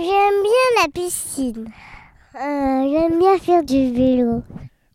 J'aime 0.00 0.42
bien 0.42 0.82
la 0.82 0.88
piscine. 0.92 1.70
Euh, 2.34 2.88
J'aime 2.92 3.18
bien 3.18 3.38
faire 3.38 3.64
du 3.64 3.92
vélo. 3.92 4.42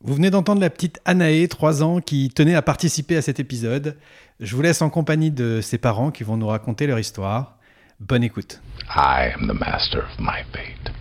Vous 0.02 0.14
venez 0.16 0.30
d'entendre 0.30 0.62
la 0.62 0.70
petite 0.70 1.00
Anaé, 1.06 1.48
3 1.48 1.84
ans, 1.84 2.00
qui 2.00 2.30
tenait 2.30 2.56
à 2.56 2.62
participer 2.62 3.18
à 3.18 3.22
cet 3.22 3.40
épisode. 3.40 3.98
Je 4.40 4.56
vous 4.56 4.62
laisse 4.62 4.82
en 4.82 4.90
compagnie 4.90 5.32
de 5.32 5.62
ses 5.62 5.78
parents 5.78 6.12
qui 6.12 6.24
vont 6.24 6.38
nous 6.38 6.48
raconter 6.48 6.88
leur 6.88 7.00
histoire. 7.00 7.58
Bonne 8.00 8.24
écoute. 8.24 8.62
I 8.90 9.32
am 9.36 9.48
the 9.48 9.54
master 9.60 10.00
of 10.04 10.20
my 10.20 10.44
fate. 10.52 10.94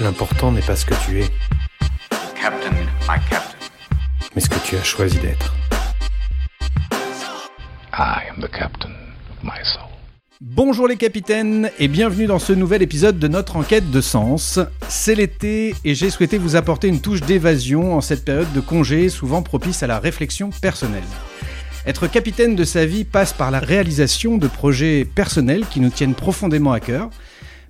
L'important 0.00 0.52
n'est 0.52 0.60
pas 0.62 0.76
ce 0.76 0.84
que 0.84 0.94
tu 1.06 1.20
es, 1.22 1.26
Captain, 2.40 2.70
my 3.08 3.18
captain. 3.30 3.56
mais 4.34 4.40
ce 4.42 4.48
que 4.50 4.58
tu 4.66 4.76
as 4.76 4.82
choisi 4.84 5.18
d'être. 5.18 5.54
I 7.92 8.28
am 8.30 8.40
the 8.42 8.50
captain 8.50 8.90
of 9.30 9.42
my 9.42 9.64
soul. 9.64 9.85
Bonjour 10.42 10.86
les 10.86 10.96
capitaines 10.96 11.70
et 11.78 11.88
bienvenue 11.88 12.26
dans 12.26 12.38
ce 12.38 12.52
nouvel 12.52 12.82
épisode 12.82 13.18
de 13.18 13.26
notre 13.26 13.56
enquête 13.56 13.90
de 13.90 14.02
sens. 14.02 14.58
C'est 14.86 15.14
l'été 15.14 15.74
et 15.82 15.94
j'ai 15.94 16.10
souhaité 16.10 16.36
vous 16.36 16.56
apporter 16.56 16.88
une 16.88 17.00
touche 17.00 17.22
d'évasion 17.22 17.94
en 17.94 18.02
cette 18.02 18.22
période 18.22 18.52
de 18.52 18.60
congé 18.60 19.08
souvent 19.08 19.40
propice 19.40 19.82
à 19.82 19.86
la 19.86 19.98
réflexion 19.98 20.50
personnelle. 20.50 21.02
Être 21.86 22.06
capitaine 22.06 22.54
de 22.54 22.64
sa 22.64 22.84
vie 22.84 23.04
passe 23.04 23.32
par 23.32 23.50
la 23.50 23.60
réalisation 23.60 24.36
de 24.36 24.46
projets 24.46 25.06
personnels 25.06 25.64
qui 25.70 25.80
nous 25.80 25.88
tiennent 25.88 26.14
profondément 26.14 26.72
à 26.72 26.80
cœur, 26.80 27.08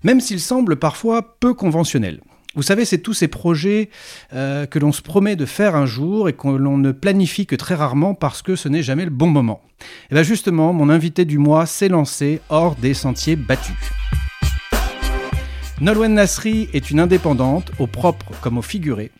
même 0.02 0.20
s'ils 0.20 0.40
semblent 0.40 0.74
parfois 0.74 1.36
peu 1.38 1.54
conventionnels. 1.54 2.20
Vous 2.56 2.62
savez, 2.62 2.86
c'est 2.86 2.98
tous 2.98 3.12
ces 3.12 3.28
projets 3.28 3.90
euh, 4.32 4.64
que 4.64 4.78
l'on 4.78 4.90
se 4.90 5.02
promet 5.02 5.36
de 5.36 5.44
faire 5.44 5.76
un 5.76 5.84
jour 5.84 6.26
et 6.30 6.32
que 6.32 6.48
l'on 6.48 6.78
ne 6.78 6.90
planifie 6.90 7.44
que 7.44 7.54
très 7.54 7.74
rarement 7.74 8.14
parce 8.14 8.40
que 8.40 8.56
ce 8.56 8.70
n'est 8.70 8.82
jamais 8.82 9.04
le 9.04 9.10
bon 9.10 9.26
moment. 9.26 9.60
Et 10.10 10.14
bien 10.14 10.22
justement, 10.22 10.72
mon 10.72 10.88
invité 10.88 11.26
du 11.26 11.36
mois 11.36 11.66
s'est 11.66 11.90
lancé 11.90 12.40
hors 12.48 12.74
des 12.74 12.94
sentiers 12.94 13.36
battus. 13.36 13.76
Nolwenn 15.82 16.14
Nasri 16.14 16.70
est 16.72 16.90
une 16.90 16.98
indépendante, 16.98 17.72
au 17.78 17.86
propre 17.86 18.32
comme 18.40 18.56
au 18.56 18.62
figuré. 18.62 19.10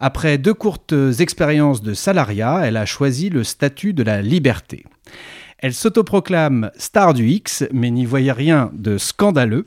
Après 0.00 0.38
deux 0.38 0.54
courtes 0.54 0.94
expériences 1.18 1.82
de 1.82 1.92
salariat, 1.92 2.62
elle 2.64 2.78
a 2.78 2.86
choisi 2.86 3.28
le 3.28 3.44
statut 3.44 3.92
de 3.92 4.02
la 4.02 4.22
liberté. 4.22 4.86
Elle 5.58 5.74
s'autoproclame 5.74 6.70
star 6.78 7.12
du 7.12 7.28
X, 7.28 7.64
mais 7.74 7.90
n'y 7.90 8.06
voyait 8.06 8.32
rien 8.32 8.70
de 8.72 8.96
scandaleux. 8.96 9.66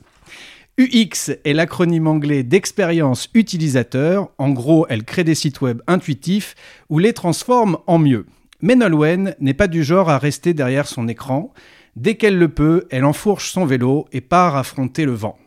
UX 0.76 1.30
est 1.44 1.52
l'acronyme 1.52 2.08
anglais 2.08 2.42
d'expérience 2.42 3.28
utilisateur. 3.32 4.30
En 4.38 4.50
gros, 4.50 4.86
elle 4.88 5.04
crée 5.04 5.22
des 5.22 5.36
sites 5.36 5.60
web 5.60 5.80
intuitifs 5.86 6.56
ou 6.88 6.98
les 6.98 7.12
transforme 7.12 7.78
en 7.86 7.98
mieux. 7.98 8.26
Mais 8.60 8.74
Nolwenn 8.74 9.36
n'est 9.38 9.54
pas 9.54 9.68
du 9.68 9.84
genre 9.84 10.10
à 10.10 10.18
rester 10.18 10.52
derrière 10.52 10.88
son 10.88 11.06
écran. 11.06 11.52
Dès 11.94 12.16
qu'elle 12.16 12.38
le 12.38 12.48
peut, 12.48 12.88
elle 12.90 13.04
enfourche 13.04 13.52
son 13.52 13.64
vélo 13.66 14.08
et 14.10 14.20
part 14.20 14.56
affronter 14.56 15.04
le 15.04 15.12
vent. 15.12 15.38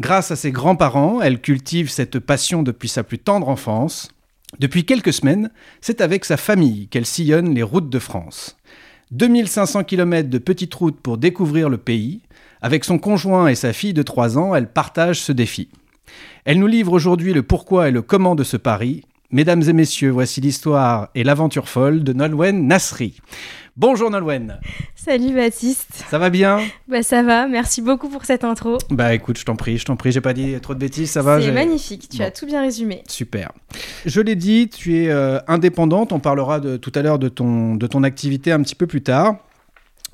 Grâce 0.00 0.30
à 0.30 0.36
ses 0.36 0.50
grands-parents, 0.50 1.20
elle 1.20 1.42
cultive 1.42 1.90
cette 1.90 2.18
passion 2.18 2.62
depuis 2.62 2.88
sa 2.88 3.02
plus 3.02 3.18
tendre 3.18 3.50
enfance. 3.50 4.12
Depuis 4.60 4.86
quelques 4.86 5.12
semaines, 5.12 5.50
c'est 5.82 6.00
avec 6.00 6.24
sa 6.24 6.38
famille 6.38 6.88
qu'elle 6.88 7.06
sillonne 7.06 7.54
les 7.54 7.62
routes 7.62 7.90
de 7.90 7.98
France. 7.98 8.56
2500 9.10 9.84
km 9.84 10.30
de 10.30 10.38
petites 10.38 10.74
routes 10.74 11.00
pour 11.00 11.18
découvrir 11.18 11.68
le 11.68 11.76
pays. 11.76 12.22
Avec 12.64 12.86
son 12.86 12.96
conjoint 12.96 13.48
et 13.48 13.54
sa 13.56 13.74
fille 13.74 13.92
de 13.92 14.02
3 14.02 14.38
ans, 14.38 14.54
elle 14.54 14.68
partage 14.68 15.20
ce 15.20 15.32
défi. 15.32 15.68
Elle 16.46 16.58
nous 16.58 16.66
livre 16.66 16.92
aujourd'hui 16.94 17.34
le 17.34 17.42
pourquoi 17.42 17.88
et 17.88 17.90
le 17.90 18.00
comment 18.00 18.34
de 18.34 18.42
ce 18.42 18.56
pari. 18.56 19.02
Mesdames 19.30 19.60
et 19.68 19.74
messieurs, 19.74 20.08
voici 20.08 20.40
l'histoire 20.40 21.10
et 21.14 21.24
l'aventure 21.24 21.68
folle 21.68 22.02
de 22.02 22.14
Nolwenn 22.14 22.66
Nasri. 22.66 23.20
Bonjour 23.76 24.08
Nolwenn, 24.10 24.60
Salut 24.94 25.34
Baptiste. 25.34 26.04
ça 26.08 26.18
va 26.18 26.30
bien? 26.30 26.58
Bah 26.88 27.02
ça 27.02 27.22
va, 27.22 27.46
merci 27.48 27.82
beaucoup 27.82 28.08
pour 28.08 28.24
cette 28.24 28.44
intro. 28.44 28.78
Bah 28.88 29.12
écoute, 29.12 29.36
je 29.38 29.44
t'en 29.44 29.56
prie, 29.56 29.76
je 29.76 29.84
t'en 29.84 29.96
prie, 29.96 30.10
j'ai 30.10 30.22
pas 30.22 30.32
dit 30.32 30.54
trop 30.62 30.72
de 30.72 30.78
bêtises, 30.78 31.10
ça 31.10 31.20
va 31.20 31.42
C'est 31.42 31.52
magnifique, 31.52 32.08
tu 32.08 32.16
Bon. 32.16 32.24
as 32.24 32.30
tout 32.30 32.46
bien 32.46 32.62
résumé. 32.62 33.02
Super. 33.10 33.52
Je 34.06 34.22
l'ai 34.22 34.36
dit, 34.36 34.70
tu 34.70 34.96
es 35.02 35.10
euh, 35.10 35.38
indépendante. 35.48 36.12
On 36.12 36.18
parlera 36.20 36.60
de, 36.60 36.78
tout 36.78 36.92
à 36.94 37.02
l'heure 37.02 37.18
de 37.18 37.28
ton, 37.28 37.74
de 37.74 37.86
ton 37.86 38.04
activité 38.04 38.52
un 38.52 38.62
petit 38.62 38.74
peu 38.74 38.86
plus 38.86 39.02
tard. 39.02 39.36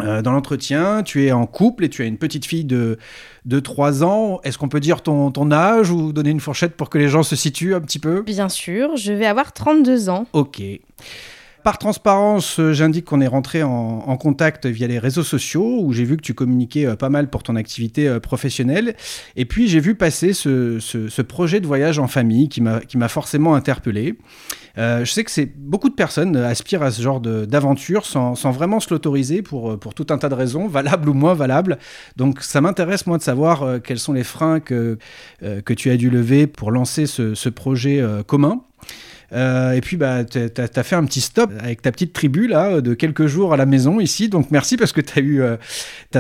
Euh, 0.03 0.22
dans 0.22 0.33
l'entretien, 0.33 1.03
tu 1.03 1.25
es 1.27 1.33
en 1.33 1.47
couple 1.47 1.84
et 1.84 1.88
tu 1.88 2.03
as 2.03 2.06
une 2.06 2.19
petite 2.19 2.44
fille 2.47 2.65
de, 2.65 2.99
de 3.44 3.61
3 3.61 4.05
ans. 4.05 4.41
Est-ce 4.44 4.59
qu'on 4.59 4.69
peut 4.69 4.81
dire 4.81 5.03
ton, 5.03 5.31
ton 5.31 5.50
âge 5.50 5.91
ou 5.91 6.12
donner 6.12 6.31
une 6.31 6.41
fourchette 6.41 6.77
pour 6.77 6.91
que 6.91 6.99
les 6.99 7.09
gens 7.09 7.22
se 7.22 7.37
situent 7.37 7.75
un 7.75 7.81
petit 7.81 7.99
peu? 7.99 8.22
Bien 8.22 8.49
sûr, 8.49 8.97
je 8.97 9.12
vais 9.12 9.27
avoir 9.27 9.53
32 9.53 10.09
ans. 10.09 10.27
Ok. 10.33 10.62
Par 11.62 11.78
transparence, 11.78 12.59
euh, 12.59 12.72
j'indique 12.72 13.04
qu'on 13.04 13.21
est 13.21 13.26
rentré 13.26 13.62
en, 13.62 14.16
contact 14.16 14.66
via 14.66 14.87
les 14.87 14.98
réseaux 14.98 15.22
sociaux, 15.22 15.81
où 15.82 15.93
j'ai 15.93 16.04
vu 16.04 16.16
que 16.16 16.22
tu 16.22 16.34
communiquais 16.34 16.87
euh, 16.87 16.97
pas 16.97 17.09
mal 17.09 17.28
pour 17.28 17.43
ton 17.43 17.56
activité 17.56 18.09
euh, 18.09 18.21
professionnelle. 18.21 18.94
Et 19.37 19.44
puis 19.44 19.69
j'ai 19.69 19.81
vu 19.81 19.94
passer 19.94 20.32
ce, 20.32 21.22
projet 21.22 21.60
de 21.60 21.66
voyage 21.66 21.99
en 21.99 22.06
famille 22.06 22.49
qui 22.49 22.60
m'a 22.60 23.09
forcément 23.09 23.54
interpellé. 23.54 24.19
Je 24.76 25.04
sais 25.04 25.25
que 25.25 25.31
c'est 25.31 25.47
beaucoup 25.47 25.91
de 25.91 25.94
personnes 25.94 26.37
aspirent 26.37 26.82
à 26.82 26.91
ce 26.91 27.03
genre 27.03 27.20
d'aventure 27.20 28.06
sans, 28.06 28.34
vraiment 28.50 28.81
se 28.81 28.88
l'autoriser 28.91 29.43
pour, 29.43 29.78
tout 29.94 30.06
un 30.10 30.19
tas 30.19 30.28
de 30.28 30.34
raisons, 30.34 30.66
valables 30.69 31.09
ou 31.09 31.15
moins 31.15 31.34
valables. 31.34 31.78
Donc 32.16 32.43
ça 32.43 32.60
m'intéresse 32.60 33.06
moi 33.06 33.19
de 33.19 33.22
savoir 33.22 33.82
quels 33.82 33.99
sont 33.99 34.12
les 34.12 34.25
freins 34.25 34.60
que, 34.60 34.99
tu 35.76 35.91
as 35.91 35.97
dû 35.97 36.10
lever 36.10 36.47
pour 36.47 36.70
lancer 36.70 37.06
ce, 37.06 37.49
projet 37.49 38.03
commun. 38.26 38.62
Euh, 39.32 39.72
et 39.72 39.80
puis, 39.80 39.96
bah, 39.96 40.24
tu 40.24 40.38
as, 40.38 40.82
fait 40.82 40.96
un 40.96 41.04
petit 41.04 41.20
stop 41.20 41.50
avec 41.60 41.82
ta 41.82 41.92
petite 41.92 42.12
tribu 42.12 42.46
là, 42.46 42.80
de 42.80 42.94
quelques 42.94 43.26
jours 43.26 43.52
à 43.52 43.56
la 43.56 43.66
maison 43.66 44.00
ici. 44.00 44.28
Donc, 44.28 44.50
merci 44.50 44.76
parce 44.76 44.92
que 44.92 45.00
tu 45.00 45.18
as, 45.18 45.22
eu, 45.22 45.42
euh, 45.42 45.56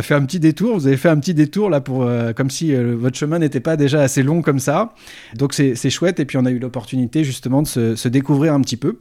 fait 0.02 0.14
un 0.14 0.24
petit 0.24 0.40
détour. 0.40 0.76
Vous 0.76 0.86
avez 0.86 0.96
fait 0.96 1.08
un 1.08 1.18
petit 1.18 1.34
détour 1.34 1.70
là, 1.70 1.80
pour, 1.80 2.04
euh, 2.04 2.32
comme 2.32 2.50
si 2.50 2.74
euh, 2.74 2.94
votre 2.96 3.16
chemin 3.16 3.38
n'était 3.38 3.60
pas 3.60 3.76
déjà 3.76 4.00
assez 4.02 4.22
long 4.22 4.42
comme 4.42 4.58
ça. 4.58 4.94
Donc, 5.34 5.54
c'est 5.54 5.74
c'est 5.74 5.90
chouette. 5.90 6.20
Et 6.20 6.24
puis, 6.24 6.38
on 6.38 6.44
a 6.46 6.50
eu 6.50 6.58
l'opportunité 6.58 7.24
justement 7.24 7.62
de 7.62 7.66
se, 7.66 7.96
se 7.96 8.08
découvrir 8.08 8.54
un 8.54 8.60
petit 8.60 8.76
peu. 8.76 8.98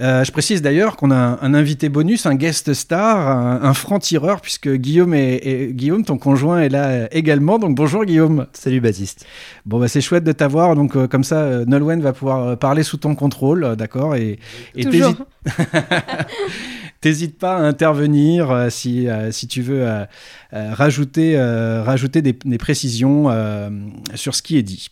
Euh, 0.00 0.24
je 0.24 0.32
précise 0.32 0.62
d'ailleurs 0.62 0.96
qu'on 0.96 1.10
a 1.10 1.16
un, 1.16 1.38
un 1.42 1.54
invité 1.54 1.88
bonus, 1.88 2.26
un 2.26 2.34
guest 2.34 2.72
star, 2.74 3.28
un, 3.28 3.60
un 3.62 3.74
franc-tireur, 3.74 4.40
puisque 4.40 4.68
Guillaume, 4.72 5.14
est, 5.14 5.72
Guillaume, 5.72 6.04
ton 6.04 6.18
conjoint, 6.18 6.60
est 6.60 6.68
là 6.68 7.08
également. 7.14 7.58
Donc 7.58 7.74
bonjour 7.76 8.04
Guillaume. 8.04 8.46
Salut 8.52 8.80
Baptiste. 8.80 9.26
Bon, 9.66 9.78
bah, 9.78 9.88
c'est 9.88 10.00
chouette 10.00 10.24
de 10.24 10.32
t'avoir. 10.32 10.74
Donc, 10.74 10.96
euh, 10.96 11.06
comme 11.06 11.24
ça, 11.24 11.36
euh, 11.42 11.64
Nolwenn 11.66 12.00
va 12.00 12.12
pouvoir 12.12 12.46
euh, 12.48 12.56
parler 12.56 12.82
sous 12.82 12.96
ton 12.96 13.14
contrôle, 13.14 13.64
euh, 13.64 13.76
d'accord 13.76 14.16
Et 14.16 14.38
et 14.74 14.84
Toujours. 14.84 15.14
t'hésites- 15.14 15.26
t'hésites 17.00 17.38
pas 17.38 17.56
à 17.56 17.60
intervenir 17.60 18.50
euh, 18.50 18.68
si, 18.70 19.08
euh, 19.08 19.30
si 19.32 19.46
tu 19.46 19.62
veux 19.62 19.86
euh, 19.86 20.04
euh, 20.52 20.70
rajouter, 20.74 21.34
euh, 21.36 21.82
rajouter 21.82 22.22
des, 22.22 22.36
des 22.44 22.58
précisions 22.58 23.26
euh, 23.30 23.70
sur 24.14 24.34
ce 24.34 24.42
qui 24.42 24.56
est 24.58 24.62
dit. 24.62 24.88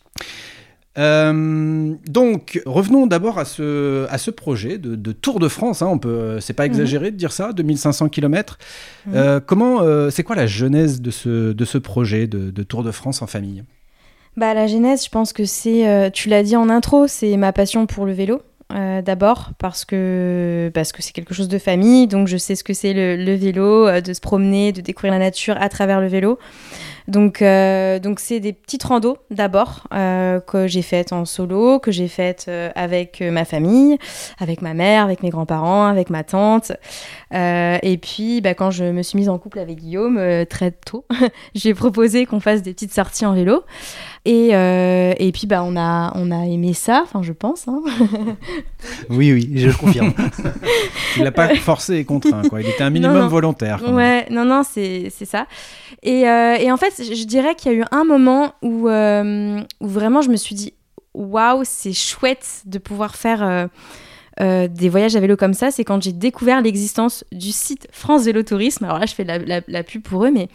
Euh, 0.99 1.93
donc, 2.07 2.61
revenons 2.65 3.07
d'abord 3.07 3.39
à 3.39 3.45
ce, 3.45 4.05
à 4.09 4.17
ce 4.17 4.31
projet 4.31 4.77
de, 4.77 4.95
de 4.95 5.11
Tour 5.11 5.39
de 5.39 5.47
France. 5.47 5.81
Hein, 5.81 5.87
on 5.91 5.97
peut, 5.97 6.39
c'est 6.41 6.53
pas 6.53 6.65
exagéré 6.65 7.11
de 7.11 7.15
dire 7.15 7.31
ça, 7.31 7.53
2500 7.53 8.09
km. 8.09 8.57
Mhm. 9.07 9.13
Euh, 9.15 9.39
comment, 9.43 9.81
euh, 9.81 10.09
c'est 10.09 10.23
quoi 10.23 10.35
la 10.35 10.45
genèse 10.47 11.01
de 11.01 11.11
ce, 11.11 11.53
de 11.53 11.65
ce 11.65 11.77
projet 11.77 12.27
de, 12.27 12.51
de 12.51 12.63
Tour 12.63 12.83
de 12.83 12.91
France 12.91 13.21
en 13.21 13.27
famille? 13.27 13.63
Bah 14.37 14.53
la 14.53 14.67
genèse, 14.67 15.03
je 15.05 15.09
pense 15.09 15.33
que 15.33 15.45
c'est, 15.45 16.11
tu 16.13 16.29
l'as 16.29 16.43
dit 16.43 16.55
en 16.55 16.69
intro, 16.69 17.07
c'est 17.07 17.35
ma 17.35 17.51
passion 17.51 17.85
pour 17.87 18.05
le 18.05 18.13
vélo. 18.13 18.41
euh, 18.71 19.01
D'abord 19.01 19.49
parce 19.57 19.83
que 19.83 20.71
parce 20.73 20.91
que 20.93 21.01
c'est 21.01 21.11
quelque 21.11 21.33
chose 21.33 21.47
de 21.49 21.57
famille, 21.57 22.07
donc 22.07 22.27
je 22.27 22.37
sais 22.37 22.55
ce 22.55 22.63
que 22.63 22.73
c'est 22.73 22.93
le, 22.93 23.15
le 23.17 23.33
vélo, 23.33 23.87
euh, 23.87 23.99
de 24.01 24.13
se 24.13 24.21
promener, 24.21 24.71
de 24.71 24.79
découvrir 24.81 25.11
la 25.13 25.19
nature 25.19 25.57
à 25.59 25.67
travers 25.67 25.99
le 25.99 26.07
vélo. 26.07 26.37
Donc 27.09 27.41
euh, 27.41 27.97
donc 27.99 28.19
c'est 28.19 28.39
des 28.39 28.53
petites 28.53 28.83
randos 28.83 29.17
d'abord 29.31 29.87
euh, 29.93 30.39
que 30.39 30.67
j'ai 30.67 30.83
faites 30.83 31.11
en 31.11 31.25
solo, 31.25 31.79
que 31.79 31.91
j'ai 31.91 32.07
faites 32.07 32.45
euh, 32.47 32.69
avec 32.75 33.21
euh, 33.21 33.31
ma 33.31 33.45
famille, 33.45 33.97
avec 34.39 34.61
ma 34.61 34.75
mère, 34.75 35.03
avec 35.03 35.23
mes 35.23 35.29
grands-parents, 35.29 35.85
avec 35.85 36.11
ma 36.11 36.23
tante. 36.23 36.71
Euh, 37.33 37.77
et 37.81 37.97
puis 37.97 38.41
bah, 38.41 38.53
quand 38.53 38.69
je 38.69 38.85
me 38.85 39.01
suis 39.01 39.17
mise 39.17 39.29
en 39.29 39.39
couple 39.39 39.57
avec 39.59 39.79
Guillaume 39.79 40.45
très 40.49 40.71
tôt, 40.71 41.05
j'ai 41.55 41.73
proposé 41.73 42.27
qu'on 42.27 42.39
fasse 42.39 42.61
des 42.61 42.73
petites 42.73 42.93
sorties 42.93 43.25
en 43.25 43.33
vélo. 43.33 43.63
Et, 44.25 44.49
euh, 44.53 45.13
et 45.17 45.31
puis 45.31 45.47
bah, 45.47 45.63
on, 45.63 45.75
a, 45.77 46.11
on 46.15 46.29
a 46.31 46.45
aimé 46.45 46.73
ça, 46.73 47.01
enfin 47.03 47.21
je 47.23 47.31
pense. 47.33 47.67
hein. 47.67 47.81
Oui, 49.09 49.31
oui, 49.33 49.51
je 49.55 49.69
confirme. 49.75 50.13
Tu 51.13 51.23
l'as 51.23 51.31
pas 51.31 51.55
forcé 51.55 51.95
et 51.95 52.05
contraint, 52.05 52.41
quoi. 52.47 52.61
Il 52.61 52.67
était 52.69 52.83
un 52.83 52.89
minimum 52.89 53.15
Non, 53.15 53.21
non. 53.23 53.27
volontaire. 53.27 53.81
Ouais, 53.91 54.27
non, 54.29 54.45
non, 54.45 54.63
c'est 54.69 55.11
c'est 55.15 55.25
ça. 55.25 55.47
Et, 56.03 56.27
euh, 56.29 56.55
et 56.59 56.71
en 56.71 56.77
fait, 56.77 56.93
je 57.01 57.23
dirais 57.25 57.55
qu'il 57.55 57.71
y 57.71 57.75
a 57.75 57.77
eu 57.79 57.83
un 57.91 58.03
moment 58.03 58.53
où, 58.61 58.87
euh, 58.89 59.59
où 59.79 59.87
vraiment 59.87 60.21
je 60.21 60.29
me 60.29 60.35
suis 60.37 60.55
dit 60.55 60.73
waouh, 61.13 61.61
c'est 61.63 61.93
chouette 61.93 62.61
de 62.65 62.77
pouvoir 62.77 63.15
faire 63.15 63.67
euh, 64.41 64.67
des 64.67 64.89
voyages 64.89 65.15
à 65.15 65.19
vélo 65.19 65.35
comme 65.35 65.53
ça. 65.53 65.71
C'est 65.71 65.83
quand 65.83 66.01
j'ai 66.01 66.13
découvert 66.13 66.61
l'existence 66.61 67.25
du 67.31 67.51
site 67.51 67.87
France 67.91 68.23
Vélo 68.25 68.43
Tourisme. 68.43 68.85
Alors 68.85 68.99
là, 68.99 69.05
je 69.05 69.15
fais 69.15 69.23
la, 69.23 69.37
la, 69.39 69.61
la 69.67 69.83
pub 69.83 70.01
pour 70.03 70.23
eux, 70.25 70.31
mais 70.31 70.47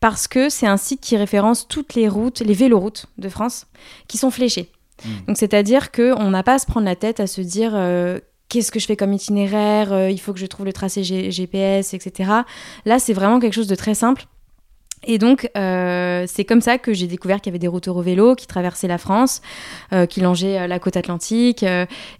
parce 0.00 0.28
que 0.28 0.48
c'est 0.48 0.66
un 0.66 0.76
site 0.76 1.00
qui 1.00 1.16
référence 1.16 1.66
toutes 1.68 1.94
les 1.94 2.08
routes, 2.08 2.40
les 2.40 2.54
véloroutes 2.54 3.06
de 3.18 3.28
France, 3.28 3.66
qui 4.06 4.18
sont 4.18 4.30
fléchées. 4.30 4.70
Mm. 5.04 5.08
Donc 5.28 5.36
c'est-à-dire 5.36 5.90
qu'on 5.92 6.30
n'a 6.30 6.42
pas 6.42 6.54
à 6.54 6.58
se 6.58 6.66
prendre 6.66 6.86
la 6.86 6.96
tête 6.96 7.20
à 7.20 7.26
se 7.26 7.40
dire 7.40 7.72
euh, 7.74 8.18
qu'est-ce 8.48 8.70
que 8.72 8.78
je 8.80 8.86
fais 8.86 8.96
comme 8.96 9.12
itinéraire, 9.12 9.92
euh, 9.92 10.10
il 10.10 10.18
faut 10.18 10.32
que 10.32 10.38
je 10.38 10.46
trouve 10.46 10.66
le 10.66 10.72
tracé 10.72 11.02
G- 11.04 11.30
GPS, 11.30 11.94
etc. 11.94 12.30
Là, 12.84 12.98
c'est 12.98 13.12
vraiment 13.12 13.38
quelque 13.40 13.54
chose 13.54 13.66
de 13.68 13.74
très 13.74 13.94
simple. 13.94 14.26
Et 15.04 15.18
donc, 15.18 15.48
euh, 15.56 16.24
c'est 16.26 16.44
comme 16.44 16.60
ça 16.60 16.78
que 16.78 16.92
j'ai 16.92 17.06
découvert 17.06 17.40
qu'il 17.40 17.50
y 17.50 17.52
avait 17.52 17.58
des 17.58 17.68
routes 17.68 17.88
vélo 17.88 18.34
qui 18.34 18.46
traversaient 18.46 18.88
la 18.88 18.98
France, 18.98 19.40
euh, 19.92 20.06
qui 20.06 20.20
longeaient 20.20 20.60
euh, 20.60 20.66
la 20.66 20.78
côte 20.78 20.96
atlantique. 20.96 21.64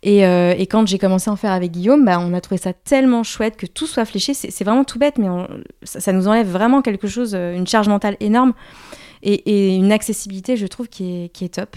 et, 0.02 0.66
quand 0.70 0.86
j'ai 0.86 0.98
commencé 0.98 1.30
à 1.30 1.32
en 1.32 1.36
faire 1.36 1.52
avec 1.52 1.72
Guillaume, 1.72 2.04
bah, 2.04 2.18
on 2.20 2.32
a 2.34 2.40
trouvé 2.40 2.60
ça 2.60 2.72
tellement 2.72 3.22
chouette 3.22 3.56
que 3.56 3.66
tout 3.66 3.86
soit 3.86 4.04
fléché. 4.04 4.34
C'est 4.34 4.64
vraiment 4.64 4.84
tout 4.84 4.98
bête, 4.98 5.18
mais 5.18 5.28
ça, 5.82 6.12
nous 6.12 6.28
enlève 6.28 6.48
vraiment 6.48 6.82
quelque 6.82 7.08
chose, 7.08 7.34
une 7.34 7.66
charge 7.66 7.88
mentale 7.88 8.16
énorme 8.20 8.52
et, 9.22 9.74
une 9.74 9.92
accessibilité, 9.92 10.56
je 10.56 10.66
trouve, 10.66 10.88
qui 10.88 11.30
est, 11.40 11.54
top. 11.54 11.76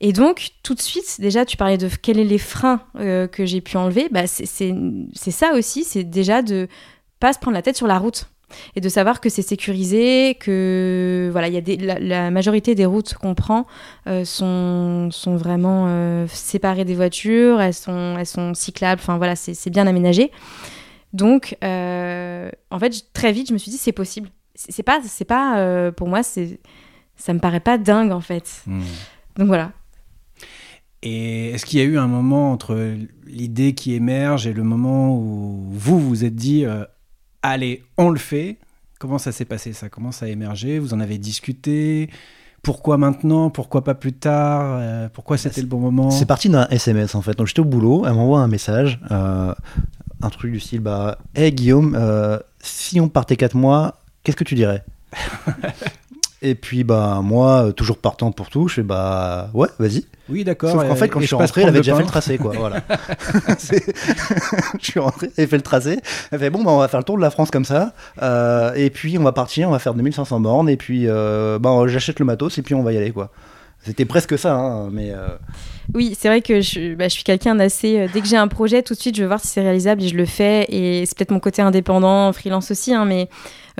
Et 0.00 0.12
donc, 0.12 0.48
tout 0.62 0.74
de 0.74 0.80
suite, 0.80 1.20
déjà, 1.20 1.44
tu 1.44 1.56
parlais 1.56 1.78
de 1.78 1.88
quels 1.88 2.16
sont 2.16 2.24
les 2.24 2.38
freins 2.38 2.80
que 2.94 3.44
j'ai 3.44 3.60
pu 3.60 3.76
enlever. 3.76 4.08
Bah, 4.10 4.26
c'est 4.26 4.74
ça 5.30 5.52
aussi, 5.54 5.84
c'est 5.84 6.04
déjà 6.04 6.42
de 6.42 6.68
pas 7.20 7.32
se 7.32 7.38
prendre 7.38 7.54
la 7.54 7.62
tête 7.62 7.76
sur 7.76 7.86
la 7.86 7.98
route 7.98 8.31
et 8.76 8.80
de 8.80 8.88
savoir 8.88 9.20
que 9.20 9.28
c'est 9.28 9.42
sécurisé, 9.42 10.36
que 10.40 11.28
voilà, 11.32 11.48
il 11.48 11.54
y 11.54 11.56
a 11.56 11.60
des, 11.60 11.76
la, 11.76 11.98
la 11.98 12.30
majorité 12.30 12.74
des 12.74 12.86
routes 12.86 13.14
qu'on 13.14 13.34
prend 13.34 13.66
euh, 14.06 14.24
sont, 14.24 15.10
sont 15.10 15.36
vraiment 15.36 15.86
euh, 15.88 16.26
séparées 16.28 16.84
des 16.84 16.94
voitures, 16.94 17.60
elles 17.60 17.74
sont, 17.74 18.16
elles 18.18 18.26
sont 18.26 18.54
cyclables, 18.54 19.00
enfin 19.02 19.16
voilà, 19.18 19.36
c'est 19.36 19.70
bien 19.70 19.86
aménagé. 19.86 20.30
Donc, 21.12 21.56
euh, 21.62 22.50
en 22.70 22.78
fait, 22.78 23.12
très 23.12 23.32
vite, 23.32 23.48
je 23.48 23.52
me 23.52 23.58
suis 23.58 23.70
dit, 23.70 23.76
c'est 23.76 23.92
possible. 23.92 24.28
C'est 24.54 24.82
pas, 24.82 25.00
c'est 25.04 25.24
pas 25.24 25.90
pour 25.92 26.08
moi, 26.08 26.22
c'est, 26.22 26.60
ça 27.16 27.32
me 27.32 27.38
paraît 27.38 27.60
pas 27.60 27.78
dingue 27.78 28.12
en 28.12 28.20
fait. 28.20 28.62
Hmm. 28.66 28.82
Donc 29.36 29.46
voilà. 29.46 29.72
Et 31.02 31.50
est-ce 31.50 31.66
qu'il 31.66 31.80
y 31.80 31.82
a 31.82 31.84
eu 31.84 31.98
un 31.98 32.06
moment 32.06 32.52
entre 32.52 32.96
l'idée 33.26 33.74
qui 33.74 33.94
émerge 33.94 34.46
et 34.46 34.52
le 34.52 34.62
moment 34.62 35.16
où 35.16 35.64
vous 35.70 35.98
vous 35.98 36.24
êtes 36.24 36.36
dit 36.36 36.64
euh, 36.64 36.84
allez, 37.42 37.84
on 37.98 38.10
le 38.10 38.18
fait. 38.18 38.58
Comment 38.98 39.18
ça 39.18 39.32
s'est 39.32 39.44
passé 39.44 39.72
Ça? 39.72 39.88
Comment 39.88 40.12
ça 40.12 40.26
a 40.26 40.28
émergé? 40.28 40.78
Vous 40.78 40.94
en 40.94 41.00
avez 41.00 41.18
discuté? 41.18 42.08
Pourquoi 42.62 42.96
maintenant? 42.96 43.50
Pourquoi 43.50 43.82
pas 43.82 43.94
plus 43.94 44.12
tard? 44.12 44.78
Euh, 44.78 45.08
Pourquoi 45.12 45.36
c'était 45.36 45.60
le 45.60 45.66
bon 45.66 45.80
moment? 45.80 46.10
C'est 46.10 46.26
parti 46.26 46.48
d'un 46.48 46.68
SMS 46.68 47.16
en 47.16 47.22
fait. 47.22 47.36
Donc 47.36 47.48
j'étais 47.48 47.60
au 47.60 47.64
boulot, 47.64 48.04
elle 48.06 48.14
m'envoie 48.14 48.38
un 48.40 48.46
message, 48.46 49.00
euh, 49.10 49.52
un 50.22 50.30
truc 50.30 50.52
du 50.52 50.60
style 50.60 50.78
bah, 50.80 51.18
Hey 51.34 51.50
Guillaume, 51.52 51.96
euh, 51.98 52.38
si 52.60 53.00
on 53.00 53.08
partait 53.08 53.36
4 53.36 53.56
mois, 53.56 53.98
qu'est-ce 54.22 54.36
que 54.36 54.44
tu 54.44 54.54
dirais? 54.54 54.84
Et 56.44 56.54
puis 56.56 56.82
bah 56.82 57.20
moi, 57.22 57.66
euh, 57.68 57.72
toujours 57.72 57.96
partant 57.98 58.32
pour 58.32 58.50
tout, 58.50 58.66
je 58.66 58.74
fais 58.74 58.82
bah 58.82 59.48
ouais, 59.54 59.68
vas-y. 59.78 60.04
Oui, 60.28 60.42
d'accord. 60.44 60.70
Sauf 60.72 60.82
qu'en 60.86 60.94
et- 60.94 60.96
fait, 60.96 61.08
quand 61.08 61.20
je 61.20 61.26
suis 61.26 61.36
rentré, 61.36 61.62
elle 61.62 61.68
avait 61.68 61.78
déjà 61.78 61.92
pain. 61.92 61.98
fait 61.98 62.02
le 62.04 62.08
tracé, 62.08 62.38
quoi. 62.38 62.52
Voilà. 62.58 62.82
Je 64.80 64.84
suis 64.90 65.00
rentré, 65.00 65.30
elle 65.36 65.48
fait 65.48 65.56
le 65.56 65.62
tracé. 65.62 65.98
Elle 66.30 66.38
fait 66.38 66.50
bon, 66.50 66.62
bah, 66.62 66.70
on 66.72 66.78
va 66.78 66.88
faire 66.88 67.00
le 67.00 67.04
tour 67.04 67.16
de 67.16 67.22
la 67.22 67.30
France 67.30 67.50
comme 67.50 67.64
ça. 67.64 67.92
euh, 68.22 68.72
et 68.74 68.90
puis 68.90 69.18
on 69.18 69.22
va 69.22 69.32
partir, 69.32 69.68
on 69.68 69.72
va 69.72 69.78
faire 69.78 69.94
2500 69.94 70.40
bornes. 70.40 70.68
Et 70.68 70.76
puis 70.76 71.04
euh, 71.06 71.58
bah, 71.58 71.70
j'achète 71.86 72.18
le 72.18 72.24
matos 72.24 72.58
et 72.58 72.62
puis 72.62 72.74
on 72.74 72.82
va 72.82 72.92
y 72.92 72.96
aller, 72.96 73.10
quoi. 73.12 73.30
C'était 73.84 74.04
presque 74.04 74.38
ça, 74.38 74.54
hein, 74.54 74.90
mais 74.92 75.10
euh, 75.10 75.26
Oui, 75.92 76.16
c'est 76.16 76.28
vrai 76.28 76.40
que 76.40 76.60
je, 76.60 76.94
bah, 76.94 77.08
je 77.08 77.14
suis 77.14 77.24
quelqu'un 77.24 77.56
d'assez. 77.56 77.98
euh, 77.98 78.06
dès 78.12 78.20
que 78.20 78.28
j'ai 78.28 78.36
un 78.36 78.46
projet, 78.46 78.80
tout 78.82 78.94
de 78.94 78.98
suite, 79.00 79.16
je 79.16 79.22
veux 79.22 79.26
voir 79.26 79.40
si 79.40 79.48
c'est 79.48 79.60
réalisable 79.62 80.02
et 80.04 80.08
je 80.08 80.14
le 80.16 80.24
fais. 80.24 80.66
Et 80.68 81.04
c'est 81.04 81.16
peut-être 81.18 81.32
mon 81.32 81.40
côté 81.40 81.62
indépendant, 81.62 82.32
freelance 82.32 82.70
aussi, 82.70 82.94
hein, 82.94 83.04
mais 83.04 83.28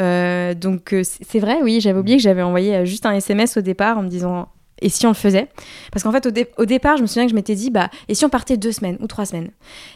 euh, 0.01 0.55
donc 0.55 0.93
euh, 0.93 1.03
c'est 1.05 1.39
vrai. 1.41 1.59
Oui, 1.63 1.81
j'avais 1.81 1.99
oublié 1.99 2.17
que 2.17 2.23
j'avais 2.23 2.43
envoyé 2.43 2.77
euh, 2.77 2.85
juste 2.85 3.07
un 3.07 3.13
SMS 3.13 3.57
au 3.57 3.61
départ 3.61 3.99
en 3.99 4.03
me 4.03 4.09
disant. 4.09 4.49
Et 4.85 4.89
si 4.89 5.07
on 5.07 5.11
le 5.11 5.15
faisait? 5.15 5.47
Parce 5.93 6.03
qu'en 6.03 6.11
fait, 6.11 6.27
au, 6.27 6.33
dé- 6.33 6.49
au 6.59 6.65
départ, 6.65 6.97
je 6.97 7.03
me 7.03 7.07
souviens 7.07 7.23
que 7.27 7.31
je 7.31 7.37
m'étais 7.37 7.55
dit, 7.55 7.71
bah, 7.71 7.89
et 8.09 8.17
si 8.17 8.25
on 8.25 8.29
partait 8.29 8.57
deux 8.57 8.73
semaines 8.73 8.97
ou 9.01 9.07
trois 9.07 9.27
semaines? 9.27 9.51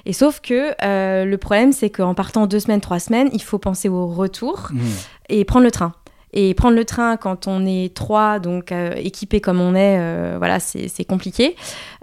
Et 0.05 0.13
sauf 0.13 0.41
que 0.41 0.71
euh, 0.85 1.25
le 1.25 1.39
problème, 1.39 1.73
c'est 1.73 1.91
qu'en 1.91 2.15
partant 2.15 2.47
deux 2.47 2.61
semaines, 2.61 2.81
trois 2.81 3.01
semaines, 3.01 3.29
il 3.33 3.43
faut 3.43 3.59
penser 3.59 3.89
au 3.89 4.07
retour 4.07 4.69
Hmm. 4.71 4.79
et 5.29 5.45
prendre 5.45 5.65
le 5.65 5.73
train. 5.73 5.93
Et 6.33 6.55
prendre 6.55 6.77
le 6.77 6.85
train 6.85 7.17
quand 7.17 7.49
on 7.49 7.67
est 7.67 7.95
trois, 7.97 8.39
donc 8.39 8.71
euh, 8.71 8.93
équipés 8.97 9.41
comme 9.41 9.61
on 9.61 9.75
est, 9.75 9.97
euh, 9.99 10.35
voilà, 10.39 10.61
c'est 10.61 11.05
compliqué. 11.05 11.57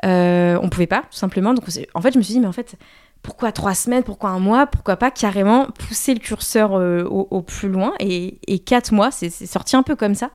On 0.03 0.67
pouvait 0.69 0.87
pas, 0.87 1.03
tout 1.09 1.17
simplement. 1.17 1.53
Donc, 1.53 1.63
en 1.93 2.01
fait, 2.01 2.11
je 2.13 2.17
me 2.17 2.23
suis 2.23 2.33
dit, 2.33 2.39
mais 2.41 2.47
en 2.47 2.51
fait, 2.51 2.75
pourquoi 3.23 3.51
trois 3.51 3.73
semaines, 3.73 4.03
pourquoi 4.03 4.29
un 4.29 4.39
mois, 4.39 4.67
pourquoi 4.67 4.95
pas 4.97 5.09
carrément 5.09 5.67
pousser 5.87 6.13
le 6.13 6.19
curseur 6.19 6.75
euh, 6.75 7.03
au, 7.05 7.27
au 7.31 7.41
plus 7.41 7.69
loin 7.69 7.93
et, 7.99 8.37
et 8.47 8.59
quatre 8.59 8.91
mois, 8.93 9.09
c'est 9.11 9.29
sorti 9.29 9.75
un 9.75 9.81
peu 9.83 9.95
comme 9.95 10.13
ça. 10.13 10.29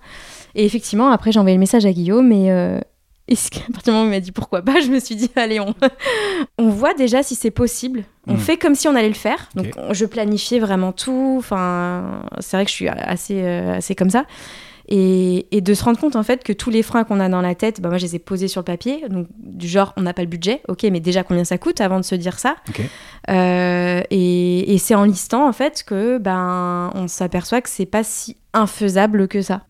Et 0.54 0.64
effectivement, 0.64 1.10
après, 1.10 1.30
j'ai 1.30 1.38
envoyé 1.38 1.54
le 1.56 1.60
message 1.60 1.84
à 1.86 1.92
Guillaume 1.92 2.32
et, 2.32 2.50
euh, 2.50 2.80
et 3.28 3.36
qu'à 3.36 3.60
partir 3.72 3.82
du 3.84 3.90
moment 3.92 4.02
où 4.04 4.06
il 4.06 4.10
m'a 4.10 4.20
dit 4.20 4.32
pourquoi 4.32 4.62
pas, 4.62 4.80
je 4.84 4.88
me 4.88 4.98
suis 5.00 5.14
dit, 5.16 5.30
allez, 5.36 5.60
on, 5.60 5.74
on 6.58 6.70
voit 6.70 6.94
déjà 6.94 7.22
si 7.22 7.34
c'est 7.34 7.50
possible. 7.50 8.04
On 8.26 8.34
Mm. 8.34 8.38
fait 8.38 8.56
comme 8.58 8.74
si 8.74 8.88
on 8.88 8.94
allait 8.94 9.08
le 9.08 9.14
faire. 9.14 9.48
Donc, 9.54 9.68
on- 9.76 9.92
je 9.94 10.04
planifiais 10.06 10.58
vraiment 10.58 10.92
tout. 10.92 11.36
Enfin, 11.38 12.22
c'est 12.40 12.56
vrai 12.56 12.64
que 12.64 12.70
je 12.70 12.74
suis 12.76 12.88
assez, 12.88 13.42
euh, 13.42 13.76
assez 13.76 13.94
comme 13.94 14.10
ça. 14.10 14.24
Et, 14.90 15.54
et 15.56 15.60
de 15.60 15.74
se 15.74 15.84
rendre 15.84 15.98
compte 16.00 16.16
en 16.16 16.22
fait 16.22 16.42
que 16.42 16.52
tous 16.54 16.70
les 16.70 16.82
freins 16.82 17.04
qu'on 17.04 17.20
a 17.20 17.28
dans 17.28 17.42
la 17.42 17.54
tête, 17.54 17.80
bah, 17.82 17.90
moi 17.90 17.98
je 17.98 18.06
les 18.06 18.16
ai 18.16 18.18
posés 18.18 18.48
sur 18.48 18.62
le 18.62 18.64
papier. 18.64 19.04
Donc 19.10 19.26
du 19.38 19.68
genre 19.68 19.92
on 19.98 20.02
n'a 20.02 20.14
pas 20.14 20.22
le 20.22 20.28
budget, 20.28 20.62
ok, 20.68 20.84
mais 20.90 21.00
déjà 21.00 21.22
combien 21.24 21.44
ça 21.44 21.58
coûte 21.58 21.80
avant 21.82 21.98
de 22.00 22.04
se 22.04 22.14
dire 22.14 22.38
ça. 22.38 22.56
Euh, 23.30 24.02
et 24.10 24.74
et 24.74 24.78
c'est 24.78 24.94
en 24.94 25.04
listant 25.04 25.46
en 25.48 25.52
fait 25.52 25.84
que 25.86 26.18
ben 26.18 26.90
on 26.94 27.06
s'aperçoit 27.08 27.60
que 27.60 27.68
c'est 27.68 27.86
pas 27.86 28.02
si 28.04 28.36
infaisable 28.54 29.28
que 29.28 29.42
ça. 29.42 29.64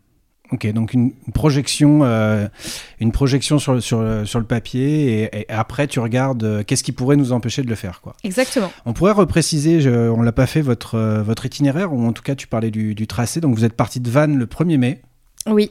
Ok, 0.50 0.66
donc 0.72 0.94
une 0.94 1.12
projection, 1.34 2.04
euh, 2.04 2.48
une 3.00 3.12
projection 3.12 3.58
sur, 3.58 3.74
le- 3.74 3.82
sur, 3.82 4.02
sur 4.24 4.38
le 4.38 4.46
papier, 4.46 5.24
et, 5.24 5.40
et 5.40 5.46
après 5.50 5.86
tu 5.88 6.00
regardes 6.00 6.42
euh, 6.42 6.62
qu'est-ce 6.62 6.82
qui 6.82 6.92
pourrait 6.92 7.16
nous 7.16 7.32
empêcher 7.32 7.60
de 7.62 7.68
le 7.68 7.74
faire, 7.74 8.00
quoi. 8.00 8.14
Exactement. 8.24 8.72
On 8.86 8.94
pourrait 8.94 9.12
repréciser, 9.12 9.82
je, 9.82 9.90
on 9.90 10.22
l'a 10.22 10.32
pas 10.32 10.46
fait, 10.46 10.62
votre, 10.62 10.94
euh, 10.94 11.22
votre 11.22 11.44
itinéraire, 11.44 11.92
ou 11.92 12.02
en 12.06 12.12
tout 12.14 12.22
cas 12.22 12.34
tu 12.34 12.46
parlais 12.46 12.70
du, 12.70 12.94
du 12.94 13.06
tracé. 13.06 13.42
Donc 13.42 13.54
vous 13.56 13.66
êtes 13.66 13.74
parti 13.74 14.00
de 14.00 14.08
Vannes 14.08 14.38
le 14.38 14.46
1er 14.46 14.78
mai. 14.78 15.02
Oui. 15.52 15.70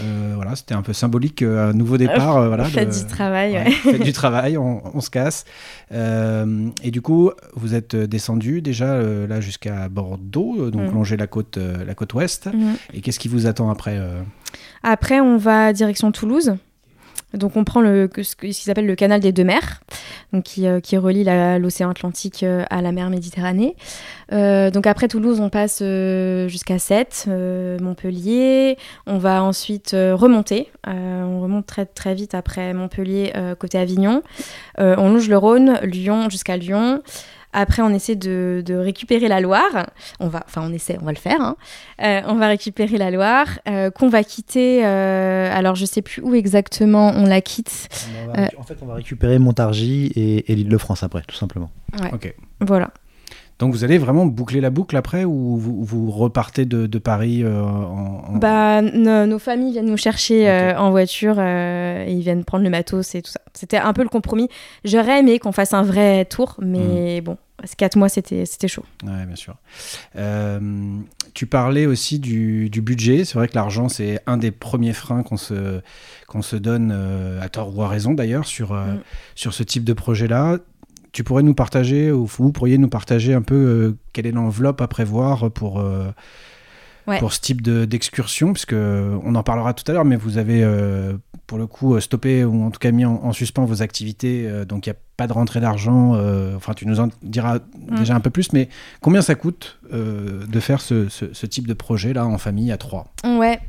Euh, 0.00 0.32
voilà, 0.34 0.56
c'était 0.56 0.72
un 0.74 0.80
peu 0.80 0.94
symbolique, 0.94 1.42
euh, 1.42 1.68
un 1.70 1.74
nouveau 1.74 1.98
départ. 1.98 2.38
euh, 2.38 2.48
voilà, 2.48 2.64
Faites 2.64 2.88
de- 2.88 2.98
du 3.00 3.06
travail. 3.06 3.52
Ouais, 3.52 3.64
ouais. 3.64 3.70
faites 3.70 4.02
du 4.02 4.12
travail, 4.14 4.56
on, 4.56 4.80
on 4.96 5.00
se 5.02 5.10
casse. 5.10 5.44
Euh, 5.92 6.68
et 6.82 6.90
du 6.90 7.02
coup, 7.02 7.30
vous 7.54 7.74
êtes 7.74 7.94
descendu 7.94 8.62
déjà 8.62 8.86
euh, 8.94 9.26
là 9.26 9.42
jusqu'à 9.42 9.90
Bordeaux, 9.90 10.56
euh, 10.58 10.70
donc 10.70 10.90
Mm. 10.90 10.94
longer 10.94 11.16
la 11.18 11.26
côte, 11.26 11.58
euh, 11.58 11.84
la 11.84 11.94
côte 11.94 12.14
ouest. 12.14 12.46
Mhm. 12.46 12.76
Et 12.94 13.02
qu'est-ce 13.02 13.18
qui 13.18 13.28
vous 13.28 13.46
attend 13.46 13.68
après 13.70 13.98
euh? 13.98 14.22
Après, 14.82 15.20
on 15.20 15.36
va 15.36 15.72
direction 15.74 16.12
Toulouse. 16.12 16.56
Donc, 17.34 17.56
on 17.56 17.64
prend 17.64 17.80
le, 17.80 18.08
ce 18.22 18.36
qu'ils 18.36 18.70
appellent 18.70 18.86
le 18.86 18.94
canal 18.94 19.20
des 19.20 19.32
deux 19.32 19.44
mers, 19.44 19.80
donc 20.32 20.44
qui, 20.44 20.66
euh, 20.66 20.80
relie 20.94 21.24
l'océan 21.58 21.90
Atlantique 21.90 22.42
euh, 22.42 22.64
à 22.70 22.80
la 22.82 22.92
mer 22.92 23.10
Méditerranée. 23.10 23.76
Euh, 24.32 24.70
donc, 24.70 24.86
après 24.86 25.08
Toulouse, 25.08 25.40
on 25.40 25.50
passe 25.50 25.82
jusqu'à 26.48 26.78
Sète, 26.78 27.28
Montpellier. 27.28 28.78
On 29.06 29.18
va 29.18 29.42
ensuite 29.42 29.90
remonter. 29.92 30.70
On 30.86 31.40
remonte 31.40 31.66
très, 31.66 31.86
très 31.86 32.14
vite 32.14 32.34
après 32.34 32.72
Montpellier, 32.72 33.32
côté 33.58 33.78
Avignon. 33.78 34.22
On 34.78 35.10
longe 35.10 35.28
le 35.28 35.36
Rhône, 35.36 35.78
Lyon, 35.82 36.30
jusqu'à 36.30 36.56
Lyon. 36.56 37.02
Après, 37.54 37.80
on 37.82 37.88
essaie 37.94 38.16
de, 38.16 38.62
de 38.66 38.74
récupérer 38.74 39.28
la 39.28 39.40
Loire. 39.40 39.86
On 40.20 40.28
va, 40.28 40.42
enfin, 40.46 40.62
on 40.68 40.72
essaie, 40.72 40.98
on 41.00 41.04
va 41.04 41.12
le 41.12 41.18
faire. 41.18 41.40
hein. 41.40 41.56
Euh, 42.02 42.20
on 42.26 42.34
va 42.34 42.48
récupérer 42.48 42.98
la 42.98 43.10
Loire, 43.10 43.46
euh, 43.68 43.90
qu'on 43.90 44.08
va 44.10 44.22
quitter. 44.24 44.84
euh, 44.84 45.50
alors, 45.54 45.74
je 45.76 45.84
sais 45.86 46.02
plus 46.02 46.20
où 46.22 46.34
exactement 46.34 47.12
on 47.16 47.24
la 47.24 47.40
quitte. 47.40 47.88
on 48.26 48.26
va 48.32 48.42
récu- 48.46 48.58
en 48.58 48.62
fait, 48.64 48.76
on 48.82 48.86
va 48.86 48.94
récupérer 48.94 49.38
Montargis 49.38 50.12
et, 50.16 50.52
et 50.52 50.56
l'Île-de-France 50.56 51.02
après, 51.02 51.22
tout 51.26 51.36
simplement. 51.36 51.70
Ok. 52.12 52.34
Voilà. 52.60 52.90
Donc 53.60 53.72
vous 53.72 53.84
allez 53.84 53.98
vraiment 53.98 54.26
boucler 54.26 54.60
la 54.60 54.70
boucle 54.70 54.96
après 54.96 55.24
ou 55.24 55.56
vous, 55.56 55.84
vous 55.84 56.10
repartez 56.10 56.64
de, 56.64 56.86
de 56.86 56.98
Paris 56.98 57.44
euh, 57.44 57.62
en, 57.62 58.24
en- 58.28 58.36
Bah, 58.36 58.82
no- 58.82 59.26
nos 59.26 59.38
familles 59.38 59.72
viennent 59.72 59.86
nous 59.90 59.96
chercher 59.96 60.48
euh, 60.50 60.76
en 60.76 60.90
voiture 60.90 61.36
euh, 61.38 62.04
et 62.04 62.12
ils 62.12 62.22
viennent 62.22 62.44
prendre 62.44 62.64
le 62.64 62.70
matos 62.70 63.14
et 63.14 63.22
tout 63.22 63.30
ça. 63.30 63.40
C'était 63.52 63.76
un 63.78 63.92
peu 63.92 64.02
le 64.02 64.08
compromis. 64.08 64.48
J'aurais 64.84 65.20
aimé 65.20 65.38
qu'on 65.38 65.52
fasse 65.52 65.72
un 65.72 65.82
vrai 65.82 66.24
tour, 66.24 66.56
mais 66.60 67.20
bon, 67.20 67.36
ces 67.62 67.76
quatre 67.76 67.94
mois, 67.96 68.08
c'était 68.08 68.44
c'était 68.44 68.66
chaud. 68.66 68.84
Ouais, 69.04 69.24
bien 69.24 69.36
sûr. 69.36 69.54
Tu 71.34 71.46
parlais 71.46 71.86
aussi 71.86 72.18
du, 72.20 72.70
du 72.70 72.80
budget. 72.80 73.24
C'est 73.24 73.34
vrai 73.34 73.48
que 73.48 73.54
l'argent, 73.56 73.88
c'est 73.88 74.20
un 74.26 74.36
des 74.36 74.50
premiers 74.52 74.92
freins 74.92 75.22
qu'on 75.24 75.36
se, 75.36 75.80
qu'on 76.28 76.42
se 76.42 76.54
donne, 76.56 76.92
à 77.40 77.48
tort 77.48 77.76
ou 77.76 77.82
à 77.82 77.88
raison 77.88 78.14
d'ailleurs, 78.14 78.46
sur, 78.46 78.72
euh, 78.72 78.84
Mm. 78.94 79.00
sur 79.34 79.54
ce 79.54 79.62
type 79.62 79.82
de 79.84 79.92
projet-là. 79.92 80.58
Tu 81.14 81.24
pourrais 81.24 81.42
nous 81.44 81.54
partager, 81.54 82.10
ou 82.12 82.26
vous 82.26 82.52
pourriez 82.52 82.76
nous 82.76 82.88
partager 82.88 83.32
un 83.32 83.40
peu 83.42 83.54
euh, 83.54 83.96
quelle 84.12 84.26
est 84.26 84.32
l'enveloppe 84.32 84.80
à 84.82 84.88
prévoir 84.88 85.50
pour, 85.50 85.80
euh, 85.80 86.10
Ouais. 87.06 87.18
pour 87.18 87.32
ce 87.34 87.40
type 87.40 87.60
de- 87.62 87.84
d'excursion, 87.84 88.52
puisque 88.54 88.72
on 88.74 89.34
en 89.34 89.42
parlera 89.42 89.74
tout 89.74 89.84
à 89.90 89.94
l'heure, 89.94 90.06
mais 90.06 90.16
vous 90.16 90.38
avez 90.38 90.62
euh, 90.64 91.12
pour 91.46 91.58
le 91.58 91.66
coup 91.66 91.94
euh, 91.94 92.00
stoppé 92.00 92.44
ou 92.44 92.64
en 92.64 92.70
tout 92.70 92.78
cas 92.78 92.90
mis 92.92 93.04
en, 93.04 93.20
en 93.22 93.32
suspens 93.32 93.66
vos 93.66 93.82
activités, 93.82 94.44
euh, 94.48 94.64
donc 94.64 94.86
il 94.86 94.88
n'y 94.90 94.94
a 94.96 94.98
pas 95.18 95.26
de 95.26 95.32
rentrée 95.34 95.60
d'argent. 95.60 96.14
euh, 96.16 96.56
enfin, 96.56 96.72
tu 96.72 96.86
nous 96.88 96.98
en 97.00 97.08
diras 97.22 97.58
Mm. 97.58 97.96
déjà 97.98 98.14
un 98.16 98.20
peu 98.20 98.30
plus, 98.30 98.52
mais 98.54 98.70
combien 99.02 99.20
ça 99.20 99.34
coûte 99.34 99.78
euh, 99.92 100.46
de 100.46 100.60
faire 100.60 100.80
ce, 100.80 101.08
ce- 101.10 101.32
ce 101.34 101.44
type 101.46 101.68
de 101.68 101.74
projet 101.74 102.14
là 102.14 102.26
en 102.26 102.38
famille 102.38 102.72
à 102.72 102.78
trois? 102.78 103.12
Ouais. 103.22 103.60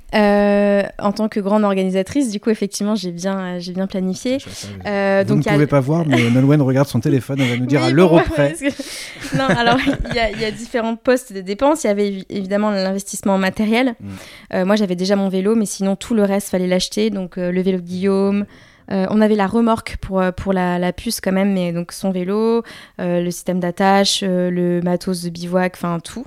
Euh, 0.99 1.03
en 1.03 1.11
tant 1.11 1.27
que 1.29 1.39
grande 1.39 1.63
organisatrice, 1.63 2.31
du 2.31 2.39
coup, 2.39 2.49
effectivement, 2.49 2.95
j'ai 2.95 3.11
bien, 3.11 3.59
j'ai 3.59 3.73
bien 3.73 3.87
planifié. 3.87 4.37
Euh, 4.85 5.23
Vous 5.27 5.35
donc, 5.35 5.45
ne 5.45 5.49
a- 5.49 5.53
pouvez 5.53 5.67
pas 5.67 5.79
voir, 5.79 6.05
mais 6.07 6.29
Nolwenn 6.29 6.61
regarde 6.61 6.87
son 6.87 6.99
téléphone, 6.99 7.39
elle 7.41 7.49
va 7.49 7.57
nous 7.57 7.65
dire 7.65 7.81
Oui, 7.81 7.87
à 7.87 7.91
l'euro 7.91 8.17
bon, 8.17 8.23
près. 8.23 8.49
parce 8.49 8.61
que- 8.61 9.37
non, 9.37 9.45
alors 9.45 9.77
il 10.09 10.15
y, 10.15 10.19
a- 10.19 10.31
il 10.31 10.39
y 10.39 10.45
a 10.45 10.51
différents 10.51 10.95
postes 10.95 11.33
de 11.33 11.41
dépenses. 11.41 11.83
Il 11.83 11.87
y 11.87 11.89
avait 11.89 12.09
évi- 12.09 12.25
évidemment 12.29 12.71
l'investissement 12.71 13.35
en 13.35 13.37
matériel. 13.39 13.95
Mm. 13.99 14.07
Euh, 14.53 14.65
moi, 14.65 14.75
j'avais 14.75 14.95
déjà 14.95 15.15
mon 15.15 15.29
vélo, 15.29 15.55
mais 15.55 15.65
sinon 15.65 15.95
tout 15.95 16.13
le 16.15 16.23
reste 16.23 16.49
fallait 16.49 16.67
l'acheter. 16.67 17.09
Donc 17.09 17.37
euh, 17.37 17.51
le 17.51 17.61
vélo 17.61 17.77
de 17.79 17.83
Guillaume. 17.85 18.45
Euh, 18.91 19.07
on 19.09 19.19
avait 19.21 19.35
la 19.35 19.47
remorque 19.47 19.97
pour, 20.01 20.21
euh, 20.21 20.31
pour 20.31 20.53
la, 20.53 20.77
la 20.77 20.93
puce 20.93 21.19
quand 21.21 21.31
même, 21.31 21.53
mais 21.53 21.71
donc 21.71 21.91
son 21.91 22.11
vélo, 22.11 22.63
euh, 23.01 23.21
le 23.21 23.31
système 23.31 23.59
d'attache, 23.59 24.21
euh, 24.23 24.51
le 24.51 24.81
matos 24.81 25.23
de 25.23 25.29
bivouac, 25.29 25.73
enfin 25.75 25.99
tout. 25.99 26.25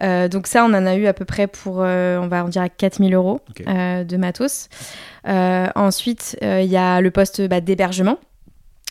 Donc 0.00 0.46
ça, 0.48 0.64
on 0.64 0.74
en 0.74 0.86
a 0.86 0.96
eu 0.96 1.06
à 1.06 1.12
peu 1.12 1.24
près 1.24 1.46
pour, 1.46 1.76
on 1.78 2.26
va 2.28 2.44
en 2.44 2.48
dire 2.48 2.62
à 2.62 2.68
4000 2.68 3.14
euros 3.14 3.40
de 3.66 4.16
matos. 4.16 4.68
Ensuite, 5.24 6.36
il 6.42 6.66
y 6.66 6.76
a 6.76 7.00
le 7.00 7.10
poste 7.10 7.42
bah, 7.48 7.60
d'hébergement, 7.60 8.18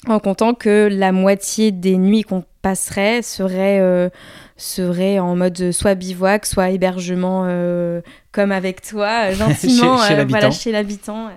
en 0.07 0.19
comptant 0.19 0.53
que 0.53 0.87
la 0.91 1.11
moitié 1.11 1.71
des 1.71 1.97
nuits 1.97 2.23
qu'on 2.23 2.43
passerait 2.61 3.21
serait, 3.21 4.09
serait 4.57 5.19
en 5.19 5.35
mode 5.35 5.71
soit 5.71 5.95
bivouac, 5.95 6.45
soit 6.45 6.69
hébergement 6.69 7.45
comme 8.31 8.51
avec 8.51 8.81
toi, 8.81 9.31
gentiment, 9.33 9.97
Chez- 9.99 10.07
chez 10.07 10.15
l'habitant. 10.15 10.39
voilà, 10.39 10.51
chez 10.51 10.71
l'habitant. 10.71 11.29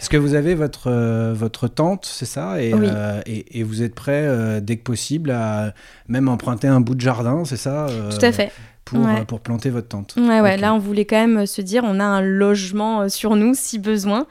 Parce 0.00 0.08
que 0.08 0.16
vous 0.16 0.34
avez 0.34 0.54
votre, 0.54 0.90
euh, 0.90 1.34
votre 1.34 1.68
tente, 1.68 2.06
c'est 2.06 2.24
ça? 2.24 2.62
Et, 2.62 2.72
Oui. 2.72 2.88
euh, 2.90 3.20
et, 3.26 3.60
et 3.60 3.62
vous 3.62 3.82
êtes 3.82 3.94
prêt, 3.94 4.24
euh, 4.24 4.60
dès 4.60 4.76
que 4.78 4.82
possible, 4.82 5.30
à 5.30 5.74
même 6.08 6.26
emprunter 6.28 6.68
un 6.68 6.80
bout 6.80 6.94
de 6.94 7.02
jardin, 7.02 7.44
c'est 7.44 7.58
ça? 7.58 7.86
Tout 8.10 8.24
à 8.24 8.32
fait. 8.32 8.50
Pour, 8.86 9.00
Ouais. 9.04 9.26
pour 9.26 9.40
planter 9.40 9.68
votre 9.68 9.88
tente. 9.88 10.14
Ouais, 10.16 10.40
ouais. 10.40 10.56
Là, 10.56 10.72
on 10.72 10.78
voulait 10.78 11.04
quand 11.04 11.20
même 11.26 11.44
se 11.44 11.60
dire, 11.60 11.82
on 11.84 12.00
a 12.00 12.04
un 12.04 12.22
logement 12.22 13.10
sur 13.10 13.36
nous 13.36 13.52
si 13.54 13.78
besoin. 13.78 14.26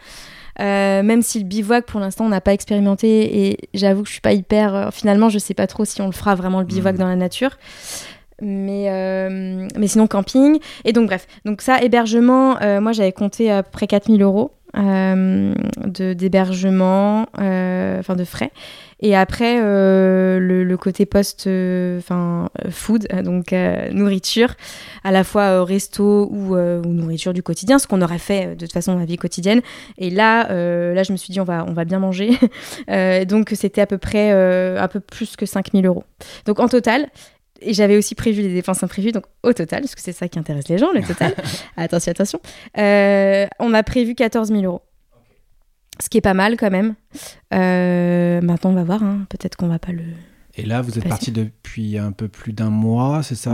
Euh, 0.60 1.04
même 1.04 1.22
si 1.22 1.38
le 1.40 1.46
bivouac, 1.46 1.86
pour 1.86 2.00
l'instant, 2.00 2.26
on 2.26 2.30
n'a 2.30 2.42
pas 2.42 2.54
expérimenté 2.54 3.48
et 3.52 3.58
j'avoue 3.76 4.02
que 4.02 4.08
je 4.08 4.14
suis 4.14 4.22
pas 4.22 4.34
hyper. 4.34 4.74
euh, 4.76 4.90
finalement, 4.92 5.30
je 5.30 5.38
sais 5.38 5.54
pas 5.54 5.68
trop 5.68 5.86
si 5.86 6.02
on 6.02 6.08
le 6.08 6.12
fera 6.12 6.34
vraiment 6.36 6.60
le 6.62 6.66
bivouac 6.66 6.96
Mhm. 6.96 7.00
dans 7.00 7.08
la 7.08 7.16
nature. 7.16 7.52
Mais, 8.42 8.86
euh, 8.90 9.68
mais 9.78 9.88
sinon, 9.88 10.08
camping. 10.08 10.60
Et 10.86 10.94
donc, 10.94 11.08
bref. 11.08 11.28
Donc, 11.46 11.62
ça, 11.62 11.82
hébergement, 11.82 12.62
euh, 12.62 12.82
moi, 12.82 12.92
j'avais 12.92 13.12
compté 13.12 13.52
à 13.52 13.64
peu 13.64 13.70
près 13.72 13.88
4000 13.88 14.22
euros 14.22 14.52
euh, 14.78 15.56
d'hébergement, 15.86 17.26
euh, 17.40 18.00
enfin 18.00 18.16
de 18.16 18.24
frais. 18.24 18.52
Et 19.02 19.16
après, 19.16 19.60
le, 19.60 20.76
côté 20.76 21.06
post, 21.06 21.48
enfin 21.98 22.50
food, 22.70 23.08
donc 23.24 23.56
nourriture, 23.94 24.56
à 25.06 25.12
la 25.12 25.24
fois 25.24 25.64
resto 25.64 26.30
ou, 26.30 26.56
ou 26.56 26.88
nourriture 26.88 27.34
du 27.34 27.42
quotidien, 27.42 27.80
ce 27.80 27.88
qu'on 27.88 28.02
aurait 28.02 28.20
fait 28.20 28.56
de 28.58 28.66
toute 28.66 28.74
façon 28.74 28.94
dans 28.94 29.00
la 29.00 29.06
vie 29.06 29.16
quotidienne. 29.16 29.62
Et 29.98 30.10
là, 30.10 30.50
là, 30.94 31.04
je 31.04 31.14
me 31.14 31.18
suis 31.18 31.32
dit 31.32 31.40
on 31.40 31.46
va, 31.46 31.66
on 31.66 31.72
va 31.72 31.86
bien 31.86 32.00
manger. 32.00 32.32
Donc 33.26 33.54
c'était 33.56 33.82
à 33.82 33.88
peu 33.88 33.98
près 33.98 34.32
un 34.78 34.88
peu 34.90 35.00
plus 35.00 35.38
que 35.38 35.46
5000 35.46 35.86
euros. 35.86 36.04
Donc 36.46 36.60
en 36.60 36.68
total. 36.68 37.08
Et 37.62 37.74
j'avais 37.74 37.98
aussi 37.98 38.16
prévu 38.16 38.42
les 38.42 38.54
dépenses 38.54 38.84
imprévues, 38.84 39.12
donc 39.12 39.26
au 39.44 39.54
total, 39.54 39.82
parce 39.82 39.96
que 39.96 40.02
c'est 40.02 40.12
ça 40.14 40.28
qui 40.28 40.40
intéresse 40.40 40.68
les 40.70 40.78
gens, 40.78 40.92
le 40.94 41.02
total. 41.02 41.34
attention, 41.78 42.12
attention. 42.12 42.40
Euh, 42.78 43.46
on 43.60 43.74
a 43.74 43.84
prévu 43.84 44.16
14 44.16 44.50
000 44.50 44.62
euros. 44.64 44.82
Ce 46.02 46.08
qui 46.10 46.18
est 46.18 46.22
pas 46.22 46.34
mal 46.34 46.56
quand 46.56 46.72
même. 46.72 46.96
Euh, 47.54 48.40
maintenant, 48.42 48.70
on 48.72 48.74
va 48.76 48.84
voir. 48.84 49.04
hein. 49.04 49.26
Peut-être 49.30 49.58
qu'on 49.58 49.68
va 49.68 49.80
pas 49.80 49.92
le. 49.92 50.04
Et 50.56 50.66
là, 50.66 50.82
vous 50.82 50.98
êtes 50.98 51.08
parti 51.08 51.32
depuis 51.32 51.98
un 51.98 52.12
peu 52.12 52.28
plus 52.28 52.54
d'un 52.54 52.70
mois, 52.70 53.22
c'est 53.24 53.36
ça? 53.36 53.52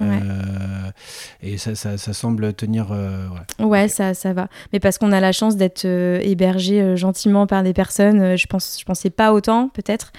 Ouais, 0.00 0.06
ouais. 0.06 0.20
Euh, 0.22 0.90
et 1.42 1.56
ça, 1.56 1.74
ça, 1.76 1.96
ça 1.96 2.12
semble 2.12 2.52
tenir. 2.54 2.88
euh, 2.92 3.28
ouais. 3.60 3.64
Ouais, 3.64 3.88
ça, 3.88 4.14
ça 4.14 4.32
va. 4.32 4.48
Mais 4.72 4.80
parce 4.80 4.98
qu'on 4.98 5.12
a 5.12 5.20
la 5.20 5.32
chance 5.32 5.56
d'être 5.56 5.84
euh, 5.84 6.18
hébergé 6.22 6.96
gentiment 6.96 7.46
par 7.46 7.62
des 7.62 7.72
personnes, 7.72 8.36
je 8.36 8.46
pense, 8.46 8.76
je 8.80 8.84
pensais 8.84 9.10
pas 9.10 9.32
autant, 9.32 9.68
peut-être. 9.68 10.12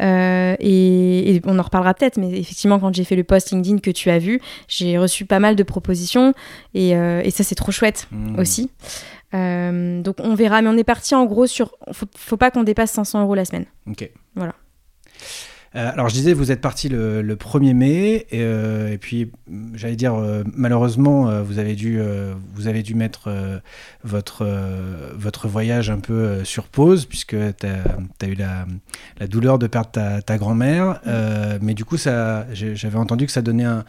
Euh, 0.00 0.56
et, 0.60 1.36
et 1.36 1.42
on 1.44 1.58
en 1.58 1.62
reparlera 1.62 1.92
peut-être, 1.94 2.16
mais 2.16 2.30
effectivement, 2.38 2.78
quand 2.78 2.94
j'ai 2.94 3.04
fait 3.04 3.16
le 3.16 3.24
post 3.24 3.50
LinkedIn 3.50 3.78
que 3.78 3.90
tu 3.90 4.08
as 4.10 4.18
vu, 4.18 4.40
j'ai 4.68 4.96
reçu 4.98 5.26
pas 5.26 5.38
mal 5.40 5.56
de 5.56 5.62
propositions 5.62 6.32
et, 6.74 6.96
euh, 6.96 7.20
et 7.22 7.30
ça, 7.30 7.44
c'est 7.44 7.54
trop 7.54 7.70
chouette 7.72 8.08
Hmm. 8.10 8.38
aussi. 8.38 8.70
Euh, 9.34 10.02
donc 10.02 10.16
on 10.18 10.34
verra, 10.34 10.60
mais 10.62 10.68
on 10.68 10.76
est 10.76 10.84
parti 10.84 11.14
en 11.14 11.24
gros 11.24 11.46
sur. 11.46 11.76
Faut, 11.92 12.06
faut 12.16 12.36
pas 12.36 12.50
qu'on 12.50 12.64
dépasse 12.64 12.90
500 12.92 13.22
euros 13.22 13.34
la 13.34 13.44
semaine. 13.44 13.66
Ok. 13.88 14.10
Voilà. 14.34 14.54
Euh, 15.76 15.90
alors 15.92 16.08
je 16.08 16.14
disais, 16.14 16.32
vous 16.32 16.50
êtes 16.50 16.60
parti 16.60 16.88
le, 16.88 17.22
le 17.22 17.36
1er 17.36 17.74
mai, 17.74 18.26
et, 18.30 18.42
euh, 18.42 18.92
et 18.92 18.98
puis 18.98 19.30
j'allais 19.74 19.94
dire, 19.94 20.14
euh, 20.14 20.42
malheureusement, 20.52 21.42
vous, 21.42 21.58
avez 21.58 21.76
dû, 21.76 22.00
vous 22.54 22.66
avez 22.66 22.82
dû 22.82 22.94
mettre 22.94 23.30
votre, 24.04 24.46
votre 25.14 25.48
voyage 25.48 25.90
un 25.90 26.00
peu 26.00 26.44
sur 26.44 26.64
pause, 26.64 27.06
puisque 27.06 27.36
tu 27.56 27.66
as, 27.66 28.28
eu 28.28 28.34
la, 28.34 28.66
la 29.18 29.26
douleur 29.26 29.58
de 29.58 29.66
perdre 29.66 29.90
ta, 29.90 30.22
ta 30.22 30.38
grand-mère. 30.38 31.00
Mais 31.60 31.74
du 31.74 31.84
coup, 31.84 31.96
j'avais 31.96 32.98
entendu 32.98 33.26
que 33.26 33.32
ça 33.32 33.42
donnait 33.42 33.64
un, 33.64 33.84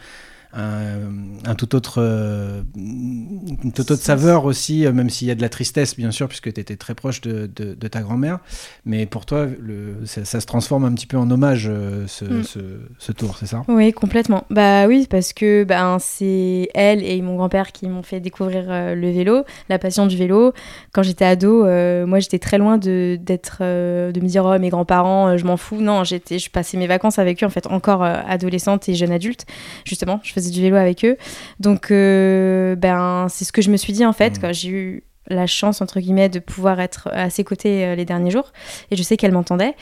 un, 0.54 1.10
un 1.44 1.54
tout 1.54 1.74
autre, 1.74 1.94
euh, 1.98 2.62
une 2.76 3.72
toute 3.74 3.90
autre 3.90 4.02
saveur 4.02 4.44
aussi, 4.44 4.86
euh, 4.86 4.92
même 4.92 5.10
s'il 5.10 5.28
y 5.28 5.30
a 5.30 5.34
de 5.34 5.40
la 5.40 5.48
tristesse, 5.48 5.96
bien 5.96 6.10
sûr, 6.10 6.28
puisque 6.28 6.52
tu 6.52 6.60
étais 6.60 6.76
très 6.76 6.94
proche 6.94 7.20
de, 7.20 7.50
de- 7.54 7.74
de 7.74 7.88
ta 7.88 8.00
grand-mère. 8.02 8.38
Mais 8.84 9.06
pour 9.06 9.26
toi, 9.26 9.46
le, 9.60 9.96
ça, 10.04 10.24
ça 10.24 10.40
se 10.40 10.46
transforme 10.46 10.84
un 10.84 10.92
petit 10.92 11.06
peu 11.06 11.16
en 11.16 11.30
hommage, 11.30 11.66
euh, 11.68 12.06
ce, 12.06 12.24
Mm. 12.24 12.42
ce, 12.44 12.58
ce 12.98 13.12
tour, 13.12 13.36
c'est 13.38 13.46
ça? 13.46 13.64
Oui, 13.68 13.92
complètement. 13.92 14.44
Bah 14.50 14.86
oui, 14.86 15.06
parce 15.08 15.32
que 15.32 15.64
ben, 15.64 15.98
c'est 16.00 16.68
elle 16.74 17.02
et 17.04 17.20
mon 17.22 17.36
grand-père 17.36 17.72
qui 17.72 17.88
m'ont 17.88 18.02
fait 18.02 18.20
découvrir 18.20 18.64
euh, 18.68 18.94
le 18.94 19.10
vélo, 19.10 19.44
la 19.68 19.78
passion 19.78 20.06
du 20.06 20.16
vélo. 20.16 20.52
Quand 20.92 21.02
j'étais 21.02 21.24
ado, 21.24 21.64
euh, 21.64 22.06
moi 22.06 22.18
j'étais 22.20 22.38
très 22.38 22.58
loin 22.58 22.78
de, 22.78 23.18
d'être, 23.20 23.58
euh, 23.60 24.12
de 24.12 24.20
me 24.20 24.26
dire 24.26 24.44
oh 24.44 24.58
mes 24.58 24.68
grands-parents, 24.70 25.36
je 25.36 25.44
m'en 25.44 25.56
fous. 25.56 25.80
Non, 25.80 26.04
j'étais, 26.04 26.38
je 26.38 26.50
passais 26.50 26.76
mes 26.76 26.86
vacances 26.86 27.18
avec 27.18 27.42
eux 27.42 27.46
en 27.46 27.50
fait, 27.50 27.66
encore 27.66 28.02
adolescente 28.02 28.88
et 28.88 28.94
jeune 28.94 29.12
adulte. 29.12 29.46
Justement, 29.84 30.20
je 30.22 30.32
faisais 30.32 30.41
du 30.50 30.60
vélo 30.60 30.76
avec 30.76 31.04
eux. 31.04 31.16
Donc 31.60 31.90
euh, 31.90 32.74
ben 32.76 33.26
c'est 33.28 33.44
ce 33.44 33.52
que 33.52 33.62
je 33.62 33.70
me 33.70 33.76
suis 33.76 33.92
dit 33.92 34.04
en 34.04 34.12
fait 34.12 34.38
Mm. 34.38 34.40
quand 34.40 34.52
j'ai 34.52 34.68
eu 34.70 35.04
la 35.28 35.46
chance 35.46 35.80
entre 35.80 36.00
guillemets 36.00 36.28
de 36.28 36.40
pouvoir 36.40 36.80
être 36.80 37.08
à 37.12 37.30
ses 37.30 37.44
côtés 37.44 37.84
euh, 37.84 37.94
les 37.94 38.04
derniers 38.04 38.30
jours 38.32 38.52
et 38.90 38.96
je 38.96 39.02
sais 39.04 39.16
qu'elle 39.16 39.30
m'entendait 39.32 39.74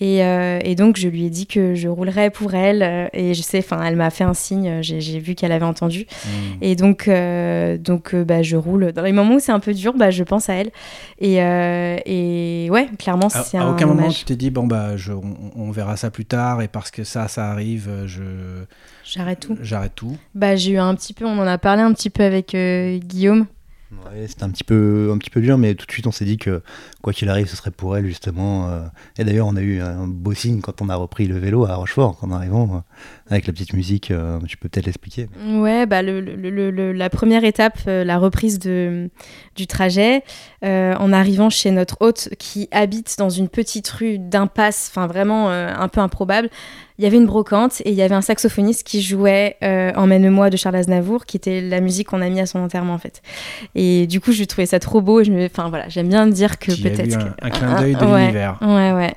et, 0.00 0.24
euh, 0.24 0.58
et 0.62 0.74
donc, 0.76 0.96
je 0.96 1.08
lui 1.08 1.24
ai 1.24 1.30
dit 1.30 1.46
que 1.48 1.74
je 1.74 1.88
roulerais 1.88 2.30
pour 2.30 2.54
elle. 2.54 2.82
euh, 2.84 3.08
et 3.12 3.34
je 3.34 3.42
sais, 3.42 3.58
enfin, 3.58 3.82
elle 3.84 3.96
m'a 3.96 4.10
fait 4.10 4.22
un 4.22 4.32
signe. 4.34 4.78
J'ai 4.80 5.18
vu 5.18 5.34
qu'elle 5.34 5.50
avait 5.50 5.64
entendu. 5.64 6.06
Mm. 6.24 6.28
Et 6.62 6.76
donc, 6.76 7.10
donc 7.80 8.14
bah, 8.14 8.42
je 8.42 8.56
roule. 8.56 8.92
Dans 8.92 9.02
les 9.02 9.10
moments 9.10 9.34
où 9.34 9.38
c'est 9.40 9.50
un 9.50 9.58
peu 9.58 9.74
dur, 9.74 9.94
bah, 9.96 10.10
je 10.12 10.22
pense 10.22 10.48
à 10.48 10.54
elle. 10.54 10.70
Et, 11.20 11.38
et 12.06 12.70
ouais, 12.70 12.88
clairement, 12.98 13.26
À, 13.26 13.42
c'est 13.42 13.58
à 13.58 13.62
un 13.62 13.72
aucun 13.72 13.86
moment 13.86 14.02
hommage. 14.02 14.18
tu 14.20 14.24
t'es 14.24 14.36
dit, 14.36 14.50
bon, 14.50 14.68
bah, 14.68 14.96
je, 14.96 15.12
on, 15.12 15.34
on 15.56 15.70
verra 15.72 15.96
ça 15.96 16.10
plus 16.12 16.26
tard, 16.26 16.62
et 16.62 16.68
parce 16.68 16.92
que 16.92 17.02
ça, 17.02 17.26
ça 17.26 17.50
arrive, 17.50 17.90
je, 18.06 18.22
J'arrête 19.04 19.40
tout. 19.40 19.58
j'arrête 19.62 19.94
tout. 19.96 20.16
Bah, 20.36 20.54
j'ai 20.54 20.72
eu 20.72 20.78
un 20.78 20.94
petit 20.94 21.12
peu, 21.14 21.24
on 21.24 21.38
en 21.38 21.46
a 21.46 21.58
parlé 21.58 21.82
un 21.82 21.92
petit 21.92 22.10
peu 22.10 22.22
avec 22.22 22.54
Guillaume. 23.04 23.46
Ouais, 23.90 24.26
c'était 24.26 24.42
un 24.42 24.50
petit 24.50 24.64
peu 24.64 25.10
un 25.14 25.16
petit 25.16 25.30
peu 25.30 25.40
dur, 25.40 25.56
mais 25.56 25.74
tout 25.74 25.86
de 25.86 25.92
suite 25.92 26.06
on 26.06 26.12
s'est 26.12 26.26
dit 26.26 26.36
que 26.36 26.62
quoi 27.00 27.14
qu'il 27.14 27.28
arrive, 27.30 27.48
ce 27.48 27.56
serait 27.56 27.70
pour 27.70 27.96
elle 27.96 28.06
justement. 28.06 28.68
euh. 28.68 28.80
Et 29.16 29.24
d'ailleurs, 29.24 29.46
on 29.46 29.56
a 29.56 29.62
eu 29.62 29.80
un 29.80 30.06
beau 30.06 30.34
signe 30.34 30.60
quand 30.60 30.82
on 30.82 30.90
a 30.90 30.94
repris 30.94 31.26
le 31.26 31.38
vélo 31.38 31.64
à 31.64 31.74
Rochefort, 31.76 32.18
en 32.20 32.30
arrivant 32.30 32.68
euh, 32.76 32.78
avec 33.30 33.46
la 33.46 33.54
petite 33.54 33.72
musique. 33.72 34.10
euh, 34.10 34.38
tu 34.46 34.58
peux 34.58 34.68
peut-être 34.68 34.84
l'expliquer. 34.84 35.28
Ouais, 35.42 35.86
bah 35.86 36.02
la 36.02 37.10
première 37.10 37.44
étape, 37.44 37.78
la 37.86 38.18
reprise 38.18 38.58
du 38.58 39.66
trajet, 39.66 40.22
en 40.62 41.12
arrivant 41.12 41.48
chez 41.48 41.70
notre 41.70 41.96
hôte 42.00 42.28
qui 42.38 42.68
habite 42.70 43.16
dans 43.18 43.30
une 43.30 43.48
petite 43.48 43.88
rue 43.88 44.18
d'impasse, 44.18 44.88
enfin 44.90 45.06
vraiment 45.06 45.48
un 45.50 45.88
peu 45.88 46.00
improbable, 46.00 46.50
il 46.98 47.04
y 47.04 47.06
avait 47.06 47.16
une 47.16 47.26
brocante 47.26 47.80
et 47.84 47.90
il 47.90 47.94
y 47.94 48.02
avait 48.02 48.14
un 48.14 48.20
saxophoniste 48.22 48.82
qui 48.86 49.00
jouait 49.02 49.56
euh, 49.62 49.92
Emmène-moi 49.94 50.50
de 50.50 50.56
Charles 50.56 50.76
Aznavour, 50.76 51.26
qui 51.26 51.36
était 51.36 51.60
la 51.60 51.80
musique 51.80 52.08
qu'on 52.08 52.20
a 52.20 52.28
mis 52.28 52.40
à 52.40 52.46
son 52.46 52.58
enterrement 52.58 52.94
en 52.94 52.98
fait. 52.98 53.22
Et 53.74 54.06
du 54.06 54.20
coup, 54.20 54.32
je 54.32 54.42
trouvais 54.44 54.66
ça 54.66 54.78
trop 54.80 55.00
beau 55.00 55.20
et 55.20 55.24
je 55.24 55.30
me, 55.32 55.46
enfin 55.46 55.68
voilà, 55.68 55.88
j'aime 55.88 56.08
bien 56.08 56.26
dire 56.26 56.58
que 56.58 56.72
peut-être 56.72 57.14
un, 57.16 57.24
que- 57.30 57.46
un 57.46 57.50
clin 57.50 57.80
d'œil 57.80 57.94
de 57.94 58.04
ouais, 58.04 58.20
l'univers. 58.22 58.58
Ouais, 58.62 58.92
ouais. 58.92 59.14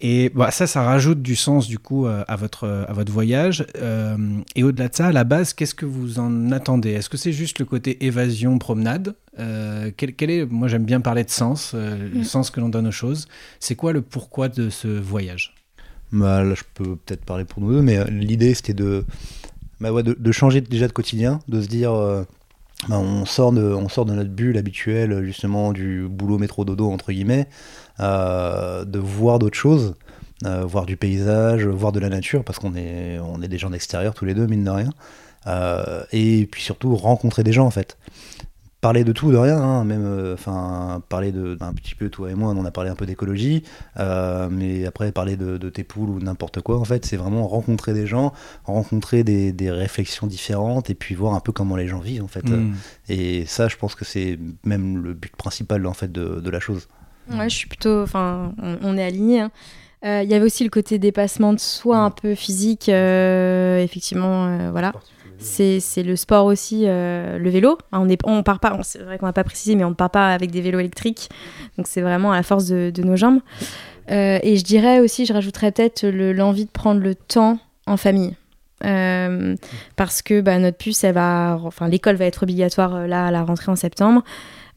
Et 0.00 0.30
bah, 0.32 0.52
ça, 0.52 0.68
ça 0.68 0.82
rajoute 0.82 1.22
du 1.22 1.34
sens 1.34 1.66
du 1.66 1.76
coup 1.80 2.06
euh, 2.06 2.22
à 2.28 2.36
votre, 2.36 2.84
à 2.88 2.92
votre 2.92 3.10
voyage. 3.10 3.66
Euh, 3.82 4.16
et 4.54 4.62
au-delà 4.62 4.88
de 4.88 4.94
ça, 4.94 5.08
à 5.08 5.12
la 5.12 5.24
base, 5.24 5.54
qu'est-ce 5.54 5.74
que 5.74 5.86
vous 5.86 6.20
en 6.20 6.52
attendez? 6.52 6.90
Est-ce 6.92 7.08
que 7.08 7.16
c'est 7.16 7.32
juste 7.32 7.58
le 7.58 7.64
côté 7.64 8.04
évasion, 8.06 8.58
promenade? 8.58 9.14
Euh, 9.40 9.90
quel, 9.96 10.14
quel 10.14 10.30
est, 10.30 10.44
Moi, 10.46 10.68
j'aime 10.68 10.84
bien 10.84 11.00
parler 11.00 11.24
de 11.24 11.30
sens, 11.30 11.74
le 11.74 12.20
Mm. 12.20 12.24
sens 12.24 12.50
que 12.52 12.60
l'on 12.60 12.68
donne 12.68 12.86
aux 12.86 12.92
choses. 12.92 13.26
C'est 13.58 13.74
quoi 13.74 13.92
le 13.92 14.00
pourquoi 14.02 14.48
de 14.48 14.70
ce 14.70 14.86
voyage? 14.86 15.54
Bah, 16.12 16.42
là, 16.42 16.54
je 16.54 16.62
peux 16.74 16.96
peut-être 16.96 17.24
parler 17.24 17.44
pour 17.44 17.62
nous 17.62 17.72
deux, 17.72 17.82
mais 17.82 17.98
euh, 17.98 18.04
l'idée 18.04 18.54
c'était 18.54 18.74
de, 18.74 19.04
bah 19.80 19.92
ouais, 19.92 20.02
de, 20.02 20.32
changer 20.32 20.60
déjà 20.60 20.88
de 20.88 20.92
quotidien, 20.92 21.40
de 21.48 21.60
se 21.60 21.68
dire, 21.68 21.92
euh, 21.92 22.24
bah, 22.88 22.98
on, 22.98 23.26
sort 23.26 23.52
de, 23.52 23.62
on 23.62 23.88
sort 23.88 24.06
de 24.06 24.14
notre 24.14 24.30
bulle 24.30 24.56
habituelle, 24.56 25.22
justement, 25.24 25.72
du 25.72 26.06
boulot 26.08 26.38
métro 26.38 26.64
dodo, 26.64 26.90
entre 26.90 27.12
guillemets, 27.12 27.46
euh, 28.00 28.84
de 28.84 28.98
voir 28.98 29.38
d'autres 29.38 29.58
choses, 29.58 29.94
voir 30.44 30.86
du 30.86 30.96
paysage, 30.96 31.66
voir 31.66 31.92
de 31.92 31.98
la 31.98 32.08
nature, 32.08 32.44
parce 32.44 32.58
qu'on 32.58 32.76
est, 32.76 33.18
on 33.18 33.42
est 33.42 33.48
des 33.48 33.58
gens 33.58 33.70
d'extérieur 33.70 34.14
tous 34.14 34.24
les 34.24 34.34
deux, 34.34 34.46
mine 34.46 34.64
de 34.64 34.70
rien, 34.70 34.90
et 36.12 36.48
puis 36.50 36.62
surtout 36.62 36.94
rencontrer 36.96 37.42
des 37.42 37.52
gens 37.52 37.66
en 37.66 37.70
fait. 37.70 37.98
Parler 38.80 39.02
de 39.02 39.12
tout, 39.12 39.32
de 39.32 39.36
rien, 39.36 39.56
hein, 39.58 39.84
même, 39.84 40.04
euh, 40.04 40.34
enfin, 40.34 41.02
parler 41.08 41.32
de, 41.32 41.56
un 41.60 41.72
petit 41.72 41.94
peu, 41.96 42.10
toi 42.10 42.30
et 42.30 42.34
moi, 42.34 42.54
on 42.56 42.64
a 42.64 42.70
parlé 42.70 42.90
un 42.90 42.94
peu 42.94 43.06
d'écologie, 43.06 43.64
euh, 43.98 44.48
mais 44.50 44.86
après, 44.86 45.10
parler 45.10 45.36
de, 45.36 45.56
de 45.56 45.68
tes 45.68 45.82
poules 45.82 46.10
ou 46.10 46.20
n'importe 46.20 46.60
quoi, 46.60 46.78
en 46.78 46.84
fait, 46.84 47.04
c'est 47.04 47.16
vraiment 47.16 47.48
rencontrer 47.48 47.92
des 47.92 48.06
gens, 48.06 48.32
rencontrer 48.64 49.24
des, 49.24 49.52
des 49.52 49.70
réflexions 49.70 50.26
différentes, 50.28 50.90
et 50.90 50.94
puis 50.94 51.14
voir 51.16 51.34
un 51.34 51.40
peu 51.40 51.50
comment 51.50 51.74
les 51.76 51.88
gens 51.88 51.98
vivent, 51.98 52.22
en 52.22 52.28
fait. 52.28 52.48
Mm. 52.48 52.74
Et 53.08 53.46
ça, 53.46 53.66
je 53.68 53.76
pense 53.76 53.94
que 53.96 54.04
c'est 54.04 54.38
même 54.64 55.02
le 55.02 55.12
but 55.14 55.34
principal, 55.34 55.84
en 55.86 55.94
fait, 55.94 56.12
de, 56.12 56.40
de 56.40 56.50
la 56.50 56.60
chose. 56.60 56.86
Ouais, 57.30 57.50
je 57.50 57.56
suis 57.56 57.68
plutôt. 57.68 58.02
Enfin, 58.02 58.52
on, 58.62 58.78
on 58.82 58.96
est 58.96 59.04
alignés. 59.04 59.40
hein. 59.40 59.50
Euh, 60.04 60.22
Il 60.22 60.30
y 60.30 60.34
avait 60.34 60.44
aussi 60.46 60.62
le 60.62 60.70
côté 60.70 61.00
dépassement 61.00 61.52
de 61.52 61.58
soi 61.58 61.98
un 61.98 62.10
peu 62.10 62.36
physique. 62.36 62.88
euh, 62.88 63.82
effectivement, 63.82 64.46
euh, 64.46 64.70
voilà. 64.70 64.92
C'est 65.38 66.02
le 66.02 66.16
sport 66.16 66.46
aussi, 66.46 66.84
euh, 66.86 67.38
le 67.38 67.50
vélo. 67.50 67.78
Hein, 67.92 68.06
On 68.24 68.38
on 68.38 68.42
part 68.42 68.60
pas. 68.60 68.76
C'est 68.82 68.98
vrai 68.98 69.18
qu'on 69.18 69.26
n'a 69.26 69.32
pas 69.32 69.44
précisé, 69.44 69.76
mais 69.76 69.84
on 69.84 69.90
ne 69.90 69.94
part 69.94 70.10
pas 70.10 70.32
avec 70.32 70.50
des 70.50 70.60
vélos 70.60 70.80
électriques. 70.80 71.28
Donc 71.76 71.86
c'est 71.86 72.00
vraiment 72.00 72.32
à 72.32 72.36
la 72.36 72.42
force 72.42 72.66
de, 72.66 72.92
nos 73.02 73.16
jambes. 73.16 73.40
Euh, 74.10 74.38
et 74.42 74.56
je 74.56 74.64
dirais 74.64 75.00
aussi, 75.00 75.26
je 75.26 75.32
rajouterais 75.32 75.70
peut-être 75.70 76.04
le- 76.06 76.32
l'envie 76.32 76.64
de 76.64 76.70
prendre 76.70 77.00
le 77.00 77.14
temps 77.14 77.58
en 77.86 77.96
famille. 77.96 78.34
Euh, 78.84 79.56
parce 79.96 80.22
que 80.22 80.40
bah, 80.40 80.58
notre 80.58 80.76
puce, 80.78 81.02
elle 81.04 81.14
va, 81.14 81.58
enfin 81.64 81.88
l'école 81.88 82.16
va 82.16 82.24
être 82.26 82.44
obligatoire 82.44 83.06
là 83.06 83.26
à 83.26 83.30
la 83.30 83.42
rentrée 83.42 83.70
en 83.70 83.76
septembre. 83.76 84.22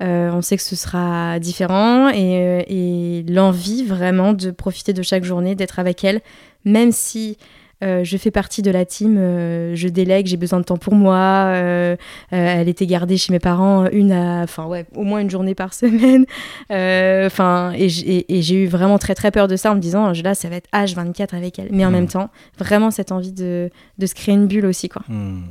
On 0.03 0.41
sait 0.41 0.57
que 0.57 0.63
ce 0.63 0.75
sera 0.75 1.37
différent 1.37 2.09
et, 2.09 2.65
et 2.67 3.23
l'envie 3.31 3.85
vraiment 3.85 4.33
de 4.33 4.49
profiter 4.49 4.93
de 4.93 5.03
chaque 5.03 5.23
journée, 5.23 5.53
d'être 5.53 5.77
avec 5.77 6.03
elle, 6.03 6.21
même 6.65 6.91
si 6.91 7.37
euh, 7.83 8.03
je 8.03 8.17
fais 8.17 8.31
partie 8.31 8.61
de 8.61 8.71
la 8.71 8.85
team, 8.85 9.17
euh, 9.17 9.75
je 9.75 9.87
délègue, 9.87 10.27
j'ai 10.27 10.37
besoin 10.37 10.59
de 10.59 10.65
temps 10.65 10.77
pour 10.77 10.93
moi. 10.95 11.17
euh, 11.53 11.95
elle 12.31 12.69
était 12.69 12.85
gardée 12.85 13.17
chez 13.17 13.31
mes 13.33 13.39
parents 13.39 13.85
une, 13.91 14.11
à- 14.11 14.43
enfin 14.43 14.65
ouais, 14.65 14.85
au 14.95 15.03
moins 15.03 15.19
une 15.19 15.29
journée 15.29 15.55
par 15.55 15.73
semaine. 15.81 16.25
Enfin 16.69 17.71
et 17.75 17.89
j'ai 17.89 18.25
et 18.37 18.41
j'ai 18.41 18.55
eu 18.63 18.67
vraiment 18.67 18.97
très 18.97 19.15
très 19.15 19.31
peur 19.31 19.47
de 19.47 19.55
ça 19.55 19.71
en 19.71 19.75
me 19.75 19.79
disant 19.81 20.11
là 20.23 20.35
ça 20.35 20.49
va 20.49 20.55
être 20.57 20.69
H24 20.73 21.35
avec 21.35 21.59
elle, 21.59 21.69
mais 21.71 21.85
en 21.85 21.89
Mhm. 21.89 21.93
même 21.95 22.07
temps 22.07 22.29
vraiment 22.57 22.91
cette 22.91 23.11
envie 23.11 23.31
de, 23.33 23.69
de 23.97 24.05
se 24.05 24.15
créer 24.15 24.35
une 24.35 24.47
bulle 24.47 24.65
aussi 24.65 24.87
quoi. 24.89 25.01
Hmm. 25.07 25.41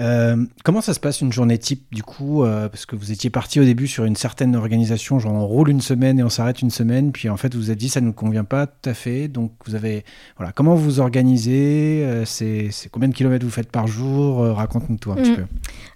Euh, 0.00 0.36
comment 0.64 0.80
ça 0.80 0.94
se 0.94 1.00
passe 1.00 1.20
une 1.20 1.32
journée 1.32 1.58
type 1.58 1.86
du 1.92 2.02
coup 2.02 2.44
euh, 2.44 2.68
Parce 2.68 2.86
que 2.86 2.94
vous 2.94 3.10
étiez 3.10 3.30
parti 3.30 3.58
au 3.58 3.64
début 3.64 3.88
sur 3.88 4.04
une 4.04 4.14
certaine 4.16 4.54
organisation, 4.54 5.18
genre 5.18 5.32
on 5.34 5.46
roule 5.46 5.70
une 5.70 5.80
semaine 5.80 6.18
et 6.20 6.22
on 6.22 6.28
s'arrête 6.28 6.62
une 6.62 6.70
semaine, 6.70 7.10
puis 7.10 7.28
en 7.28 7.36
fait 7.36 7.54
vous 7.54 7.60
vous 7.60 7.70
êtes 7.72 7.78
dit 7.78 7.88
ça 7.88 8.00
ne 8.00 8.06
nous 8.06 8.12
convient 8.12 8.44
pas 8.44 8.66
tout 8.66 8.88
à 8.90 8.94
fait. 8.94 9.26
Donc 9.28 9.52
vous 9.66 9.74
avez 9.74 10.04
voilà 10.36 10.52
comment 10.52 10.74
vous 10.74 10.84
vous 10.84 11.00
organisez 11.00 12.02
Euh, 12.04 12.24
C'est 12.24 12.70
combien 12.92 13.08
de 13.08 13.14
kilomètres 13.14 13.44
vous 13.44 13.50
faites 13.50 13.70
par 13.72 13.86
jour 13.86 14.38
Raconte-nous 14.56 14.96
tout 14.98 15.10
un 15.12 15.16
petit 15.16 15.32
Mm. 15.32 15.36
peu. 15.36 15.44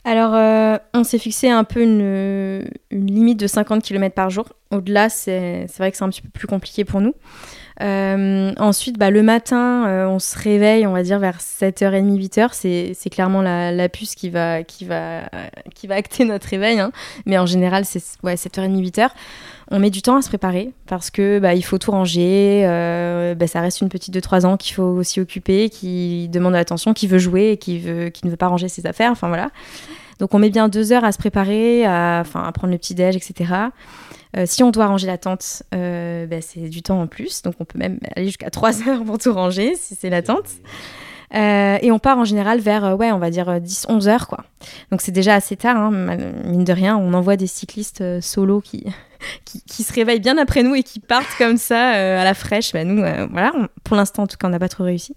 Alors, 0.04 0.80
on 0.94 1.04
s'est 1.04 1.18
fixé 1.18 1.48
un 1.48 1.62
peu 1.64 1.80
une, 1.82 2.64
une 2.90 3.06
limite 3.06 3.38
de 3.38 3.46
50 3.46 3.82
km 3.82 4.14
par 4.14 4.30
jour. 4.30 4.48
Au-delà, 4.72 5.08
c'est 5.08 5.66
c'est 5.68 5.78
vrai 5.78 5.90
que 5.92 5.96
c'est 5.96 6.04
un 6.04 6.08
petit 6.08 6.22
peu 6.22 6.28
plus 6.28 6.46
compliqué 6.48 6.84
pour 6.84 7.00
nous. 7.00 7.14
Euh, 7.80 8.52
ensuite, 8.58 8.98
bah, 8.98 9.10
le 9.10 9.22
matin, 9.22 9.86
euh, 9.86 10.06
on 10.06 10.18
se 10.18 10.38
réveille, 10.38 10.86
on 10.86 10.92
va 10.92 11.02
dire 11.02 11.18
vers 11.18 11.38
7h30, 11.38 12.16
8h. 12.18 12.94
C'est 12.94 13.10
clairement 13.10 13.42
la, 13.42 13.72
la 13.72 13.88
puce 13.88 14.14
qui 14.14 14.30
va, 14.30 14.62
qui, 14.62 14.84
va, 14.84 15.22
qui 15.74 15.86
va 15.86 15.94
acter 15.94 16.24
notre 16.24 16.46
réveil. 16.48 16.78
hein. 16.78 16.92
Mais 17.26 17.38
en 17.38 17.46
général, 17.46 17.84
c'est 17.84 18.02
ouais, 18.22 18.34
7h30, 18.34 18.80
8h. 18.82 19.08
On 19.70 19.78
met 19.78 19.90
du 19.90 20.02
temps 20.02 20.16
à 20.16 20.22
se 20.22 20.28
préparer 20.28 20.72
parce 20.86 21.10
que 21.10 21.38
bah, 21.38 21.54
il 21.54 21.62
faut 21.62 21.78
tout 21.78 21.92
ranger. 21.92 22.64
euh, 22.66 23.34
bah, 23.34 23.46
ça 23.46 23.60
reste 23.60 23.80
une 23.80 23.88
petite 23.88 24.12
de 24.12 24.20
3 24.20 24.44
ans 24.44 24.56
qu'il 24.58 24.74
faut 24.74 24.82
aussi 24.82 25.20
occuper, 25.20 25.70
qui 25.70 26.28
demande 26.28 26.52
de 26.52 26.58
l'attention, 26.58 26.92
qui 26.92 27.06
veut 27.06 27.18
jouer 27.18 27.52
et 27.52 27.56
qui, 27.56 27.78
veut, 27.78 28.10
qui 28.10 28.26
ne 28.26 28.30
veut 28.30 28.36
pas 28.36 28.48
ranger 28.48 28.68
ses 28.68 28.86
affaires. 28.86 29.10
Enfin 29.10 29.28
voilà. 29.28 29.50
Donc 30.18 30.34
on 30.34 30.38
met 30.38 30.50
bien 30.50 30.68
deux 30.68 30.92
heures 30.92 31.04
à 31.04 31.10
se 31.10 31.18
préparer, 31.18 31.84
à, 31.86 32.20
à 32.20 32.52
prendre 32.52 32.70
le 32.72 32.78
petit 32.78 32.94
déj, 32.94 33.16
etc. 33.16 33.50
Euh, 34.36 34.44
si 34.46 34.62
on 34.62 34.70
doit 34.70 34.86
ranger 34.86 35.06
la 35.06 35.18
tente, 35.18 35.62
euh, 35.74 36.26
bah, 36.26 36.40
c'est 36.40 36.68
du 36.68 36.82
temps 36.82 37.00
en 37.00 37.06
plus. 37.06 37.42
Donc 37.42 37.54
on 37.60 37.64
peut 37.64 37.78
même 37.78 37.98
aller 38.16 38.26
jusqu'à 38.26 38.50
trois 38.50 38.86
heures 38.88 39.04
pour 39.04 39.18
tout 39.18 39.32
ranger 39.32 39.74
si 39.76 39.94
c'est 39.94 40.10
la 40.10 40.22
tente. 40.22 40.46
Euh, 41.34 41.78
et 41.80 41.90
on 41.90 41.98
part 41.98 42.18
en 42.18 42.24
général 42.24 42.60
vers, 42.60 42.96
ouais, 42.98 43.10
on 43.10 43.18
va 43.18 43.30
dire 43.30 43.46
10-11 43.58 44.06
heures, 44.08 44.26
quoi. 44.28 44.44
Donc 44.90 45.00
c'est 45.00 45.12
déjà 45.12 45.34
assez 45.34 45.56
tard, 45.56 45.76
hein, 45.78 45.90
mine 46.44 46.64
de 46.64 46.72
rien. 46.72 46.96
On 46.96 47.14
envoie 47.14 47.36
des 47.36 47.46
cyclistes 47.46 48.20
solo 48.20 48.60
qui, 48.60 48.84
qui, 49.46 49.62
qui 49.62 49.82
se 49.82 49.92
réveillent 49.94 50.20
bien 50.20 50.36
après 50.36 50.62
nous 50.62 50.74
et 50.74 50.82
qui 50.82 51.00
partent 51.00 51.34
comme 51.38 51.56
ça 51.56 51.88
à 52.20 52.24
la 52.24 52.34
fraîche. 52.34 52.72
Bah, 52.72 52.84
nous, 52.84 52.96
voilà, 53.30 53.52
on- 53.54 53.68
pour 53.84 53.96
l'instant, 53.96 54.24
en 54.24 54.26
tout 54.26 54.36
cas, 54.36 54.46
on 54.46 54.50
n'a 54.50 54.58
pas 54.58 54.68
trop 54.68 54.84
réussi. 54.84 55.14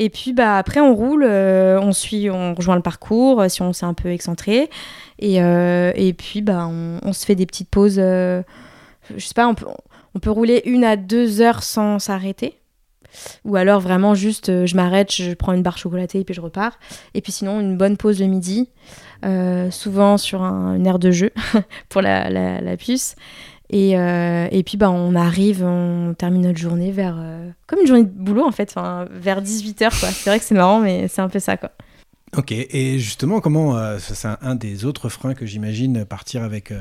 Et 0.00 0.10
puis 0.10 0.32
bah, 0.32 0.56
après, 0.56 0.78
on 0.80 0.94
roule, 0.94 1.24
euh, 1.24 1.78
on 1.80 1.92
suit, 1.92 2.30
on 2.30 2.54
rejoint 2.54 2.76
le 2.76 2.82
parcours 2.82 3.40
euh, 3.40 3.48
si 3.48 3.62
on 3.62 3.72
s'est 3.72 3.84
un 3.84 3.94
peu 3.94 4.10
excentré. 4.10 4.70
Et, 5.18 5.42
euh, 5.42 5.92
et 5.96 6.12
puis 6.12 6.40
bah, 6.40 6.68
on, 6.68 7.12
se 7.12 7.26
fait 7.26 7.34
des 7.34 7.46
petites 7.46 7.68
pauses. 7.68 7.98
euh, 7.98 8.42
je 9.14 9.26
sais 9.26 9.34
pas, 9.34 9.48
on 9.48 9.56
peut, 9.56 9.66
on 10.14 10.20
peut 10.20 10.30
rouler 10.30 10.62
une 10.66 10.84
à 10.84 10.94
deux 10.96 11.40
heures 11.40 11.64
sans 11.64 11.98
s'arrêter. 11.98 12.60
Ou 13.44 13.56
alors 13.56 13.80
vraiment 13.80 14.14
juste, 14.14 14.66
je 14.66 14.76
m'arrête, 14.76 15.12
je 15.12 15.32
prends 15.32 15.52
une 15.52 15.62
barre 15.62 15.78
chocolatée 15.78 16.20
et 16.20 16.24
puis 16.24 16.34
je 16.34 16.40
repars. 16.40 16.78
Et 17.14 17.20
puis 17.20 17.32
sinon, 17.32 17.58
une 17.58 17.76
bonne 17.76 17.96
pause 17.96 18.20
le 18.20 18.26
midi, 18.26 18.68
souvent 19.70 20.16
sur 20.16 20.42
un, 20.42 20.76
une 20.76 20.86
aire 20.86 21.00
de 21.00 21.10
jeu 21.10 21.32
pour 21.88 22.02
la, 22.02 22.30
la 22.30 22.76
puce. 22.76 23.16
Et, 23.70 23.98
euh, 23.98 24.48
et 24.50 24.62
puis 24.62 24.76
bah, 24.78 24.90
on 24.90 25.14
arrive, 25.14 25.62
on 25.62 26.14
termine 26.14 26.42
notre 26.42 26.58
journée 26.58 26.90
vers... 26.90 27.16
euh, 27.18 27.50
comme 27.66 27.80
une 27.80 27.86
journée 27.86 28.04
de 28.04 28.08
boulot 28.08 28.44
en 28.44 28.52
fait, 28.52 28.74
vers 29.10 29.42
18h. 29.42 30.00
quoi. 30.00 30.08
C'est 30.10 30.30
vrai 30.30 30.38
que 30.38 30.44
c'est 30.44 30.54
marrant, 30.54 30.80
mais 30.80 31.06
c'est 31.08 31.20
un 31.20 31.28
peu 31.28 31.38
ça. 31.38 31.56
quoi. 31.56 31.70
Ok, 32.36 32.52
et 32.52 32.98
justement, 32.98 33.40
comment, 33.40 33.76
euh, 33.76 33.98
c'est 33.98 34.28
un, 34.28 34.38
un 34.42 34.54
des 34.54 34.84
autres 34.84 35.08
freins 35.08 35.34
que 35.34 35.46
j'imagine, 35.46 36.04
partir 36.04 36.42
avec 36.42 36.72
euh, 36.72 36.80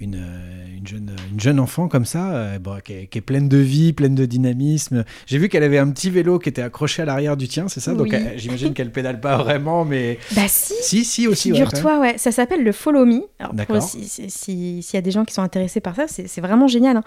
une, 0.00 0.14
euh, 0.14 0.76
une, 0.78 0.86
jeune, 0.86 1.10
une 1.32 1.40
jeune 1.40 1.58
enfant 1.60 1.88
comme 1.88 2.04
ça, 2.04 2.32
euh, 2.32 2.58
bon, 2.58 2.78
qui, 2.84 2.92
est, 2.92 3.06
qui 3.08 3.18
est 3.18 3.22
pleine 3.22 3.48
de 3.48 3.56
vie, 3.58 3.92
pleine 3.92 4.14
de 4.14 4.26
dynamisme. 4.26 5.04
J'ai 5.26 5.38
vu 5.38 5.48
qu'elle 5.48 5.64
avait 5.64 5.78
un 5.78 5.90
petit 5.90 6.08
vélo 6.10 6.38
qui 6.38 6.48
était 6.48 6.62
accroché 6.62 7.02
à 7.02 7.04
l'arrière 7.04 7.36
du 7.36 7.48
tien, 7.48 7.68
c'est 7.68 7.80
ça? 7.80 7.94
Donc 7.94 8.08
Oui. 8.10 8.14
euh, 8.14 8.34
j'imagine 8.36 8.74
qu'elle 8.74 8.92
pédale 8.92 9.20
pas 9.20 9.36
vraiment, 9.38 9.84
mais 9.84 10.18
Bah 10.36 10.42
si 10.46 10.74
si, 10.82 11.04
si 11.04 11.26
aussi. 11.26 11.50
Figure-toi, 11.50 11.98
ouais, 12.00 12.16
ça 12.18 12.30
s'appelle 12.32 12.62
le 12.62 12.72
Follow 12.72 13.04
Me. 13.04 13.22
D'accord. 13.52 13.82
si- 13.82 14.08
si- 14.08 14.30
si- 14.30 14.82
S'il 14.82 14.94
y 14.94 14.98
a 14.98 15.02
des 15.02 15.10
gens 15.10 15.24
qui 15.24 15.34
sont 15.34 15.42
intéressés 15.42 15.80
par 15.80 15.96
ça, 15.96 16.04
c'est 16.08 16.40
vraiment 16.40 16.68
génial. 16.68 16.96
hein. 16.98 17.02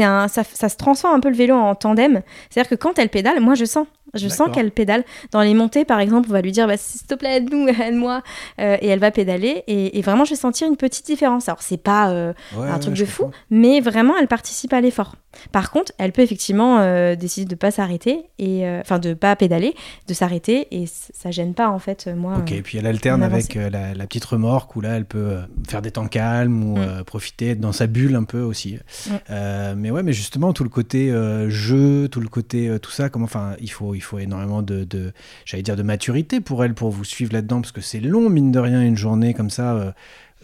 Un, 0.00 0.28
ça, 0.28 0.42
ça 0.44 0.68
se 0.68 0.76
transforme 0.76 1.14
un 1.16 1.20
peu 1.20 1.30
le 1.30 1.36
vélo 1.36 1.54
en 1.54 1.74
tandem. 1.74 2.22
C'est-à-dire 2.50 2.68
que 2.68 2.74
quand 2.74 2.98
elle 2.98 3.08
pédale, 3.08 3.40
moi 3.40 3.54
je 3.54 3.64
sens. 3.64 3.86
Je 4.14 4.28
sens 4.28 4.48
qu'elle 4.52 4.70
pédale. 4.70 5.04
Dans 5.32 5.42
les 5.42 5.52
montées, 5.54 5.84
par 5.84 6.00
exemple, 6.00 6.28
on 6.30 6.32
va 6.32 6.40
lui 6.40 6.52
dire 6.52 6.66
bah, 6.66 6.76
s'il 6.76 7.02
te 7.06 7.14
plaît, 7.14 7.36
aide-nous, 7.36 7.68
aide-moi. 7.82 8.22
Euh, 8.60 8.76
et 8.80 8.86
elle 8.88 8.98
va 9.00 9.10
pédaler. 9.10 9.64
Et, 9.66 9.98
et 9.98 10.02
vraiment, 10.02 10.24
je 10.24 10.30
vais 10.30 10.36
sentir 10.36 10.68
une 10.68 10.76
petite 10.76 11.04
différence. 11.06 11.48
Alors, 11.48 11.62
c'est 11.62 11.76
pas 11.82 12.10
euh, 12.10 12.32
Ouais, 12.56 12.68
un 12.68 12.78
truc 12.78 12.94
de 12.94 13.04
fou, 13.04 13.24
comprends. 13.24 13.38
mais 13.50 13.80
vraiment, 13.80 14.14
elle 14.18 14.28
participe 14.28 14.72
à 14.72 14.80
l'effort. 14.80 15.16
Par 15.52 15.70
contre, 15.70 15.92
elle 15.98 16.12
peut 16.12 16.22
effectivement 16.22 16.78
euh, 16.78 17.14
décider 17.14 17.44
de 17.46 17.54
pas 17.54 17.70
s'arrêter, 17.70 18.20
et 18.38 18.64
enfin 18.80 18.98
de 18.98 19.12
pas 19.12 19.36
pédaler, 19.36 19.74
de 20.08 20.14
s'arrêter, 20.14 20.66
et 20.70 20.86
ça 20.86 21.30
gêne 21.30 21.52
pas 21.52 21.68
en 21.68 21.78
fait 21.78 22.06
moi. 22.06 22.38
Ok, 22.38 22.52
et 22.52 22.62
puis 22.62 22.78
elle 22.78 22.86
alterne 22.86 23.22
avec 23.22 23.54
la, 23.54 23.92
la 23.92 24.06
petite 24.06 24.24
remorque 24.24 24.74
où 24.76 24.80
là 24.80 24.96
elle 24.96 25.04
peut 25.04 25.36
faire 25.68 25.82
des 25.82 25.90
temps 25.90 26.06
calmes 26.08 26.64
ou 26.64 26.76
Mm. 26.78 27.04
profiter 27.04 27.50
être 27.50 27.60
dans 27.60 27.72
sa 27.72 27.86
bulle 27.86 28.14
un 28.16 28.24
peu 28.24 28.40
aussi. 28.40 28.78
Mm. 29.08 29.74
Mais 29.76 29.90
ouais, 29.90 30.02
mais 30.02 30.12
justement 30.14 30.52
tout 30.54 30.64
le 30.64 30.70
côté 30.70 31.10
jeu, 31.48 32.08
tout 32.08 32.20
le 32.20 32.28
côté 32.28 32.74
tout 32.80 32.90
ça, 32.90 33.08
comment, 33.08 33.24
enfin, 33.26 33.54
il 33.60 33.70
faut, 33.70 33.94
il 33.96 34.02
faut 34.02 34.18
énormément 34.18 34.62
de, 34.62 34.84
de 34.84 35.12
j'allais 35.44 35.62
dire 35.62 35.76
de 35.76 35.82
maturité 35.82 36.40
pour 36.40 36.64
elle 36.64 36.74
pour 36.74 36.90
vous 36.90 37.04
suivre 37.04 37.32
là-dedans 37.32 37.60
parce 37.60 37.72
que 37.72 37.80
c'est 37.80 38.00
long 38.00 38.28
mine 38.30 38.52
de 38.52 38.58
rien 38.58 38.82
une 38.82 38.96
journée 38.96 39.34
comme 39.34 39.50
ça, 39.50 39.74
euh, 39.74 39.92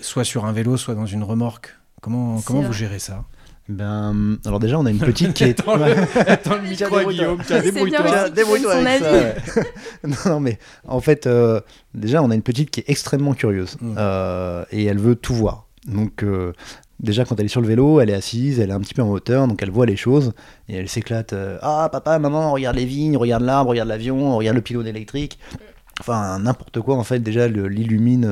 soit 0.00 0.24
sur 0.24 0.44
un 0.44 0.52
vélo, 0.52 0.76
soit 0.76 0.94
dans 0.94 1.06
une 1.06 1.22
remorque. 1.22 1.76
Comment, 2.00 2.40
comment 2.40 2.60
vous 2.62 2.68
vrai. 2.68 2.76
gérez 2.76 2.98
ça? 2.98 3.24
Ben, 3.68 4.38
alors 4.44 4.58
déjà, 4.58 4.76
on 4.78 4.86
a 4.86 4.90
une 4.90 4.98
petite 4.98 5.34
qui 5.34 5.44
est. 5.44 5.60
Attends 5.60 5.76
le, 5.76 5.84
attends 6.28 6.56
le 6.56 6.62
micro. 6.62 7.08
Guillaume, 7.08 7.38
débrouille-toi. 7.48 8.30
débrouille-toi 8.30 8.72
avec 8.74 9.02
ça, 9.02 9.12
ouais. 9.12 10.14
non, 10.26 10.40
mais 10.40 10.58
en 10.86 11.00
fait, 11.00 11.26
euh, 11.28 11.60
déjà, 11.94 12.22
on 12.22 12.30
a 12.30 12.34
une 12.34 12.42
petite 12.42 12.70
qui 12.70 12.80
est 12.80 12.88
extrêmement 12.90 13.34
curieuse 13.34 13.76
Mm. 13.80 13.94
euh, 13.98 14.64
et 14.72 14.84
elle 14.84 14.98
veut 14.98 15.14
tout 15.14 15.34
voir. 15.34 15.66
Donc, 15.86 16.22
euh, 16.22 16.52
déjà, 17.00 17.24
quand 17.24 17.38
elle 17.38 17.46
est 17.46 17.48
sur 17.48 17.60
le 17.60 17.66
vélo, 17.66 18.00
elle 18.00 18.10
est 18.10 18.14
assise, 18.14 18.60
elle 18.60 18.70
est 18.70 18.74
un 18.74 18.80
petit 18.80 18.94
peu 18.94 19.02
en 19.02 19.10
hauteur, 19.10 19.46
donc 19.48 19.62
elle 19.62 19.70
voit 19.70 19.86
les 19.86 19.96
choses 19.96 20.32
et 20.68 20.76
elle 20.76 20.88
s'éclate. 20.88 21.32
euh, 21.32 21.58
ah, 21.62 21.88
papa, 21.90 22.18
maman, 22.18 22.52
regarde 22.52 22.76
les 22.76 22.84
vignes, 22.84 23.16
regarde 23.16 23.42
l'arbre, 23.42 23.70
regarde 23.70 23.88
l'avion, 23.88 24.36
regarde 24.36 24.56
le 24.56 24.62
pylône 24.62 24.86
électrique. 24.86 25.38
Enfin, 26.00 26.38
n'importe 26.38 26.80
quoi, 26.80 26.96
en 26.96 27.04
fait, 27.04 27.20
déjà, 27.20 27.48
l'illumine. 27.48 28.24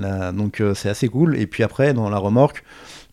euh, 0.00 0.32
donc, 0.32 0.60
euh, 0.60 0.74
c'est 0.74 0.88
assez 0.88 1.08
cool. 1.08 1.36
Et 1.36 1.46
puis 1.46 1.62
après, 1.62 1.94
dans 1.94 2.10
la 2.10 2.18
remorque, 2.18 2.64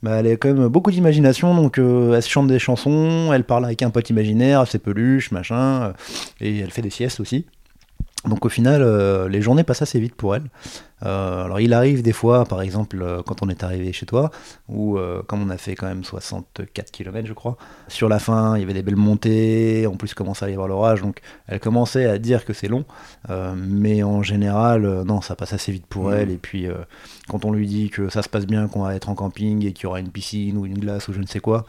bah, 0.03 0.17
elle 0.17 0.27
a 0.27 0.31
quand 0.35 0.53
même 0.53 0.67
beaucoup 0.67 0.91
d'imagination, 0.91 1.55
donc 1.55 1.77
elle 1.77 2.23
se 2.23 2.29
chante 2.29 2.47
des 2.47 2.59
chansons, 2.59 3.31
elle 3.33 3.43
parle 3.43 3.65
avec 3.65 3.83
un 3.83 3.91
pote 3.91 4.09
imaginaire, 4.09 4.67
ses 4.67 4.79
peluches, 4.79 5.31
machin, 5.31 5.93
et 6.39 6.59
elle 6.59 6.71
fait 6.71 6.81
des 6.81 6.89
siestes 6.89 7.19
aussi. 7.19 7.45
Donc 8.27 8.43
au 8.45 8.49
final, 8.49 8.83
les 9.27 9.41
journées 9.43 9.63
passent 9.63 9.83
assez 9.83 9.99
vite 9.99 10.15
pour 10.15 10.35
elle. 10.35 10.43
Euh, 11.03 11.45
alors 11.45 11.59
il 11.59 11.73
arrive 11.73 12.01
des 12.01 12.11
fois, 12.11 12.45
par 12.45 12.61
exemple, 12.61 13.01
euh, 13.01 13.21
quand 13.25 13.41
on 13.41 13.49
est 13.49 13.63
arrivé 13.63 13.91
chez 13.93 14.05
toi, 14.05 14.31
où 14.69 14.97
euh, 14.97 15.21
comme 15.23 15.41
on 15.41 15.49
a 15.49 15.57
fait 15.57 15.75
quand 15.75 15.87
même 15.87 16.03
64 16.03 16.91
km, 16.91 17.27
je 17.27 17.33
crois, 17.33 17.57
sur 17.87 18.09
la 18.09 18.19
fin, 18.19 18.57
il 18.57 18.61
y 18.61 18.63
avait 18.63 18.73
des 18.73 18.83
belles 18.83 18.95
montées, 18.95 19.87
en 19.87 19.95
plus 19.95 20.13
commençait 20.13 20.45
à 20.45 20.49
y 20.49 20.53
avoir 20.53 20.67
l'orage, 20.67 21.01
donc 21.01 21.19
elle 21.47 21.59
commençait 21.59 22.05
à 22.05 22.17
dire 22.17 22.45
que 22.45 22.53
c'est 22.53 22.67
long, 22.67 22.85
euh, 23.29 23.53
mais 23.55 24.03
en 24.03 24.21
général, 24.21 25.03
non, 25.03 25.21
ça 25.21 25.35
passe 25.35 25.53
assez 25.53 25.71
vite 25.71 25.85
pour 25.87 26.13
elle, 26.13 26.31
et 26.31 26.37
puis 26.37 26.67
quand 27.27 27.45
on 27.45 27.51
lui 27.51 27.67
dit 27.67 27.89
que 27.89 28.09
ça 28.09 28.21
se 28.21 28.29
passe 28.29 28.45
bien, 28.45 28.67
qu'on 28.67 28.83
va 28.83 28.95
être 28.95 29.09
en 29.09 29.15
camping 29.15 29.65
et 29.65 29.73
qu'il 29.73 29.83
y 29.83 29.87
aura 29.87 29.99
une 29.99 30.09
piscine 30.09 30.57
ou 30.57 30.65
une 30.65 30.79
glace 30.79 31.07
ou 31.07 31.13
je 31.13 31.19
ne 31.19 31.25
sais 31.25 31.39
quoi, 31.39 31.65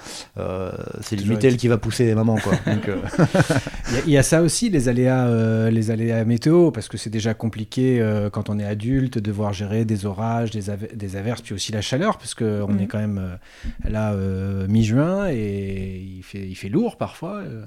c'est 1.00 1.16
limite 1.16 1.44
elle 1.44 1.56
qui 1.56 1.68
va 1.68 1.78
pousser 1.78 2.04
les 2.04 2.14
mamans, 2.14 2.36
quoi. 2.36 2.52
Donc, 2.66 2.90
Il 4.06 4.10
y 4.10 4.12
y, 4.12 4.18
a 4.18 4.22
ça 4.22 4.42
aussi, 4.42 4.70
les 4.70 4.88
aléas, 4.88 5.70
les 5.70 5.90
aléas 5.90 6.24
météo, 6.24 6.70
parce 6.70 6.88
que 6.88 6.96
c'est 6.96 7.10
déjà 7.10 7.34
compliqué 7.34 8.02
quand 8.32 8.50
on 8.50 8.58
est 8.58 8.64
adulte 8.64 9.21
devoir 9.22 9.52
gérer 9.52 9.84
des 9.84 10.04
orages, 10.06 10.50
des, 10.50 10.68
ave- 10.70 10.94
des 10.94 11.16
averses, 11.16 11.40
puis 11.42 11.54
aussi 11.54 11.72
la 11.72 11.80
chaleur, 11.80 12.18
parce 12.18 12.34
qu'on 12.34 12.66
Mhm. 12.68 12.80
est 12.80 12.86
quand 12.86 12.98
même 12.98 13.18
euh, 13.18 13.88
là 13.90 14.12
euh, 14.12 14.66
mi-juin 14.68 15.28
et 15.30 15.98
il 16.18 16.22
fait, 16.22 16.46
il 16.46 16.54
fait 16.54 16.68
lourd 16.68 16.96
parfois. 16.96 17.36
euh. 17.36 17.64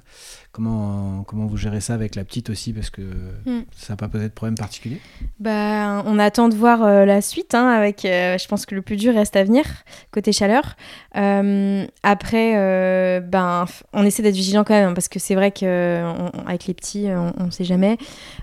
comment, 0.51 1.23
comment 1.27 1.45
vous 1.47 1.57
gérez 1.57 1.81
ça 1.81 1.93
avec 1.95 2.15
la 2.15 2.23
petite 2.23 2.49
aussi, 2.49 2.71
parce 2.73 2.89
que 2.89 3.01
Mm. 3.45 3.61
ça 3.75 3.93
n'a 3.93 3.97
pas 3.97 4.07
posé 4.07 4.25
de 4.25 4.33
problème 4.33 4.55
particulier? 4.55 4.99
Bah, 5.39 6.01
on 6.05 6.17
attend 6.19 6.47
de 6.49 6.55
voir 6.55 6.79
la 7.05 7.21
suite. 7.21 7.53
hein, 7.55 7.67
avec, 7.67 8.01
je 8.03 8.47
pense 8.47 8.65
que 8.65 8.73
le 8.75 8.81
plus 8.81 8.95
dur 8.95 9.13
reste 9.13 9.35
à 9.35 9.43
venir 9.43 9.65
côté 10.11 10.31
chaleur. 10.31 10.75
Après, 12.03 13.19
ben, 13.21 13.65
on 13.93 14.05
essaie 14.05 14.23
d'être 14.23 14.35
vigilant 14.35 14.63
quand 14.63 14.73
même 14.73 14.89
hein, 14.89 14.93
parce 14.93 15.07
que 15.09 15.19
c'est 15.19 15.35
vrai 15.35 15.51
qu'avec 15.51 16.65
les 16.67 16.73
petits, 16.73 17.07
on, 17.09 17.33
on 17.37 17.51
sait 17.51 17.63
jamais. 17.63 17.97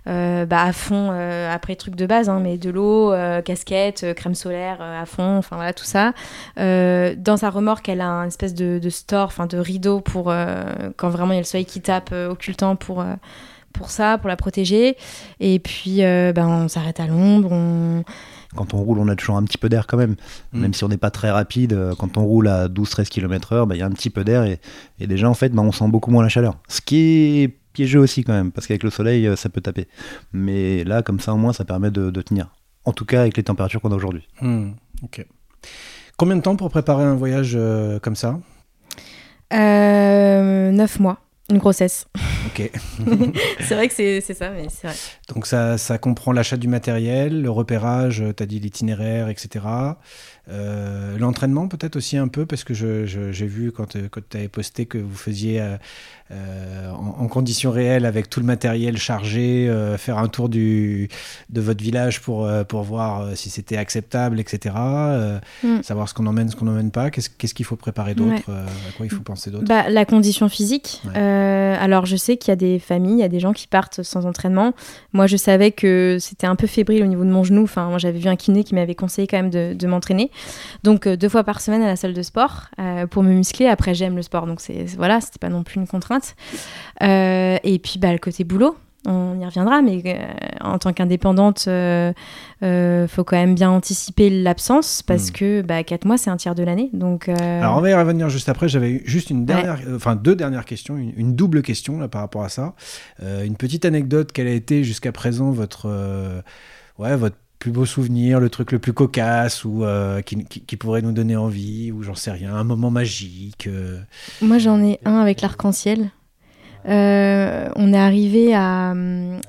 Euh, 0.06 0.44
bah, 0.46 0.62
à 0.62 0.72
fond, 0.72 1.10
euh, 1.12 1.52
après 1.52 1.76
trucs 1.76 1.96
de 1.96 2.06
base, 2.06 2.28
hein, 2.28 2.40
mais 2.42 2.58
de 2.58 2.70
l'eau, 2.70 3.01
euh, 3.10 3.42
casquette, 3.42 4.04
euh, 4.04 4.14
crème 4.14 4.34
solaire 4.34 4.78
euh, 4.80 5.02
à 5.02 5.06
fond, 5.06 5.38
enfin 5.38 5.56
voilà 5.56 5.72
tout 5.72 5.84
ça. 5.84 6.12
Euh, 6.58 7.14
dans 7.16 7.36
sa 7.36 7.50
remorque, 7.50 7.88
elle 7.88 8.00
a 8.00 8.08
un 8.08 8.26
espèce 8.26 8.54
de, 8.54 8.78
de 8.78 8.90
store, 8.90 9.26
enfin 9.26 9.46
de 9.46 9.58
rideau 9.58 10.00
pour 10.00 10.30
euh, 10.30 10.64
quand 10.96 11.08
vraiment 11.10 11.32
il 11.32 11.36
y 11.36 11.38
a 11.38 11.42
le 11.42 11.46
soleil 11.46 11.64
qui 11.64 11.80
tape 11.80 12.10
euh, 12.12 12.30
occultant 12.30 12.76
pour 12.76 13.00
euh, 13.00 13.14
pour 13.72 13.90
ça, 13.90 14.18
pour 14.18 14.28
la 14.28 14.36
protéger. 14.36 14.96
Et 15.40 15.58
puis, 15.58 16.04
euh, 16.04 16.32
ben, 16.34 16.46
on 16.46 16.68
s'arrête 16.68 17.00
à 17.00 17.06
l'ombre. 17.06 17.50
On... 17.52 18.04
quand 18.54 18.74
on 18.74 18.82
roule, 18.82 18.98
on 18.98 19.08
a 19.08 19.16
toujours 19.16 19.36
un 19.36 19.42
petit 19.44 19.56
peu 19.56 19.70
d'air 19.70 19.86
quand 19.86 19.96
même. 19.96 20.16
Mm. 20.52 20.60
Même 20.60 20.74
si 20.74 20.84
on 20.84 20.88
n'est 20.88 20.98
pas 20.98 21.10
très 21.10 21.30
rapide, 21.30 21.78
quand 21.98 22.18
on 22.18 22.24
roule 22.24 22.48
à 22.48 22.68
12-13 22.68 23.08
km/h, 23.08 23.66
bah, 23.66 23.74
il 23.74 23.78
y 23.78 23.82
a 23.82 23.86
un 23.86 23.90
petit 23.90 24.10
peu 24.10 24.24
d'air 24.24 24.44
et, 24.44 24.60
et 25.00 25.06
déjà, 25.06 25.28
en 25.28 25.34
fait, 25.34 25.48
bah, 25.48 25.62
on 25.62 25.72
sent 25.72 25.88
beaucoup 25.88 26.10
moins 26.10 26.22
la 26.22 26.28
chaleur. 26.28 26.58
Ce 26.68 26.82
qui 26.82 27.42
est 27.42 27.48
piégeux 27.72 28.00
aussi 28.00 28.24
quand 28.24 28.34
même, 28.34 28.52
parce 28.52 28.66
qu'avec 28.66 28.82
le 28.82 28.90
soleil, 28.90 29.26
ça 29.36 29.48
peut 29.48 29.62
taper. 29.62 29.88
Mais 30.34 30.84
là, 30.84 31.00
comme 31.02 31.18
ça, 31.20 31.32
au 31.32 31.38
moins, 31.38 31.54
ça 31.54 31.64
permet 31.64 31.90
de, 31.90 32.10
de 32.10 32.22
tenir. 32.22 32.50
En 32.84 32.92
tout 32.92 33.04
cas, 33.04 33.20
avec 33.22 33.36
les 33.36 33.42
températures 33.44 33.80
qu'on 33.80 33.92
a 33.92 33.96
aujourd'hui. 33.96 34.26
Hmm, 34.40 34.72
Ok. 35.02 35.24
Combien 36.16 36.36
de 36.36 36.42
temps 36.42 36.56
pour 36.56 36.70
préparer 36.70 37.04
un 37.04 37.14
voyage 37.14 37.52
euh, 37.54 37.98
comme 37.98 38.16
ça? 38.16 38.38
Euh, 39.52 40.70
9 40.70 41.00
mois, 41.00 41.18
une 41.50 41.58
grossesse. 41.58 42.06
Ok. 42.46 42.70
c'est 43.60 43.74
vrai 43.74 43.88
que 43.88 43.94
c'est 43.94 44.20
c'est 44.20 44.34
ça, 44.34 44.50
mais 44.50 44.66
c'est 44.68 44.86
vrai. 44.86 44.96
Donc 45.34 45.46
ça, 45.46 45.78
ça 45.78 45.98
comprend 45.98 46.32
l'achat 46.32 46.56
du 46.56 46.68
matériel, 46.68 47.42
le 47.42 47.50
repérage, 47.50 48.22
tu 48.36 48.42
as 48.42 48.46
dit 48.46 48.60
l'itinéraire, 48.60 49.28
etc. 49.28 49.64
Euh, 50.50 51.16
L'entraînement 51.18 51.68
peut-être 51.68 51.96
aussi 51.96 52.16
un 52.16 52.28
peu, 52.28 52.46
parce 52.46 52.64
que 52.64 52.74
j'ai 52.74 53.46
vu 53.46 53.70
quand, 53.70 53.96
euh, 53.96 54.08
quand 54.10 54.20
tu 54.28 54.36
avais 54.36 54.48
posté 54.48 54.86
que 54.86 54.98
vous 54.98 55.14
faisiez 55.14 55.62
euh, 56.32 56.90
en, 56.90 57.22
en 57.22 57.28
conditions 57.28 57.70
réelles 57.70 58.06
avec 58.06 58.28
tout 58.28 58.40
le 58.40 58.46
matériel 58.46 58.96
chargé, 58.96 59.68
euh, 59.68 59.96
faire 59.98 60.18
un 60.18 60.28
tour 60.28 60.48
du, 60.48 61.08
de 61.50 61.60
votre 61.60 61.82
village 61.82 62.20
pour, 62.20 62.50
pour 62.68 62.82
voir 62.82 63.36
si 63.36 63.50
c'était 63.50 63.76
acceptable, 63.76 64.40
etc. 64.40 64.74
Mm. 65.62 65.82
Savoir 65.82 66.08
ce 66.08 66.14
qu'on 66.14 66.26
emmène, 66.26 66.48
ce 66.48 66.56
qu'on 66.56 66.64
n'emmène 66.64 66.90
pas. 66.90 67.10
Qu'est-ce 67.10 67.54
qu'il 67.54 67.66
faut 67.66 67.76
préparer 67.76 68.14
d'autre 68.14 68.32
Ouais. 68.48 68.54
À 68.88 68.96
quoi 68.96 69.06
il 69.06 69.10
faut 69.10 69.20
penser 69.22 69.50
d'autre? 69.50 69.66
Bah, 69.66 69.88
la 69.90 70.04
condition 70.04 70.48
physique. 70.48 71.02
Ouais. 71.04 71.18
Alors, 71.18 72.06
je 72.06 72.16
sais 72.16 72.36
qu'il 72.36 72.50
y 72.50 72.52
a 72.52 72.56
des 72.56 72.78
familles, 72.78 73.14
il 73.14 73.20
y 73.20 73.24
a 73.24 73.28
des 73.28 73.40
gens 73.40 73.52
qui 73.52 73.66
partent 73.66 74.02
sans 74.02 74.26
entraînement. 74.26 74.72
Moi, 75.12 75.26
je 75.26 75.36
savais 75.36 75.70
que 75.70 76.16
c'était 76.20 76.46
un 76.46 76.56
peu 76.56 76.66
fébrile 76.66 77.02
au 77.02 77.06
niveau 77.06 77.24
de 77.24 77.30
mon 77.30 77.44
genou. 77.44 77.64
Enfin, 77.64 77.88
moi, 77.88 77.98
j'avais 77.98 78.18
vu 78.18 78.28
un 78.28 78.36
kiné 78.36 78.64
qui 78.64 78.74
m'avait 78.74 78.94
conseillé 78.94 79.26
quand 79.26 79.36
même 79.36 79.50
de, 79.50 79.74
de 79.74 79.86
m'entraîner. 79.86 80.30
Donc, 80.82 81.06
euh, 81.06 81.16
deux 81.16 81.28
fois 81.28 81.44
par 81.44 81.60
semaine 81.60 81.82
à 81.82 81.86
la 81.86 81.96
salle 81.96 82.14
de 82.14 82.22
sport 82.22 82.66
euh, 82.78 83.06
pour 83.06 83.22
me 83.22 83.32
muscler. 83.32 83.66
Après, 83.66 83.94
j'aime 83.94 84.16
le 84.16 84.22
sport, 84.22 84.46
donc 84.46 84.60
c'est 84.60 84.84
voilà, 84.96 85.20
c'était 85.20 85.38
pas 85.38 85.48
non 85.48 85.62
plus 85.62 85.80
une 85.80 85.86
contrainte. 85.86 86.34
Euh, 87.02 87.56
et 87.62 87.78
puis, 87.78 87.98
bah, 87.98 88.12
le 88.12 88.18
côté 88.18 88.44
boulot. 88.44 88.76
On 89.04 89.36
y 89.40 89.44
reviendra, 89.44 89.82
mais 89.82 90.00
euh, 90.06 90.32
en 90.60 90.78
tant 90.78 90.92
qu'indépendante, 90.92 91.64
euh, 91.66 92.12
euh, 92.62 93.08
faut 93.08 93.24
quand 93.24 93.34
même 93.36 93.56
bien 93.56 93.68
anticiper 93.68 94.30
l'absence 94.30 95.02
parce 95.02 95.30
Mm. 95.30 95.32
que 95.32 95.62
bah, 95.62 95.82
4 95.82 96.04
mois, 96.04 96.16
c'est 96.18 96.30
un 96.30 96.36
tiers 96.36 96.54
de 96.54 96.62
l'année. 96.62 96.88
Donc, 96.92 97.28
Alors 97.28 97.78
on 97.78 97.80
va 97.80 97.90
y 97.90 97.94
revenir 97.94 98.28
juste 98.28 98.48
après. 98.48 98.68
J'avais 98.68 99.02
juste 99.04 99.30
une 99.30 99.44
dernière, 99.44 99.80
enfin 99.92 100.14
deux 100.14 100.36
dernières 100.36 100.64
questions, 100.64 100.96
une, 100.96 101.12
une 101.16 101.34
double 101.34 101.62
question 101.62 101.98
là 101.98 102.06
par 102.06 102.20
rapport 102.20 102.44
à 102.44 102.48
ça. 102.48 102.74
Une 103.20 103.56
petite 103.56 103.84
anecdote. 103.84 104.30
Quel 104.32 104.46
a 104.46 104.52
été 104.52 104.84
jusqu'à 104.84 105.10
présent 105.10 105.50
votre, 105.50 106.42
ouais, 107.00 107.16
votre 107.16 107.36
plus 107.62 107.70
beau 107.70 107.86
souvenir, 107.86 108.40
le 108.40 108.50
truc 108.50 108.72
le 108.72 108.80
plus 108.80 108.92
cocasse 108.92 109.64
ou 109.64 109.84
euh, 109.84 110.20
qui, 110.20 110.76
pourrait 110.76 111.00
nous 111.00 111.12
donner 111.12 111.36
envie 111.36 111.92
ou 111.92 112.02
j'en 112.02 112.16
sais 112.16 112.32
rien, 112.32 112.56
un 112.56 112.64
moment 112.64 112.90
magique. 112.90 113.68
euh. 113.68 114.00
Moi, 114.40 114.58
j'en 114.58 114.82
ai 114.82 114.98
un 115.04 115.20
avec 115.20 115.40
l'arc-en-ciel. 115.42 116.10
Euh, 116.88 117.68
on 117.76 117.92
est 117.92 117.98
arrivé 117.98 118.52
à, 118.52 118.96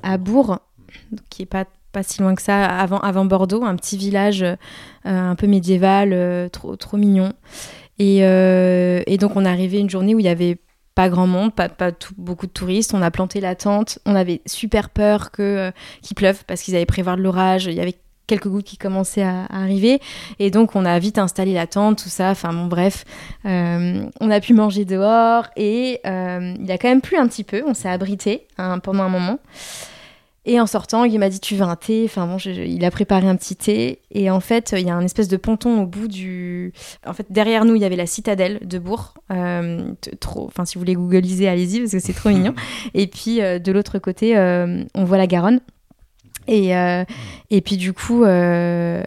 à 0.04 0.18
Bourg, 0.20 0.60
qui 1.32 1.42
est 1.42 1.48
pas, 1.48 1.66
pas 1.92 2.04
si 2.04 2.22
loin 2.22 2.36
que 2.36 2.44
ça, 2.44 2.64
avant, 2.64 3.00
avant 3.00 3.26
Bordeaux, 3.26 3.64
un 3.64 3.76
petit 3.76 3.98
village 3.98 4.46
un 5.06 5.34
peu 5.34 5.48
médiéval, 5.48 6.52
trop, 6.52 6.76
trop 6.76 6.98
mignon. 6.98 7.34
Et, 7.98 8.20
et 8.20 9.18
donc, 9.18 9.36
on 9.36 9.44
est 9.44 9.50
arrivé 9.50 9.80
une 9.80 9.90
journée 9.90 10.14
où 10.14 10.20
il 10.20 10.26
y 10.26 10.30
avait 10.30 10.60
pas 10.96 11.10
grand 11.10 11.28
monde, 11.28 11.54
pas, 11.54 11.70
pas 11.70 11.92
beaucoup 12.18 12.48
de 12.48 12.52
touristes. 12.52 12.94
On 12.94 13.02
a 13.02 13.12
planté 13.12 13.40
la 13.42 13.56
tente. 13.56 14.00
On 14.06 14.16
avait 14.16 14.42
super 14.46 14.90
peur 14.90 15.30
euh, 15.40 15.72
qu'il 16.02 16.16
pleuve 16.16 16.44
parce 16.46 16.62
qu'ils 16.62 16.76
avaient 16.76 16.86
prévoir 16.86 17.18
de 17.18 17.22
l'orage. 17.22 17.66
Il 17.66 17.74
y 17.74 17.80
avait 17.80 17.98
quelques 18.28 18.48
gouttes 18.48 18.66
qui 18.66 18.78
commençaient 18.78 19.24
à, 19.24 19.46
à 19.46 19.62
arriver. 19.64 20.00
Et 20.40 20.52
donc, 20.52 20.76
on 20.76 20.86
a 20.86 20.98
vite 21.00 21.18
installé 21.18 21.54
la 21.54 21.68
tente, 21.68 22.02
tout 22.04 22.10
ça. 22.10 22.30
Enfin, 22.30 22.54
bon, 22.54 22.66
bref. 22.66 23.06
Euh, 23.46 24.06
on 24.22 24.32
a 24.32 24.40
pu 24.40 24.54
manger 24.54 24.86
dehors 24.86 25.48
et 25.56 26.00
euh, 26.06 26.56
il 26.60 26.72
a 26.72 26.78
quand 26.78 26.90
même 26.90 27.02
plu 27.02 27.18
un 27.18 27.28
petit 27.28 27.44
peu. 27.44 27.64
On 27.68 27.74
s'est 27.74 27.90
abrité 27.90 28.48
hein, 28.58 28.80
pendant 28.80 29.04
un 29.04 29.10
moment. 29.10 29.40
Et 30.46 30.60
en 30.60 30.68
sortant, 30.68 31.06
il 31.06 31.18
m'a 31.20 31.30
dit 31.30 31.40
Tu 31.40 31.56
veux 31.56 31.62
un 31.64 31.76
thé? 31.78 32.04
Enfin 32.06 32.28
bon, 32.28 32.38
je- 32.38 32.52
je- 32.52 32.62
il 32.62 32.84
a 32.84 32.92
préparé 32.92 33.28
un 33.28 33.36
petit 33.38 33.56
thé. 33.56 34.00
Et 34.12 34.30
en 34.30 34.42
fait, 34.42 34.74
il 34.78 34.86
y 34.86 34.90
a 34.90 34.96
un 34.96 35.06
espèce 35.06 35.30
de 35.30 35.38
ponton 35.38 35.82
au 35.82 35.86
bout 35.86 36.08
du. 36.10 36.74
En 37.06 37.14
fait, 37.14 37.28
derrière 37.30 37.64
nous, 37.64 37.76
il 37.76 37.82
y 37.82 37.86
avait 37.86 37.96
la 37.96 38.06
citadelle 38.08 38.60
de 38.66 38.78
Bourg. 38.78 39.14
Euh, 39.32 39.94
trop. 40.20 40.46
Enfin, 40.48 40.66
si 40.66 40.76
vous 40.76 40.82
voulez 40.82 40.96
googliser, 40.96 41.48
allez-y 41.48 41.80
parce 41.80 41.92
que 41.94 42.00
c'est 42.00 42.12
trop 42.14 42.30
mignon. 42.30 42.54
Et 42.94 43.08
puis 43.08 43.42
euh, 43.42 43.58
de 43.60 43.72
l'autre 43.72 44.00
côté, 44.00 44.38
euh, 44.38 44.84
on 44.96 45.06
voit 45.06 45.18
la 45.18 45.28
Garonne. 45.28 45.62
Et, 46.46 46.76
euh, 46.76 47.06
et 47.52 47.62
puis 47.62 47.78
du 47.78 47.94
coup, 47.94 48.26
euh, 48.26 49.02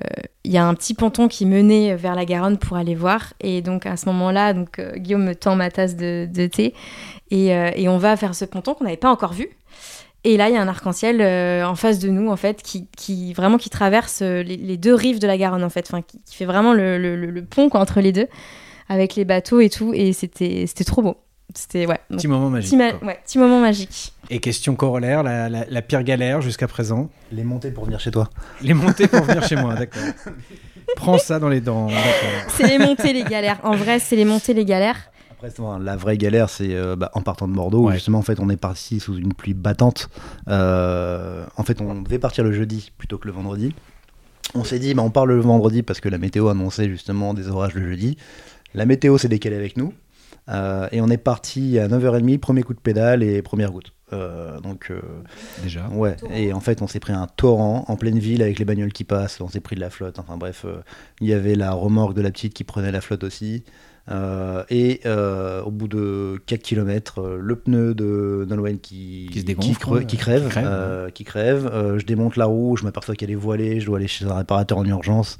il 0.44 0.50
y 0.52 0.56
a 0.56 0.64
un 0.66 0.72
petit 0.72 0.94
ponton 0.94 1.28
qui 1.28 1.44
menait 1.44 1.94
vers 1.94 2.14
la 2.14 2.24
Garonne 2.24 2.56
pour 2.56 2.78
aller 2.78 2.94
voir. 2.94 3.34
Et 3.40 3.60
donc 3.60 3.84
à 3.84 3.98
ce 3.98 4.06
moment-là, 4.06 4.54
donc 4.54 4.80
Guillaume 4.96 5.24
me 5.24 5.34
tend 5.34 5.54
ma 5.54 5.70
tasse 5.70 5.96
de, 5.96 6.26
de 6.32 6.46
thé 6.46 6.72
et, 7.30 7.54
euh, 7.54 7.70
et 7.76 7.90
on 7.90 7.98
va 7.98 8.14
vers 8.14 8.34
ce 8.34 8.46
ponton 8.46 8.72
qu'on 8.72 8.84
n'avait 8.84 8.96
pas 8.96 9.10
encore 9.10 9.34
vu. 9.34 9.50
Et 10.28 10.36
là, 10.36 10.48
il 10.48 10.54
y 10.54 10.58
a 10.58 10.60
un 10.62 10.66
arc-en-ciel 10.68 11.20
euh, 11.20 11.64
en 11.64 11.76
face 11.76 11.98
de 12.00 12.08
nous, 12.08 12.30
en 12.30 12.36
fait, 12.36 12.60
qui, 12.62 12.88
qui 12.96 13.32
vraiment 13.32 13.58
qui 13.58 13.70
traverse 13.70 14.22
euh, 14.22 14.42
les, 14.42 14.56
les 14.56 14.76
deux 14.76 14.94
rives 14.94 15.20
de 15.20 15.26
la 15.28 15.38
Garonne, 15.38 15.62
en 15.62 15.70
fait, 15.70 15.86
enfin, 15.88 16.02
qui, 16.02 16.20
qui 16.26 16.34
fait 16.34 16.44
vraiment 16.46 16.72
le, 16.72 16.98
le- 16.98 17.14
le- 17.14 17.30
le 17.30 17.44
pont 17.44 17.68
quoi, 17.68 17.78
entre 17.80 18.00
les 18.00 18.10
deux, 18.12 18.26
avec 18.88 19.14
les 19.14 19.24
bateaux 19.24 19.60
et 19.60 19.70
tout. 19.70 19.92
Et 19.94 20.12
c'était 20.12 20.64
c'était 20.66 20.82
trop 20.84 21.00
beau. 21.02 21.16
C'était 21.54 21.86
ouais. 21.86 22.00
donc, 22.10 22.18
Petit 22.18 22.26
moment 22.28 22.50
magique. 22.50 22.70
petit, 22.70 22.76
ma- 22.76 22.92
quoi. 22.92 23.06
ouais, 23.08 23.18
petit 23.24 23.38
moment 23.38 23.60
magique. 23.60 24.12
Et 24.28 24.40
question 24.40 24.74
corollaire, 24.74 25.22
la, 25.22 25.48
la- 25.48 25.64
la 25.68 25.82
pire 25.82 26.02
galère 26.02 26.40
jusqu'à 26.42 26.66
présent. 26.66 27.08
Les 27.30 27.44
montées 27.44 27.70
pour 27.70 27.84
venir 27.84 28.00
chez 28.00 28.10
toi. 28.10 28.28
Les 28.62 28.74
montées 28.74 29.06
pour 29.06 29.22
venir 29.22 29.46
chez 29.46 29.54
moi, 29.56 29.74
d'accord. 29.74 30.02
Prends 30.96 31.18
ça 31.18 31.38
dans 31.38 31.48
les 31.48 31.60
dents. 31.60 31.86
d'accord. 31.86 32.50
C'est 32.56 32.66
les 32.66 32.78
montées, 32.78 33.12
les 33.12 33.22
galères. 33.24 33.58
En 33.62 33.76
vrai, 33.76 33.98
c'est 34.00 34.16
les 34.16 34.24
montées, 34.24 34.54
les 34.54 34.64
galères. 34.64 34.98
Après, 35.46 35.84
la 35.84 35.96
vraie 35.96 36.16
galère, 36.18 36.48
c'est 36.50 36.74
euh, 36.74 36.96
bah, 36.96 37.10
en 37.14 37.22
partant 37.22 37.46
de 37.48 37.52
Bordeaux, 37.54 37.80
où 37.84 37.86
Ouais. 37.88 37.94
justement, 37.94 38.18
en 38.18 38.22
fait, 38.22 38.40
on 38.40 38.48
est 38.50 38.56
parti 38.56 39.00
sous 39.00 39.16
une 39.16 39.32
pluie 39.34 39.54
battante. 39.54 40.08
Euh, 40.48 41.44
en 41.56 41.62
fait, 41.62 41.80
on 41.80 42.02
devait 42.02 42.18
partir 42.18 42.44
le 42.44 42.52
jeudi 42.52 42.92
plutôt 42.98 43.18
que 43.18 43.26
le 43.28 43.32
vendredi. 43.34 43.74
On 44.54 44.64
s'est 44.64 44.78
dit, 44.78 44.94
bah, 44.94 45.02
on 45.02 45.10
part 45.10 45.26
le 45.26 45.38
vendredi 45.40 45.82
parce 45.82 46.00
que 46.00 46.08
la 46.08 46.18
météo 46.18 46.48
annonçait 46.48 46.88
justement 46.88 47.34
des 47.34 47.48
orages 47.48 47.74
le 47.74 47.86
jeudi. 47.88 48.16
La 48.74 48.86
météo 48.86 49.18
s'est 49.18 49.28
décalée 49.28 49.56
avec 49.56 49.76
nous. 49.76 49.92
Euh, 50.48 50.86
et 50.92 51.00
on 51.00 51.08
est 51.08 51.16
parti 51.18 51.78
à 51.78 51.88
9h30, 51.88 52.38
premier 52.38 52.62
coup 52.62 52.72
de 52.74 52.78
pédale 52.80 53.22
et 53.24 53.42
première 53.42 53.72
goutte. 53.72 53.92
Euh, 54.12 54.60
donc, 54.60 54.92
euh, 54.92 55.00
Déjà. 55.64 55.88
ouais. 55.88 56.16
Et 56.32 56.52
en 56.52 56.60
fait, 56.60 56.80
on 56.82 56.86
s'est 56.86 57.00
pris 57.00 57.12
un 57.12 57.26
torrent 57.26 57.84
en 57.88 57.96
pleine 57.96 58.20
ville 58.20 58.42
avec 58.42 58.60
les 58.60 58.64
bagnoles 58.64 58.92
qui 58.92 59.02
passent. 59.02 59.40
On 59.40 59.48
s'est 59.48 59.58
pris 59.60 59.74
de 59.74 59.80
la 59.80 59.90
flotte. 59.90 60.20
Enfin 60.20 60.36
bref, 60.36 60.64
il 61.20 61.26
y 61.26 61.32
avait 61.32 61.56
la 61.56 61.72
remorque 61.72 62.14
de 62.14 62.22
la 62.22 62.30
petite 62.30 62.54
qui 62.54 62.62
prenait 62.62 62.92
la 62.92 63.00
flotte 63.00 63.24
aussi. 63.24 63.64
Euh, 64.08 64.62
et 64.70 65.00
euh, 65.04 65.62
au 65.62 65.70
bout 65.70 65.88
de 65.88 66.40
4 66.46 66.62
km, 66.62 67.38
le 67.40 67.56
pneu 67.56 67.94
de 67.94 68.46
Nolwenn 68.48 68.78
qui, 68.78 69.28
Qui 69.32 69.40
se 69.40 69.44
dégonfle, 69.44 70.00
qui 70.00 70.06
qui 70.06 70.16
crève. 70.16 70.52
euh, 70.56 71.10
qui 71.10 71.24
crève. 71.24 71.68
Euh, 71.72 71.98
je 71.98 72.06
démonte 72.06 72.36
la 72.36 72.44
roue, 72.46 72.76
je 72.76 72.84
m'aperçois 72.84 73.16
qu'elle 73.16 73.30
est 73.32 73.34
voilée, 73.34 73.80
je 73.80 73.86
dois 73.86 73.98
aller 73.98 74.06
chez 74.06 74.24
un 74.24 74.34
réparateur 74.34 74.78
en 74.78 74.84
urgence. 74.84 75.38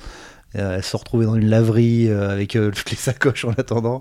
Euh, 0.55 0.76
elle 0.76 0.83
se 0.85 0.96
retrouve 0.96 1.24
dans 1.24 1.35
une 1.35 1.48
laverie 1.50 2.09
euh, 2.09 2.31
avec 2.31 2.57
euh, 2.57 2.70
toutes 2.74 2.90
les 2.90 2.96
sacoches 2.96 3.44
en 3.44 3.50
attendant, 3.52 4.00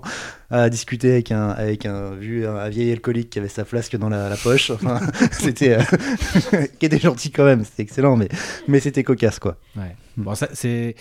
à 0.50 0.68
discuter 0.70 1.12
avec 1.12 1.30
un, 1.30 1.48
avec 1.50 1.84
un, 1.86 2.12
vu, 2.14 2.46
un, 2.46 2.68
vieil 2.68 2.90
alcoolique 2.92 3.30
qui 3.30 3.38
avait 3.38 3.48
sa 3.48 3.64
flasque 3.64 3.96
dans 3.96 4.08
la, 4.08 4.28
la 4.30 4.36
poche. 4.36 4.70
Enfin, 4.70 5.00
c'était. 5.32 5.76
euh, 5.78 6.66
qui 6.78 6.86
était 6.86 6.98
gentil 6.98 7.30
quand 7.30 7.44
même, 7.44 7.64
c'était 7.64 7.82
excellent, 7.82 8.16
mais, 8.16 8.28
mais 8.68 8.80
c'était 8.80 9.02
cocasse 9.02 9.38
quoi. 9.38 9.56
Ouais. 9.76 9.94
Bon, 10.16 10.34
ça, 10.34 10.48
c'est. 10.54 10.94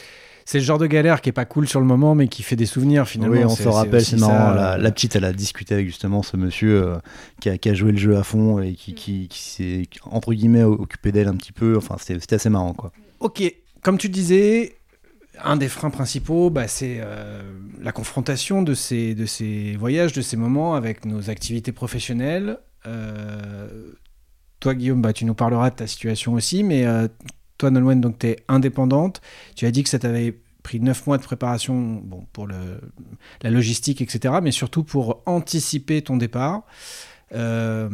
C'est 0.48 0.60
le 0.60 0.64
genre 0.64 0.78
de 0.78 0.86
galère 0.86 1.22
qui 1.22 1.30
est 1.30 1.34
pas 1.34 1.46
cool 1.46 1.68
sur 1.68 1.80
le 1.80 1.88
moment, 1.88 2.14
mais 2.14 2.28
qui 2.28 2.44
fait 2.44 2.56
des 2.56 2.68
souvenirs 2.68 3.08
finalement. 3.08 3.36
Oui, 3.36 3.44
on 3.44 3.50
se 3.50 3.68
rappelle, 3.68 4.06
c'est 4.06 4.18
marrant. 4.20 4.54
la, 4.54 4.78
la 4.78 4.92
petite, 4.92 5.16
elle 5.16 5.26
a 5.26 5.34
discuté 5.34 5.74
avec 5.74 5.88
justement 5.88 6.22
ce 6.22 6.38
monsieur 6.38 6.84
euh, 6.84 6.98
qui, 7.42 7.50
a, 7.50 7.58
qui 7.58 7.68
a 7.68 7.74
joué 7.74 7.92
le 7.92 7.98
jeu 7.98 8.16
à 8.16 8.24
fond 8.24 8.62
et 8.62 8.74
qui, 8.74 8.94
qui, 8.94 9.28
qui 9.28 9.40
s'est, 9.40 9.84
entre 10.04 10.34
guillemets, 10.34 10.64
occupé 10.64 11.12
d'elle 11.12 11.28
un 11.30 11.36
petit 11.36 11.52
peu. 11.52 11.76
Enfin, 11.76 11.96
c'était, 12.00 12.20
c'était 12.20 12.36
assez 12.36 12.52
marrant, 12.52 12.74
quoi. 12.74 12.92
Ok, 13.22 13.42
comme 13.82 13.98
tu 13.98 14.08
disais, 14.08 14.76
un 15.44 15.58
des 15.58 15.68
freins 15.68 15.90
principaux, 15.90 16.52
bah, 16.52 16.68
c'est 16.68 16.98
euh, 17.00 17.42
la 17.82 17.92
confrontation 17.92 18.62
de 18.62 18.76
ces, 18.76 19.16
de 19.16 19.26
ces 19.26 19.76
voyages, 19.78 20.14
de 20.14 20.22
ces 20.22 20.38
moments 20.38 20.76
avec 20.76 21.06
nos 21.06 21.32
activités 21.32 21.72
professionnelles. 21.72 22.60
Euh, 22.86 23.68
toi, 24.60 24.76
Guillaume, 24.76 25.02
bah, 25.02 25.12
tu 25.12 25.26
nous 25.26 25.34
parleras 25.34 25.72
de 25.72 25.76
ta 25.76 25.88
situation 25.88 26.34
aussi, 26.34 26.64
mais 26.64 26.86
euh, 26.86 27.08
toi, 27.58 27.72
Nolwenn, 27.72 28.02
donc 28.02 28.20
tu 28.20 28.28
es 28.28 28.38
indépendante. 28.48 29.22
Tu 29.56 29.66
as 29.66 29.72
dit 29.72 29.84
que 29.84 29.90
ça 29.90 30.00
t'avait 30.00 30.38
pris 30.64 30.80
neuf 30.80 31.06
mois 31.06 31.18
de 31.18 31.24
préparation 31.24 32.02
bon, 32.04 32.26
pour 32.34 32.48
le, 32.48 32.56
la 33.44 33.52
logistique, 33.52 34.02
etc., 34.02 34.36
mais 34.42 34.52
surtout 34.52 34.84
pour 34.84 35.22
anticiper 35.26 36.02
ton 36.02 36.18
départ. 36.18 36.64
Euh, 37.34 37.90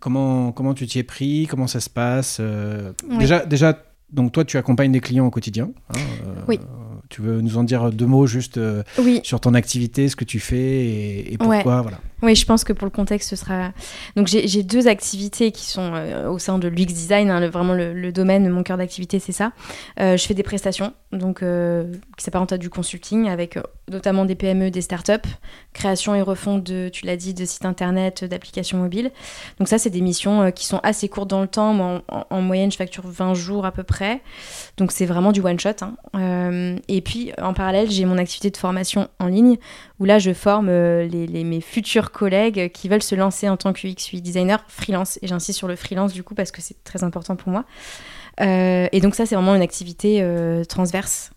comment, 0.00 0.52
comment 0.52 0.74
tu 0.74 0.86
t'y 0.86 0.98
es 1.00 1.02
pris? 1.02 1.46
Comment 1.48 1.66
ça 1.66 1.80
se 1.80 1.90
passe? 1.90 2.38
Euh, 2.40 2.92
Oui. 3.08 3.18
déjà, 3.18 3.44
déjà, 3.44 3.82
donc 4.12 4.32
toi, 4.32 4.44
tu 4.44 4.56
accompagnes 4.58 4.92
des 4.92 5.00
clients 5.00 5.26
au 5.26 5.30
quotidien. 5.30 5.70
hein, 5.90 5.98
euh, 6.26 6.34
Oui. 6.48 6.60
Tu 7.08 7.22
veux 7.22 7.40
nous 7.40 7.56
en 7.56 7.64
dire 7.64 7.90
deux 7.92 8.06
mots 8.06 8.26
juste 8.26 8.58
euh, 8.58 8.82
Oui, 8.98 9.20
sur 9.22 9.40
ton 9.40 9.54
activité, 9.54 10.08
ce 10.08 10.16
que 10.16 10.24
tu 10.24 10.40
fais 10.40 10.56
et, 10.56 11.32
et 11.34 11.38
pourquoi 11.38 11.82
voilà. 11.82 11.98
Oui, 12.22 12.34
je 12.34 12.46
pense 12.46 12.64
que 12.64 12.72
pour 12.72 12.86
le 12.86 12.90
contexte, 12.90 13.28
ce 13.28 13.36
sera. 13.36 13.72
Donc, 14.16 14.26
j'ai 14.26 14.62
deux 14.62 14.88
activités 14.88 15.52
qui 15.52 15.66
sont 15.66 15.92
euh, 15.94 16.30
au 16.30 16.38
sein 16.38 16.58
de 16.58 16.66
l'UX 16.66 16.86
Design. 16.86 17.30
hein, 17.30 17.40
le- 17.40 17.48
vraiment, 17.48 17.74
le, 17.74 17.92
le 17.92 18.10
domaine, 18.10 18.48
mon 18.48 18.62
cœur 18.62 18.78
d'activité, 18.78 19.18
c'est 19.18 19.32
ça. 19.32 19.52
Euh, 20.00 20.16
je 20.16 20.26
fais 20.26 20.32
des 20.32 20.42
prestations, 20.42 20.94
donc 21.12 21.40
qui 21.40 22.24
s'apparentent 22.24 22.52
à 22.54 22.58
du 22.58 22.70
consulting, 22.70 23.28
avec 23.28 23.58
notamment 23.92 24.24
des 24.24 24.34
PME, 24.34 24.70
des 24.70 24.80
startups, 24.80 25.28
création 25.74 26.14
et 26.14 26.22
refonte 26.22 26.64
de, 26.64 26.88
tu 26.88 27.04
l'as 27.04 27.16
dit, 27.16 27.34
de 27.34 27.44
sites 27.44 27.66
internet, 27.66 28.24
d'applications 28.24 28.78
mobiles. 28.78 29.10
Donc, 29.58 29.68
ça, 29.68 29.76
c'est 29.78 29.90
des 29.90 30.00
missions 30.00 30.50
qui 30.52 30.64
sont 30.66 30.80
assez 30.82 31.08
courtes 31.10 31.28
dans 31.28 31.42
le 31.42 31.48
temps. 31.48 31.74
Moi, 31.74 32.02
en, 32.08 32.16
en- 32.20 32.26
en 32.30 32.40
moyenne, 32.40 32.72
je 32.72 32.78
facture 32.78 33.04
20 33.06 33.34
jours 33.34 33.66
à 33.66 33.72
peu 33.72 33.82
près. 33.82 34.22
Donc, 34.78 34.90
c'est 34.90 35.06
vraiment 35.06 35.32
du 35.32 35.40
one 35.42 35.60
shot. 35.60 35.70
hein. 35.82 35.96
Euh, 36.14 36.76
et 36.96 37.02
puis, 37.02 37.30
en 37.38 37.52
parallèle, 37.52 37.90
j'ai 37.90 38.06
mon 38.06 38.16
activité 38.16 38.48
de 38.48 38.56
formation 38.56 39.08
en 39.18 39.26
ligne 39.26 39.58
où 40.00 40.06
là 40.06 40.18
je 40.18 40.32
forme 40.32 40.68
euh, 40.70 41.06
mes 41.10 41.60
futurs 41.60 42.10
collègues 42.10 42.72
qui 42.72 42.88
veulent 42.88 43.02
se 43.02 43.14
lancer 43.14 43.50
en 43.50 43.58
tant 43.58 43.74
que 43.74 43.86
UX 43.86 44.18
designer 44.22 44.64
freelance. 44.66 45.18
Et 45.20 45.26
j'insiste 45.26 45.58
sur 45.58 45.68
le 45.68 45.76
freelance 45.76 46.14
du 46.14 46.22
coup 46.22 46.34
parce 46.34 46.50
que 46.50 46.62
c'est 46.62 46.82
très 46.84 47.04
important 47.04 47.36
pour 47.36 47.52
moi. 47.52 47.66
Euh, 48.40 48.88
et 48.92 49.00
donc 49.00 49.14
ça 49.14 49.26
c'est 49.26 49.34
vraiment 49.34 49.54
une 49.54 49.62
activité 49.62 50.20
euh, 50.20 50.64
transverse 50.64 51.32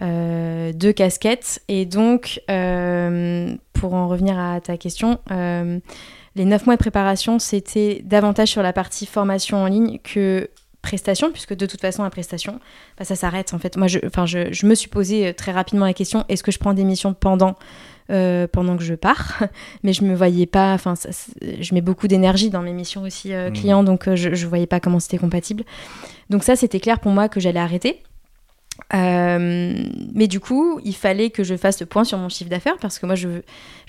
de 0.00 0.92
casquettes 0.92 1.60
et 1.68 1.84
donc 1.84 2.40
pour 2.46 3.94
en 3.94 4.08
revenir 4.08 4.38
à 4.38 4.60
ta 4.60 4.76
question 4.76 5.18
les 5.30 6.44
neuf 6.44 6.66
mois 6.66 6.76
de 6.76 6.78
préparation 6.78 7.38
c'était 7.38 8.00
davantage 8.04 8.48
sur 8.48 8.62
la 8.62 8.72
partie 8.72 9.06
formation 9.06 9.58
en 9.58 9.66
ligne 9.66 9.98
que 9.98 10.48
prestation 10.88 11.30
puisque 11.30 11.54
de 11.54 11.66
toute 11.66 11.80
façon 11.80 12.02
la 12.02 12.10
prestation 12.10 12.60
bah, 12.98 13.04
ça 13.04 13.14
s'arrête 13.16 13.52
en 13.54 13.58
fait. 13.58 13.76
Moi 13.76 13.86
je, 13.88 13.98
je, 14.26 14.52
je 14.52 14.66
me 14.66 14.74
suis 14.74 14.88
posé 14.88 15.28
euh, 15.28 15.32
très 15.32 15.52
rapidement 15.52 15.86
la 15.86 15.94
question 15.94 16.24
est-ce 16.28 16.42
que 16.42 16.50
je 16.52 16.58
prends 16.58 16.74
des 16.74 16.84
missions 16.84 17.14
pendant 17.14 17.56
euh, 18.10 18.46
pendant 18.50 18.76
que 18.78 18.82
je 18.84 18.94
pars? 18.94 19.42
Mais 19.82 19.92
je 19.92 20.02
me 20.04 20.14
voyais 20.14 20.46
pas 20.46 20.72
enfin 20.72 20.94
je 21.42 21.74
mets 21.74 21.82
beaucoup 21.82 22.08
d'énergie 22.08 22.50
dans 22.50 22.62
mes 22.62 22.72
missions 22.72 23.02
aussi 23.02 23.32
euh, 23.32 23.48
Mhm. 23.48 23.52
clients 23.52 23.84
donc 23.84 24.08
euh, 24.08 24.16
je, 24.16 24.34
je 24.34 24.46
voyais 24.46 24.66
pas 24.66 24.80
comment 24.80 25.00
c'était 25.00 25.18
compatible. 25.18 25.64
Donc 26.30 26.42
ça 26.42 26.56
c'était 26.56 26.80
clair 26.80 26.98
pour 27.00 27.12
moi 27.12 27.28
que 27.28 27.38
j'allais 27.40 27.60
arrêter 27.60 28.02
Euh, 28.94 29.84
mais 30.14 30.26
du 30.28 30.40
coup, 30.40 30.80
il 30.84 30.94
fallait 30.94 31.30
que 31.30 31.44
je 31.44 31.56
fasse 31.56 31.80
le 31.80 31.86
point 31.86 32.04
sur 32.04 32.16
mon 32.18 32.28
chiffre 32.28 32.48
d'affaires 32.48 32.78
parce 32.80 32.98
que 32.98 33.06
moi, 33.06 33.14
je, 33.14 33.28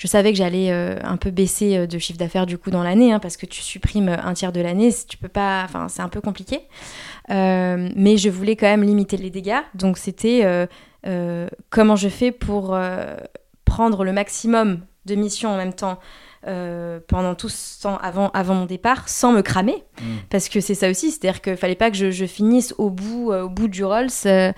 savais 0.04 0.32
que 0.32 0.38
j'allais 0.38 0.72
euh, 0.72 0.98
un 1.04 1.18
peu 1.18 1.32
baisser 1.32 1.78
euh, 1.78 1.88
de 1.88 1.98
chiffre 1.98 2.20
d'affaires 2.20 2.46
du 2.46 2.58
coup 2.58 2.70
dans 2.70 2.84
l'année 2.84 3.14
hein, 3.14 3.20
parce 3.20 3.38
que 3.38 3.46
tu 3.46 3.62
supprimes 3.62 4.10
un 4.10 4.34
tiers 4.34 4.52
de 4.52 4.62
l'année, 4.62 4.94
tu 5.08 5.18
peux 5.18 5.30
pas, 5.30 5.68
c'est 5.88 6.02
un 6.02 6.10
peu 6.10 6.22
compliqué. 6.22 6.60
Mais 7.30 8.18
je 8.18 8.30
voulais 8.30 8.56
quand 8.56 8.68
même 8.68 8.84
limiter 8.84 9.18
les 9.18 9.30
dégâts, 9.30 9.62
donc 9.76 9.98
c'était 9.98 10.68
comment 11.70 11.96
je 11.96 12.10
fais 12.10 12.32
pour 12.32 12.78
prendre 13.66 14.04
le 14.04 14.12
maximum 14.12 14.82
de 15.10 15.16
missions 15.16 15.50
en 15.50 15.58
même 15.58 15.74
temps 15.74 16.00
euh, 16.48 17.02
pendant 17.10 17.36
tout 17.36 17.50
ce 17.50 17.82
temps 17.82 17.98
avant, 18.02 18.30
avant 18.30 18.56
mon 18.56 18.66
départ 18.66 19.10
sans 19.10 19.34
me 19.34 19.42
cramer. 19.42 19.84
Mm. 20.02 20.04
parce 20.30 20.48
que 20.48 20.62
c'est 20.62 20.74
ça 20.74 20.90
aussi 20.90 21.12
c'est 21.12 21.28
à 21.28 21.32
dire 21.34 21.42
qu'il 21.42 21.58
fallait 21.58 21.76
pas 21.76 21.92
que 21.92 21.98
je, 21.98 22.12
je 22.12 22.26
finisse 22.26 22.74
au 22.78 22.90
bout 22.90 23.34
euh, 23.34 23.42
au 23.44 23.50
bout 23.50 23.68
du 23.68 23.84
Rolls 23.84 24.08
euh, 24.26 24.54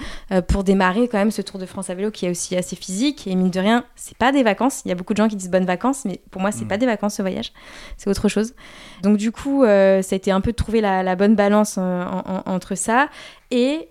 pour 0.47 0.63
démarrer 0.63 1.07
quand 1.07 1.17
même 1.17 1.31
ce 1.31 1.41
Tour 1.41 1.59
de 1.59 1.65
France 1.65 1.89
à 1.89 1.95
vélo 1.95 2.11
qui 2.11 2.27
est 2.27 2.29
aussi 2.29 2.55
assez 2.55 2.75
physique. 2.75 3.25
Et 3.25 3.33
mine 3.35 3.49
de 3.49 3.59
rien 3.59 3.83
c'est 3.95 4.15
pas 4.15 4.31
des 4.31 4.43
vacances. 4.43 4.83
Il 4.85 4.89
y 4.89 4.91
a 4.91 4.95
beaucoup 4.95 5.13
de 5.13 5.17
gens 5.17 5.27
qui 5.27 5.35
disent 5.35 5.49
bonnes 5.49 5.65
vacances 5.65 6.05
mais 6.05 6.21
pour 6.29 6.39
moi 6.41 6.51
c'est 6.51 6.65
Mm. 6.65 6.67
pas 6.67 6.77
des 6.77 6.85
vacances 6.85 7.15
ce 7.15 7.23
voyage. 7.23 7.51
C'est 7.97 8.11
autre 8.11 8.27
chose. 8.29 8.53
Donc 9.01 9.17
du 9.17 9.31
coup 9.31 9.63
ça 9.65 9.71
a 9.97 10.15
été 10.15 10.29
un 10.31 10.41
peu 10.41 10.51
de 10.51 10.57
trouver 10.57 10.81
la, 10.81 11.01
la 11.01 11.15
bonne 11.15 11.35
balance 11.35 11.79
en- 11.79 11.81
en- 11.81 12.43
entre 12.45 12.75
ça. 12.75 13.09
Et 13.49 13.87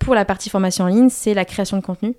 pour 0.00 0.14
la 0.16 0.24
partie 0.24 0.50
formation 0.50 0.86
en 0.86 0.88
ligne 0.88 1.10
c'est 1.10 1.34
la 1.34 1.44
création 1.44 1.76
de 1.76 1.82
contenu 1.82 2.14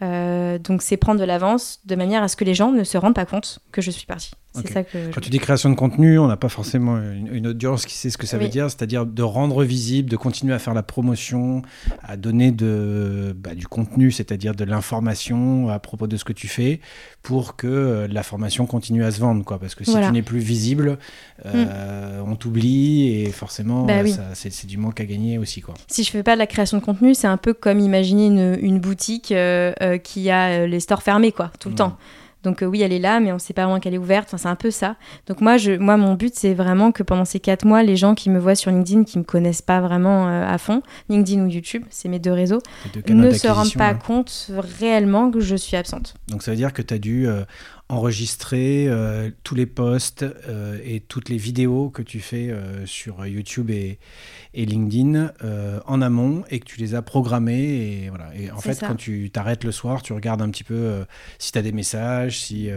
donc 0.00 0.82
c'est 0.82 0.96
prendre 0.96 1.20
de 1.20 1.24
l'avance 1.24 1.80
de 1.84 1.94
manière 1.96 2.22
à 2.22 2.28
ce 2.28 2.36
que 2.36 2.44
les 2.44 2.54
gens 2.54 2.72
ne 2.72 2.84
se 2.84 2.96
rendent 2.98 3.14
pas 3.14 3.26
compte 3.26 3.58
que 3.72 3.80
je 3.82 3.90
suis 3.90 4.06
partie 4.06 4.30
c'est 4.54 4.60
Ok. 4.60 4.70
ça 4.72 4.82
que 4.84 4.98
je- 5.04 5.10
Quand 5.10 5.20
tu 5.20 5.30
dis 5.30 5.38
création 5.38 5.70
de 5.70 5.74
contenu, 5.74 6.18
on 6.18 6.26
n'a 6.26 6.36
pas 6.36 6.48
forcément 6.48 6.96
une, 6.96 7.28
une 7.32 7.46
audience 7.48 7.84
qui 7.86 7.94
sait 7.94 8.10
ce 8.10 8.18
que 8.18 8.26
ça 8.26 8.38
veut 8.38 8.48
dire, 8.48 8.64
c'est-à-dire 8.70 9.06
de 9.06 9.22
rendre 9.22 9.62
visible, 9.64 10.08
de 10.10 10.16
continuer 10.16 10.54
à 10.54 10.58
faire 10.58 10.74
la 10.74 10.82
promotion, 10.82 11.62
à 12.02 12.16
donner 12.16 12.50
de, 12.50 13.36
bah, 13.38 13.54
du 13.54 13.66
contenu, 13.68 14.10
c'est-à-dire 14.10 14.54
de 14.54 14.64
l'information 14.64 15.68
à 15.68 15.78
propos 15.78 16.06
de 16.06 16.16
ce 16.16 16.24
que 16.24 16.32
tu 16.32 16.48
fais, 16.48 16.80
pour 17.22 17.56
que 17.56 17.66
euh, 17.66 18.08
la 18.10 18.22
formation 18.22 18.66
continue 18.66 19.04
à 19.04 19.10
se 19.10 19.20
vendre. 19.20 19.44
Quoi. 19.44 19.58
Parce 19.58 19.74
que 19.74 19.84
si 19.84 19.90
Voilà. 19.90 20.06
Mm. 20.06 20.10
tu 20.10 20.14
n'es 20.14 20.22
plus 20.22 20.38
visible, 20.40 20.98
euh, 21.46 22.20
on 22.26 22.36
t'oublie 22.36 23.08
et 23.22 23.30
forcément, 23.30 23.84
Bah 23.84 23.98
euh, 23.98 24.02
oui. 24.04 24.14
c'est 24.34 24.66
du 24.66 24.76
manque 24.78 25.00
à 25.00 25.04
gagner 25.04 25.38
aussi. 25.38 25.60
Quoi. 25.60 25.74
Si 25.88 26.04
je 26.04 26.10
fais 26.10 26.22
pas 26.22 26.34
de 26.34 26.38
la 26.38 26.46
création 26.46 26.78
de 26.78 26.82
contenu, 26.82 27.14
c'est 27.14 27.26
un 27.26 27.36
peu 27.36 27.54
comme 27.54 27.80
imaginer 27.80 28.26
une, 28.26 28.58
une 28.60 28.80
boutique 28.80 29.32
euh, 29.32 29.72
euh, 29.82 29.98
qui 29.98 30.30
a 30.30 30.66
les 30.66 30.80
stores 30.80 31.02
fermés, 31.02 31.32
quoi, 31.32 31.50
tout 31.60 31.68
le 31.68 31.72
Mhm. 31.74 31.78
temps. 31.78 31.96
Donc 32.48 32.62
euh, 32.62 32.66
oui, 32.66 32.80
elle 32.80 32.94
est 32.94 32.98
là, 32.98 33.20
mais 33.20 33.30
on 33.30 33.38
sait 33.38 33.52
pas 33.52 33.64
vraiment 33.64 33.78
qu'elle 33.78 33.92
est 33.92 33.98
ouverte. 33.98 34.28
Enfin, 34.28 34.38
c'est 34.38 34.48
un 34.48 34.54
peu 34.54 34.70
ça. 34.70 34.96
Donc 35.26 35.42
moi, 35.42 35.58
je, 35.58 35.72
moi, 35.72 35.98
mon 35.98 36.14
but, 36.14 36.34
c'est 36.34 36.54
vraiment 36.54 36.92
que 36.92 37.02
pendant 37.02 37.26
ces 37.26 37.40
quatre 37.40 37.66
mois, 37.66 37.82
les 37.82 37.96
gens 37.96 38.14
qui 38.14 38.30
me 38.30 38.38
voient 38.38 38.54
sur 38.54 38.70
LinkedIn, 38.70 39.04
qui 39.04 39.18
me 39.18 39.24
connaissent 39.24 39.60
pas 39.60 39.80
vraiment 39.82 40.28
euh, 40.28 40.46
à 40.46 40.56
fond, 40.56 40.82
LinkedIn 41.10 41.44
ou 41.44 41.48
YouTube, 41.48 41.84
c'est 41.90 42.08
mes 42.08 42.18
deux 42.18 42.32
réseaux, 42.32 42.62
deux 42.94 43.12
ne 43.12 43.30
se 43.32 43.48
rendent 43.48 43.74
pas 43.74 43.88
hein. 43.88 43.94
compte 43.94 44.50
réellement 44.80 45.30
que 45.30 45.40
je 45.40 45.56
suis 45.56 45.76
absente. 45.76 46.14
Donc 46.28 46.42
ça 46.42 46.52
veut 46.52 46.56
dire 46.56 46.72
que 46.72 46.80
tu 46.80 46.94
as 46.94 46.98
dû 46.98 47.28
euh, 47.28 47.44
enregistrer 47.88 48.86
euh, 48.88 49.30
tous 49.44 49.54
les 49.54 49.66
posts 49.66 50.22
euh, 50.22 50.78
et 50.84 51.00
toutes 51.00 51.28
les 51.28 51.36
vidéos 51.38 51.88
que 51.90 52.02
tu 52.02 52.20
fais 52.20 52.50
euh, 52.50 52.84
sur 52.86 53.26
YouTube 53.26 53.70
et, 53.70 53.98
et 54.54 54.66
LinkedIn 54.66 55.32
en 55.86 56.02
amont 56.02 56.44
et 56.50 56.60
que 56.60 56.64
tu 56.66 56.78
les 56.80 56.94
as 56.94 57.02
programmés. 57.02 58.04
Et, 58.04 58.08
voilà. 58.10 58.30
et 58.36 58.50
en 58.50 58.58
fait, 58.60 58.74
ça. 58.74 58.88
quand 58.88 58.96
tu 58.96 59.30
t'arrêtes 59.30 59.64
le 59.64 59.72
soir, 59.72 60.02
tu 60.02 60.12
regardes 60.12 60.42
un 60.42 60.50
petit 60.50 60.64
peu 60.64 61.04
si 61.38 61.52
tu 61.52 61.58
as 61.58 61.62
des 61.62 61.72
messages, 61.72 62.40
si... 62.40 62.68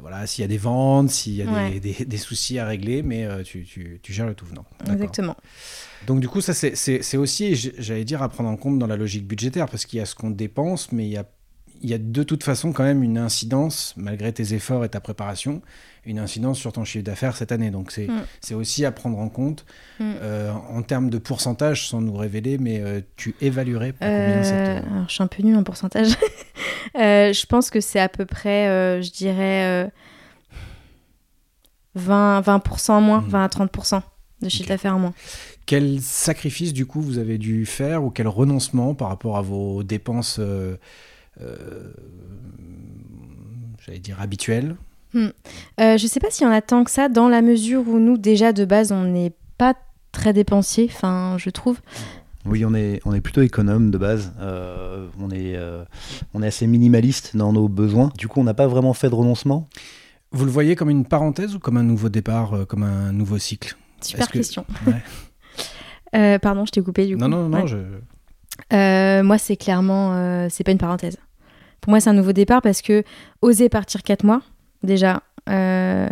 voilà, 0.00 0.26
s'il 0.26 0.42
y 0.42 0.44
a 0.44 0.48
des 0.48 0.56
ventes, 0.58 1.10
s'il 1.10 1.34
y 1.34 1.42
a 1.42 1.46
des- 1.46 1.50
Ouais. 1.50 1.80
des, 1.80 2.04
des 2.04 2.16
soucis 2.16 2.58
à 2.60 2.66
régler, 2.66 3.02
mais 3.02 3.24
euh, 3.24 3.42
tu, 3.42 3.64
tu- 3.64 3.98
tu 4.02 4.12
gères 4.12 4.26
le 4.26 4.34
tout 4.34 4.46
venant. 4.46 4.64
Exactement. 4.90 5.36
Donc 6.06 6.20
du 6.20 6.28
coup, 6.28 6.40
ça 6.40 6.54
c'est- 6.54 7.16
aussi, 7.16 7.54
j'allais 7.56 8.04
dire, 8.04 8.22
à 8.22 8.28
prendre 8.28 8.48
en 8.48 8.56
compte 8.56 8.78
dans 8.78 8.86
la 8.86 8.96
logique 8.96 9.26
budgétaire, 9.26 9.66
parce 9.68 9.84
qu'il 9.86 9.98
y 9.98 10.02
a 10.02 10.06
ce 10.06 10.14
qu'on 10.14 10.30
dépense, 10.30 10.92
mais 10.92 11.06
il 11.06 11.10
y 11.10 11.16
a, 11.16 11.24
il 11.82 11.90
y 11.90 11.94
a 11.94 11.98
de 11.98 12.22
toute 12.22 12.44
façon 12.44 12.72
quand 12.72 12.82
même 12.84 13.02
une 13.02 13.18
incidence, 13.18 13.94
malgré 13.96 14.32
tes 14.32 14.54
efforts 14.54 14.84
et 14.84 14.88
ta 14.88 15.00
préparation, 15.00 15.62
une 16.06 16.18
incidence 16.18 16.58
sur 16.58 16.72
ton 16.72 16.84
chiffre 16.84 17.04
d'affaires 17.04 17.36
cette 17.36 17.52
année. 17.52 17.70
Donc 17.70 17.90
c'est 17.90 18.06
Mm. 18.08 18.54
aussi 18.54 18.84
à 18.84 18.92
prendre 18.92 19.18
en 19.18 19.28
compte 19.28 19.64
Mm. 19.98 20.12
euh, 20.22 20.52
en 20.52 20.82
termes 20.82 21.10
de 21.10 21.18
pourcentage, 21.18 21.88
sans 21.88 22.00
nous 22.00 22.14
révéler, 22.16 22.58
mais 22.58 22.80
euh, 22.80 23.00
tu 23.16 23.34
évaluerais 23.40 23.92
pour 23.92 24.00
combien 24.06 24.42
cette... 24.42 24.52
Euh, 24.68 24.80
alors, 24.92 25.08
je 25.08 25.14
suis 25.14 25.22
un 25.22 25.26
peu 25.26 25.42
nulle 25.42 25.56
en 25.56 25.62
pourcentage. 25.62 26.08
Je 26.94 27.46
pense 27.46 27.70
que 27.70 27.80
c'est 27.80 28.00
à 28.00 28.08
peu 28.08 28.24
près, 28.26 29.00
je 29.02 29.10
dirais, 29.12 29.84
euh, 29.86 29.88
20, 31.94 32.40
20% 32.42 32.90
en 32.94 33.00
moins, 33.00 33.20
Mhm. 33.20 33.28
20 33.30 33.44
à 33.44 33.48
30% 33.48 34.02
de 34.42 34.48
chiffre 34.48 34.68
d'affaires 34.68 34.96
en 34.96 34.98
moins. 35.00 35.14
Quel 35.66 36.00
sacrifice 36.00 36.72
du 36.72 36.86
coup 36.86 37.00
vous 37.00 37.18
avez 37.18 37.38
dû 37.38 37.66
faire 37.66 38.02
ou 38.04 38.10
quel 38.10 38.26
renoncement 38.28 38.94
par 38.94 39.08
rapport 39.08 39.36
à 39.36 39.42
vos 39.42 39.82
dépenses 39.82 40.40
j'allais 43.84 43.98
dire, 43.98 44.20
habituel 44.20 44.76
Euh, 45.14 45.98
je 45.98 46.06
sais 46.06 46.20
pas 46.20 46.30
s'il 46.30 46.46
y 46.46 46.50
en 46.50 46.52
a 46.52 46.60
tant 46.62 46.84
que 46.84 46.90
ça, 46.90 47.08
dans 47.08 47.28
la 47.28 47.42
mesure 47.42 47.86
où 47.88 47.98
nous, 47.98 48.16
déjà 48.18 48.52
de 48.52 48.64
base, 48.64 48.92
on 48.92 49.04
n'est 49.04 49.32
pas 49.58 49.74
très 50.12 50.32
dépensier, 50.32 50.88
enfin, 50.92 51.36
je 51.38 51.50
trouve. 51.50 51.80
Oui, 52.46 52.64
on 52.64 52.74
est, 52.74 53.00
on 53.04 53.12
est 53.12 53.20
plutôt 53.20 53.42
économe 53.42 53.90
de 53.90 53.98
base. 53.98 54.32
Euh, 54.40 55.06
on, 55.20 55.30
est, 55.30 55.56
euh, 55.56 55.84
on 56.32 56.42
est 56.42 56.46
assez 56.46 56.66
minimaliste 56.66 57.36
dans 57.36 57.52
nos 57.52 57.68
besoins. 57.68 58.10
Du 58.16 58.28
coup, 58.28 58.40
on 58.40 58.44
n'a 58.44 58.54
pas 58.54 58.66
vraiment 58.66 58.94
fait 58.94 59.10
de 59.10 59.14
renoncement. 59.14 59.68
Vous 60.32 60.44
le 60.44 60.50
voyez 60.50 60.74
comme 60.76 60.88
une 60.90 61.04
parenthèse 61.04 61.54
ou 61.54 61.58
comme 61.58 61.76
un 61.76 61.82
nouveau 61.82 62.08
départ, 62.08 62.54
euh, 62.54 62.64
comme 62.64 62.82
un 62.84 63.12
nouveau 63.12 63.36
cycle? 63.38 63.76
Super 64.00 64.20
Est-ce 64.22 64.28
que- 64.32 64.38
question. 64.38 64.64
Ouais. 64.86 64.94
Euh, 66.16 66.40
pardon, 66.40 66.66
je 66.66 66.72
t'ai 66.72 66.82
coupé 66.82 67.06
du 67.06 67.14
coup. 67.14 67.20
Non, 67.20 67.28
non, 67.28 67.48
non, 67.48 67.60
Ouais. 67.62 67.68
je... 67.68 67.76
Euh, 68.72 69.22
moi, 69.22 69.38
c'est 69.38 69.54
clairement, 69.56 70.12
euh, 70.14 70.48
c'est 70.50 70.64
pas 70.64 70.72
une 70.72 70.78
parenthèse. 70.78 71.16
Pour 71.80 71.90
moi, 71.90 72.00
c'est 72.00 72.10
un 72.10 72.14
nouveau 72.14 72.32
départ 72.32 72.62
parce 72.62 72.82
que 72.82 73.04
oser 73.42 73.68
partir 73.68 74.02
4 74.02 74.24
mois, 74.24 74.42
déjà, 74.82 75.22
euh, 75.48 76.08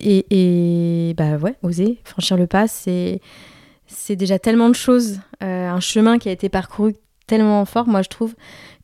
et, 0.00 1.14
bah 1.16 1.36
ouais, 1.36 1.54
oser 1.62 2.00
franchir 2.04 2.36
le 2.36 2.46
pas, 2.46 2.68
c'est 2.68 3.20
c'est 3.86 4.16
déjà 4.16 4.38
tellement 4.38 4.68
de 4.68 4.74
choses, 4.74 5.20
euh, 5.42 5.68
un 5.68 5.80
chemin 5.80 6.18
qui 6.18 6.28
a 6.28 6.32
été 6.32 6.48
parcouru 6.48 6.94
tellement 7.26 7.64
fort, 7.64 7.86
moi 7.86 8.02
je 8.02 8.08
trouve 8.08 8.34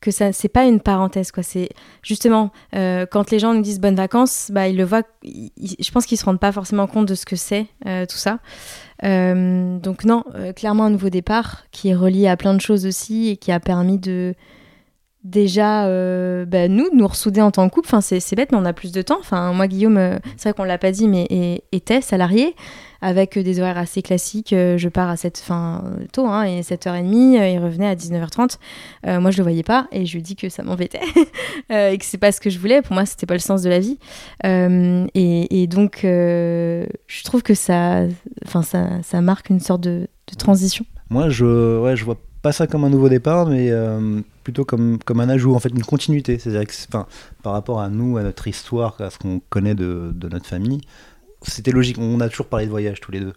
que 0.00 0.10
ça 0.10 0.32
c'est 0.32 0.48
pas 0.48 0.64
une 0.64 0.80
parenthèse 0.80 1.30
quoi. 1.32 1.42
C'est 1.42 1.70
justement 2.02 2.52
euh, 2.74 3.06
quand 3.10 3.30
les 3.30 3.38
gens 3.38 3.52
nous 3.52 3.62
disent 3.62 3.80
bonnes 3.80 3.96
vacances, 3.96 4.50
bah 4.52 4.68
ils 4.68 4.76
le 4.76 4.84
voient. 4.84 5.02
je 5.24 5.90
pense 5.90 6.06
qu'ils 6.06 6.18
se 6.18 6.24
rendent 6.24 6.40
pas 6.40 6.52
forcément 6.52 6.86
compte 6.86 7.06
de 7.06 7.14
ce 7.14 7.26
que 7.26 7.36
c'est 7.36 7.66
tout 7.84 8.16
ça. 8.16 8.38
Donc 9.02 10.04
non, 10.04 10.24
clairement 10.54 10.84
un 10.84 10.90
nouveau 10.90 11.10
départ 11.10 11.64
qui 11.70 11.88
est 11.88 11.94
relié 11.94 12.28
à 12.28 12.36
plein 12.36 12.54
de 12.54 12.60
choses 12.60 12.86
aussi 12.86 13.30
et 13.30 13.36
qui 13.36 13.52
a 13.52 13.60
permis 13.60 13.98
de 13.98 14.34
déjà 15.24 15.86
euh, 15.86 16.44
bah, 16.46 16.68
nous 16.68 16.88
nous 16.94 17.06
ressouder 17.06 17.40
en 17.42 17.50
tant 17.50 17.68
que 17.68 17.74
couple. 17.74 17.88
Enfin 17.88 18.00
c'est 18.00 18.34
bête 18.36 18.52
mais 18.52 18.58
on 18.58 18.64
a 18.64 18.72
plus 18.72 18.92
de 18.92 19.02
temps. 19.02 19.18
Enfin 19.20 19.52
moi 19.52 19.66
Guillaume, 19.66 19.96
euh, 19.98 20.18
c'est 20.36 20.48
vrai 20.48 20.54
qu'on 20.54 20.64
l'a 20.64 20.78
pas 20.78 20.92
dit 20.92 21.08
mais 21.08 21.26
est- 21.30 21.62
était 21.72 22.00
salarié 22.00 22.54
avec 23.02 23.36
euh, 23.36 23.42
des 23.42 23.60
horaires 23.60 23.78
assez 23.78 24.02
classiques. 24.02 24.52
Euh, 24.52 24.78
je 24.78 24.88
pars 24.88 25.08
à 25.08 25.16
cette 25.16 25.38
fin 25.38 25.84
tôt 26.12 26.26
hein, 26.26 26.44
et 26.44 26.60
7h30, 26.62 27.38
euh, 27.38 27.48
il 27.48 27.58
revenait 27.58 27.86
à 27.86 27.94
19h30. 27.94 28.56
Euh, 29.06 29.20
moi 29.20 29.30
je 29.30 29.36
le 29.38 29.42
voyais 29.42 29.62
pas 29.62 29.88
et 29.92 30.06
je 30.06 30.14
lui 30.14 30.22
dit 30.22 30.36
que 30.36 30.48
ça 30.48 30.62
m'embêtait 30.62 31.00
et 31.70 31.98
que 31.98 32.04
c'est 32.04 32.18
pas 32.18 32.32
ce 32.32 32.40
que 32.40 32.48
je 32.50 32.58
voulais. 32.58 32.80
Pour 32.82 32.94
moi 32.94 33.04
c'était 33.06 33.26
pas 33.26 33.34
le 33.34 33.40
sens 33.40 33.62
de 33.62 33.68
la 33.68 33.78
vie. 33.78 33.98
Et, 34.44 35.62
et 35.62 35.66
donc 35.66 36.00
je 36.02 37.24
trouve 37.24 37.42
que 37.42 37.54
ça, 37.54 38.04
enfin 38.46 38.62
ça, 38.62 38.88
ça 39.02 39.20
marque 39.20 39.50
une 39.50 39.60
sorte 39.60 39.82
de, 39.82 40.06
de 40.30 40.34
transition. 40.36 40.84
Moi, 41.10 41.28
je, 41.28 41.78
ouais, 41.80 41.96
je 41.96 42.04
vois 42.04 42.16
pas 42.42 42.52
ça 42.52 42.66
comme 42.66 42.84
un 42.84 42.90
nouveau 42.90 43.08
départ, 43.08 43.46
mais 43.46 43.70
plutôt 44.50 44.64
comme, 44.64 44.98
comme 45.04 45.20
un 45.20 45.28
ajout, 45.28 45.54
en 45.54 45.60
fait, 45.60 45.68
une 45.68 45.84
continuité. 45.84 46.38
C'est-à-dire 46.38 46.66
que, 46.66 46.74
enfin, 46.88 47.06
par 47.44 47.52
rapport 47.52 47.80
à 47.80 47.88
nous, 47.88 48.16
à 48.16 48.24
notre 48.24 48.48
histoire, 48.48 49.00
à 49.00 49.10
ce 49.10 49.18
qu'on 49.18 49.40
connaît 49.48 49.76
de, 49.76 50.10
de 50.12 50.28
notre 50.28 50.46
famille, 50.46 50.80
c'était 51.42 51.70
logique. 51.70 51.98
On 51.98 52.20
a 52.20 52.28
toujours 52.28 52.46
parlé 52.46 52.66
de 52.66 52.70
voyage 52.70 53.00
tous 53.00 53.12
les 53.12 53.20
deux. 53.20 53.34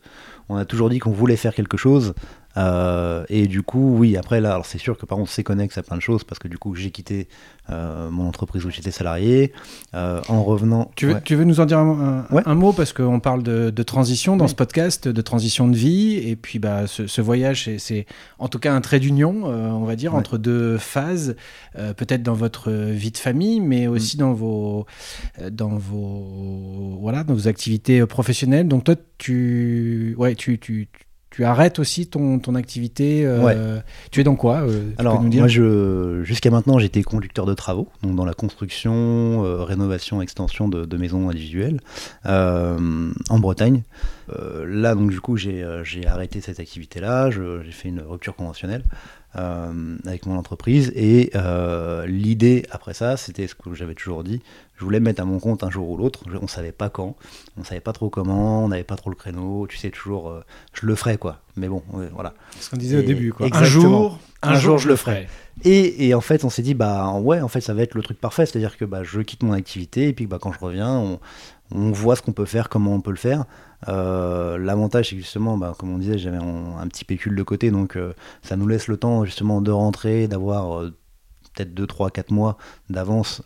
On 0.50 0.56
a 0.56 0.66
toujours 0.66 0.90
dit 0.90 0.98
qu'on 0.98 1.12
voulait 1.12 1.36
faire 1.36 1.54
quelque 1.54 1.78
chose. 1.78 2.16
Euh, 2.58 3.24
et 3.30 3.48
du 3.48 3.62
coup, 3.64 3.96
oui, 3.98 4.16
après 4.18 4.40
là, 4.42 4.52
alors 4.54 4.66
c'est 4.66 4.78
sûr 4.78 4.98
que 4.98 5.06
par 5.06 5.18
contre, 5.18 5.30
on 5.30 5.34
s'est 5.34 5.44
connecté 5.44 5.80
à 5.80 5.84
plein 5.84 5.98
de 5.98 6.02
choses 6.02 6.24
parce 6.24 6.40
que 6.40 6.48
du 6.48 6.58
coup, 6.58 6.76
j'ai 6.76 6.92
quitté 6.92 7.28
euh, 7.70 8.10
mon 8.10 8.28
entreprise 8.28 8.66
où 8.66 8.70
j'étais 8.70 8.92
salarié. 8.92 9.54
Euh, 9.96 10.22
en 10.28 10.44
revenant. 10.44 10.92
Tu 10.96 11.08
veux, 11.08 11.14
ouais. 11.16 11.22
tu 11.24 11.36
veux 11.36 11.44
nous 11.46 11.60
en 11.60 11.66
dire 11.66 11.80
un, 11.80 12.26
un- 12.30 12.36
Ouais. 12.36 12.42
un 12.46 12.56
mot 12.56 12.74
parce 12.74 12.94
qu'on 12.94 13.20
parle 13.20 13.42
de, 13.44 13.70
de 13.70 13.84
transition 13.84 14.36
dans 14.38 14.48
ce 14.48 14.56
podcast, 14.56 15.08
de 15.08 15.22
transition 15.22 15.68
de 15.68 15.76
vie, 15.76 16.16
et 16.16 16.36
puis 16.36 16.60
bah, 16.60 16.88
ce, 16.88 17.08
ce 17.08 17.22
voyage, 17.22 17.66
c'est- 17.66 17.80
c'est 17.80 18.06
en 18.40 18.48
tout 18.48 18.60
cas 18.60 18.74
un 18.74 18.82
trait 18.82 19.00
d'union, 19.00 19.44
on 19.46 19.84
va 19.86 19.96
dire, 19.96 20.14
Ouais. 20.14 20.20
entre 20.20 20.38
deux 20.38 20.78
phases, 20.78 21.36
peut-être 21.76 22.24
dans 22.24 22.34
votre 22.34 22.72
vie 22.72 23.12
de 23.12 23.18
famille, 23.18 23.60
mais 23.62 23.88
Mm. 23.88 23.92
aussi 23.92 24.18
dans 24.18 24.34
vos, 24.34 24.86
dans 25.52 25.78
vos, 25.78 26.98
voilà, 27.02 27.24
dans 27.24 27.34
vos 27.34 27.48
activités 27.48 28.06
professionnelles. 28.06 28.68
Donc 28.68 28.84
toi, 28.84 28.96
tu, 29.18 30.16
ouais, 30.18 30.36
tu, 30.36 30.60
tu, 30.60 30.90
tu 31.34 31.44
arrêtes 31.44 31.80
aussi 31.80 32.06
ton, 32.08 32.38
ton 32.40 32.54
activité. 32.56 33.26
euh, 33.26 33.42
Tu 34.12 34.22
es 34.22 34.24
dans 34.24 34.36
quoi 34.36 34.62
euh, 34.62 34.92
Alors, 35.00 35.18
peux 35.18 35.24
nous 35.24 35.30
dire 35.30 35.42
moi, 35.42 35.48
je, 35.48 36.22
jusqu'à 36.24 36.52
maintenant, 36.52 36.78
j'étais 36.80 37.02
conducteur 37.02 37.46
de 37.48 37.54
travaux, 37.56 37.88
donc 38.04 38.16
dans 38.16 38.24
la 38.26 38.34
construction, 38.36 38.94
euh, 39.44 39.64
rénovation, 39.64 40.22
extension 40.22 40.68
de, 40.68 40.86
de 40.86 40.98
maisons 40.98 41.30
individuelles 41.30 41.80
en 42.26 43.40
Bretagne. 43.40 43.82
Là, 44.66 44.96
donc, 44.96 45.10
du 45.12 45.20
coup, 45.20 45.36
j'ai, 45.38 45.66
j'ai 45.84 46.08
arrêté 46.08 46.40
cette 46.42 46.60
activité-là, 46.60 47.30
je- 47.32 47.62
j'ai 47.64 47.72
fait 47.72 47.90
une 47.90 48.02
rupture 48.02 48.36
conventionnelle 48.36 48.84
avec 49.36 50.26
mon 50.26 50.38
entreprise, 50.38 50.92
et 50.96 51.32
euh, 51.36 52.06
l'idée 52.06 52.66
après 52.72 52.94
ça, 52.94 53.18
c'était 53.18 53.48
ce 53.48 53.56
que 53.56 53.74
j'avais 53.74 53.96
toujours 53.96 54.24
dit, 54.24 54.42
je 54.76 54.84
voulais 54.84 55.00
me 55.00 55.06
mettre 55.06 55.22
à 55.22 55.26
mon 55.26 55.40
compte 55.40 55.64
un 55.64 55.70
jour 55.70 55.90
ou 55.90 55.98
l'autre, 55.98 56.24
on 56.42 56.48
savait 56.48 56.72
pas 56.72 56.90
quand, 56.90 57.16
on 57.58 57.64
savait 57.64 57.82
pas 57.82 57.94
trop 57.94 58.10
comment, 58.10 58.64
on 58.64 58.68
n'avait 58.68 58.84
pas 58.84 58.96
trop 58.96 59.10
le 59.10 59.16
créneau, 59.16 59.66
tu 59.68 59.78
sais, 59.78 59.90
toujours, 59.90 60.30
euh, 60.30 60.42
je 60.74 60.86
le 60.86 60.96
ferai, 60.96 61.18
quoi. 61.18 61.40
Mais 61.56 61.68
bon, 61.68 61.84
ouais, 61.94 62.10
voilà. 62.14 62.34
ce 62.60 62.70
qu'on 62.70 62.78
disait 62.78 62.98
au 62.98 63.04
début. 63.04 63.32
Quoi. 63.34 63.48
Un 63.52 63.64
jour, 63.64 64.20
Un 64.42 64.56
jour, 64.56 64.78
je 64.78 64.88
le 64.88 64.96
ferai. 64.96 65.28
Et, 65.64 66.08
et 66.08 66.14
en 66.14 66.22
fait, 66.22 66.44
on 66.44 66.50
s'est 66.50 66.64
dit, 66.64 66.74
bah 66.74 67.14
ouais, 67.14 67.42
en 67.42 67.48
fait, 67.48 67.62
ça 67.62 67.74
va 67.74 67.84
être 67.84 67.96
le 67.96 68.02
truc 68.02 68.20
parfait. 68.20 68.46
C'est-à-dire 68.46 68.78
que 68.78 68.86
bah, 68.86 69.04
je 69.04 69.22
quitte 69.22 69.44
mon 69.44 69.54
activité 69.54 70.08
et 70.08 70.14
puis 70.14 70.26
bah, 70.26 70.40
quand 70.42 70.52
je 70.52 70.60
reviens, 70.60 70.90
on, 70.90 71.20
on 71.72 71.92
voit 71.92 72.16
ce 72.16 72.22
qu'on 72.22 72.34
peut 72.34 72.46
faire, 72.46 72.70
comment 72.70 72.94
on 72.94 73.02
peut 73.02 73.12
le 73.12 73.18
faire. 73.18 73.46
Euh, 73.88 74.58
L'avantage, 74.58 75.10
c'est 75.10 75.18
justement, 75.18 75.58
bah, 75.58 75.74
comme 75.78 75.94
on 75.94 75.98
disait, 75.98 76.18
j'avais 76.18 76.38
un, 76.38 76.88
petit 76.88 77.06
pécule 77.06 77.36
de 77.36 77.44
côté, 77.44 77.72
donc 77.72 77.96
euh, 77.96 78.14
ça 78.42 78.56
nous 78.56 78.68
laisse 78.68 78.88
le 78.88 78.98
temps 78.98 79.26
justement 79.26 79.62
de 79.62 79.72
rentrer, 79.72 80.28
d'avoir 80.28 80.80
euh, 80.80 80.96
peut-être 81.56 81.74
2, 81.74 81.88
3, 81.88 82.10
4 82.12 82.32
mois 82.32 82.58
d'avance 82.90 83.42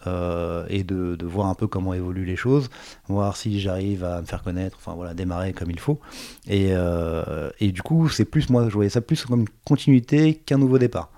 et 0.70 0.84
de, 0.84 1.18
voir 1.26 1.48
un 1.48 1.56
peu 1.56 1.68
comment 1.68 1.94
évoluent 1.94 2.26
les 2.26 2.36
choses, 2.36 2.70
voir 3.08 3.36
si 3.36 3.60
j'arrive 3.60 4.04
à 4.04 4.22
me 4.22 4.26
faire 4.26 4.44
connaître, 4.44 4.78
enfin 4.80 4.96
voilà, 4.96 5.14
démarrer 5.14 5.54
comme 5.54 5.72
il 5.72 5.80
faut. 5.80 6.00
Et, 6.48 6.72
du 7.72 7.82
coup, 7.82 8.10
c'est 8.10 8.26
plus, 8.26 8.50
moi, 8.50 8.70
je 8.70 8.74
voyais 8.74 8.90
ça 8.90 9.02
plus 9.02 9.26
comme 9.26 9.42
une 9.42 9.50
continuité 9.66 10.36
qu'un 10.36 10.58
nouveau 10.58 10.78
départ 10.78 11.12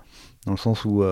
dans 0.46 0.52
le 0.52 0.58
sens 0.58 0.86
où 0.86 1.04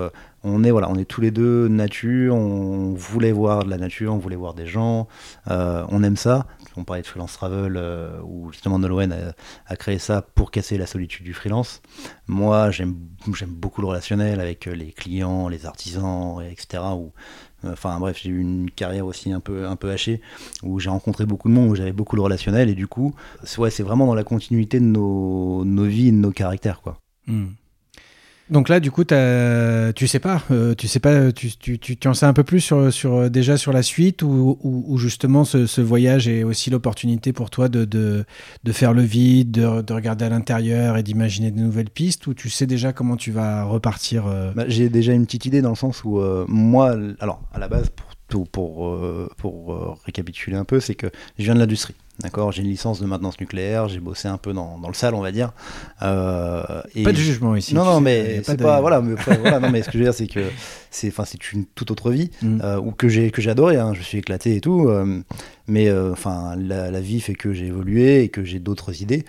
on 0.43 0.65
est 0.65 0.71
voilà 0.71 0.89
on 0.91 0.95
est 0.95 1.05
tous 1.05 1.21
les 1.21 1.31
deux 1.31 1.69
nature 1.69 2.35
on 2.35 2.95
voulait 2.95 3.31
voir 3.31 3.63
de 3.63 3.69
la 3.69 3.77
nature 3.77 4.15
on 4.15 4.17
voulait 4.17 4.37
voir 4.37 4.55
des 4.55 4.67
gens 4.67 5.07
on 5.47 6.03
aime 6.03 6.17
ça 6.17 6.47
on 6.79 6.85
parlait 6.85 7.03
de 7.03 7.07
freelance 7.07 7.33
travel 7.33 7.77
euh, 7.77 8.21
où 8.25 8.53
justement 8.53 8.79
Nolwenn 8.79 9.35
a, 9.67 9.77
créé 9.77 9.99
ça 9.99 10.23
pour 10.23 10.51
casser 10.51 10.79
la 10.79 10.87
solitude 10.87 11.25
du 11.25 11.35
freelance 11.35 11.83
moi 12.27 12.71
j'aime 12.71 12.95
beaucoup 13.49 13.81
le 13.81 13.89
relationnel 13.89 14.41
avec 14.41 14.67
euh, 14.67 14.75
les 14.75 14.93
clients 14.93 15.49
les 15.49 15.67
artisans 15.67 16.41
et 16.43 16.51
etc 16.53 16.83
où 16.95 17.13
euh, 17.65 17.73
Enfin 17.73 17.99
bref, 17.99 18.21
j'ai 18.23 18.31
eu 18.31 18.41
une 18.41 18.71
carrière 18.71 19.07
aussi 19.07 19.33
un 19.33 19.41
peu, 19.41 19.67
un 19.67 19.75
peu 19.75 19.91
hachée, 19.91 20.21
où 20.63 20.79
j'ai 20.79 20.91
rencontré 20.91 21.27
beaucoup 21.27 21.49
de 21.49 21.55
monde, 21.55 21.71
où 21.71 21.75
j'avais 21.75 21.93
beaucoup 21.93 22.15
le 22.15 22.23
relationnel, 22.23 22.69
et 22.69 22.75
du 22.75 22.87
coup, 22.87 23.15
c'est 23.43 23.83
vraiment 23.83 24.07
dans 24.07 24.15
la 24.15 24.23
continuité 24.23 24.79
de 24.79 24.85
nos, 24.85 25.65
nos 25.65 25.85
vies 25.85 26.09
et 26.09 26.13
de 26.13 26.17
nos 26.17 26.31
caractères. 26.31 26.81
quoi. 26.81 27.01
Hmm. 27.27 27.49
Donc 28.51 28.71
là, 28.71 28.81
du 28.81 28.91
coup, 28.91 29.05
t'as- 29.05 29.93
tu 29.93 30.07
sais 30.07 30.21
pas, 30.21 30.43
euh, 30.51 30.75
tu 30.75 30.89
sais 30.89 31.01
pas, 31.01 31.33
tu, 31.33 31.51
tu, 31.59 31.79
tu, 31.79 32.09
en 32.09 32.15
sais 32.15 32.25
un 32.25 32.33
peu 32.33 32.45
plus 32.45 32.61
sur, 32.61 32.91
sur 32.93 33.29
déjà 33.31 33.59
sur 33.59 33.73
la 33.73 33.83
suite 33.83 34.23
ou, 34.23 34.59
ou, 34.63 34.97
justement 34.97 35.45
ce, 35.45 35.81
voyage 35.83 36.29
est 36.29 36.45
aussi 36.45 36.71
l'opportunité 36.71 37.33
pour 37.35 37.51
toi 37.51 37.69
de, 37.69 37.85
de, 37.85 38.25
faire 38.73 38.95
le 38.95 39.03
vide, 39.03 39.51
de, 39.51 39.83
de 39.83 39.93
regarder 39.93 40.25
à 40.25 40.29
l'intérieur 40.31 40.97
et 40.97 41.03
d'imaginer 41.03 41.51
de 41.51 41.59
nouvelles 41.61 41.91
pistes 41.91 42.27
ou 42.27 42.33
tu 42.35 42.49
sais 42.49 42.67
déjà 42.67 42.93
comment 42.95 43.17
tu 43.17 43.33
vas 43.33 43.65
repartir 43.65 44.27
euh, 44.27 44.53
Bah, 44.55 44.65
j'ai 44.67 44.89
déjà 44.89 45.13
une 45.13 45.27
petite 45.27 45.45
idée 45.47 45.61
dans 45.61 45.71
le 45.71 45.77
sens 45.77 46.03
où 46.05 46.19
euh, 46.19 46.45
moi, 46.49 46.97
alors 47.21 47.43
à 47.53 47.59
la 47.59 47.69
base, 47.69 47.91
pour, 47.91 48.07
tout- 48.29 48.45
pour, 48.51 48.89
euh, 48.89 49.29
pour 49.37 49.73
euh, 49.75 49.95
récapituler 50.07 50.57
un 50.57 50.65
peu, 50.65 50.81
c'est 50.81 50.95
que 50.95 51.09
je 51.39 51.45
viens 51.45 51.55
de 51.55 51.61
l'industrie. 51.61 51.95
D'accord, 52.21 52.51
j'ai 52.51 52.63
une 52.63 52.69
licence 52.69 53.01
de 53.01 53.07
maintenance 53.07 53.39
nucléaire, 53.39 53.89
j'ai 53.89 54.01
bossé 54.01 54.27
un 54.27 54.39
peu 54.39 54.53
dans, 54.53 54.77
dans 54.79 54.89
le 54.89 54.95
sale, 54.95 55.15
on 55.15 55.21
va 55.21 55.31
dire. 55.31 55.53
Euh, 56.03 56.83
et 56.97 57.05
Pas 57.05 57.13
de 57.13 57.17
jugement 57.17 57.55
ici. 57.55 57.75
non, 57.75 57.85
non, 57.85 58.01
mais 58.01 58.43
c'est 58.43 58.57
de- 58.57 58.63
pas, 58.65 58.81
voilà, 58.81 59.01
mais 59.01 59.13
après, 59.13 59.37
voilà, 59.41 59.61
non, 59.61 59.71
mais 59.71 59.83
ce 59.83 59.87
que 59.87 59.93
je 59.93 59.99
veux 59.99 60.05
dire, 60.05 60.15
c'est 60.15 60.27
que 60.27 60.41
c'est, 60.91 61.09
enfin, 61.09 61.25
c'est 61.25 61.53
une 61.53 61.65
toute 61.67 61.93
autre 61.93 62.11
vie, 62.11 62.31
Mm. 62.43 62.61
euh, 62.65 62.81
ou 62.81 62.91
que 62.91 63.09
j'ai, 63.09 63.31
que 63.31 63.41
adoré. 63.49 63.77
hein, 63.77 63.93
je 63.95 64.03
suis 64.03 64.19
éclaté 64.19 64.57
et 64.57 64.61
tout, 64.61 64.89
euh, 64.89 65.21
mais 65.69 65.89
euh, 65.89 66.13
enfin, 66.13 66.57
la, 66.57 66.91
la 66.91 67.01
vie 67.01 67.21
fait 67.21 67.35
que 67.35 67.53
j'ai 67.53 67.67
évolué 67.67 68.23
et 68.23 68.29
que 68.29 68.43
j'ai 68.43 68.59
d'autres 68.59 69.03
idées, 69.03 69.25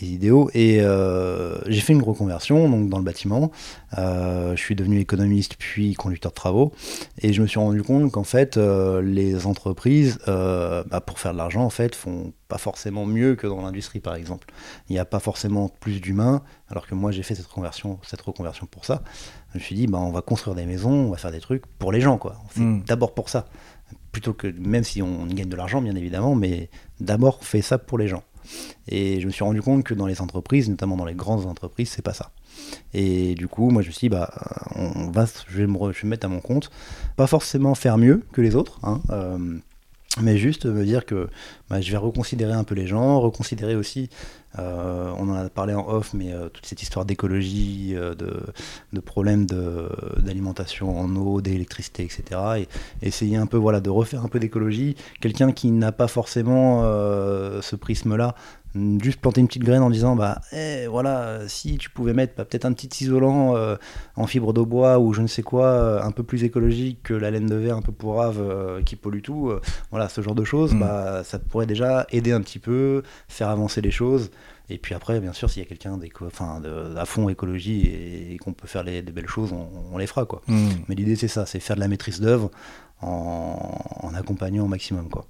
et 0.00 0.06
idéaux, 0.06 0.50
et 0.54 0.78
euh, 0.80 1.58
j'ai 1.66 1.80
fait 1.80 1.92
une 1.92 2.02
reconversion, 2.02 2.68
donc 2.68 2.88
dans 2.88 2.98
le 2.98 3.04
bâtiment. 3.04 3.50
Euh, 3.98 4.56
je 4.56 4.60
suis 4.60 4.74
devenu 4.74 4.98
économiste 4.98 5.56
puis 5.58 5.94
conducteur 5.94 6.32
de 6.32 6.36
travaux, 6.36 6.72
et 7.20 7.32
je 7.32 7.42
me 7.42 7.46
suis 7.46 7.58
rendu 7.60 7.82
compte 7.82 8.10
qu'en 8.10 8.24
fait, 8.24 8.56
les 8.56 9.46
entreprises, 9.46 10.18
bah, 10.26 11.00
pour 11.06 11.18
faire 11.18 11.32
de 11.32 11.38
l'argent, 11.38 11.62
en 11.62 11.70
fait, 11.70 11.94
font 11.94 12.32
pas 12.48 12.58
forcément 12.58 13.06
mieux 13.06 13.34
que 13.34 13.46
dans 13.46 13.62
l'industrie, 13.62 14.00
par 14.00 14.14
exemple. 14.14 14.48
Il 14.88 14.92
n'y 14.92 14.98
a 14.98 15.04
pas 15.06 15.20
forcément 15.20 15.68
plus 15.68 16.00
d'humains, 16.00 16.42
alors 16.68 16.86
que 16.86 16.94
moi 16.94 17.10
j'ai 17.10 17.22
fait 17.22 17.34
cette 17.34 17.46
reconversion, 17.46 17.98
cette 18.02 18.20
reconversion 18.20 18.66
pour 18.66 18.84
ça. 18.84 19.02
Je 19.52 19.58
me 19.58 19.62
suis 19.62 19.74
dit, 19.74 19.86
bah, 19.86 19.98
on 19.98 20.10
va 20.10 20.22
construire 20.22 20.54
des 20.54 20.64
maisons, 20.66 20.90
on 20.90 21.10
va 21.10 21.16
faire 21.18 21.32
des 21.32 21.40
trucs 21.40 21.66
pour 21.78 21.92
les 21.92 22.00
gens, 22.00 22.18
quoi. 22.18 22.36
On 22.44 22.48
fait 22.48 22.60
Mm. 22.60 22.84
d'abord 22.86 23.14
pour 23.14 23.28
ça. 23.28 23.46
Plutôt 24.12 24.34
que, 24.34 24.46
même 24.46 24.84
si 24.84 25.02
on 25.02 25.26
gagne 25.26 25.48
de 25.48 25.56
l'argent, 25.56 25.80
bien 25.80 25.96
évidemment, 25.96 26.34
mais 26.34 26.68
d'abord, 27.00 27.38
on 27.40 27.44
fait 27.44 27.62
ça 27.62 27.78
pour 27.78 27.98
les 27.98 28.08
gens. 28.08 28.22
Et 28.88 29.20
je 29.20 29.26
me 29.26 29.32
suis 29.32 29.44
rendu 29.44 29.62
compte 29.62 29.84
que 29.84 29.94
dans 29.94 30.06
les 30.06 30.20
entreprises, 30.20 30.68
notamment 30.68 30.96
dans 30.96 31.04
les 31.04 31.14
grandes 31.14 31.46
entreprises, 31.46 31.90
c'est 31.90 32.02
pas 32.02 32.12
ça. 32.12 32.30
Et 32.94 33.34
du 33.34 33.48
coup, 33.48 33.70
moi 33.70 33.82
je 33.82 33.88
me 33.88 33.92
suis 33.92 34.08
dit, 34.08 34.08
bah, 34.10 34.30
on 34.74 35.10
va, 35.10 35.26
je, 35.48 35.56
vais 35.56 35.66
me, 35.66 35.78
je 35.92 36.02
vais 36.02 36.04
me 36.04 36.10
mettre 36.10 36.26
à 36.26 36.28
mon 36.28 36.40
compte. 36.40 36.70
Pas 37.16 37.26
forcément 37.26 37.74
faire 37.74 37.98
mieux 37.98 38.22
que 38.32 38.40
les 38.40 38.54
autres, 38.56 38.78
hein, 38.82 39.00
euh, 39.10 39.58
mais 40.20 40.36
juste 40.36 40.66
me 40.66 40.84
dire 40.84 41.06
que 41.06 41.28
bah, 41.70 41.80
je 41.80 41.90
vais 41.90 41.96
reconsidérer 41.96 42.52
un 42.52 42.64
peu 42.64 42.74
les 42.74 42.86
gens, 42.86 43.20
reconsidérer 43.20 43.76
aussi, 43.76 44.10
euh, 44.58 45.12
on 45.18 45.30
en 45.30 45.34
a 45.34 45.48
parlé 45.48 45.74
en 45.74 45.88
off, 45.88 46.12
mais 46.12 46.32
euh, 46.32 46.48
toute 46.48 46.66
cette 46.66 46.82
histoire 46.82 47.04
d'écologie, 47.04 47.92
euh, 47.94 48.14
de, 48.14 49.00
problèmes 49.00 49.46
d'alimentation 49.46 50.98
en 50.98 51.14
eau, 51.16 51.40
d'électricité, 51.40 52.04
etc. 52.04 52.40
Et 52.58 53.06
essayer 53.06 53.36
un 53.36 53.46
peu 53.46 53.56
voilà, 53.56 53.80
de 53.80 53.90
refaire 53.90 54.24
un 54.24 54.28
peu 54.28 54.38
d'écologie. 54.38 54.96
Quelqu'un 55.20 55.52
qui 55.52 55.70
n'a 55.70 55.92
pas 55.92 56.06
forcément 56.08 56.82
ce 56.82 57.76
prisme-là, 57.76 58.34
juste 59.02 59.20
planter 59.20 59.40
une 59.42 59.48
petite 59.48 59.64
graine 59.64 59.82
en 59.82 59.90
disant 59.90 60.16
bah 60.16 60.40
eh, 60.52 60.86
voilà 60.86 61.40
si 61.46 61.76
tu 61.76 61.90
pouvais 61.90 62.14
mettre 62.14 62.34
bah, 62.36 62.44
peut-être 62.46 62.64
un 62.64 62.72
petit 62.72 63.04
isolant 63.04 63.54
euh, 63.56 63.76
en 64.16 64.26
fibre 64.26 64.52
de 64.54 64.62
bois 64.62 64.98
ou 64.98 65.12
je 65.12 65.20
ne 65.20 65.26
sais 65.26 65.42
quoi 65.42 65.66
euh, 65.66 66.02
un 66.02 66.10
peu 66.10 66.22
plus 66.22 66.42
écologique 66.44 67.02
que 67.02 67.12
la 67.14 67.30
laine 67.30 67.46
de 67.46 67.54
verre 67.56 67.76
un 67.76 67.82
peu 67.82 67.92
pourrave 67.92 68.38
euh, 68.40 68.82
qui 68.82 68.96
pollue 68.96 69.20
tout 69.20 69.50
euh, 69.50 69.60
voilà 69.90 70.08
ce 70.08 70.20
genre 70.22 70.34
de 70.34 70.44
choses 70.44 70.72
Mm. 70.72 70.80
bah 70.80 71.22
ça 71.24 71.38
pourrait 71.38 71.66
déjà 71.66 72.06
aider 72.10 72.32
un 72.32 72.40
petit 72.40 72.58
peu 72.58 73.02
faire 73.28 73.48
avancer 73.50 73.80
les 73.82 73.90
choses 73.90 74.30
et 74.70 74.78
puis 74.78 74.94
après 74.94 75.20
bien 75.20 75.32
sûr 75.34 75.50
s'il 75.50 75.62
y 75.62 75.66
a 75.66 75.68
quelqu'un 75.68 75.98
enfin 76.24 76.62
à 76.96 77.04
fond 77.04 77.28
écologie 77.28 77.82
et, 77.82 78.32
et 78.34 78.38
qu'on 78.38 78.54
peut 78.54 78.66
faire 78.68 78.84
les, 78.84 79.02
des 79.02 79.12
belles 79.12 79.28
choses 79.28 79.52
on, 79.52 79.68
on 79.92 79.98
les 79.98 80.06
fera 80.06 80.24
quoi 80.24 80.40
Hmm. 80.48 80.68
mais 80.88 80.94
l'idée 80.94 81.16
c'est 81.16 81.28
ça 81.28 81.44
c'est 81.46 81.60
faire 81.60 81.76
de 81.76 81.80
la 81.80 81.88
maîtrise 81.88 82.20
d'œuvre 82.20 82.50
en, 83.02 83.78
en 84.00 84.14
accompagnant 84.14 84.64
au 84.64 84.68
maximum 84.68 85.08
quoi 85.10 85.26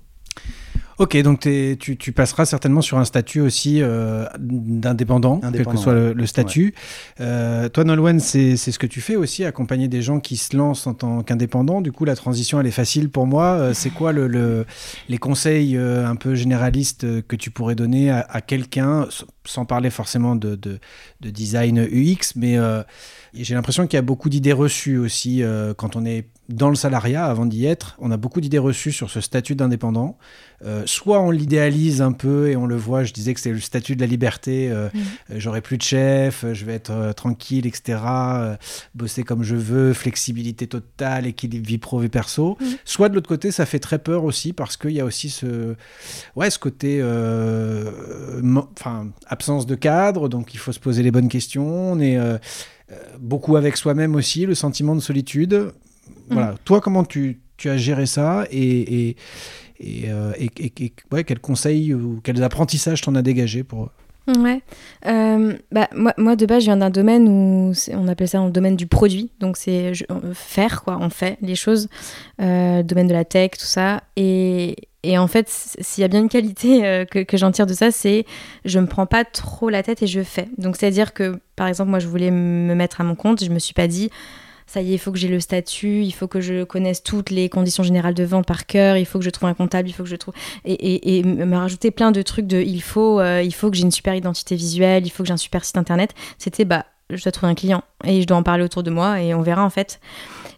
Ok, 1.02 1.16
donc 1.22 1.40
tu, 1.40 1.96
tu 1.96 2.12
passeras 2.12 2.44
certainement 2.44 2.80
sur 2.80 2.96
un 2.96 3.04
statut 3.04 3.40
aussi 3.40 3.82
euh, 3.82 4.24
d'indépendant, 4.38 5.40
quel 5.52 5.66
que 5.66 5.76
soit 5.76 5.94
le, 5.94 6.26
statut. 6.26 6.74
Euh, 7.20 7.68
toi, 7.68 7.82
Nolwenn, 7.82 8.20
c'est 8.20 8.56
ce 8.56 8.78
que 8.78 8.86
tu 8.86 9.00
fais 9.00 9.16
aussi, 9.16 9.44
accompagner 9.44 9.88
des 9.88 10.00
gens 10.00 10.20
qui 10.20 10.36
se 10.36 10.56
lancent 10.56 10.86
en 10.86 10.94
tant 10.94 11.24
qu'indépendants. 11.24 11.80
Du 11.80 11.90
coup, 11.90 12.04
la 12.04 12.14
transition, 12.14 12.60
elle 12.60 12.68
est 12.68 12.70
facile 12.70 13.10
pour 13.10 13.26
moi. 13.26 13.46
Euh, 13.54 13.74
c'est 13.74 13.90
quoi 13.90 14.12
le, 14.12 14.28
le- 14.28 14.64
les 15.08 15.18
conseils 15.18 15.76
un 15.76 16.14
peu 16.14 16.36
généralistes 16.36 17.22
que 17.26 17.34
tu 17.34 17.50
pourrais 17.50 17.74
donner 17.74 18.10
à, 18.10 18.20
à 18.30 18.40
quelqu'un, 18.40 19.08
sans 19.44 19.64
parler 19.64 19.90
forcément 19.90 20.36
de, 20.36 20.54
de- 20.54 20.78
de 21.20 21.30
design 21.30 21.80
UX, 21.80 22.34
mais 22.36 22.56
euh, 22.58 22.84
j'ai 23.34 23.54
l'impression 23.56 23.88
qu'il 23.88 23.96
y 23.96 23.98
a 23.98 24.02
beaucoup 24.02 24.28
d'idées 24.28 24.52
reçues 24.52 24.98
aussi 24.98 25.42
quand 25.76 25.96
on 25.96 26.04
est 26.04 26.26
dans 26.52 26.68
le 26.68 26.74
salariat, 26.74 27.26
avant 27.26 27.46
d'y 27.46 27.66
être, 27.66 27.96
on 27.98 28.10
a 28.10 28.16
beaucoup 28.16 28.40
d'idées 28.40 28.58
reçues 28.58 28.92
sur 28.92 29.10
ce 29.10 29.20
statut 29.20 29.54
d'indépendant. 29.54 30.18
Euh, 30.64 30.82
soit 30.86 31.20
on 31.20 31.30
l'idéalise 31.30 32.02
un 32.02 32.12
peu 32.12 32.48
et 32.48 32.56
on 32.56 32.66
le 32.66 32.76
voit, 32.76 33.02
je 33.02 33.12
disais 33.12 33.34
que 33.34 33.40
c'est 33.40 33.50
le 33.50 33.58
statut 33.58 33.96
de 33.96 34.00
la 34.00 34.06
liberté, 34.06 34.70
euh, 34.70 34.88
euh, 35.30 35.34
j'aurai 35.38 35.60
plus 35.60 35.76
de 35.76 35.82
chef, 35.82 36.44
je 36.52 36.64
vais 36.64 36.74
être 36.74 36.90
euh, 36.90 37.12
tranquille, 37.12 37.66
etc., 37.66 37.98
bosser 38.94 39.24
comme 39.24 39.42
je 39.42 39.56
veux, 39.56 39.92
flexibilité 39.92 40.66
totale, 40.66 41.26
équilibre 41.26 41.66
vie 41.66 41.78
pro, 41.78 41.98
vie 41.98 42.08
perso. 42.08 42.56
Mhm. 42.60 42.66
Soit 42.84 43.08
de 43.08 43.14
l'autre 43.14 43.28
côté, 43.28 43.50
ça 43.50 43.66
fait 43.66 43.80
très 43.80 43.98
peur 43.98 44.24
aussi 44.24 44.52
parce 44.52 44.76
qu'il 44.76 44.92
y 44.92 45.00
a 45.00 45.04
aussi 45.04 45.30
ce, 45.30 45.74
ouais, 46.36 46.50
ce 46.50 46.58
côté 46.58 47.02
enfin, 48.78 49.08
absence 49.26 49.66
de 49.66 49.74
cadre, 49.74 50.28
donc 50.28 50.54
il 50.54 50.58
faut 50.58 50.72
se 50.72 50.80
poser 50.80 51.02
les 51.02 51.10
bonnes 51.10 51.28
questions. 51.28 51.92
On 51.92 51.98
est 51.98 52.18
beaucoup 53.18 53.56
avec 53.56 53.76
soi-même 53.76 54.14
aussi, 54.14 54.46
le 54.46 54.54
sentiment 54.54 54.94
de 54.94 55.00
solitude. 55.00 55.72
Voilà. 56.32 56.54
Toi, 56.64 56.80
comment 56.80 57.04
tu, 57.04 57.40
tu 57.56 57.70
as 57.70 57.76
géré 57.76 58.06
ça 58.06 58.44
et, 58.50 59.08
et, 59.08 59.16
et, 59.80 60.04
euh, 60.10 60.32
et- 60.38 60.50
et- 60.58 60.84
et- 60.84 60.92
ouais, 61.12 61.24
quels 61.24 61.40
conseils 61.40 61.94
ou 61.94 62.20
quels 62.22 62.42
apprentissages 62.42 63.00
t'en 63.00 63.14
as 63.14 63.22
dégagé 63.22 63.62
pour... 63.64 63.90
Ouais. 64.28 64.60
Euh, 65.06 65.56
bah, 65.72 65.88
moi, 65.96 66.14
moi, 66.16 66.36
de 66.36 66.46
base, 66.46 66.60
je 66.60 66.66
viens 66.66 66.76
d'un 66.76 66.90
domaine 66.90 67.28
où 67.28 67.72
on 67.92 68.06
appelle 68.06 68.28
ça 68.28 68.44
le 68.44 68.52
domaine 68.52 68.76
du 68.76 68.86
produit. 68.86 69.32
Donc, 69.40 69.56
c'est 69.56 69.92
faire, 70.32 70.84
quoi. 70.84 70.96
On 71.00 71.10
fait 71.10 71.38
les 71.42 71.56
choses. 71.56 71.88
Euh, 72.40 72.84
domaine 72.84 73.08
de 73.08 73.14
la 73.14 73.24
tech, 73.24 73.50
tout 73.58 73.64
ça. 73.66 74.04
Et, 74.14 74.76
et 75.02 75.18
en 75.18 75.26
fait, 75.26 75.46
s'il 75.48 76.02
y 76.02 76.04
a 76.04 76.08
bien 76.08 76.20
une 76.20 76.28
qualité 76.28 76.86
euh, 76.86 77.04
que, 77.04 77.18
que 77.24 77.36
j'en 77.36 77.50
tire 77.50 77.66
de 77.66 77.74
ça, 77.74 77.90
c'est 77.90 78.24
je 78.64 78.78
me 78.78 78.86
prends 78.86 79.06
pas 79.06 79.24
trop 79.24 79.68
la 79.70 79.82
tête 79.82 80.04
et 80.04 80.06
je 80.06 80.22
fais. 80.22 80.46
Donc, 80.56 80.76
c'est-à-dire 80.76 81.14
que, 81.14 81.40
par 81.56 81.66
exemple, 81.66 81.90
moi, 81.90 81.98
je 81.98 82.06
voulais 82.06 82.30
me 82.30 82.76
mettre 82.76 83.00
à 83.00 83.04
mon 83.04 83.16
compte. 83.16 83.42
Je 83.42 83.50
me 83.50 83.58
suis 83.58 83.74
pas 83.74 83.88
dit, 83.88 84.08
ça 84.66 84.82
y 84.82 84.90
est, 84.90 84.94
il 84.94 84.98
faut 84.98 85.12
que 85.12 85.18
j'ai 85.18 85.28
le 85.28 85.40
statut, 85.40 86.02
il 86.02 86.12
faut 86.12 86.28
que 86.28 86.40
je 86.40 86.64
connaisse 86.64 87.02
toutes 87.02 87.30
les 87.30 87.48
conditions 87.48 87.82
générales 87.82 88.14
de 88.14 88.24
vente 88.24 88.46
par 88.46 88.66
cœur, 88.66 88.96
il 88.96 89.06
faut 89.06 89.18
que 89.18 89.24
je 89.24 89.30
trouve 89.30 89.48
un 89.48 89.54
comptable, 89.54 89.88
il 89.88 89.92
faut 89.92 90.02
que 90.02 90.08
je 90.08 90.16
trouve 90.16 90.34
et, 90.64 90.72
et, 90.72 91.18
et 91.18 91.22
me 91.22 91.56
rajouter 91.56 91.90
plein 91.90 92.12
de 92.12 92.22
trucs 92.22 92.46
de 92.46 92.60
il 92.60 92.82
faut 92.82 93.20
euh, 93.20 93.42
il 93.42 93.52
faut 93.54 93.70
que 93.70 93.76
j'ai 93.76 93.82
une 93.82 93.90
super 93.90 94.14
identité 94.14 94.56
visuelle, 94.56 95.06
il 95.06 95.10
faut 95.10 95.22
que 95.22 95.26
j'ai 95.26 95.34
un 95.34 95.36
super 95.36 95.64
site 95.64 95.76
internet. 95.76 96.14
C'était 96.38 96.64
bah 96.64 96.86
je 97.16 97.22
dois 97.22 97.32
trouver 97.32 97.50
un 97.50 97.54
client 97.54 97.82
et 98.04 98.20
je 98.20 98.26
dois 98.26 98.36
en 98.36 98.42
parler 98.42 98.64
autour 98.64 98.82
de 98.82 98.90
moi 98.90 99.20
et 99.20 99.34
on 99.34 99.42
verra 99.42 99.64
en 99.64 99.70
fait. 99.70 100.00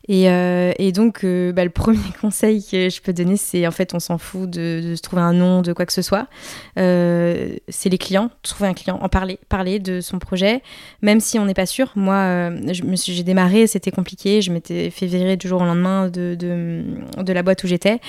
Et, 0.07 0.29
euh, 0.29 0.73
et 0.79 0.93
donc 0.93 1.25
euh, 1.25 1.53
bah, 1.53 1.65
le 1.65 1.71
premier 1.85 1.99
conseil 2.21 2.63
que 2.63 2.91
je 2.91 3.01
peux 3.01 3.15
donner 3.15 3.39
c'est 3.39 3.67
en 3.67 3.71
fait 3.71 3.95
on 3.95 4.01
s'en 4.01 4.19
fout 4.19 4.51
de, 4.51 4.93
se 4.95 5.01
trouver 5.01 5.23
un 5.23 5.33
nom 5.33 5.63
de 5.63 5.73
quoi 5.73 5.87
que 5.87 5.93
ce 5.93 6.03
soit. 6.03 6.27
Euh, 6.79 7.57
c'est 7.69 7.89
les 7.89 7.99
clients, 7.99 8.31
trouver 8.43 8.69
un 8.69 8.75
client, 8.75 8.99
en 9.01 9.09
parler, 9.09 9.39
parler 9.49 9.79
de 9.79 10.01
son 10.01 10.19
projet, 10.19 10.63
même 11.01 11.21
si 11.21 11.39
on 11.39 11.47
n'est 11.47 11.55
pas 11.55 11.67
sûr. 11.67 11.93
Moi 11.95 12.51
j'ai 12.71 13.23
démarré, 13.23 13.67
c'était 13.67 13.91
compliqué, 13.91 14.43
je 14.43 14.53
m'étais 14.53 14.91
fait 14.91 15.07
virer 15.07 15.37
du 15.37 15.49
jour 15.49 15.63
au 15.63 15.65
lendemain 15.65 16.09
de, 16.09 16.37
de, 16.39 16.85
de 17.23 17.33
la 17.33 17.43
boîte 17.43 17.65
où 17.65 17.67
j'étais. 17.67 18.01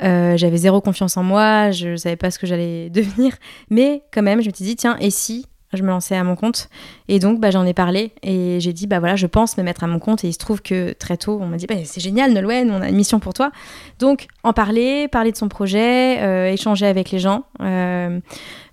J'avais 0.00 0.56
zéro 0.56 0.80
confiance 0.80 1.16
en 1.16 1.22
moi, 1.22 1.70
je 1.70 1.96
savais 1.96 2.16
pas 2.16 2.30
ce 2.30 2.38
que 2.38 2.46
j'allais 2.46 2.90
devenir, 2.96 3.34
mais 3.70 4.02
quand 4.12 4.22
même, 4.22 4.40
je 4.40 4.48
me 4.48 4.54
suis 4.54 4.64
dit, 4.64 4.76
tiens, 4.76 4.96
et 5.00 5.10
si 5.10 5.46
je 5.76 5.82
me 5.82 5.88
lançais 5.88 6.16
à 6.16 6.24
mon 6.24 6.36
compte 6.36 6.68
Et 7.08 7.18
donc, 7.18 7.40
bah, 7.40 7.50
j'en 7.50 7.64
ai 7.64 7.74
parlé 7.74 8.12
et 8.22 8.58
j'ai 8.60 8.72
dit, 8.72 8.86
bah 8.86 8.98
voilà, 8.98 9.16
je 9.16 9.26
pense 9.26 9.56
me 9.56 9.62
mettre 9.62 9.84
à 9.84 9.86
mon 9.86 9.98
compte. 9.98 10.24
Et 10.24 10.28
il 10.28 10.32
se 10.32 10.38
trouve 10.38 10.62
que 10.62 10.92
très 10.92 11.16
tôt, 11.16 11.38
on 11.40 11.46
m'a 11.46 11.56
dit, 11.56 11.66
bah, 11.66 11.74
c'est 11.84 12.00
génial, 12.00 12.32
Nolwenn, 12.32 12.70
on 12.70 12.82
a 12.82 12.88
une 12.88 12.96
mission 12.96 13.20
pour 13.20 13.34
toi. 13.34 13.50
Donc, 13.98 14.26
en 14.42 14.52
parler, 14.52 15.08
parler 15.08 15.32
de 15.32 15.36
son 15.36 15.48
projet, 15.48 16.20
euh, 16.20 16.50
échanger 16.50 16.86
avec 16.86 17.10
les 17.10 17.18
gens. 17.18 17.44
Euh, 17.60 18.20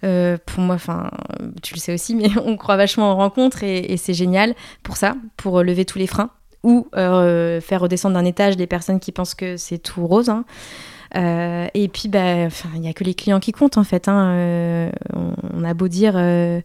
euh, 0.03 0.37
pour 0.45 0.61
moi, 0.61 0.75
enfin, 0.75 1.09
tu 1.61 1.75
le 1.75 1.79
sais 1.79 1.93
aussi, 1.93 2.15
mais 2.15 2.29
on 2.45 2.57
croit 2.57 2.77
vachement 2.77 3.11
en 3.11 3.15
rencontre 3.15 3.63
et, 3.63 3.97
c'est 3.97 4.13
génial 4.13 4.55
pour 4.81 4.97
ça, 4.97 5.15
pour 5.37 5.61
lever 5.63 5.85
tous 5.85 5.99
les 5.99 6.07
freins 6.07 6.29
ou 6.63 6.87
faire 6.93 7.81
redescendre 7.81 8.15
d'un 8.15 8.23
étage 8.23 8.55
des 8.55 8.67
personnes 8.67 9.01
qui 9.01 9.11
pensent 9.11 9.35
que 9.35 9.57
c'est 9.57 9.79
tout 9.79 10.07
rose. 10.07 10.29
hein. 10.29 10.45
Euh, 11.15 11.67
et 11.73 11.87
puis, 11.87 12.09
bah, 12.09 12.47
il 12.73 12.81
n'y 12.81 12.89
a 12.89 12.93
que 12.93 13.03
les 13.03 13.13
clients 13.13 13.39
qui 13.39 13.51
comptent 13.51 13.77
en 13.77 13.83
fait. 13.83 14.07
hein. 14.07 14.33
Euh, 14.35 14.91
on, 15.53 15.63
a 15.63 15.73
beau 15.73 15.87
dire, 15.87 16.13
euh, 16.15 16.61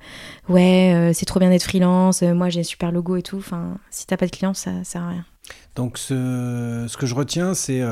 ouais, 0.48 1.12
c'est 1.14 1.26
trop 1.26 1.40
bien 1.40 1.50
d'être 1.50 1.64
freelance, 1.64 2.22
moi 2.22 2.48
j'ai 2.48 2.60
un 2.60 2.64
super 2.64 2.90
logo 2.92 3.16
et 3.16 3.22
tout. 3.22 3.38
Enfin, 3.38 3.78
si 3.90 4.06
t'as 4.06 4.16
pas 4.16 4.26
de 4.26 4.30
clients, 4.30 4.54
ça 4.54 4.82
sert 4.84 5.02
à 5.02 5.10
rien. 5.10 5.24
Donc 5.76 5.98
ce, 5.98 6.96
que 6.96 7.06
je 7.06 7.14
retiens, 7.14 7.54
c'est 7.54 7.82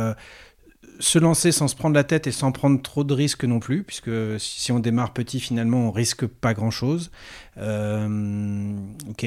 se 0.98 1.18
lancer 1.18 1.52
sans 1.52 1.68
se 1.68 1.76
prendre 1.76 1.94
la 1.94 2.04
tête 2.04 2.26
et 2.26 2.32
sans 2.32 2.52
prendre 2.52 2.80
trop 2.80 3.04
de 3.04 3.12
risques 3.12 3.44
non 3.44 3.60
plus, 3.60 3.82
puisque 3.82 4.10
si 4.38 4.72
on 4.72 4.78
démarre 4.78 5.12
petit, 5.12 5.40
finalement, 5.40 5.88
on 5.88 5.90
risque 5.92 6.26
pas 6.26 6.54
grand-chose. 6.54 7.10
Ok. 7.56 9.26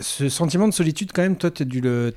Ce 0.00 0.28
sentiment 0.28 0.66
de 0.66 0.74
solitude, 0.74 1.12
quand 1.14 1.22
même, 1.22 1.36
toi, 1.36 1.50
tu 1.50 1.62
as 1.62 1.66
dû 1.66 1.80
le... 1.80 2.12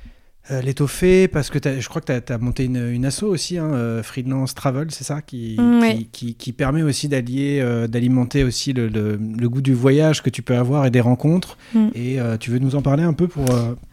euh, 0.50 0.60
l'étoffer 0.60 1.28
parce 1.28 1.50
que 1.50 1.58
je 1.80 1.88
crois 1.88 2.00
que 2.02 2.18
tu 2.18 2.32
as, 2.32 2.38
monté 2.38 2.64
une, 2.64 2.90
une 2.90 3.04
asso 3.06 3.22
aussi, 3.22 3.58
hein, 3.58 3.70
euh, 3.74 4.02
Freelance 4.02 4.54
Travel, 4.54 4.88
c'est 4.90 5.04
ça 5.04 5.22
qui, 5.22 5.56
Mm, 5.58 5.80
qui, 5.82 6.04
qui- 6.10 6.34
qui 6.34 6.52
permet 6.52 6.82
aussi 6.82 7.08
d'allier, 7.08 7.60
euh, 7.62 7.86
d'alimenter 7.86 8.42
aussi 8.42 8.72
le, 8.72 8.88
le- 8.88 9.16
le 9.38 9.48
goût 9.48 9.60
du 9.62 9.72
voyage 9.74 10.22
que 10.22 10.30
tu 10.30 10.42
peux 10.42 10.56
avoir 10.56 10.84
et 10.86 10.90
des 10.90 11.00
rencontres. 11.00 11.56
Mm. 11.74 11.88
Et 11.94 12.20
euh, 12.20 12.36
tu 12.36 12.50
veux 12.50 12.58
nous 12.58 12.74
en 12.74 12.82
parler 12.82 13.04
un 13.04 13.12
peu 13.12 13.28
pour... 13.28 13.44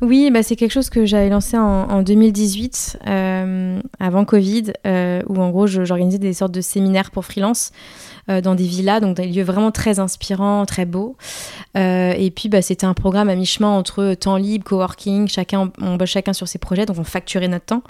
Oui, 0.01 0.31
bah, 0.31 0.41
c'est 0.43 0.55
quelque 0.55 0.71
chose 0.71 0.89
que 0.89 1.05
j'avais 1.05 1.29
lancé 1.29 1.57
en, 1.57 1.61
en 1.89 2.01
2018, 2.01 2.99
euh, 3.07 3.79
avant 3.99 4.25
Covid, 4.25 4.73
où 5.27 5.37
en 5.41 5.49
gros 5.51 5.67
j'organisais 5.67 6.17
des 6.17 6.33
sortes 6.33 6.53
de 6.53 6.61
séminaires 6.61 7.11
pour 7.11 7.25
freelance 7.25 7.71
dans 8.27 8.55
des 8.55 8.65
villas, 8.65 8.99
donc 8.99 9.17
des 9.17 9.25
lieux 9.25 9.43
vraiment 9.43 9.71
très 9.71 9.99
inspirants, 9.99 10.65
très 10.65 10.85
beaux. 10.85 11.15
Euh, 11.77 12.13
et 12.17 12.31
puis 12.31 12.49
bah, 12.49 12.61
c'était 12.61 12.85
un 12.85 12.93
programme 12.93 13.29
à 13.29 13.35
mi-chemin 13.35 13.69
entre 13.69 14.13
temps 14.13 14.37
libre, 14.37 14.65
coworking, 14.65 15.27
chacun, 15.27 15.71
on 15.79 15.95
bosse 15.95 16.09
chacun 16.09 16.33
sur 16.33 16.47
ses 16.47 16.59
projets, 16.59 16.85
donc 16.85 16.97
on 16.97 17.03
facturait 17.03 17.47
notre 17.47 17.65
temps, 17.65 17.83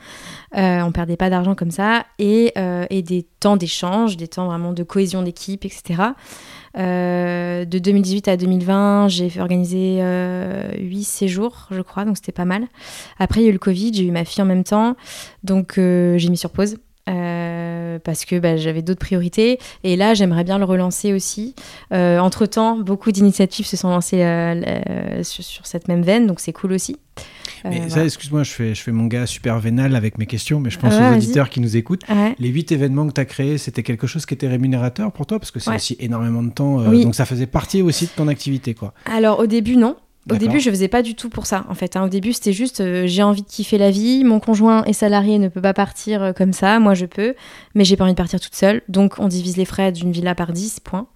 euh, 0.56 0.82
on 0.82 0.92
perdait 0.92 1.18
pas 1.18 1.30
d'argent 1.30 1.56
comme 1.56 1.72
ça, 1.72 2.06
et, 2.18 2.52
euh, 2.58 2.86
des 2.90 3.26
temps 3.40 3.58
d'échange, 3.58 4.18
des 4.18 4.28
temps 4.28 4.48
vraiment 4.48 4.74
de 4.74 4.84
cohésion 4.84 5.22
d'équipe, 5.24 5.66
etc. 5.66 6.04
Euh, 6.78 7.66
de 7.66 7.80
2018 7.80 8.28
à 8.28 8.38
2020, 8.38 9.08
j'ai 9.08 9.30
fait 9.30 9.40
organiser 9.40 10.00
euh, 10.02 10.72
8 10.78 11.04
séjours, 11.04 11.68
je 11.72 11.82
crois, 11.82 12.06
donc 12.06 12.18
c'était 12.18 12.32
pas 12.32 12.46
mal. 12.46 12.68
Après, 13.18 13.42
il 13.42 13.44
y 13.44 13.48
a 13.48 13.50
eu 13.50 13.54
le 13.54 13.60
Covid, 13.60 13.94
j'ai 13.94 14.04
eu 14.04 14.12
ma 14.12 14.26
fille 14.26 14.44
en 14.44 14.46
même 14.46 14.64
temps, 14.64 14.96
donc 15.44 15.78
euh, 15.78 16.18
j'ai 16.18 16.30
mis 16.30 16.38
sur 16.38 16.52
pause. 16.52 16.78
Euh, 17.10 18.00
parce 18.04 18.26
que 18.26 18.40
bah, 18.40 18.58
j'avais 18.58 18.82
d'autres 18.82 19.00
priorités 19.00 19.60
et 19.84 19.96
là 19.96 20.14
j'aimerais 20.14 20.44
bien 20.44 20.58
le 20.58 20.66
relancer 20.66 21.14
aussi. 21.14 21.56
Euh, 21.94 22.20
entre 22.20 22.46
temps, 22.46 22.78
beaucoup 22.78 23.12
d'initiatives 23.12 23.66
se 23.66 23.76
sont 23.78 23.90
lancées 23.90 24.22
euh, 24.24 25.24
sur, 25.24 25.44
sur 25.44 25.66
cette 25.66 25.88
même 25.88 26.04
veine, 26.04 26.28
donc 26.28 26.40
c'est 26.40 26.54
cool 26.54 26.74
aussi. 26.74 26.98
Mais 27.66 27.82
ça, 27.82 27.88
voilà. 27.88 28.06
excuse-moi, 28.06 28.44
je 28.44 28.52
fais, 28.52 28.74
je 28.74 28.82
fais 28.82 28.92
mon 28.94 29.08
gars 29.08 29.26
super 29.26 29.60
vénal 29.60 29.96
avec 29.96 30.18
mes 30.18 30.26
questions, 30.26 30.62
mais 30.62 30.70
je 30.70 30.80
pense 30.80 30.94
Ouais, 30.94 31.10
aux 31.10 31.14
auditeurs 31.16 31.50
qui 31.50 31.60
nous 31.60 31.76
écoutent. 31.76 32.04
Ouais. 32.08 32.34
Les 32.40 32.48
huit 32.48 32.72
événements 32.72 33.06
que 33.08 33.12
tu 33.12 33.20
as 33.20 33.26
créés, 33.26 33.58
c'était 33.58 33.84
quelque 33.84 34.08
chose 34.08 34.26
qui 34.26 34.34
était 34.34 34.48
rémunérateur 34.48 35.12
pour 35.12 35.26
toi? 35.26 35.40
Parce 35.40 35.52
que 35.52 35.60
c'est 35.60 35.70
Ouais. 35.70 35.76
aussi 35.76 35.98
énormément 36.00 36.42
de 36.42 36.52
temps. 36.52 36.78
Oui. 36.88 37.04
Donc 37.04 37.16
ça 37.16 37.26
faisait 37.26 37.48
partie 37.48 37.82
aussi 37.82 38.06
de 38.06 38.12
ton 38.12 38.30
activité, 38.30 38.74
quoi. 38.76 38.94
Alors 39.06 39.40
au 39.40 39.46
début 39.48 39.76
non. 39.76 39.98
Au 40.32 40.38
début, 40.38 40.60
je 40.60 40.70
faisais 40.70 40.88
pas 40.88 41.02
du 41.02 41.16
tout 41.16 41.30
pour 41.30 41.46
ça. 41.46 41.66
En 41.70 41.74
fait, 41.74 41.96
hein. 41.96 42.04
au 42.04 42.10
début, 42.10 42.34
c'était 42.34 42.54
juste 42.54 42.82
euh, 42.82 43.08
j'ai 43.08 43.24
envie 43.24 43.42
de 43.42 43.48
kiffer 43.48 43.78
la 43.78 43.92
vie. 43.92 44.24
Mon 44.24 44.40
conjoint 44.40 44.84
est 44.84 44.94
salarié, 44.94 45.40
ne 45.40 45.48
peut 45.48 45.62
pas 45.62 45.74
partir 45.74 46.22
euh, 46.22 46.34
comme 46.34 46.54
ça. 46.54 46.80
Moi, 46.80 46.94
je 46.94 47.06
peux, 47.06 47.36
mais 47.76 47.86
j'ai 47.86 47.96
pas 47.96 48.04
envie 48.04 48.14
de 48.14 48.18
partir 48.18 48.40
toute 48.40 48.56
seule. 48.56 48.82
Donc, 48.88 49.16
on 49.20 49.28
divise 49.28 49.58
les 49.58 49.66
frais 49.66 49.92
d'une 49.92 50.12
villa 50.12 50.36
par 50.36 50.54
10 50.54 50.80
points. 50.82 51.08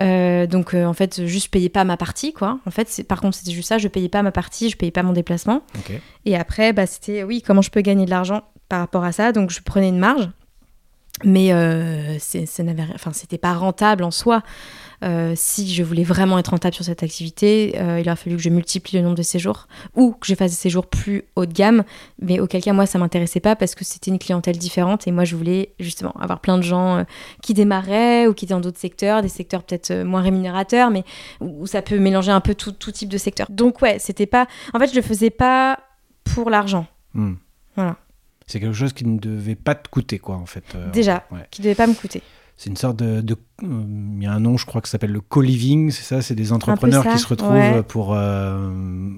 Euh, 0.00 0.46
donc, 0.46 0.74
en 0.74 0.92
fait, 0.92 1.26
juste 1.26 1.48
payais 1.48 1.68
pas 1.68 1.84
ma 1.84 1.96
partie, 1.96 2.32
quoi. 2.32 2.58
En 2.66 2.70
fait, 2.70 3.04
par 3.08 3.20
contre, 3.20 3.36
c'était 3.36 3.52
juste 3.52 3.68
ça. 3.68 3.78
Je 3.78 3.88
payais 3.88 4.08
pas 4.08 4.22
ma 4.22 4.32
partie, 4.32 4.70
je 4.70 4.76
payais 4.76 4.92
pas 4.92 5.02
mon 5.02 5.12
déplacement. 5.12 5.62
Et 6.24 6.36
après, 6.36 6.72
bah, 6.72 6.86
c'était 6.86 7.22
oui, 7.22 7.42
comment 7.42 7.62
je 7.62 7.70
peux 7.70 7.80
gagner 7.80 8.04
de 8.04 8.10
l'argent 8.10 8.42
par 8.68 8.80
rapport 8.80 9.04
à 9.04 9.12
ça? 9.12 9.32
Donc, 9.32 9.50
je 9.50 9.60
prenais 9.60 9.88
une 9.88 9.98
marge. 9.98 10.30
Mais 11.24 11.50
ça 12.18 12.62
n'avait 12.62 12.84
enfin, 12.94 13.12
c'était 13.12 13.38
pas 13.38 13.54
rentable 13.54 14.02
en 14.02 14.10
soi. 14.10 14.42
Euh, 15.02 15.32
si 15.36 15.72
je 15.72 15.82
voulais 15.82 16.04
vraiment 16.04 16.38
être 16.38 16.48
rentable 16.48 16.74
sur 16.74 16.84
cette 16.84 17.02
activité, 17.02 17.74
euh, 17.78 18.00
il 18.00 18.08
aurait 18.08 18.16
fallu 18.16 18.36
que 18.36 18.42
je 18.42 18.48
multiplie 18.50 18.98
le 18.98 19.04
nombre 19.04 19.16
de 19.16 19.22
séjours 19.22 19.66
ou 19.94 20.12
que 20.12 20.26
je 20.26 20.34
fasse 20.34 20.52
des 20.52 20.56
séjours 20.56 20.86
plus 20.86 21.24
haut 21.34 21.46
de 21.46 21.52
gamme. 21.52 21.82
Mais 22.20 22.38
auquel 22.38 22.62
cas, 22.62 22.72
moi, 22.72 22.86
ça 22.86 22.98
m'intéressait 22.98 23.40
pas 23.40 23.56
parce 23.56 23.74
que 23.74 23.84
c'était 23.84 24.10
une 24.10 24.18
clientèle 24.18 24.58
différente 24.58 25.08
et 25.08 25.10
moi, 25.10 25.24
je 25.24 25.34
voulais 25.34 25.72
justement 25.80 26.12
avoir 26.20 26.40
plein 26.40 26.56
de 26.56 26.62
gens 26.62 26.98
euh, 26.98 27.04
qui 27.42 27.52
démarraient 27.54 28.26
ou 28.26 28.34
qui 28.34 28.44
étaient 28.44 28.54
dans 28.54 28.60
d'autres 28.60 28.78
secteurs, 28.78 29.22
des 29.22 29.28
secteurs 29.28 29.64
peut-être 29.64 29.92
moins 30.04 30.22
rémunérateurs, 30.22 30.90
mais 30.90 31.04
où 31.40 31.66
ça 31.66 31.82
peut 31.82 31.98
mélanger 31.98 32.30
un 32.30 32.40
peu 32.40 32.54
tout, 32.54 32.72
tout 32.72 32.92
type 32.92 33.08
de 33.08 33.18
secteur. 33.18 33.48
Donc, 33.50 33.82
ouais, 33.82 33.98
c'était 33.98 34.26
pas. 34.26 34.46
En 34.72 34.78
fait, 34.78 34.88
je 34.88 34.94
le 34.94 35.02
faisais 35.02 35.30
pas 35.30 35.80
pour 36.24 36.48
l'argent. 36.48 36.86
Hmm. 37.14 37.34
Voilà. 37.74 37.96
C'est 38.46 38.60
quelque 38.60 38.74
chose 38.74 38.92
qui 38.92 39.06
ne 39.06 39.18
devait 39.18 39.54
pas 39.54 39.74
te 39.74 39.88
coûter, 39.88 40.18
quoi, 40.18 40.36
en 40.36 40.46
fait. 40.46 40.64
Déjà, 40.92 41.24
ouais. 41.30 41.46
qui 41.50 41.62
devait 41.62 41.74
pas 41.74 41.86
me 41.86 41.94
coûter. 41.94 42.22
C'est 42.62 42.70
une 42.70 42.76
sorte 42.76 42.96
de. 42.98 43.24
euh, 43.64 43.64
Il 43.64 44.22
y 44.22 44.26
a 44.26 44.32
un 44.32 44.38
nom, 44.38 44.56
je 44.56 44.66
crois, 44.66 44.80
qui 44.80 44.88
s'appelle 44.88 45.10
le 45.10 45.20
co-living, 45.20 45.90
c'est 45.90 46.04
ça? 46.04 46.22
C'est 46.22 46.36
des 46.36 46.52
entrepreneurs 46.52 47.04
qui 47.08 47.18
se 47.18 47.26
retrouvent 47.26 47.50
ouais. 47.54 47.82
pour, 47.82 48.14
euh, 48.14 48.70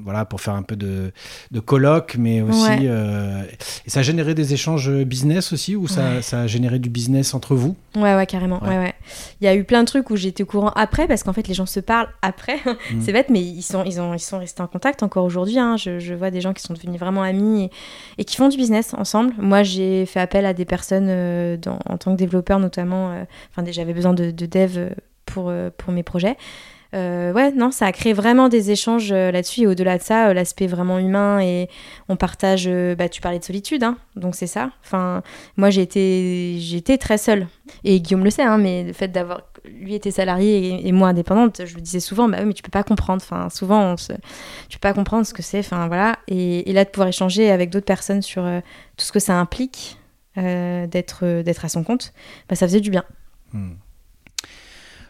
voilà, 0.03 0.25
pour 0.25 0.41
faire 0.41 0.55
un 0.55 0.63
peu 0.63 0.77
de, 0.77 1.13
de 1.51 1.61
colloque, 1.61 2.17
mais 2.19 2.41
aussi. 2.41 2.63
Ouais. 2.63 2.79
euh, 2.85 3.43
et 3.87 3.91
ça 3.91 4.01
a 4.01 4.03
généré 4.03 4.35
des 4.35 4.55
échanges 4.55 4.91
business 5.05 5.53
aussi, 5.53 5.77
ou 5.77 5.87
ça, 5.89 6.05
Ouais. 6.15 6.23
ça 6.23 6.41
a 6.41 6.47
généré 6.47 6.79
du 6.79 6.89
business 6.89 7.35
entre 7.35 7.55
vous? 7.55 7.77
Ouais, 7.97 8.15
ouais, 8.17 8.25
carrément. 8.25 8.63
Ouais. 8.65 8.95
Il 9.43 9.45
y 9.45 9.49
a 9.49 9.55
eu 9.55 9.65
plein 9.65 9.83
de 9.83 9.89
trucs 9.89 10.09
où 10.09 10.17
j'étais 10.17 10.43
au 10.43 10.47
courant 10.47 10.71
après, 10.75 11.07
parce 11.07 11.23
qu'en 11.23 11.35
fait, 11.35 11.47
les 11.47 11.53
gens 11.55 11.67
se 11.67 11.81
parlent 11.81 12.09
après. 12.23 12.57
Mm. 12.95 13.01
C'est 13.01 13.13
bête, 13.13 13.29
mais 13.31 13.41
ils 13.41 13.63
sont, 13.63 13.83
ils, 13.85 14.01
ont, 14.01 14.13
ils 14.15 14.19
sont 14.21 14.39
restés 14.39 14.63
en 14.63 14.67
contact 14.67 15.03
encore 15.03 15.25
aujourd'hui. 15.25 15.59
hein. 15.59 15.77
Je, 15.77 15.99
je 16.01 16.13
vois 16.15 16.31
des 16.31 16.41
gens 16.41 16.53
qui 16.53 16.63
sont 16.63 16.75
devenus 16.75 16.99
vraiment 17.01 17.23
amis 17.23 17.65
et, 17.65 17.71
et 18.19 18.25
qui 18.25 18.37
font 18.37 18.49
du 18.49 18.57
business 18.57 18.95
ensemble. 18.95 19.33
Moi, 19.39 19.63
j'ai 19.63 20.05
fait 20.07 20.21
appel 20.21 20.45
à 20.47 20.53
des 20.55 20.65
personnes 20.67 21.57
dans- 21.57 21.79
en 21.87 21.97
tant 21.99 22.13
que 22.13 22.19
développeur, 22.19 22.59
notamment. 22.59 23.25
Enfin, 23.51 23.65
j'avais 23.71 23.95
besoin 23.95 24.15
de, 24.15 24.31
de 24.31 24.47
dev 24.47 24.77
euh, 24.77 24.91
pour, 25.27 25.49
euh, 25.49 25.71
pour 25.77 25.93
mes 25.93 26.03
projets. 26.03 26.37
Euh, 26.95 27.33
ouais, 27.33 27.51
non, 27.51 27.73
ça 27.73 27.87
a 27.87 27.93
créé 27.93 28.13
vraiment 28.13 28.49
des 28.49 28.71
échanges 28.71 29.13
là-dessus. 29.13 29.63
Et 29.63 29.67
au-delà 29.67 29.99
de 29.99 30.03
ça, 30.03 30.33
l'aspect 30.33 30.69
vraiment 30.69 30.99
humain 30.99 31.41
et 31.41 31.69
on 32.09 32.15
partage. 32.15 32.69
bah, 32.97 33.09
tu 33.09 33.21
parlais 33.21 33.41
de 33.41 33.45
solitude, 33.45 33.83
hein, 33.83 33.97
donc 34.15 34.37
c'est 34.37 34.47
ça. 34.47 34.71
Enfin, 34.85 35.23
moi, 35.57 35.71
j'ai 35.71 35.83
été, 35.83 36.99
très 36.99 37.19
seule. 37.19 37.49
Et 37.83 38.01
Guillaume 38.01 38.23
le 38.23 38.31
sait, 38.31 38.43
hein, 38.43 38.59
mais 38.59 38.85
le 38.85 38.93
fait 38.93 39.09
d'avoir. 39.09 39.41
Lui 39.65 39.95
était 39.95 40.11
salarié 40.11 40.87
et, 40.87 40.93
moi 40.93 41.09
indépendante, 41.09 41.63
je 41.65 41.75
le 41.75 41.81
disais 41.81 41.99
souvent, 41.99 42.29
bah 42.29 42.37
oui, 42.41 42.45
mais 42.49 42.53
tu 42.53 42.63
peux 42.63 42.71
pas 42.71 42.83
comprendre. 42.83 43.23
Enfin, 43.25 43.49
souvent, 43.49 43.83
on 43.95 43.97
se, 43.97 44.13
tu 44.69 44.79
peux 44.79 44.89
pas 44.89 44.93
comprendre 44.93 45.27
ce 45.27 45.33
que 45.33 45.43
c'est. 45.43 45.61
Enfin, 45.61 45.89
voilà. 45.89 46.19
Et, 46.29 46.71
là, 46.73 46.85
de 46.85 46.91
pouvoir 46.91 47.09
échanger 47.09 47.51
avec 47.51 47.71
d'autres 47.71 47.87
personnes 47.87 48.23
sur 48.23 48.45
tout 48.97 49.05
ce 49.05 49.11
que 49.11 49.21
ça 49.21 49.41
implique 49.41 49.99
d'être, 50.37 51.43
d'être 51.43 51.65
à 51.65 51.69
son 51.69 51.83
compte, 51.83 52.13
bah, 52.49 52.55
ça 52.55 52.69
faisait 52.69 52.81
du 52.81 52.91
bien. 52.91 53.05
Hmm. 53.55 53.71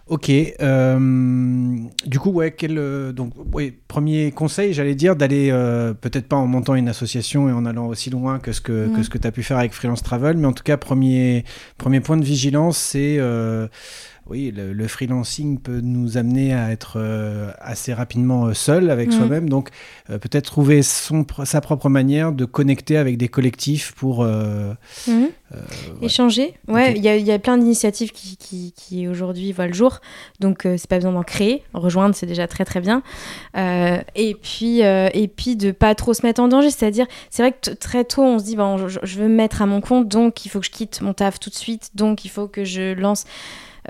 Ok. 0.06 0.30
euh, 0.60 1.76
du 2.04 2.18
coup, 2.18 2.30
ouais, 2.30 2.50
quel, 2.52 2.76
euh, 2.76 3.10
donc, 3.12 3.32
ouais, 3.54 3.72
premier 3.88 4.32
conseil, 4.32 4.74
j'allais 4.74 4.94
dire, 4.94 5.16
d'aller 5.16 5.48
euh, 5.50 5.94
peut-être 5.94 6.28
pas 6.28 6.36
en 6.36 6.46
montant 6.46 6.74
une 6.74 6.88
association 6.90 7.48
et 7.48 7.52
en 7.52 7.64
allant 7.64 7.86
aussi 7.86 8.10
loin 8.10 8.38
que 8.38 8.52
ce 8.52 8.60
que, 8.60 8.86
que 8.88 8.98
Mhm. 8.98 9.02
ce 9.02 9.08
que 9.08 9.16
tu 9.16 9.26
as 9.26 9.32
pu 9.32 9.42
faire 9.42 9.56
avec 9.56 9.72
Freelance 9.72 10.02
Travel, 10.02 10.36
mais 10.36 10.46
en 10.46 10.52
tout 10.52 10.62
cas, 10.62 10.76
premier, 10.76 11.44
premier 11.78 12.00
point 12.00 12.18
de 12.18 12.24
vigilance, 12.24 12.76
c'est. 12.76 13.16
Oui, 14.26 14.50
le, 14.50 14.72
le 14.72 14.88
freelancing 14.88 15.58
peut 15.60 15.80
nous 15.82 16.16
amener 16.16 16.54
à 16.54 16.70
être 16.70 16.94
euh, 16.96 17.50
assez 17.60 17.92
rapidement 17.92 18.46
euh, 18.46 18.54
seul 18.54 18.90
avec 18.90 19.08
Mhm. 19.10 19.16
soi-même. 19.16 19.48
Donc, 19.50 19.68
euh, 20.10 20.18
peut-être 20.18 20.46
trouver 20.46 20.82
son, 20.82 21.26
sa 21.44 21.60
propre 21.60 21.88
manière 21.90 22.32
de 22.32 22.44
connecter 22.46 22.96
avec 22.96 23.18
des 23.18 23.28
collectifs 23.28 23.92
pour. 23.92 24.22
euh, 24.22 24.72
ouais. 25.08 25.30
Échanger, 26.02 26.54
ouais, 26.68 26.94
il 26.96 27.02
y, 27.04 27.08
a, 27.08 27.16
il 27.16 27.24
y 27.26 27.30
a 27.32 27.38
plein 27.38 27.56
d'initiatives 27.58 28.10
qui, 28.12 28.36
qui, 28.36 28.72
qui 28.76 29.06
aujourd'hui 29.06 29.52
voient 29.52 29.66
le 29.68 29.72
jour, 29.72 30.00
donc 30.40 30.62
c'est 30.64 30.88
pas 30.88 30.96
besoin 30.96 31.12
d'en 31.12 31.22
créer, 31.22 31.62
rejoindre 31.74 32.14
c'est 32.14 32.26
déjà 32.26 32.48
très 32.48 32.64
très 32.64 32.80
bien. 32.80 33.02
Et 33.54 34.34
puis 34.42 34.80
et 34.80 35.28
puis 35.28 35.54
de 35.56 35.70
pas 35.70 35.94
trop 35.94 36.12
se 36.14 36.22
mettre 36.26 36.40
en 36.40 36.48
danger, 36.48 36.70
c'est-à-dire 36.70 37.06
c'est 37.30 37.42
vrai 37.42 37.52
que 37.52 37.70
très 37.70 38.04
tôt 38.04 38.22
on 38.22 38.38
se 38.38 38.44
dit 38.44 38.56
bon 38.56 38.88
je, 38.88 38.98
je 39.02 39.18
veux 39.18 39.28
me 39.28 39.34
mettre 39.36 39.62
à 39.62 39.66
mon 39.66 39.80
compte, 39.80 40.08
donc 40.08 40.44
il 40.44 40.48
faut 40.48 40.58
que 40.60 40.66
je 40.66 40.70
quitte 40.72 41.00
mon 41.02 41.12
taf 41.12 41.38
tout 41.38 41.50
de 41.50 41.54
suite, 41.54 41.90
donc 41.94 42.24
il 42.24 42.30
faut 42.30 42.48
que 42.48 42.64
je 42.64 42.94
lance. 42.94 43.24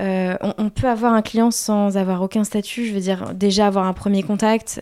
Euh, 0.01 0.36
on, 0.40 0.55
on 0.59 0.70
peut 0.70 0.88
avoir 0.88 1.12
un 1.12 1.22
client 1.22 1.51
sans 1.51 1.97
avoir 1.97 2.22
aucun 2.22 2.45
statut, 2.45 2.86
je 2.86 2.95
veux 2.95 3.01
dire 3.01 3.34
déjà 3.34 3.66
avoir 3.66 3.86
un 3.86 3.92
premier 3.92 4.22
contact. 4.22 4.80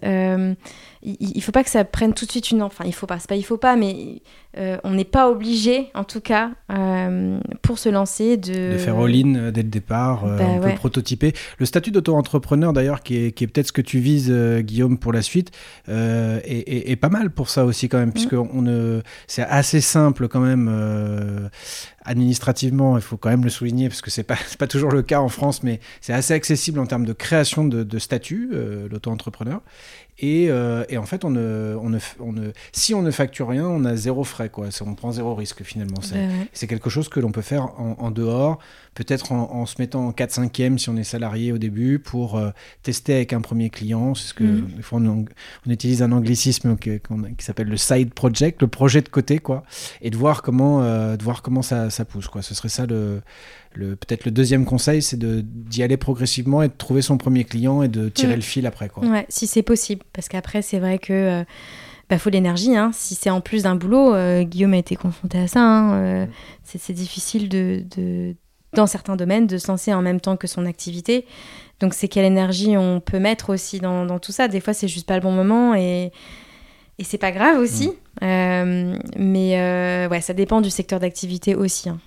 Il, 1.05 1.17
il 1.37 1.43
faut 1.43 1.53
pas 1.53 1.65
que 1.65 1.71
ça 1.71 1.85
prenne 1.85 2.15
tout 2.15 2.27
de 2.27 2.31
suite 2.31 2.51
une 2.53 2.63
enfin 2.63 2.85
il 2.87 2.95
faut 2.95 3.07
pas 3.07 3.19
c'est 3.19 3.29
pas 3.29 3.35
il 3.37 3.43
faut 3.45 3.57
pas 3.57 3.75
mais 3.77 4.23
euh, 4.57 4.77
on 4.85 4.93
n'est 4.93 5.05
pas 5.05 5.31
obligé 5.31 5.89
en 5.95 6.05
tout 6.05 6.21
cas 6.21 6.51
euh, 6.71 7.41
pour 7.63 7.79
se 7.79 7.89
lancer 7.89 8.37
de, 8.37 8.73
de 8.75 8.79
faire 8.79 8.97
all-in 8.99 9.35
euh, 9.35 9.51
dès 9.51 9.63
le 9.63 9.69
départ, 9.71 10.25
Bah 10.27 10.37
peut 10.61 10.67
ouais. 10.67 10.75
prototyper. 10.75 11.33
Le 11.59 11.65
statut 11.67 11.91
d'auto-entrepreneur, 11.91 12.73
d'ailleurs, 12.75 13.03
qui 13.03 13.17
est, 13.17 13.33
qui 13.33 13.45
est 13.45 13.47
peut-être 13.47 13.69
ce 13.69 13.73
que 13.73 13.81
tu 13.81 13.99
vises, 13.99 14.31
Guillaume, 14.61 14.99
pour 14.99 15.13
la 15.15 15.23
suite, 15.23 15.51
est, 15.89 16.43
est- 16.45 16.91
est 16.91 16.97
pas 16.97 17.09
mal 17.09 17.31
pour 17.31 17.49
ça 17.49 17.65
aussi 17.65 17.89
quand 17.89 17.97
même, 17.99 18.11
Mm. 18.11 18.13
puisque 18.13 18.35
on 18.35 18.61
ne, 18.61 19.01
c'est 19.27 19.43
assez 19.43 19.81
simple 19.81 20.29
quand 20.29 20.41
même 20.41 20.69
administrativement, 22.05 22.97
il 22.97 23.03
faut 23.03 23.17
quand 23.17 23.31
même 23.31 23.45
le 23.45 23.51
souligner, 23.51 23.89
parce 23.89 24.01
que 24.03 24.11
c'est 24.11 24.23
pas, 24.25 24.37
c'est 24.47 24.59
pas 24.59 24.67
toujours 24.67 24.91
le 24.91 25.03
cas 25.03 25.21
en 25.21 25.29
France, 25.29 25.63
mais 25.63 25.81
c'est 26.01 26.13
assez 26.13 26.35
accessible 26.35 26.79
en 26.79 26.87
termes 26.87 27.05
de 27.07 27.13
création 27.13 27.65
de, 27.65 27.83
de 27.85 27.99
statut, 27.99 28.51
euh, 28.53 28.89
l'auto-entrepreneur. 28.91 29.61
Et, 30.19 30.49
euh, 30.51 30.85
et 30.89 30.99
en 30.99 31.07
fait, 31.07 31.25
on 31.25 31.31
ne, 31.31 31.75
on 31.81 31.89
ne, 31.89 31.99
on 32.21 32.33
ne, 32.33 32.51
si 32.71 32.95
on 32.95 33.03
ne 33.03 33.11
facture 33.11 33.49
rien, 33.49 33.67
on 33.67 33.85
a 33.85 33.97
zéro 33.97 34.25
frais, 34.25 34.51
quoi. 34.51 34.69
On 34.85 34.95
prend 34.95 35.11
zéro 35.11 35.35
risque 35.35 35.63
finalement. 35.65 36.01
C'est- 36.03 36.15
ouais. 36.17 36.49
c'est 36.53 36.67
quelque 36.67 36.91
chose 36.91 37.09
que 37.09 37.19
l'on 37.19 37.33
peut 37.33 37.41
faire 37.43 37.65
en, 37.81 37.97
en 37.99 38.11
dehors, 38.11 38.59
peut-être 38.95 39.33
en, 39.33 39.51
en 39.53 39.67
se 39.67 39.77
mettant 39.81 40.07
en 40.07 40.13
4-5e 40.13 40.77
si 40.79 40.91
on 40.91 40.97
est 40.97 41.03
salarié 41.05 41.51
au 41.51 41.59
début 41.59 41.99
pour 41.99 42.37
euh, 42.37 42.51
tester 42.83 43.15
avec 43.15 43.33
un 43.33 43.41
premier 43.41 43.71
client. 43.71 44.15
C'est 44.15 44.29
ce 44.29 44.35
que 44.35 44.45
Mhm. 44.45 44.67
des 44.77 44.83
fois 44.83 45.01
on, 45.01 45.25
on 45.67 45.71
utilise 45.71 46.03
un 46.03 46.13
anglicisme 46.13 46.77
qui 46.77 47.01
s'appelle 47.39 47.69
le 47.69 47.77
side 47.79 48.13
project, 48.13 48.61
le 48.61 48.69
projet 48.69 49.01
de 49.01 49.09
côté, 49.09 49.39
quoi, 49.39 49.65
et 50.03 50.11
de 50.11 50.17
voir 50.17 50.43
comment, 50.43 50.83
euh, 50.83 51.17
de 51.17 51.23
voir 51.25 51.43
comment 51.43 51.63
ça, 51.63 51.89
ça 51.91 52.05
pousse, 52.05 52.29
quoi. 52.29 52.43
Ce 52.43 52.55
serait 52.55 52.69
ça 52.69 52.85
le 52.87 53.23
peut-être 53.75 54.25
le 54.25 54.31
deuxième 54.31 54.65
conseil, 54.65 55.03
c'est 55.03 55.19
d'y 55.19 55.83
aller 55.83 55.97
progressivement 55.97 56.63
et 56.63 56.69
de 56.69 56.75
trouver 56.77 57.03
son 57.03 57.19
premier 57.19 57.45
client 57.45 57.83
et 57.83 57.89
de 57.89 58.09
tirer 58.09 58.31
Mhm. 58.33 58.37
le 58.37 58.43
fil 58.43 58.67
après, 58.67 58.89
quoi. 58.89 59.05
Ouais, 59.07 59.27
si 59.29 59.47
c'est 59.47 59.63
possible, 59.63 60.03
parce 60.13 60.29
qu'après 60.29 60.63
c'est 60.63 60.79
vrai 60.79 60.99
que 60.99 61.13
euh, 61.13 61.45
bah, 62.11 62.19
faut 62.19 62.31
l'énergie. 62.31 62.77
Hein. 62.77 62.91
Si 62.93 63.15
c'est 63.15 63.31
en 63.31 63.41
plus 63.41 63.63
d'un 63.63 63.75
boulot, 63.77 64.15
euh, 64.15 64.43
Guillaume 64.43 64.75
a 64.75 64.79
été 64.79 64.97
confronté 64.97 65.39
à 65.39 65.47
ça. 65.49 65.61
hein, 65.61 65.95
euh, 65.95 66.27
c'est, 66.65 66.79
c'est 66.79 66.93
difficile 66.93 67.49
de, 67.49 67.83
de- 67.97 68.35
dans 68.75 68.87
certains 68.87 69.17
domaines 69.17 69.47
de 69.47 69.59
se 69.59 69.69
lancer 69.69 69.93
en 69.95 70.03
même 70.03 70.21
temps 70.21 70.37
que 70.37 70.47
son 70.47 70.65
activité. 70.67 71.27
Donc 71.81 71.95
c'est 71.95 72.09
quelle 72.09 72.25
énergie 72.25 72.77
on 72.77 73.01
peut 73.01 73.19
mettre 73.19 73.51
aussi 73.51 73.81
dans, 73.81 74.07
dans 74.07 74.19
tout 74.19 74.33
ça. 74.33 74.49
Des 74.49 74.61
fois 74.61 74.73
c'est 74.75 74.89
juste 74.89 75.07
pas 75.07 75.15
le 75.17 75.23
bon 75.23 75.33
moment 75.33 75.75
et 75.75 76.13
et 76.99 77.05
c'est 77.05 77.19
pas 77.19 77.33
grave 77.33 77.59
aussi. 77.59 77.91
Euh, 78.23 78.95
mais 79.17 79.59
euh, 79.59 80.09
ouais, 80.09 80.21
ça 80.21 80.35
dépend 80.35 80.61
du 80.61 80.71
secteur 80.71 81.01
d'activité 81.01 81.55
aussi. 81.55 81.89
hein. 81.89 81.99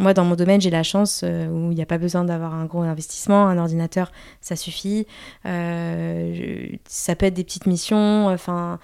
Moi, 0.00 0.14
dans 0.14 0.24
mon 0.24 0.34
domaine, 0.34 0.60
j'ai 0.60 0.70
la 0.70 0.82
chance 0.82 1.20
euh, 1.24 1.46
où 1.48 1.70
il 1.70 1.74
n'y 1.76 1.82
a 1.82 1.86
pas 1.86 1.98
besoin 1.98 2.24
d'avoir 2.24 2.54
un 2.54 2.64
gros 2.64 2.80
investissement. 2.82 3.46
Un 3.46 3.58
ordinateur, 3.58 4.10
ça 4.40 4.56
suffit. 4.56 5.06
Euh, 5.46 6.34
je- 6.34 6.76
ça 6.88 7.14
peut 7.14 7.26
être 7.26 7.34
des 7.34 7.44
petites 7.44 7.66
missions. 7.66 8.26
Enfin, 8.28 8.78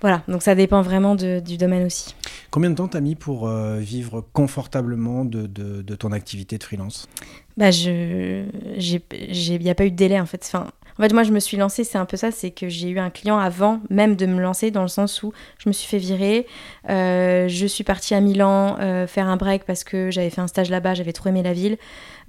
voilà. 0.00 0.22
Donc 0.28 0.42
ça 0.42 0.54
dépend 0.54 0.82
vraiment 0.82 1.14
de- 1.16 1.40
du 1.40 1.56
domaine 1.56 1.84
aussi. 1.84 2.14
Combien 2.50 2.70
de 2.70 2.76
temps 2.76 2.88
t'as 2.88 3.00
mis 3.00 3.14
pour 3.16 3.48
euh, 3.48 3.78
vivre 3.78 4.24
confortablement 4.32 5.24
de, 5.24 5.46
de- 5.46 5.82
de 5.82 5.94
ton 5.96 6.12
activité 6.12 6.58
de 6.58 6.62
freelance? 6.62 7.08
Bah, 7.56 7.70
je, 7.70 8.44
il 8.78 9.62
n'y 9.62 9.70
a 9.70 9.74
pas 9.74 9.84
eu 9.86 9.90
de 9.90 9.96
délai 9.96 10.20
en 10.20 10.26
fait. 10.26 10.42
Enfin, 10.44 10.70
en 10.98 11.02
fait, 11.02 11.12
moi, 11.12 11.22
je 11.22 11.32
me 11.32 11.40
suis 11.40 11.56
lancée, 11.56 11.84
c'est 11.84 11.98
un 11.98 12.06
peu 12.06 12.16
ça, 12.16 12.30
c'est 12.30 12.50
que 12.50 12.68
j'ai 12.68 12.88
eu 12.88 12.98
un 12.98 13.10
client 13.10 13.38
avant 13.38 13.80
même 13.90 14.16
de 14.16 14.26
me 14.26 14.40
lancer, 14.40 14.70
dans 14.70 14.82
le 14.82 14.88
sens 14.88 15.22
où 15.22 15.32
je 15.58 15.68
me 15.68 15.72
suis 15.72 15.86
fait 15.86 15.98
virer. 15.98 16.46
Euh, 16.88 17.48
je 17.48 17.66
suis 17.66 17.84
partie 17.84 18.14
à 18.14 18.20
Milan 18.20 18.76
euh, 18.80 19.06
faire 19.06 19.28
un 19.28 19.36
break 19.36 19.64
parce 19.64 19.84
que 19.84 20.10
j'avais 20.10 20.30
fait 20.30 20.40
un 20.40 20.46
stage 20.46 20.70
là-bas, 20.70 20.94
j'avais 20.94 21.12
trop 21.12 21.28
aimé 21.28 21.42
la 21.42 21.52
ville. 21.52 21.76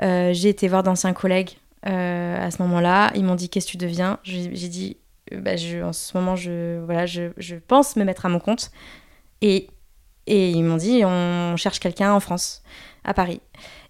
Euh, 0.01 0.33
j'ai 0.33 0.49
été 0.49 0.67
voir 0.67 0.83
d'anciens 0.83 1.13
collègues 1.13 1.57
à 1.83 2.51
ce 2.51 2.61
moment-là. 2.63 3.11
Ils 3.15 3.23
m'ont 3.23 3.35
dit 3.35 3.47
Qu'est-ce 3.47 3.67
que 3.67 3.71
tu 3.71 3.77
deviens? 3.77 4.19
J'ai 4.23 4.49
dit 4.49 4.97
bah, 5.31 5.55
je, 5.55 5.81
en 5.81 5.93
ce 5.93 6.17
moment, 6.17 6.35
je, 6.35 6.83
voilà, 6.83 7.05
je, 7.05 7.31
je 7.37 7.55
pense 7.55 7.95
me 7.95 8.03
mettre 8.03 8.25
à 8.25 8.29
mon 8.29 8.39
compte. 8.39 8.71
Et, 9.41 9.67
et 10.25 10.49
ils 10.49 10.63
m'ont 10.63 10.77
dit, 10.77 11.03
on 11.05 11.55
cherche 11.55 11.79
quelqu'un 11.79 12.11
en 12.11 12.19
France, 12.19 12.63
à 13.03 13.13
Paris. 13.13 13.41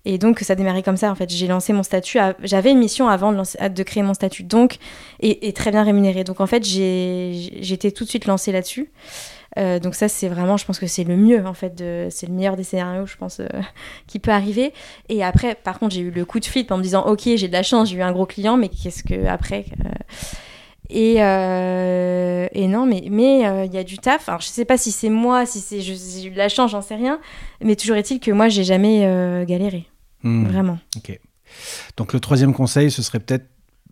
Et 0.09 0.17
donc, 0.17 0.39
ça 0.39 0.53
a 0.53 0.55
démarré 0.55 0.83
comme 0.83 0.95
ça, 0.95 1.11
en 1.11 1.15
fait. 1.15 1.29
J'ai 1.29 1.47
lancé 1.47 1.73
mon 1.73 1.83
statut. 1.83 2.17
J'avais 2.41 2.71
une 2.71 2.79
mission 2.79 3.09
avant 3.09 3.33
de, 3.33 3.83
créer 3.83 4.03
mon 4.03 4.13
statut, 4.13 4.43
donc, 4.43 4.77
et, 5.19 5.51
très 5.51 5.69
bien 5.69 5.83
rémunéré. 5.83 6.23
Donc, 6.23 6.39
en 6.39 6.47
fait, 6.47 6.63
j'étais 6.63 7.91
tout 7.91 8.05
de 8.05 8.09
suite 8.09 8.25
lancée 8.25 8.53
là-dessus. 8.53 8.89
Euh, 9.57 9.79
donc 9.79 9.95
ça, 9.95 10.07
c'est 10.07 10.29
vraiment, 10.29 10.55
je 10.55 10.65
pense 10.65 10.79
que 10.79 10.87
c'est 10.87 11.03
le 11.03 11.17
mieux, 11.17 11.45
en 11.45 11.53
fait. 11.53 11.83
C'est 12.09 12.27
le 12.27 12.33
meilleur 12.33 12.55
des 12.55 12.63
scénarios, 12.63 13.05
je 13.05 13.17
pense, 13.17 13.41
euh, 13.41 13.47
qui 14.07 14.19
peut 14.19 14.31
arriver. 14.31 14.71
Et 15.09 15.25
après, 15.25 15.55
par 15.55 15.77
contre, 15.77 15.93
j'ai 15.93 16.01
eu 16.01 16.11
le 16.11 16.23
coup 16.23 16.39
de 16.39 16.45
flip 16.45 16.71
en 16.71 16.77
me 16.77 16.83
disant, 16.83 17.05
ok, 17.05 17.23
j'ai 17.35 17.49
de 17.49 17.53
la 17.53 17.63
chance, 17.63 17.89
j'ai 17.89 17.97
eu 17.97 18.01
un 18.01 18.13
gros 18.13 18.25
client, 18.25 18.55
mais 18.55 18.69
qu'est-ce 18.69 19.03
que 19.03 19.25
après 19.25 19.65
euh, 20.93 22.47
et, 22.53 22.63
et 22.63 22.67
non, 22.67 22.85
mais 22.85 23.03
mais 23.11 23.45
euh, 23.45 23.65
il 23.65 23.73
y 23.73 23.77
a 23.77 23.83
du 23.83 23.97
taf. 23.97 24.29
Alors 24.29 24.39
je 24.39 24.47
sais 24.47 24.63
pas 24.63 24.77
si 24.77 24.93
c'est 24.93 25.09
moi, 25.09 25.45
si 25.45 25.59
c'est 25.59 25.81
j'ai 25.81 26.27
eu 26.27 26.31
de 26.31 26.37
la 26.37 26.47
chance, 26.47 26.71
j'en 26.71 26.81
sais 26.81 26.95
rien. 26.95 27.19
Mais 27.61 27.75
toujours 27.75 27.97
est-il 27.97 28.21
que 28.21 28.31
moi, 28.31 28.47
j'ai 28.47 28.63
jamais 28.63 29.01
galéré, 29.45 29.85
Hmm. 30.23 30.45
vraiment. 30.45 30.79
Ok. 30.95 31.19
Donc 31.95 32.13
le 32.13 32.19
troisième 32.19 32.53
conseil, 32.53 32.91
ce 32.91 33.01
serait 33.01 33.19
peut-être 33.19 33.45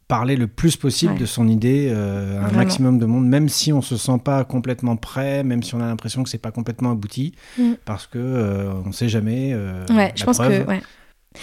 parler 0.07 0.35
le 0.35 0.45
plus 0.47 0.75
possible 0.75 1.13
Ouais. 1.13 1.19
de 1.19 1.25
son 1.25 1.47
idée 1.47 1.87
euh, 1.91 2.39
à 2.41 2.45
un 2.47 2.51
maximum 2.51 2.99
de 2.99 3.05
monde, 3.07 3.27
même 3.27 3.49
si 3.49 3.73
on 3.73 3.81
se 3.81 3.97
sent 3.97 4.19
pas 4.23 4.43
complètement 4.43 4.97
prêt, 4.97 5.43
même 5.43 5.63
si 5.63 5.73
on 5.73 5.79
a 5.81 5.85
l'impression 5.87 6.21
que 6.23 6.29
c'est 6.29 6.37
pas 6.37 6.51
complètement 6.51 6.91
abouti, 6.91 7.33
Mm. 7.57 7.73
parce 7.85 8.05
que 8.05 8.19
euh, 8.19 8.73
on 8.85 8.91
sait 8.91 9.09
jamais. 9.09 9.51
euh, 9.53 9.83
Ouais, 9.89 10.11
je 10.15 10.23
pense 10.25 10.37
preuve. 10.37 10.63
que 10.65 10.69
ouais. 10.69 10.81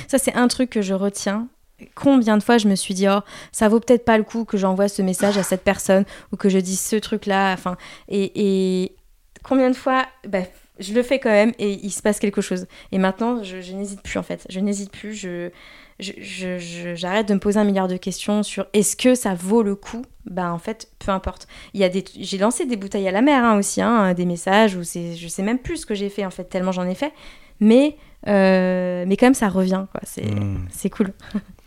ça 0.06 0.18
c'est 0.18 0.34
un 0.34 0.46
truc 0.48 0.70
que 0.70 0.82
je 0.82 0.94
retiens. 0.94 1.48
Combien 1.96 2.36
de 2.38 2.42
fois 2.44 2.58
je 2.58 2.68
me 2.68 2.76
suis 2.76 2.94
dit 2.94 3.08
oh 3.08 3.20
ça 3.50 3.68
vaut 3.68 3.80
peut-être 3.80 4.04
pas 4.04 4.16
le 4.16 4.22
coup 4.22 4.44
que 4.44 4.56
j'envoie 4.56 4.86
ce 4.86 5.02
message 5.02 5.36
à 5.38 5.42
cette 5.42 5.64
personne 5.64 6.04
ou 6.30 6.36
que 6.36 6.48
je 6.48 6.58
dise 6.58 6.78
ce 6.80 6.94
truc 6.94 7.26
là. 7.26 7.52
Enfin 7.54 7.76
et, 8.08 8.82
et 8.84 8.94
combien 9.42 9.68
de 9.70 9.74
fois 9.76 10.06
bah, 10.28 10.42
je 10.78 10.94
le 10.94 11.02
fais 11.02 11.18
quand 11.18 11.30
même 11.30 11.52
et 11.58 11.72
il 11.82 11.90
se 11.90 12.02
passe 12.02 12.18
quelque 12.18 12.40
chose. 12.40 12.66
Et 12.92 12.98
maintenant 12.98 13.42
je, 13.42 13.60
je 13.60 13.72
n'hésite 13.74 14.02
plus 14.02 14.18
en 14.18 14.22
fait. 14.22 14.46
Je 14.48 14.60
n'hésite 14.60 14.90
plus. 14.90 15.14
Je 15.14 15.50
j'arrête 16.94 17.28
de 17.28 17.34
me 17.34 17.38
poser 17.38 17.60
un 17.60 17.64
milliard 17.64 17.86
de 17.88 17.96
questions 17.96 18.42
sur 18.42 18.66
est-ce 18.72 18.96
que 18.96 19.14
ça 19.14 19.34
vaut 19.34 19.62
le 19.62 19.76
coup? 19.76 20.02
Bah 20.26 20.52
en 20.52 20.58
fait 20.58 20.88
peu 20.98 21.10
importe 21.12 21.46
il 21.74 21.80
y 21.80 21.84
a 21.84 21.88
des 21.88 22.04
j'ai 22.18 22.38
lancé 22.38 22.64
des 22.66 22.76
bouteilles 22.76 23.06
à 23.08 23.12
la 23.12 23.22
mer 23.22 23.44
hein, 23.44 23.58
aussi 23.58 23.80
hein, 23.82 24.14
des 24.14 24.24
messages 24.24 24.74
où 24.76 24.82
c'est 24.84 25.14
je 25.16 25.28
sais 25.28 25.42
même 25.42 25.58
plus 25.58 25.78
ce 25.78 25.86
que 25.86 25.94
j'ai 25.94 26.08
fait 26.08 26.24
en 26.24 26.30
fait 26.30 26.44
tellement 26.44 26.72
j'en 26.72 26.88
ai 26.88 26.94
fait 26.94 27.12
mais 27.60 27.96
euh, 28.28 29.04
mais 29.06 29.16
quand 29.16 29.26
même 29.26 29.34
ça 29.34 29.48
revient 29.48 29.84
quoi 29.90 30.00
c'est 30.04 30.24
Mm. 30.24 30.66
c'est 30.70 30.90
cool 30.90 31.12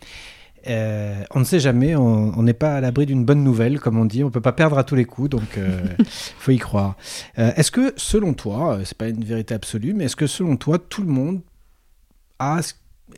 Euh, 0.67 1.23
on 1.31 1.39
ne 1.39 1.43
sait 1.43 1.59
jamais, 1.59 1.95
on 1.95 2.41
n'est 2.41 2.53
pas 2.53 2.75
à 2.75 2.81
l'abri 2.81 3.05
d'une 3.05 3.25
bonne 3.25 3.43
nouvelle, 3.43 3.79
comme 3.79 3.97
on 3.97 4.05
dit, 4.05 4.23
on 4.23 4.31
peut 4.31 4.41
pas 4.41 4.51
perdre 4.51 4.77
à 4.77 4.83
tous 4.83 4.95
les 4.95 5.05
coups, 5.05 5.29
donc 5.29 5.57
euh, 5.57 5.81
faut 6.05 6.51
y 6.51 6.57
croire. 6.57 6.95
Euh, 7.37 7.51
est-ce 7.55 7.71
que, 7.71 7.93
selon 7.97 8.33
toi, 8.33 8.75
euh, 8.75 8.81
c'est 8.85 8.97
pas 8.97 9.07
une 9.07 9.23
vérité 9.23 9.53
absolue, 9.53 9.93
mais 9.93 10.05
est-ce 10.05 10.15
que 10.15 10.27
selon 10.27 10.57
toi, 10.57 10.79
tout 10.79 11.01
le 11.01 11.09
monde 11.09 11.41
a, 12.39 12.61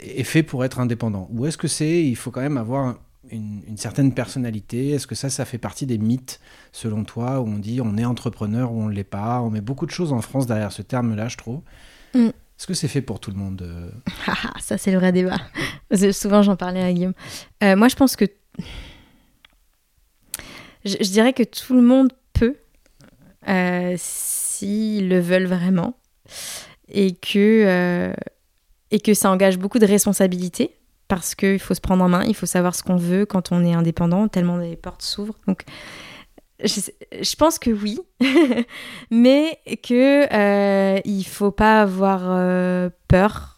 est 0.02 0.24
fait 0.24 0.43
pour 0.43 0.66
être 0.66 0.80
indépendant? 0.80 1.30
Ou 1.32 1.45
est-ce 1.45 1.58
que 1.58 1.68
c'est, 1.68 2.04
il 2.04 2.16
faut 2.16 2.32
quand 2.32 2.41
même 2.41 2.58
avoir 2.58 2.95
une, 3.30 3.62
une 3.68 3.78
certaine 3.78 4.14
personnalité? 4.14 4.91
Est-ce 4.91 5.08
que 5.08 5.16
ça, 5.16 5.30
ça 5.30 5.45
fait 5.45 5.58
partie 5.58 5.86
des 5.86 5.98
mythes, 5.98 6.39
selon 6.72 7.04
toi, 7.04 7.39
où 7.39 7.48
on 7.48 7.60
dit 7.60 7.80
on 7.82 7.98
est 7.98 8.06
entrepreneur 8.06 8.72
ou 8.72 8.82
on 8.82 8.88
ne 8.88 8.93
l'est 8.93 9.04
pas? 9.04 9.41
On 9.41 9.50
met 9.50 9.62
beaucoup 9.62 9.86
de 9.86 9.91
choses 9.91 10.12
en 10.12 10.22
France 10.22 10.48
derrière 10.48 10.72
ce 10.72 10.82
terme-là, 10.82 11.28
je 11.30 11.38
trouve. 11.38 11.62
Mm. 12.14 12.30
Est-ce 12.58 12.68
que 12.68 12.74
c'est 12.74 12.88
fait 12.88 13.01
pour 13.01 13.20
tout 13.20 13.32
le 13.32 13.38
monde 13.38 13.62
euh 13.62 13.89
Ah, 14.28 14.53
ça 14.60 14.78
c'est 14.78 14.91
le 14.91 14.97
vrai 14.97 15.12
débat 15.12 15.38
souvent 16.12 16.41
j'en 16.41 16.55
parlais 16.55 16.84
à 16.84 16.91
Guillaume 16.91 17.14
Euh, 17.64 17.76
moi 17.76 17.88
je 17.88 17.95
pense 17.95 18.16
que 18.16 18.26
je, 20.86 20.95
dirais 21.10 21.34
que 21.34 21.43
tout 21.43 21.74
le 21.74 21.82
monde 21.82 22.12
peut 22.34 22.55
euh, 23.47 23.95
s'ils 23.97 25.10
le 25.10 25.20
veulent 25.20 25.47
vraiment 25.47 25.97
et 26.89 27.14
que 27.16 28.14
et 28.89 28.99
que 28.99 29.14
ça 29.14 29.30
engage 29.30 29.58
beaucoup 29.58 29.80
de 29.80 29.86
responsabilités 29.86 30.78
parce 31.08 31.36
qu'il 31.36 31.60
faut 31.60 31.74
se 31.74 31.82
prendre 31.82 32.03
en 32.03 32.10
main, 32.10 32.24
il 32.26 32.36
faut 32.36 32.45
savoir 32.45 32.76
ce 32.76 32.84
qu'on 32.84 32.97
veut 32.97 33.26
quand 33.26 33.51
on 33.51 33.64
est 33.64 33.74
indépendant, 33.74 34.28
tellement 34.28 34.58
les 34.58 34.76
portes 34.76 35.01
s'ouvrent. 35.01 35.38
Donc, 35.47 35.64
je, 36.64 37.36
pense 37.36 37.60
que 37.60 37.70
oui, 37.70 37.99
mais 39.12 39.60
que 39.84 40.34
euh, 40.34 40.99
il 41.05 41.24
faut 41.24 41.51
pas 41.51 41.82
avoir 41.82 42.22
euh, 42.24 42.89
peur. 43.08 43.58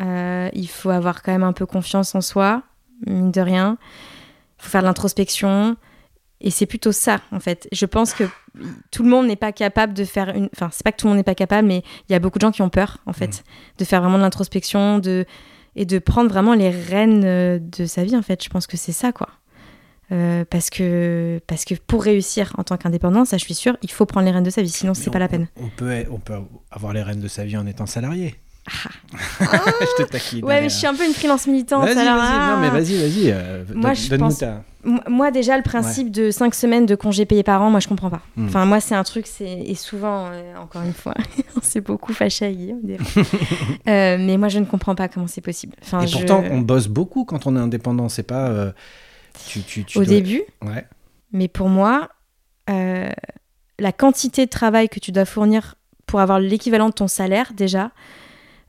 Euh, 0.00 0.48
il 0.52 0.68
faut 0.68 0.90
avoir 0.90 1.22
quand 1.22 1.32
même 1.32 1.42
un 1.42 1.52
peu 1.52 1.66
confiance 1.66 2.14
en 2.14 2.20
soi, 2.20 2.62
mine 3.06 3.32
de 3.32 3.40
rien. 3.40 3.78
Il 4.58 4.64
faut 4.64 4.70
faire 4.70 4.82
de 4.82 4.86
l'introspection. 4.86 5.76
Et 6.40 6.50
c'est 6.50 6.66
plutôt 6.66 6.92
ça, 6.92 7.20
en 7.32 7.40
fait. 7.40 7.68
Je 7.72 7.84
pense 7.84 8.14
que 8.14 8.22
tout 8.92 9.02
le 9.02 9.08
monde 9.08 9.26
n'est 9.26 9.34
pas 9.34 9.50
capable 9.50 9.92
de 9.92 10.04
faire 10.04 10.28
une. 10.28 10.48
Enfin, 10.54 10.68
c'est 10.72 10.84
pas 10.84 10.92
que 10.92 10.98
tout 10.98 11.06
le 11.06 11.10
monde 11.10 11.16
n'est 11.16 11.24
pas 11.24 11.34
capable, 11.34 11.66
mais 11.66 11.82
il 12.08 12.12
y 12.12 12.14
a 12.14 12.20
beaucoup 12.20 12.38
de 12.38 12.42
gens 12.42 12.52
qui 12.52 12.62
ont 12.62 12.70
peur, 12.70 12.98
en 13.06 13.12
fait, 13.12 13.42
de 13.78 13.84
faire 13.84 14.00
vraiment 14.00 14.18
de 14.18 14.22
l'introspection, 14.22 15.00
de 15.00 15.26
et 15.74 15.84
de 15.84 15.98
prendre 15.98 16.30
vraiment 16.30 16.54
les 16.54 16.70
rênes 16.70 17.24
euh, 17.24 17.58
de 17.58 17.86
sa 17.86 18.04
vie, 18.04 18.16
en 18.16 18.22
fait. 18.22 18.42
Je 18.42 18.48
pense 18.48 18.68
que 18.68 18.76
c'est 18.76 18.92
ça, 18.92 19.10
quoi. 19.10 19.28
Euh, 20.10 20.44
parce 20.48 20.70
que 20.70 21.38
parce 21.46 21.64
que 21.66 21.74
pour 21.74 22.02
réussir 22.02 22.52
en 22.56 22.62
tant 22.64 22.76
qu'indépendant, 22.78 23.24
ça, 23.26 23.36
je 23.36 23.44
suis 23.44 23.52
sûre, 23.54 23.76
il 23.82 23.90
faut 23.90 24.06
prendre 24.06 24.24
les 24.24 24.32
rênes 24.32 24.42
de 24.42 24.48
sa 24.50 24.62
vie, 24.62 24.70
sinon 24.70 24.94
c'est 24.94 25.10
pas 25.10 25.18
la 25.18 25.28
peine. 25.28 25.48
On 25.60 25.68
peut, 25.68 26.04
on 26.10 26.18
peut 26.18 26.34
avoir 26.70 26.92
les 26.94 27.02
rênes 27.02 27.20
de 27.20 27.28
sa 27.28 27.44
vie 27.44 27.56
en 27.58 27.66
étant 27.66 27.84
salarié. 27.86 28.34
je 29.40 30.02
te 30.04 30.10
taquine. 30.10 30.40
Ah. 30.42 30.46
Ouais, 30.46 30.60
mais 30.60 30.68
je 30.68 30.74
suis 30.74 30.86
un 30.86 30.94
peu 30.94 31.06
une 31.06 31.12
freelance 31.14 31.46
militante. 31.46 31.84
Vas-y, 31.84 31.98
alors, 31.98 32.16
vas-y, 32.16 32.32
ah. 32.32 32.54
non 32.54 32.60
mais 32.60 32.68
vas-y, 32.70 32.96
vas-y. 32.98 33.30
euh, 33.32 33.64
Moi, 33.74 33.94
je 33.94 34.14
pense- 34.16 34.38
ta- 34.38 34.62
Moi, 35.08 35.30
déjà, 35.30 35.56
le 35.56 35.62
principe 35.62 36.10
de 36.10 36.30
5 36.30 36.54
semaines 36.54 36.84
de 36.86 36.94
congés 36.94 37.24
payés 37.24 37.42
par 37.42 37.62
an, 37.62 37.70
moi, 37.70 37.80
je 37.80 37.88
comprends 37.88 38.10
pas. 38.10 38.20
Hmm. 38.36 38.46
Enfin, 38.46 38.66
moi, 38.66 38.80
c'est 38.80 38.94
un 38.94 39.04
truc, 39.04 39.26
c'est. 39.26 39.44
Et 39.66 39.74
souvent, 39.74 40.26
euh, 40.32 40.54
encore 40.56 40.82
une 40.82 40.92
fois, 40.92 41.14
on 41.56 41.60
s'est 41.62 41.80
beaucoup 41.80 42.12
fâché 42.12 42.44
à 42.46 42.52
Guillaume. 42.52 42.80
Euh, 43.88 44.16
mais 44.20 44.36
moi, 44.36 44.48
je 44.48 44.58
ne 44.58 44.64
comprends 44.66 44.94
pas 44.94 45.08
comment 45.08 45.26
c'est 45.26 45.40
possible. 45.40 45.74
Enfin, 45.82 46.00
Et 46.02 46.06
je- 46.06 46.12
pourtant, 46.18 46.44
on 46.50 46.60
bosse 46.60 46.88
beaucoup 46.88 47.24
quand 47.24 47.46
on 47.46 47.56
est 47.56 47.60
indépendant. 47.60 48.08
C'est 48.10 48.22
pas. 48.22 48.72
Tu, 49.48 49.62
tu, 49.62 49.84
tu 49.84 49.98
Au 49.98 50.04
dois- 50.04 50.14
début, 50.14 50.42
Ouais. 50.64 50.86
mais 51.32 51.48
pour 51.48 51.68
moi, 51.68 52.08
euh, 52.70 53.10
la 53.78 53.92
quantité 53.92 54.44
de 54.46 54.50
travail 54.50 54.88
que 54.88 55.00
tu 55.00 55.12
dois 55.12 55.24
fournir 55.24 55.74
pour 56.06 56.20
avoir 56.20 56.40
l'équivalent 56.40 56.88
de 56.88 56.94
ton 56.94 57.08
salaire, 57.08 57.52
déjà, 57.54 57.90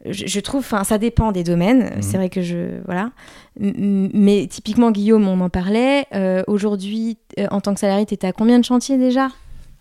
je, 0.06 0.28
je 0.28 0.40
trouve, 0.40 0.62
enfin, 0.62 0.84
ça 0.84 0.98
dépend 0.98 1.32
des 1.32 1.44
domaines. 1.44 1.92
Mhm. 1.96 2.02
C'est 2.02 2.18
vrai 2.18 2.30
que 2.30 2.42
je, 2.42 2.80
voilà. 2.86 3.12
Mais 3.60 4.48
typiquement, 4.48 4.92
Guillaume, 4.92 5.28
on 5.28 5.40
en 5.42 5.50
parlait. 5.50 6.06
Euh, 6.14 6.44
Aujourd'hui, 6.48 7.18
euh, 7.38 7.48
en 7.52 7.60
tant 7.62 7.74
que 7.74 7.80
salarié, 7.80 8.06
tu 8.06 8.14
étais 8.14 8.28
à 8.28 8.32
combien 8.32 8.60
de 8.60 8.66
chantiers 8.66 8.98
déjà? 8.98 9.28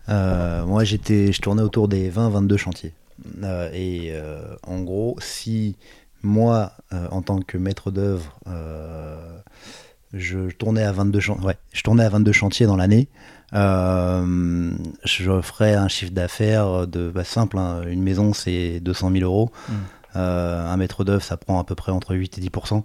Euh, 0.09 0.65
moi, 0.65 0.83
j'étais, 0.83 1.31
je 1.31 1.41
tournais 1.41 1.61
autour 1.61 1.87
des 1.87 2.09
20-22 2.09 2.57
chantiers. 2.57 2.93
Euh, 3.43 3.69
et 3.73 4.09
euh, 4.13 4.41
en 4.65 4.81
gros, 4.81 5.15
si 5.19 5.75
moi, 6.23 6.71
euh, 6.93 7.07
en 7.11 7.21
tant 7.21 7.39
que 7.39 7.57
maître 7.57 7.91
d'œuvre, 7.91 8.37
euh, 8.47 9.37
je 10.13 10.49
tournais 10.51 10.83
à 10.83 10.91
22 10.91 11.19
chan- 11.19 11.39
ouais, 11.43 11.55
je 11.73 11.81
tournais 11.83 12.03
à 12.03 12.09
22 12.09 12.31
chantiers 12.31 12.65
dans 12.65 12.75
l'année, 12.77 13.07
euh, 13.53 14.71
je 15.05 15.41
ferais 15.41 15.73
un 15.75 15.87
chiffre 15.87 16.11
d'affaires 16.11 16.87
de 16.87 17.09
bah, 17.13 17.23
simple. 17.23 17.57
hein, 17.57 17.81
une 17.87 18.01
maison, 18.03 18.33
c'est 18.33 18.79
200 18.79 19.11
000 19.11 19.23
euros. 19.23 19.51
Mm. 19.67 19.73
Euh, 20.15 20.65
un 20.67 20.77
maître 20.77 21.03
d'œuvre, 21.03 21.21
ça 21.23 21.37
prend 21.37 21.59
à 21.59 21.63
peu 21.63 21.75
près 21.75 21.91
entre 21.91 22.15
8 22.15 22.39
et 22.39 22.41
10% 22.41 22.83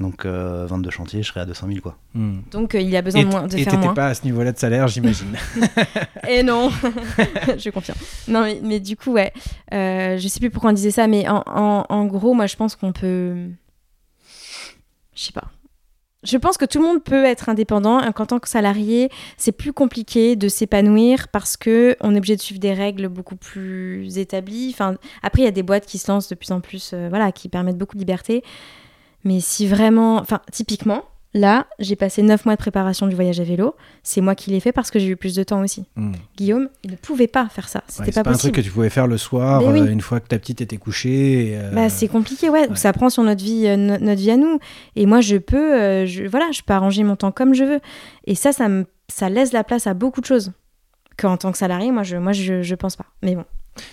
Donc 0.00 0.24
euh, 0.24 0.64
22 0.66 0.88
chantiers, 0.90 1.22
je 1.22 1.28
serais 1.28 1.40
à 1.40 1.44
200 1.44 1.66
000 1.68 1.80
quoi. 1.82 1.98
Hmm. 2.14 2.38
Donc, 2.50 2.74
euh, 2.74 2.80
il 2.80 2.96
a 2.96 3.02
besoin 3.02 3.20
Et 3.20 3.24
de, 3.24 3.28
moins, 3.30 3.46
de 3.46 3.54
et 3.54 3.64
faire 3.64 3.74
t'étais 3.74 3.84
moins. 3.84 3.92
pas 3.94 4.06
à 4.08 4.14
ce 4.14 4.24
niveau-là 4.24 4.50
de 4.52 4.58
salaire, 4.58 4.88
j'imagine. 4.88 5.36
Et 6.28 6.42
non, 6.42 6.70
je 7.58 7.68
confirme. 7.68 7.98
Non, 8.28 8.42
mais, 8.44 8.60
mais 8.62 8.80
du 8.80 8.96
coup, 8.96 9.12
ouais, 9.12 9.30
euh, 9.74 10.16
je 10.18 10.26
sais 10.26 10.40
plus 10.40 10.48
pourquoi 10.50 10.70
on 10.70 10.72
disait 10.72 10.90
ça, 10.90 11.06
mais 11.06 11.28
en, 11.28 11.42
en- 11.46 11.84
en 11.86 12.04
gros, 12.06 12.32
moi, 12.32 12.46
je 12.46 12.56
pense 12.56 12.76
qu'on 12.76 12.92
peut. 12.92 13.34
Je 15.14 15.22
sais 15.22 15.32
pas. 15.32 15.44
Je 16.24 16.38
pense 16.38 16.56
que 16.56 16.64
tout 16.64 16.78
le 16.80 16.86
monde 16.86 17.04
peut 17.04 17.24
être 17.24 17.48
indépendant, 17.48 18.00
qu'en 18.12 18.26
tant 18.26 18.38
que 18.38 18.48
salarié, 18.48 19.10
c'est 19.36 19.52
plus 19.52 19.72
compliqué 19.72 20.36
de 20.36 20.48
s'épanouir 20.48 21.28
parce 21.28 21.56
que 21.56 21.96
on 22.00 22.14
est 22.14 22.18
obligé 22.18 22.36
de 22.36 22.40
suivre 22.40 22.60
des 22.60 22.72
règles 22.72 23.08
beaucoup 23.08 23.36
plus 23.36 24.18
établies. 24.18 24.70
Enfin, 24.72 24.96
après, 25.22 25.42
il 25.42 25.44
y 25.44 25.48
a 25.48 25.52
des 25.52 25.62
boîtes 25.62 25.86
qui 25.86 25.98
se 25.98 26.10
lancent 26.10 26.28
de 26.28 26.34
plus 26.34 26.50
en 26.50 26.60
plus, 26.60 26.92
euh, 26.94 27.08
voilà, 27.10 27.30
qui 27.30 27.48
permettent 27.48 27.78
beaucoup 27.78 27.94
de 27.94 28.00
liberté. 28.00 28.42
Mais 29.24 29.40
si 29.40 29.66
vraiment, 29.66 30.16
enfin, 30.16 30.40
typiquement, 30.50 31.04
là, 31.34 31.66
j'ai 31.78 31.96
passé 31.96 32.22
9 32.22 32.44
mois 32.46 32.54
de 32.54 32.58
préparation 32.58 33.06
du 33.06 33.14
voyage 33.14 33.40
à 33.40 33.44
vélo. 33.44 33.74
C'est 34.02 34.20
moi 34.20 34.34
qui 34.34 34.50
l'ai 34.50 34.60
fait 34.60 34.72
parce 34.72 34.90
que 34.90 34.98
j'ai 34.98 35.08
eu 35.08 35.16
plus 35.16 35.34
de 35.34 35.42
temps 35.42 35.60
aussi. 35.62 35.84
Hmm. 35.96 36.12
Guillaume, 36.36 36.68
il 36.84 36.92
ne 36.92 36.96
pouvait 36.96 37.26
pas 37.26 37.48
faire 37.48 37.68
ça. 37.68 37.82
C'était 37.88 38.04
Ouais, 38.06 38.12
pas, 38.12 38.22
pas, 38.22 38.30
un 38.30 38.32
truc 38.34 38.52
possible. 38.52 38.56
que 38.56 38.60
tu 38.62 38.70
pouvais 38.70 38.90
faire 38.90 39.06
le 39.06 39.18
soir, 39.18 39.62
oui. 39.64 39.80
euh, 39.80 39.86
une 39.86 40.00
fois 40.00 40.20
que 40.20 40.28
ta 40.28 40.38
petite 40.38 40.60
était 40.60 40.76
couchée. 40.76 41.54
euh, 41.58 41.70
Bah, 41.72 41.88
c'est 41.88 42.08
compliqué, 42.08 42.48
ouais. 42.50 42.68
ouais. 42.68 42.76
Ça 42.76 42.92
prend 42.92 43.10
sur 43.10 43.22
notre 43.24 43.42
vie, 43.44 43.66
euh, 43.66 43.76
no- 43.76 43.98
notre 43.98 44.20
vie 44.20 44.30
à 44.30 44.36
nous. 44.36 44.58
Et 44.96 45.06
moi, 45.06 45.20
je 45.20 45.36
peux, 45.36 46.04
je, 46.06 46.24
voilà, 46.28 46.50
je 46.52 46.62
peux 46.62 46.72
arranger 46.72 47.02
mon 47.04 47.16
temps 47.16 47.32
comme 47.32 47.52
je 47.54 47.64
veux. 47.64 47.80
Et 48.26 48.34
ça, 48.34 48.52
ça, 48.52 48.68
me, 48.68 48.86
ça 49.08 49.28
laisse 49.28 49.52
la 49.52 49.64
place 49.64 49.86
à 49.86 49.94
beaucoup 49.94 50.20
de 50.20 50.26
choses. 50.26 50.52
Qu'en 51.16 51.36
tant 51.36 51.52
que 51.52 51.58
salarié, 51.58 51.90
moi, 51.92 52.02
je, 52.02 52.16
moi, 52.16 52.32
je, 52.32 52.62
je 52.62 52.74
pense 52.74 52.96
pas. 52.96 53.06
Mais 53.22 53.34
bon, 53.36 53.44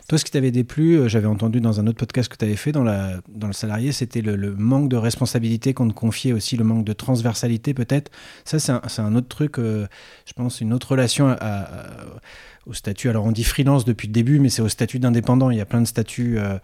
Toi, 0.07 0.17
ce 0.17 0.25
qui 0.25 0.31
t'avait 0.31 0.51
déplu, 0.51 0.95
euh, 0.95 1.07
j'avais 1.07 1.27
entendu 1.27 1.61
dans 1.61 1.79
un 1.79 1.87
autre 1.87 1.97
podcast 1.97 2.29
que 2.29 2.37
tu 2.37 2.45
avais 2.45 2.55
fait 2.55 2.71
dans, 2.71 2.83
dans 2.83 3.47
le 3.47 3.53
salarié, 3.53 3.91
c'était 3.91 4.21
le, 4.21 4.55
manque 4.55 4.89
de 4.89 4.97
responsabilité 4.97 5.73
qu'on 5.73 5.87
te 5.87 5.93
confiait 5.93 6.33
aussi, 6.33 6.57
le 6.57 6.63
manque 6.63 6.85
de 6.85 6.93
transversalité 6.93 7.73
peut-être. 7.73 8.11
Ça, 8.45 8.59
c'est 8.59 9.01
un, 9.01 9.15
autre 9.15 9.27
truc, 9.27 9.57
euh, 9.59 9.87
je 10.25 10.33
pense, 10.33 10.61
une 10.61 10.73
autre 10.73 10.91
relation 10.91 11.35
au 12.65 12.73
statut. 12.73 13.09
Alors, 13.09 13.25
on 13.25 13.31
dit 13.31 13.43
freelance 13.43 13.85
depuis 13.85 14.07
le 14.07 14.13
début, 14.13 14.39
mais 14.39 14.49
c'est 14.49 14.61
au 14.61 14.69
statut 14.69 14.99
d'indépendant. 14.99 15.49
Il 15.49 15.57
y 15.57 15.61
a 15.61 15.65
plein 15.65 15.81
de 15.81 15.87
statuts. 15.87 16.37
euh, 16.37 16.59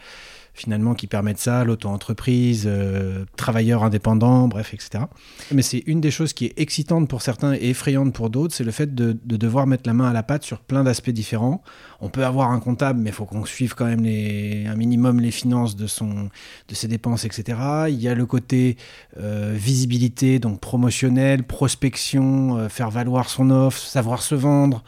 finalement 0.57 0.95
qui 0.95 1.07
permettent 1.07 1.39
ça, 1.39 1.63
l'auto-entreprise, 1.63 2.63
euh, 2.65 3.25
travailleur 3.37 3.83
indépendant, 3.83 4.47
bref, 4.47 4.73
etc. 4.73 5.05
Mais 5.51 5.61
c'est 5.61 5.83
une 5.85 6.01
des 6.01 6.11
choses 6.11 6.33
qui 6.33 6.45
est 6.45 6.53
excitante 6.57 7.07
pour 7.07 7.21
certains 7.21 7.53
et 7.53 7.69
effrayante 7.69 8.13
pour 8.13 8.29
d'autres, 8.29 8.55
c'est 8.55 8.63
le 8.63 8.71
fait 8.71 8.93
de, 8.95 9.15
de 9.23 9.37
devoir 9.37 9.67
mettre 9.67 9.83
la 9.85 9.93
main 9.93 10.09
à 10.09 10.13
la 10.13 10.23
pâte 10.23 10.43
sur 10.43 10.59
plein 10.59 10.83
d'aspects 10.83 11.11
différents. 11.11 11.61
On 12.01 12.09
peut 12.09 12.25
avoir 12.25 12.51
un 12.51 12.59
comptable, 12.59 12.99
mais 12.99 13.11
il 13.11 13.13
faut 13.13 13.25
qu'on 13.25 13.45
suive 13.45 13.75
quand 13.75 13.85
même 13.85 14.03
les, 14.03 14.65
un 14.67 14.75
minimum 14.75 15.19
les 15.19 15.31
finances 15.31 15.75
de, 15.75 15.87
son, 15.87 16.29
de 16.67 16.75
ses 16.75 16.87
dépenses, 16.87 17.23
etc. 17.25 17.57
Il 17.89 18.01
y 18.01 18.07
a 18.07 18.15
le 18.15 18.25
côté 18.25 18.77
euh, 19.19 19.53
visibilité, 19.55 20.39
donc 20.39 20.59
promotionnel, 20.59 21.43
prospection, 21.43 22.57
euh, 22.57 22.69
faire 22.69 22.89
valoir 22.89 23.29
son 23.29 23.51
offre, 23.51 23.79
savoir 23.79 24.21
se 24.21 24.35
vendre, 24.35 24.83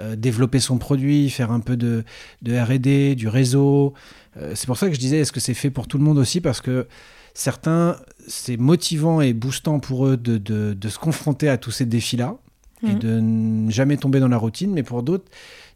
euh, 0.00 0.16
développer 0.16 0.60
son 0.60 0.78
produit, 0.78 1.28
faire 1.30 1.50
un 1.52 1.60
peu 1.60 1.76
de, 1.76 2.04
de 2.42 2.56
R&D, 2.58 3.14
du 3.14 3.28
réseau. 3.28 3.94
Euh, 4.36 4.52
c'est 4.54 4.66
pour 4.66 4.76
ça 4.78 4.88
que 4.88 4.94
je 4.94 5.00
disais, 5.00 5.18
est-ce 5.18 5.32
que 5.32 5.40
c'est 5.40 5.54
fait 5.54 5.70
pour 5.70 5.86
tout 5.88 5.98
le 5.98 6.04
monde 6.04 6.18
aussi? 6.18 6.40
Parce 6.40 6.60
que 6.60 6.86
certains, 7.34 7.96
c'est 8.28 8.56
motivant 8.56 9.20
et 9.20 9.32
boostant 9.32 9.80
pour 9.80 10.06
eux 10.06 10.16
de, 10.16 10.38
de- 10.38 10.74
de 10.74 10.88
se 10.88 10.98
confronter 10.98 11.48
à 11.48 11.56
tous 11.58 11.70
ces 11.70 11.86
défis-là 11.86 12.36
et 12.82 12.92
Mhm. 12.94 12.98
de 12.98 13.20
ne 13.20 13.70
jamais 13.70 13.96
tomber 13.96 14.20
dans 14.20 14.28
la 14.28 14.36
routine. 14.38 14.72
Mais 14.72 14.82
pour 14.82 15.02
d'autres, 15.02 15.24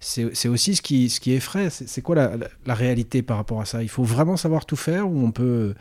c'est 0.01 0.35
c'est 0.35 0.49
aussi 0.49 0.75
ce 0.77 0.83
qui, 0.83 1.09
ce 1.09 1.21
qui 1.21 1.33
effraie. 1.33 1.69
C'est 1.71 2.03
quoi 2.03 2.15
la, 2.17 2.37
la- 2.37 2.49
la 2.67 2.75
réalité 2.75 3.23
par 3.23 3.37
rapport 3.37 3.61
à 3.61 3.65
ça? 3.65 3.83
Il 3.83 3.89
faut 3.89 4.03
vraiment 4.05 4.37
savoir 4.37 4.67
tout 4.67 4.77
faire 4.77 5.09
ou 5.09 5.25
on 5.25 5.31
peut 5.31 5.75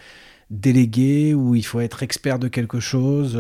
déléguer 0.52 1.34
ou 1.34 1.56
il 1.56 1.66
faut 1.66 1.80
être 1.80 2.04
expert 2.04 2.40
de 2.40 2.48
quelque 2.48 2.80
chose 2.80 3.38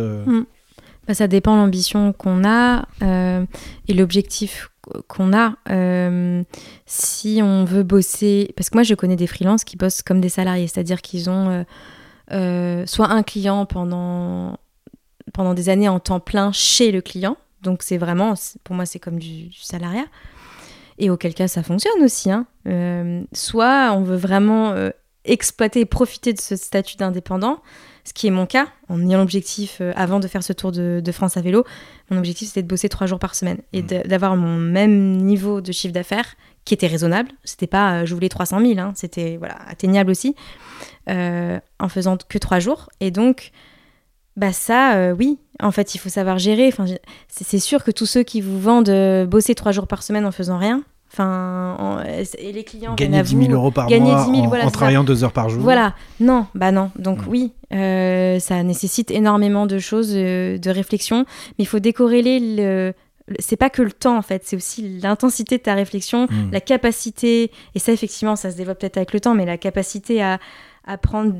Bah, 1.07 1.13
ça 1.13 1.27
dépend 1.27 1.55
de 1.55 1.61
l'ambition 1.61 2.13
qu'on 2.13 2.43
a 2.43 2.87
euh, 3.03 3.45
et 3.87 3.93
l'objectif 3.93 4.71
qu'on 5.07 5.33
a. 5.33 5.55
Euh, 5.69 6.43
si 6.85 7.39
on 7.43 7.65
veut 7.65 7.83
bosser, 7.83 8.53
parce 8.55 8.69
que 8.69 8.77
moi 8.77 8.83
je 8.83 8.95
connais 8.95 9.15
des 9.15 9.27
freelances 9.27 9.63
qui 9.63 9.77
bossent 9.77 10.01
comme 10.01 10.21
des 10.21 10.29
salariés, 10.29 10.67
c'est-à-dire 10.67 11.01
qu'ils 11.01 11.29
ont 11.29 11.49
euh, 11.49 11.63
euh, 12.31 12.85
soit 12.85 13.09
un 13.09 13.23
client 13.23 13.65
pendant 13.65 14.57
pendant 15.33 15.53
des 15.53 15.69
années 15.69 15.89
en 15.89 15.99
temps 15.99 16.19
plein 16.19 16.51
chez 16.51 16.91
le 16.91 17.01
client, 17.01 17.35
donc 17.61 17.83
c'est 17.83 17.97
vraiment, 17.97 18.35
pour 18.63 18.75
moi 18.75 18.85
c'est 18.85 18.99
comme 18.99 19.19
du, 19.19 19.51
salariat, 19.53 20.05
et 20.97 21.09
auquel 21.09 21.33
cas 21.33 21.47
ça 21.47 21.61
fonctionne 21.63 22.01
aussi. 22.03 22.31
hein. 22.31 22.45
Soit 23.33 23.91
on 23.93 24.03
veut 24.03 24.15
vraiment 24.15 24.73
exploiter 25.25 25.81
et 25.81 25.85
profiter 25.85 26.31
de 26.31 26.39
ce 26.39 26.55
statut 26.55 26.95
d'indépendant, 26.95 27.59
ce 28.07 28.13
qui 28.13 28.27
est 28.27 28.31
mon 28.31 28.45
cas, 28.45 28.67
en 28.87 29.01
ayant 29.01 29.17
l'objectif, 29.17 29.79
euh, 29.81 29.91
avant 29.95 30.19
de 30.19 30.27
faire 30.27 30.43
ce 30.43 30.53
tour 30.53 30.71
de, 30.71 31.01
de 31.03 31.11
France 31.11 31.37
à 31.37 31.41
vélo, 31.41 31.65
mon 32.11 32.17
objectif 32.19 32.47
c'était 32.49 32.61
de 32.61 32.67
bosser 32.67 32.87
trois 32.87 33.07
jours 33.07 33.17
par 33.19 33.33
semaine 33.35 33.57
et 33.73 33.81
de- 33.81 34.07
d'avoir 34.07 34.35
mon 34.35 34.57
même 34.57 35.17
niveau 35.17 35.59
de 35.59 35.71
chiffre 35.71 35.93
d'affaires 35.93 36.35
qui 36.65 36.73
était 36.75 36.87
raisonnable. 36.87 37.29
C'était 37.43 37.67
pas 37.67 38.01
euh, 38.01 38.05
je 38.05 38.13
voulais 38.13 38.29
300 38.29 38.59
000, 38.59 38.79
hein, 38.79 38.93
c'était 38.95 39.37
voilà, 39.37 39.57
atteignable 39.67 40.11
aussi, 40.11 40.35
euh, 41.09 41.59
en 41.79 41.89
faisant 41.89 42.15
que 42.17 42.37
trois 42.37 42.59
jours. 42.59 42.89
Et 42.99 43.09
donc, 43.11 43.51
bah 44.35 44.51
ça, 44.53 45.13
oui, 45.17 45.39
en 45.61 45.71
fait, 45.71 45.95
il 45.95 45.97
faut 45.97 46.09
savoir 46.09 46.37
gérer. 46.37 46.67
Enfin, 46.67 46.85
c'est 47.29 47.59
sûr 47.59 47.83
que 47.83 47.91
tous 47.91 48.05
ceux 48.05 48.23
qui 48.23 48.41
vous 48.41 48.59
vendent 48.59 49.25
bosser 49.27 49.55
trois 49.55 49.71
jours 49.71 49.87
par 49.87 50.03
semaine 50.03 50.25
en 50.25 50.31
faisant 50.33 50.57
rien, 50.57 50.83
enfin, 51.11 51.75
en- 51.79 51.99
et 52.03 52.51
les 52.51 52.63
clients 52.63 52.95
Gagner 52.95 53.19
à 53.19 53.23
10 53.23 53.35
vous, 53.35 53.41
000 53.43 53.53
euros 53.53 53.71
par 53.71 53.87
gagner 53.87 54.11
mois 54.11 54.25
10 54.25 54.31
000, 54.31 54.43
en, 54.43 54.47
voilà, 54.47 54.63
en 54.63 54.67
c'est 54.67 54.73
ça. 54.73 54.77
travaillant 54.77 55.03
deux 55.03 55.23
heures 55.23 55.31
par 55.31 55.49
jour. 55.49 55.61
Voilà, 55.61 55.93
non, 56.19 56.45
bah 56.55 56.71
non. 56.71 56.91
Donc 56.97 57.19
Mm. 57.25 57.29
oui, 57.29 57.53
euh, 57.73 58.39
ça 58.39 58.61
nécessite 58.63 59.11
énormément 59.11 59.65
de 59.65 59.79
choses, 59.79 60.11
euh, 60.13 60.57
de 60.57 60.69
réflexion, 60.69 61.19
mais 61.57 61.63
il 61.63 61.67
faut 61.67 61.79
décorréler 61.79 62.39
le... 62.39 62.93
le- 63.27 63.35
C'est 63.39 63.57
pas 63.57 63.69
que 63.69 63.81
le 63.81 63.91
temps 63.91 64.17
en 64.17 64.21
fait, 64.21 64.43
c'est 64.45 64.55
aussi 64.55 64.99
l'intensité 65.01 65.57
de 65.57 65.63
ta 65.63 65.73
réflexion, 65.73 66.25
Mm. 66.29 66.51
la 66.51 66.61
capacité, 66.61 67.51
et 67.73 67.79
ça 67.79 67.91
effectivement 67.91 68.35
ça 68.35 68.51
se 68.51 68.57
développe 68.57 68.79
peut-être 68.79 68.97
avec 68.97 69.13
le 69.13 69.19
temps, 69.19 69.33
mais 69.35 69.45
la 69.45 69.57
capacité 69.57 70.21
à, 70.21 70.39
à 70.87 70.97
prendre 70.97 71.33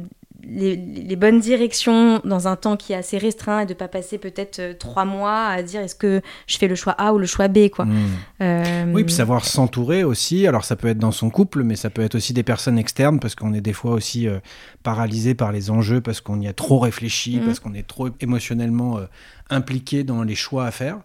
les, 0.49 0.75
les 0.75 1.15
bonnes 1.15 1.39
directions 1.39 2.19
dans 2.23 2.47
un 2.47 2.55
temps 2.55 2.77
qui 2.77 2.93
est 2.93 2.95
assez 2.95 3.17
restreint 3.17 3.61
et 3.61 3.65
de 3.65 3.73
pas 3.73 3.87
passer 3.87 4.17
peut-être 4.17 4.59
euh, 4.59 4.73
trois 4.73 5.05
mois 5.05 5.45
à 5.47 5.61
dire 5.63 5.81
est-ce 5.81 5.95
que 5.95 6.21
je 6.47 6.57
fais 6.57 6.67
le 6.67 6.75
choix 6.75 6.93
A 6.93 7.13
ou 7.13 7.17
le 7.17 7.25
choix 7.25 7.47
B 7.47 7.69
quoi. 7.69 7.85
Mm. 7.85 7.93
Euh, 8.41 8.85
Oui, 8.93 9.03
puis 9.03 9.13
savoir 9.13 9.45
s'entourer 9.45 10.03
aussi. 10.03 10.47
Alors, 10.47 10.65
ça 10.65 10.75
peut 10.75 10.87
être 10.87 10.97
dans 10.99 11.11
son 11.11 11.29
couple, 11.29 11.63
mais 11.63 11.75
ça 11.75 11.89
peut 11.89 12.01
être 12.01 12.15
aussi 12.15 12.33
des 12.33 12.43
personnes 12.43 12.77
externes 12.77 13.19
parce 13.19 13.35
qu'on 13.35 13.53
est 13.53 13.61
des 13.61 13.73
fois 13.73 13.91
aussi 13.93 14.27
euh, 14.27 14.39
paralysé 14.83 15.33
par 15.35 15.51
les 15.51 15.69
enjeux 15.71 16.01
parce 16.01 16.21
qu'on 16.21 16.39
y 16.41 16.47
a 16.47 16.53
trop 16.53 16.79
réfléchi, 16.79 17.37
Mhm. 17.37 17.45
parce 17.45 17.59
qu'on 17.59 17.73
est 17.73 17.87
trop 17.87 18.09
émotionnellement 18.21 18.97
euh, 18.97 19.05
impliqué 19.49 20.03
dans 20.03 20.23
les 20.23 20.35
choix 20.35 20.65
à 20.65 20.71
faire. 20.71 20.97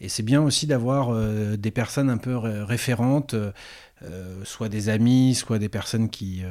Et 0.00 0.08
c'est 0.08 0.22
bien 0.22 0.42
aussi 0.42 0.66
d'avoir 0.66 1.14
des 1.58 1.70
personnes 1.70 2.08
un 2.10 2.16
peu 2.16 2.36
ré- 2.36 2.62
référentes, 2.62 3.34
soit 4.44 4.68
des 4.68 4.88
amis, 4.88 5.34
soit 5.34 5.58
des 5.58 5.68
personnes 5.68 6.08
qui. 6.08 6.42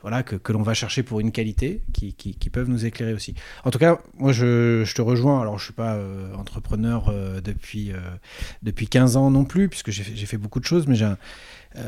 Voilà, 0.00 0.22
que, 0.22 0.36
que 0.36 0.52
l'on 0.52 0.62
va 0.62 0.74
chercher 0.74 1.02
pour 1.02 1.20
une 1.20 1.32
qualité, 1.32 1.82
qui, 1.92 2.14
qui- 2.14 2.50
peuvent 2.50 2.68
nous 2.68 2.86
éclairer 2.86 3.12
aussi. 3.12 3.34
En 3.64 3.70
tout 3.70 3.78
cas, 3.78 3.98
moi, 4.16 4.32
je, 4.32 4.82
je 4.84 4.94
te 4.94 5.02
rejoins. 5.02 5.40
Alors, 5.42 5.58
je 5.58 5.64
suis 5.64 5.72
pas 5.74 5.94
euh, 5.96 6.32
entrepreneur 6.34 7.08
euh, 7.08 7.40
depuis, 7.42 7.92
euh, 7.92 7.98
depuis 8.62 8.88
15 8.88 9.16
ans 9.16 9.30
non 9.30 9.44
plus, 9.44 9.68
puisque 9.68 9.90
j'ai 9.90 10.02
fait, 10.04 10.38
beaucoup 10.38 10.60
de 10.60 10.64
choses, 10.64 10.86
mais 10.86 10.94
j'ai 10.94 11.12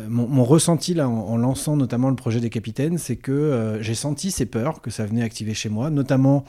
mon, 0.08 0.28
mon 0.28 0.44
ressenti 0.44 0.92
là, 0.94 1.08
en, 1.08 1.36
lançant 1.36 1.76
notamment 1.76 2.10
le 2.10 2.16
projet 2.16 2.40
des 2.40 2.50
capitaines, 2.50 2.98
c'est 2.98 3.16
que 3.16 3.78
j'ai 3.80 3.94
senti 3.94 4.30
ces 4.30 4.46
peurs 4.46 4.80
que 4.82 4.90
ça 4.90 5.06
venait 5.06 5.22
activer 5.22 5.54
chez 5.54 5.68
moi, 5.68 5.90
notamment 5.90 6.44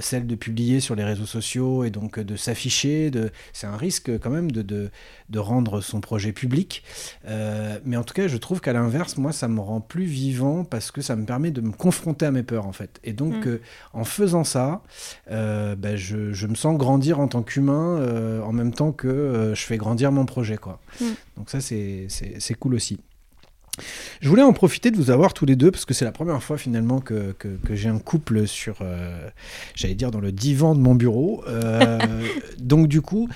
celle 0.00 0.26
de 0.26 0.34
publier 0.34 0.80
sur 0.80 0.94
les 0.94 1.04
réseaux 1.04 1.26
sociaux 1.26 1.84
et 1.84 1.90
donc 1.90 2.18
euh, 2.18 2.24
de 2.24 2.36
s'afficher. 2.36 3.10
De... 3.10 3.30
C'est 3.52 3.66
un 3.66 3.76
risque 3.76 4.10
quand 4.18 4.30
même 4.30 4.50
de, 4.50 4.62
de, 4.62 4.90
de 5.30 5.38
rendre 5.38 5.80
son 5.80 6.00
projet 6.00 6.32
public. 6.32 6.82
Euh, 7.26 7.78
mais 7.84 7.96
en 7.96 8.04
tout 8.04 8.14
cas, 8.14 8.28
je 8.28 8.36
trouve 8.36 8.60
qu'à 8.60 8.72
l'inverse, 8.72 9.16
moi, 9.16 9.32
ça 9.32 9.48
me 9.48 9.60
rend 9.60 9.80
plus 9.80 10.04
vivant 10.04 10.64
parce 10.64 10.90
que 10.90 11.00
ça 11.02 11.16
me 11.16 11.24
permet 11.24 11.50
de 11.50 11.60
me 11.60 11.72
confronter 11.72 12.26
à 12.26 12.30
mes 12.30 12.42
peurs 12.42 12.66
en 12.66 12.72
fait. 12.72 13.00
Et 13.04 13.12
donc, 13.12 13.46
Mm. 13.46 13.48
euh, 13.48 13.60
en 13.92 14.04
faisant 14.04 14.44
ça, 14.44 14.82
euh, 15.30 15.76
ben, 15.76 15.96
je, 15.96 16.32
je 16.32 16.46
me 16.46 16.54
sens 16.54 16.76
grandir 16.78 17.20
en 17.20 17.28
tant 17.28 17.42
qu'humain 17.42 17.98
euh, 17.98 18.40
en 18.42 18.52
même 18.52 18.72
temps 18.72 18.92
que 18.92 19.08
euh, 19.08 19.54
je 19.54 19.62
fais 19.62 19.76
grandir 19.76 20.12
mon 20.12 20.26
projet. 20.26 20.56
Quoi. 20.56 20.80
Mm. 21.00 21.04
Donc 21.36 21.50
ça, 21.50 21.60
c'est 21.60 22.08
cool 22.58 22.74
aussi. 22.74 22.98
Je 24.20 24.28
voulais 24.28 24.42
en 24.42 24.52
profiter 24.52 24.90
de 24.90 24.96
vous 24.96 25.10
avoir 25.10 25.34
tous 25.34 25.44
les 25.46 25.56
deux 25.56 25.70
parce 25.70 25.84
que 25.84 25.94
c'est 25.94 26.04
la 26.04 26.12
première 26.12 26.42
fois 26.42 26.58
finalement 26.58 27.00
que, 27.00 27.32
que- 27.38 27.56
que 27.64 27.74
j'ai 27.74 27.88
un 27.88 27.98
couple 27.98 28.46
sur, 28.46 28.78
euh, 28.80 29.28
j'allais 29.74 29.94
dire, 29.94 30.10
dans 30.10 30.20
le 30.20 30.32
divan 30.32 30.74
de 30.74 30.80
mon 30.80 30.94
bureau. 30.94 31.44
Euh, 31.48 31.98
donc 32.58 32.88
du 32.88 33.00
coup, 33.02 33.28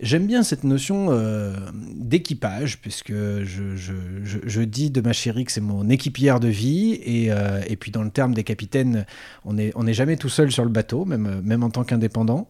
j'aime 0.00 0.26
bien 0.26 0.42
cette 0.42 0.64
notion 0.64 1.08
euh, 1.10 1.54
d'équipage 1.96 2.80
puisque 2.80 3.12
je, 3.12 3.76
je- 3.76 3.92
je- 4.24 4.38
je 4.44 4.60
dis 4.62 4.90
de 4.90 5.00
ma 5.00 5.12
chérie 5.12 5.44
que 5.44 5.52
c'est 5.52 5.60
mon 5.60 5.88
équipière 5.90 6.40
de 6.40 6.48
vie 6.48 6.92
et, 6.92 7.30
et 7.66 7.76
puis 7.76 7.90
dans 7.90 8.02
le 8.02 8.10
terme 8.10 8.34
des 8.34 8.44
capitaines, 8.44 9.06
on 9.44 9.54
n'est 9.54 9.72
on 9.74 9.84
n'est 9.84 9.94
jamais 9.94 10.16
tout 10.16 10.28
seul 10.28 10.50
sur 10.52 10.64
le 10.64 10.70
bateau, 10.70 11.04
même, 11.04 11.40
même 11.44 11.62
en 11.62 11.70
tant 11.70 11.84
qu'indépendant. 11.84 12.48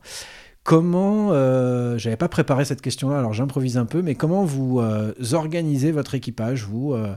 Comment, 0.64 1.28
euh, 1.32 1.96
j'avais 1.96 2.16
pas 2.18 2.28
préparé 2.28 2.66
cette 2.66 2.82
question-là, 2.82 3.18
alors 3.18 3.32
j'improvise 3.32 3.78
un 3.78 3.86
peu, 3.86 4.02
mais 4.02 4.14
comment 4.14 4.44
vous 4.44 4.80
euh, 4.80 5.14
organisez 5.32 5.92
votre 5.92 6.14
équipage 6.14 6.64
Vous, 6.64 6.92
euh, 6.92 7.14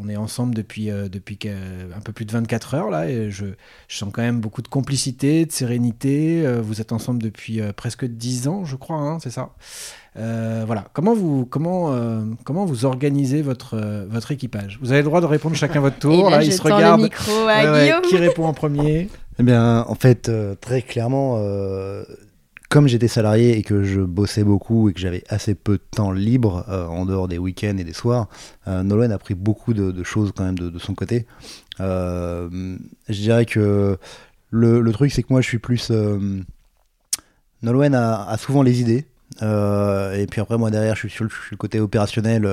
on 0.00 0.08
est 0.08 0.16
ensemble 0.16 0.54
depuis, 0.54 0.90
euh, 0.90 1.08
depuis 1.08 1.38
un 1.44 2.00
peu 2.00 2.12
plus 2.12 2.24
de 2.24 2.32
24 2.32 2.74
heures 2.74 2.90
là, 2.90 3.08
et 3.08 3.30
je, 3.30 3.46
je 3.88 3.96
sens 3.96 4.10
quand 4.12 4.22
même 4.22 4.40
beaucoup 4.40 4.62
de 4.62 4.68
complicité, 4.68 5.46
de 5.46 5.52
sérénité. 5.52 6.42
Euh, 6.44 6.60
vous 6.62 6.80
êtes 6.80 6.92
ensemble 6.92 7.22
depuis 7.22 7.60
euh, 7.60 7.72
presque 7.72 8.04
10 8.04 8.48
ans, 8.48 8.64
je 8.64 8.76
crois, 8.76 8.96
hein, 8.96 9.18
c'est 9.22 9.30
ça 9.30 9.50
Euh, 10.16 10.64
Voilà. 10.66 10.84
Comment 10.92 11.14
vous, 11.14 11.46
comment, 11.46 11.92
euh, 11.92 12.22
comment 12.44 12.64
vous 12.66 12.84
organisez 12.84 13.42
votre, 13.42 13.74
euh, 13.74 14.06
votre 14.08 14.30
équipage? 14.32 14.78
Vous 14.82 14.92
avez 14.92 15.00
le 15.02 15.06
droit 15.06 15.20
de 15.20 15.26
répondre 15.26 15.56
chacun 15.56 15.80
votre 15.80 15.96
et 15.98 16.00
tour. 16.00 16.30
là, 16.30 16.36
là, 16.38 16.42
je 16.42 16.48
ils 16.48 16.52
se 16.52 16.58
tends 16.62 16.74
regardent. 16.76 17.00
le 17.00 17.04
micro 17.06 17.32
à 17.32 17.46
Ouais, 17.46 17.70
ouais, 17.70 17.82
Guillaume. 17.84 18.02
qui 18.02 18.16
répond 18.16 18.46
en 18.46 18.52
premier? 18.54 19.08
Eh 19.38 19.42
bien, 19.42 19.84
en 19.88 19.94
fait, 19.94 20.28
euh, 20.28 20.54
très 20.60 20.82
clairement, 20.82 21.36
euh, 21.38 22.04
comme 22.72 22.88
j'étais 22.88 23.06
salarié 23.06 23.58
et 23.58 23.62
que 23.62 23.82
je 23.82 24.00
bossais 24.00 24.44
beaucoup 24.44 24.88
et 24.88 24.94
que 24.94 24.98
j'avais 24.98 25.22
assez 25.28 25.54
peu 25.54 25.74
de 25.74 25.82
temps 25.94 26.10
libre 26.10 26.64
euh, 26.70 26.86
en 26.86 27.04
dehors 27.04 27.28
des 27.28 27.36
week-ends 27.36 27.76
et 27.76 27.84
des 27.84 27.92
soirs, 27.92 28.28
euh, 28.66 28.82
Nolwenn 28.82 29.12
a 29.12 29.18
pris 29.18 29.34
beaucoup 29.34 29.74
de, 29.74 29.90
de 29.90 30.02
choses 30.02 30.32
quand 30.34 30.44
même 30.44 30.58
de, 30.58 30.70
de 30.70 30.78
son 30.78 30.94
côté. 30.94 31.26
Euh, 31.80 32.48
je 33.10 33.20
dirais 33.20 33.44
que 33.44 33.98
le, 34.50 34.80
le 34.80 34.92
truc, 34.92 35.12
c'est 35.12 35.22
que 35.22 35.28
moi, 35.30 35.42
je 35.42 35.48
suis 35.48 35.58
plus. 35.58 35.90
euh, 35.90 36.40
Nolwenn 37.62 37.94
a, 37.94 38.24
a 38.26 38.38
souvent 38.38 38.62
les 38.62 38.80
idées. 38.80 39.04
et 39.42 40.26
puis 40.30 40.40
après, 40.40 40.56
moi 40.56 40.70
derrière, 40.70 40.94
je 40.94 41.00
suis 41.00 41.10
sur 41.10 41.24
le, 41.24 41.30
je 41.30 41.34
suis 41.36 41.50
le 41.52 41.56
côté 41.58 41.78
opérationnel 41.78 42.48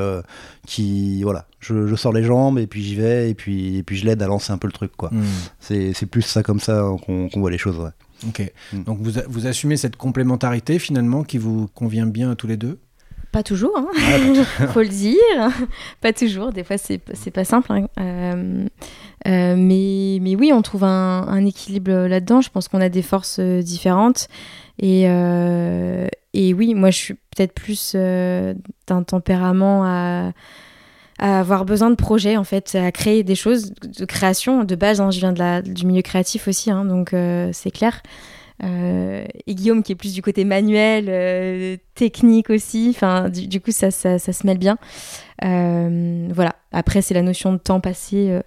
qui. 0.68 1.24
Voilà, 1.24 1.46
je, 1.62 1.88
je 1.88 1.96
sors 1.96 2.12
les 2.12 2.24
jambes 2.24 2.60
et 2.60 2.68
puis 2.68 2.84
j'y 2.84 2.96
vais 2.96 3.30
et 3.30 3.36
puis, 3.36 3.78
et 3.78 3.84
puis 3.84 3.96
je 3.96 4.06
l'aide 4.06 4.22
à 4.22 4.28
lancer 4.28 4.52
un 4.52 4.58
peu 4.58 4.68
le 4.68 4.74
truc, 4.74 4.92
quoi. 4.98 5.12
Hmm. 5.14 5.24
C'est 5.62 6.06
plus 6.12 6.24
ça 6.24 6.44
comme 6.44 6.60
ça 6.60 6.84
qu'on 7.06 7.30
qu'on 7.30 7.40
voit 7.40 7.52
les 7.52 7.58
choses. 7.58 7.78
Ouais. 7.80 7.92
Ok. 8.28 8.52
Mm. 8.74 8.84
Donc 8.84 9.00
vous, 9.02 9.12
vous 9.28 9.48
assumez 9.48 9.78
cette 9.78 9.96
complémentarité 9.96 10.80
finalement 10.80 11.24
qui 11.24 11.38
vous 11.38 11.68
convient 11.74 12.06
bien 12.06 12.32
à 12.32 12.36
tous 12.36 12.48
les 12.48 12.58
deux? 12.58 12.80
Pas 13.32 13.44
toujours, 13.44 13.78
hein. 13.78 13.88
faut 14.74 14.82
le 14.82 14.88
dire. 14.88 15.50
pas 16.02 16.14
toujours, 16.14 16.52
des 16.52 16.64
fois 16.64 16.80
c'est 16.80 17.00
c'est 17.14 17.30
pas 17.30 17.46
simple. 17.46 17.72
hein. 17.72 17.88
Euh, 18.00 18.66
euh, 19.28 19.56
mais, 19.56 20.18
mais 20.22 20.36
oui, 20.36 20.52
on 20.52 20.62
trouve 20.64 20.84
un, 20.84 21.28
un 21.28 21.46
équilibre 21.46 21.92
là-dedans. 22.08 22.42
Je 22.42 22.50
pense 22.50 22.68
qu'on 22.68 22.82
a 22.82 22.90
des 22.90 23.04
forces 23.04 23.38
euh, 23.40 23.62
différentes. 23.62 24.30
Et, 24.80 25.04
euh, 25.08 26.08
et 26.34 26.54
oui, 26.56 26.74
moi 26.74 26.90
je 26.90 26.98
suis 26.98 27.14
peut-être 27.14 27.54
plus 27.54 27.92
euh, 27.96 28.54
d'un 28.88 29.04
tempérament 29.04 29.84
à, 29.86 30.32
à 31.20 31.40
avoir 31.40 31.66
besoin 31.66 31.90
de 31.90 31.96
projets, 31.96 32.38
en 32.38 32.44
fait, 32.44 32.76
à 32.76 32.92
créer 32.92 33.24
des 33.24 33.36
choses 33.36 33.72
de 33.82 34.06
création. 34.06 34.64
De 34.64 34.76
base, 34.76 35.02
hein, 35.02 35.12
je 35.12 35.20
viens 35.20 35.34
de 35.34 35.40
la, 35.40 35.62
du 35.62 35.86
milieu 35.86 36.02
créatif 36.02 36.48
aussi, 36.48 36.72
hein, 36.72 36.86
donc 36.86 37.14
euh, 37.14 37.50
c'est 37.54 37.72
clair. 37.72 38.02
Euh, 38.62 39.24
et 39.48 39.56
Guillaume 39.56 39.84
qui 39.84 39.94
est 39.94 39.96
plus 39.96 40.14
du 40.14 40.22
côté 40.22 40.44
manuel, 40.44 41.06
euh, 41.08 41.78
technique 41.96 42.50
aussi. 42.50 42.92
Enfin, 42.94 43.30
du, 43.30 43.48
du 43.48 43.62
coup, 43.62 43.72
ça, 43.72 43.90
ça, 43.92 44.20
ça 44.20 44.34
se 44.34 44.46
mêle 44.46 44.58
bien. 44.58 44.78
Euh, 45.46 46.28
voilà. 46.34 46.56
Après, 46.74 47.02
c'est 47.02 47.14
la 47.14 47.22
notion 47.22 47.54
de 47.54 47.58
temps 47.58 47.80
passé. 47.80 48.30
euh, 48.32 48.42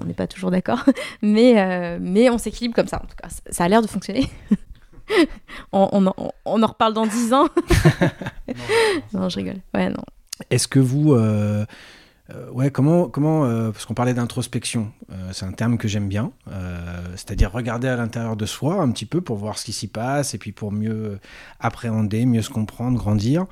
on 0.00 0.04
n'est 0.04 0.14
pas 0.14 0.26
toujours 0.26 0.50
d'accord, 0.50 0.84
mais, 1.22 1.60
euh, 1.60 1.98
mais 2.00 2.30
on 2.30 2.38
s'équilibre 2.38 2.74
comme 2.74 2.88
ça. 2.88 2.96
En 2.96 3.06
tout 3.06 3.14
cas, 3.22 3.28
ça, 3.28 3.40
ça 3.50 3.64
a 3.64 3.68
l'air 3.68 3.82
de 3.82 3.86
fonctionner. 3.86 4.26
on, 5.72 5.88
on 5.92 6.06
en, 6.06 6.14
on 6.44 6.62
en 6.62 6.66
reparle 6.66 6.94
dans 6.94 7.06
10 7.06 7.32
ans. 7.34 7.48
non, 9.12 9.28
je 9.28 9.36
rigole. 9.36 9.58
Ouais, 9.74 9.88
non. 9.90 10.02
Est-ce 10.50 10.66
que 10.66 10.78
vous. 10.80 11.12
euh, 11.12 11.64
euh, 12.34 12.50
ouais, 12.50 12.70
comment. 12.70 13.08
comment 13.08 13.44
euh, 13.44 13.70
parce 13.70 13.84
qu'on 13.84 13.94
parlait 13.94 14.14
d'introspection, 14.14 14.92
euh, 15.10 15.30
c'est 15.32 15.44
un 15.44 15.52
terme 15.52 15.78
que 15.78 15.88
j'aime 15.88 16.08
bien. 16.08 16.32
euh, 16.50 17.02
C'est-à-dire 17.16 17.52
regarder 17.52 17.88
à 17.88 17.96
l'intérieur 17.96 18.36
de 18.36 18.46
soi 18.46 18.80
un 18.80 18.90
petit 18.90 19.06
peu 19.06 19.20
pour 19.20 19.36
voir 19.36 19.58
ce 19.58 19.64
qui 19.64 19.72
s'y 19.72 19.88
passe 19.88 20.34
et 20.34 20.38
puis 20.38 20.52
pour 20.52 20.72
mieux 20.72 21.18
appréhender, 21.60 22.26
mieux 22.26 22.42
se 22.42 22.50
comprendre, 22.50 22.98
grandir. 22.98 23.46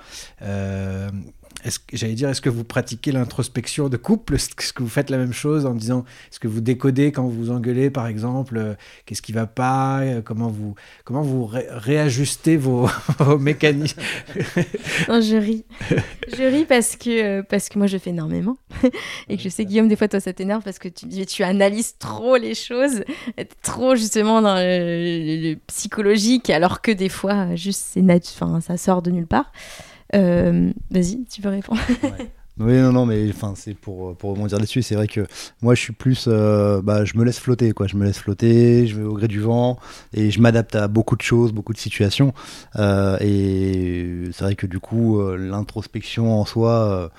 J'allais 1.93 2.15
dire, 2.15 2.29
est-ce 2.29 2.41
que 2.41 2.49
vous 2.49 2.65
pratiquez 2.65 3.13
l'introspection 3.13 3.89
de 3.89 3.97
couple? 3.97 4.35
Est-ce 4.37 4.73
que 4.73 4.83
vous 4.83 4.89
faites 4.89 5.11
la 5.11 5.19
même 5.19 5.33
chose 5.33 5.67
en 5.67 5.75
disant, 5.75 6.05
est-ce 6.31 6.41
que 6.41 6.49
vous 6.49 6.61
décodez 6.61 7.13
quand 7.13 7.25
vous 7.25 7.31
vous 7.47 7.51
engueulez, 7.51 7.91
par 7.91 8.07
exemple 8.07 8.57
euh, 8.57 8.75
Qu'est-ce 9.07 9.23
qui 9.23 9.33
va 9.33 9.47
pas 9.47 10.01
Euh, 10.01 10.23
Comment 10.23 10.49
vous, 10.49 10.75
comment 11.05 11.23
vous 11.23 11.47
ré- 11.47 11.67
réajustez 11.71 12.57
vos, 12.57 12.89
mécanismes? 13.39 14.01
Je 15.09 15.37
ris. 15.37 15.65
je 16.37 16.43
ris 16.43 16.65
parce 16.65 16.97
que, 16.97 17.41
euh, 17.41 17.43
parce 17.43 17.69
que 17.69 17.79
moi, 17.79 17.87
je 17.87 17.99
fais 17.99 18.11
énormément. 18.11 18.57
et 19.29 19.37
que 19.37 19.43
je 19.43 19.49
sais, 19.49 19.65
Guillaume, 19.65 19.89
des 19.89 19.97
fois, 19.97 20.09
toi, 20.09 20.21
ça 20.21 20.33
t'énerve 20.33 20.63
parce 20.63 20.79
que 20.79 20.89
tu, 20.89 21.07
tu 21.27 21.43
analyses 21.43 21.97
trop 21.99 22.37
les 22.37 22.55
choses, 22.55 23.03
trop 23.63 23.97
justement 23.97 24.41
dans 24.41 24.55
le, 24.57 25.55
psychologique, 25.67 26.51
alors 26.51 26.81
que 26.81 26.91
des 26.91 27.09
fois, 27.09 27.55
juste, 27.57 27.99
ça 28.61 28.77
sort 28.77 29.03
de 29.03 29.11
nulle 29.11 29.27
part. 29.27 29.53
Euh, 30.15 30.73
Vas-y, 30.91 31.25
tu 31.25 31.41
peux 31.41 31.49
répondre. 31.49 31.81
Oui, 32.59 32.75
non, 32.75 32.93
non, 32.93 33.07
mais 33.07 33.27
enfin, 33.31 33.55
c'est 33.57 33.73
pour, 33.73 34.15
pour 34.19 34.31
rebondir 34.33 34.59
là-dessus. 34.59 34.83
C'est 34.83 34.95
vrai 34.95 35.09
que 35.09 35.27
moi, 35.63 35.75
je 35.75 35.81
suis 35.81 35.95
plus. 35.95 36.27
euh, 36.29 36.83
bah, 36.83 37.07
je 37.07 37.17
me 37.17 37.25
laisse 37.25 37.39
flotter, 37.39 37.73
quoi. 37.73 37.87
Je 37.87 37.97
me 37.97 38.05
laisse 38.05 38.19
flotter, 38.19 38.87
je 38.87 38.97
vais 38.97 39.03
au 39.05 39.15
gré 39.15 39.29
du 39.29 39.41
vent 39.41 39.79
et 40.13 40.31
je 40.31 40.41
m'adapte 40.43 40.75
à 40.77 40.87
beaucoup 40.87 41.17
de 41.17 41.23
choses, 41.23 41.53
beaucoup 41.53 41.73
de 41.73 41.79
situations. 41.79 42.35
Euh, 42.77 43.17
et 43.21 44.31
c'est 44.33 44.45
vrai 44.45 44.57
que 44.57 44.67
du 44.67 44.79
coup, 44.79 45.21
euh, 45.23 45.39
l'introspection 45.39 46.39
en 46.39 46.45
soi, 46.45 47.11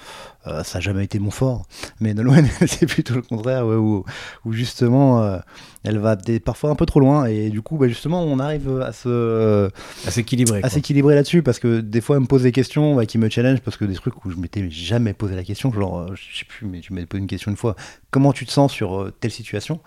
euh, 0.48 0.64
ça 0.64 0.80
n'a 0.80 0.82
jamais 0.82 1.04
été 1.04 1.20
mon 1.20 1.32
fort. 1.32 1.66
Mais 2.00 2.14
Nolwenn, 2.14 2.48
c'est 2.68 2.86
plutôt 2.86 3.16
le 3.16 3.22
contraire, 3.22 3.66
ouais, 3.66 3.76
où, 3.76 4.04
où 4.46 4.54
justement, 4.54 5.22
euh, 5.22 5.38
elle 5.84 6.00
va 6.00 6.18
parfois 6.44 6.70
un 6.72 6.76
peu 6.76 6.86
trop 6.86 7.00
loin. 7.00 7.26
Et 7.26 7.50
du 7.50 7.62
coup, 7.62 7.78
bah, 7.78 7.88
justement, 7.88 8.24
on 8.24 8.40
arrive 8.40 8.82
à 8.82 8.92
se 8.92 9.70
à 10.08 10.12
s'équilibrer 10.12 10.62
à 10.64 10.70
s'équilibrer 10.70 11.16
là-dessus 11.16 11.44
parce 11.44 11.60
que 11.60 11.80
des 11.80 12.02
fois 12.02 12.16
elle 12.16 12.24
me 12.24 12.28
pose 12.28 12.44
des 12.44 12.52
questions 12.52 12.96
bah, 12.96 13.06
qui 13.06 13.18
me 13.18 13.30
challenge 13.30 13.60
parce 13.62 13.78
que 13.78 13.86
des 13.86 13.96
trucs 13.96 14.26
où 14.26 14.32
je 14.32 14.38
m'étais 14.38 14.70
jamais 14.70 15.14
posé 15.14 15.36
la 15.36 15.44
question 15.44 15.72
genre 15.72 16.00
euh, 16.00 16.16
je 16.16 16.40
sais 16.40 16.46
plus 16.46 16.66
mais 16.66 16.80
tu 16.80 16.94
m'avais 16.94 17.06
posé 17.06 17.22
une 17.22 17.28
question 17.28 17.52
une 17.52 17.58
fois 17.58 17.76
comment 18.10 18.34
tu 18.34 18.46
te 18.46 18.52
sens 18.52 18.72
sur 18.72 19.12
telle 19.20 19.32
situation? 19.32 19.80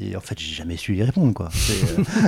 Et 0.00 0.16
en 0.16 0.20
fait 0.20 0.38
j'ai 0.38 0.54
jamais 0.54 0.76
su 0.76 0.94
y 0.96 1.02
répondre 1.02 1.32
quoi 1.34 1.48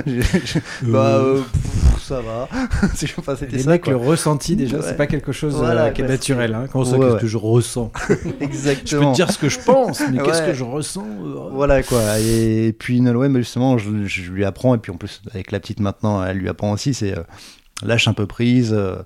euh, 0.07 0.21
bah 0.83 1.17
euh, 1.17 1.41
pff, 1.41 2.01
ça 2.03 2.21
va 2.21 2.47
C'est- 2.95 3.07
enfin, 3.17 3.35
c'était 3.35 3.57
Les 3.57 3.63
ça, 3.63 3.69
mecs, 3.71 3.83
quoi. 3.83 3.93
le 3.93 3.97
ressenti 3.97 4.55
déjà, 4.55 4.77
Ouais. 4.77 4.83
c'est 4.85 4.97
pas 4.97 5.07
quelque 5.07 5.31
chose 5.31 5.55
Voilà, 5.55 5.85
euh, 5.85 5.89
qui 5.91 6.01
est 6.01 6.07
naturel. 6.07 6.53
Hein. 6.53 6.65
Comment 6.71 6.83
ça, 6.85 6.97
Ouais, 6.97 7.05
qu'est-ce 7.05 7.13
ouais. 7.15 7.21
que 7.21 7.27
je 7.27 7.37
ressens 7.37 7.91
Je 8.09 8.15
peux 8.15 8.43
exactement 8.43 9.11
te 9.11 9.15
dire 9.15 9.31
ce 9.31 9.37
que 9.37 9.49
je 9.49 9.59
pense, 9.59 10.01
mais 10.11 10.21
qu'est-ce 10.21 10.41
que 10.41 10.53
je 10.53 10.63
ressens 10.63 11.05
euh, 11.05 11.49
Voilà 11.51 11.83
quoi. 11.83 12.19
Et 12.19 12.75
puis 12.77 12.99
Nolwenn, 13.01 13.35
justement, 13.37 13.77
je, 13.77 14.05
je 14.05 14.31
lui 14.31 14.43
apprends, 14.45 14.75
et 14.75 14.77
puis 14.77 14.91
en 14.91 14.97
plus, 14.97 15.21
avec 15.33 15.51
la 15.51 15.59
petite 15.59 15.79
maintenant, 15.79 16.23
elle 16.23 16.37
lui 16.37 16.49
apprend 16.49 16.71
aussi, 16.71 16.93
c'est 16.93 17.17
euh, 17.17 17.21
lâche 17.83 18.07
un 18.07 18.13
peu 18.13 18.25
prise, 18.25 18.73
euh, 18.73 18.97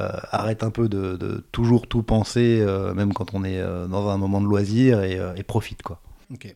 euh, 0.00 0.08
arrête 0.30 0.62
un 0.62 0.70
peu 0.70 0.88
de, 0.88 1.16
de 1.16 1.44
toujours 1.52 1.86
tout 1.88 2.02
penser, 2.02 2.58
euh, 2.60 2.94
même 2.94 3.12
quand 3.12 3.34
on 3.34 3.44
est 3.44 3.60
euh, 3.60 3.86
dans 3.86 4.08
un 4.08 4.16
moment 4.16 4.40
de 4.40 4.46
loisir, 4.46 5.02
et, 5.02 5.18
euh, 5.18 5.34
et 5.36 5.42
profite 5.42 5.82
quoi. 5.82 6.00
Ok. 6.32 6.54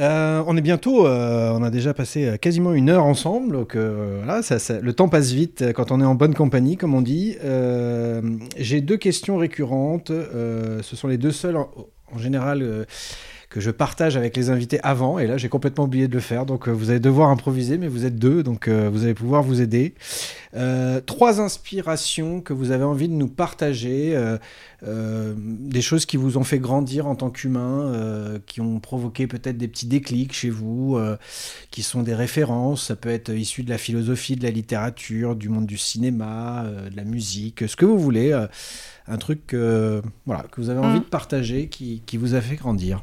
Euh, 0.00 0.42
on 0.46 0.56
est 0.56 0.62
bientôt, 0.62 1.06
euh, 1.06 1.50
on 1.52 1.62
a 1.62 1.70
déjà 1.70 1.92
passé 1.92 2.24
euh, 2.24 2.36
quasiment 2.38 2.72
une 2.72 2.88
heure 2.88 3.04
ensemble, 3.04 3.52
donc 3.52 3.76
voilà, 3.76 4.40
le 4.80 4.92
temps 4.92 5.08
passe 5.08 5.32
vite 5.32 5.72
quand 5.74 5.90
on 5.90 6.00
est 6.00 6.04
en 6.04 6.14
bonne 6.14 6.34
compagnie, 6.34 6.76
comme 6.76 6.94
on 6.94 7.02
dit. 7.02 7.36
J'ai 8.56 8.80
deux 8.80 8.96
questions 8.96 9.36
récurrentes, 9.36 10.10
ce 10.10 10.96
sont 10.96 11.08
les 11.08 11.18
deux 11.18 11.32
seules 11.32 11.56
en, 11.56 11.68
général 12.18 12.86
que 13.52 13.60
je 13.60 13.70
partage 13.70 14.16
avec 14.16 14.34
les 14.34 14.48
invités 14.48 14.80
avant, 14.82 15.18
et 15.18 15.26
là 15.26 15.36
j'ai 15.36 15.50
complètement 15.50 15.84
oublié 15.84 16.08
de 16.08 16.14
le 16.14 16.20
faire, 16.20 16.46
donc 16.46 16.68
euh, 16.68 16.72
vous 16.72 16.88
allez 16.88 17.00
devoir 17.00 17.28
improviser, 17.28 17.76
mais 17.76 17.86
vous 17.86 18.06
êtes 18.06 18.16
deux, 18.16 18.42
donc 18.42 18.66
euh, 18.66 18.88
vous 18.90 19.04
allez 19.04 19.12
pouvoir 19.12 19.42
vous 19.42 19.60
aider. 19.60 19.94
Euh, 20.54 21.02
trois 21.02 21.38
inspirations 21.38 22.40
que 22.40 22.54
vous 22.54 22.70
avez 22.70 22.84
envie 22.84 23.08
de 23.08 23.12
nous 23.12 23.28
partager, 23.28 24.14
euh, 24.82 25.34
des 25.36 25.82
choses 25.82 26.06
qui 26.06 26.16
vous 26.16 26.38
ont 26.38 26.44
fait 26.44 26.58
grandir 26.58 27.06
en 27.06 27.14
tant 27.14 27.28
qu'humain, 27.30 28.40
qui 28.46 28.60
ont 28.62 28.80
provoqué 28.80 29.26
peut-être 29.26 29.58
des 29.58 29.68
petits 29.68 29.86
déclics 29.86 30.32
chez 30.32 30.50
vous, 30.50 30.98
qui 31.70 31.82
sont 31.82 32.02
des 32.02 32.14
références, 32.14 32.86
ça 32.86 32.96
peut 32.96 33.10
être 33.10 33.30
issu 33.30 33.62
de 33.62 33.70
la 33.70 33.78
philosophie, 33.78 34.34
de 34.34 34.42
la 34.42 34.50
littérature, 34.50 35.36
du 35.36 35.48
monde 35.50 35.66
du 35.66 35.78
cinéma, 35.78 36.64
de 36.90 36.96
la 36.96 37.04
musique, 37.04 37.68
ce 37.68 37.76
que 37.76 37.84
vous 37.84 37.98
voulez, 37.98 38.32
un 39.06 39.16
truc 39.18 39.54
voilà, 40.26 40.44
que 40.50 40.60
vous 40.60 40.70
avez 40.70 40.80
envie 40.80 41.00
Mm. 41.00 41.04
de 41.04 41.08
partager, 41.08 41.68
qui, 41.68 42.02
qui 42.06 42.16
vous 42.16 42.34
a 42.34 42.40
fait 42.40 42.56
grandir. 42.56 43.02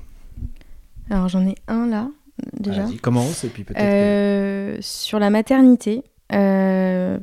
Alors, 1.10 1.28
j'en 1.28 1.46
ai 1.48 1.56
un 1.68 1.88
là, 1.88 2.10
déjà. 2.60 2.84
Vas-y, 2.84 2.98
commence, 2.98 3.44
et 3.44 3.48
puis 3.50 3.64
peut-être... 3.64 3.80
que- 3.80 3.84
Euh, 4.76 4.78
sur 4.82 5.20
la 5.20 5.30
maternité, 5.30 6.04
euh, 6.32 7.18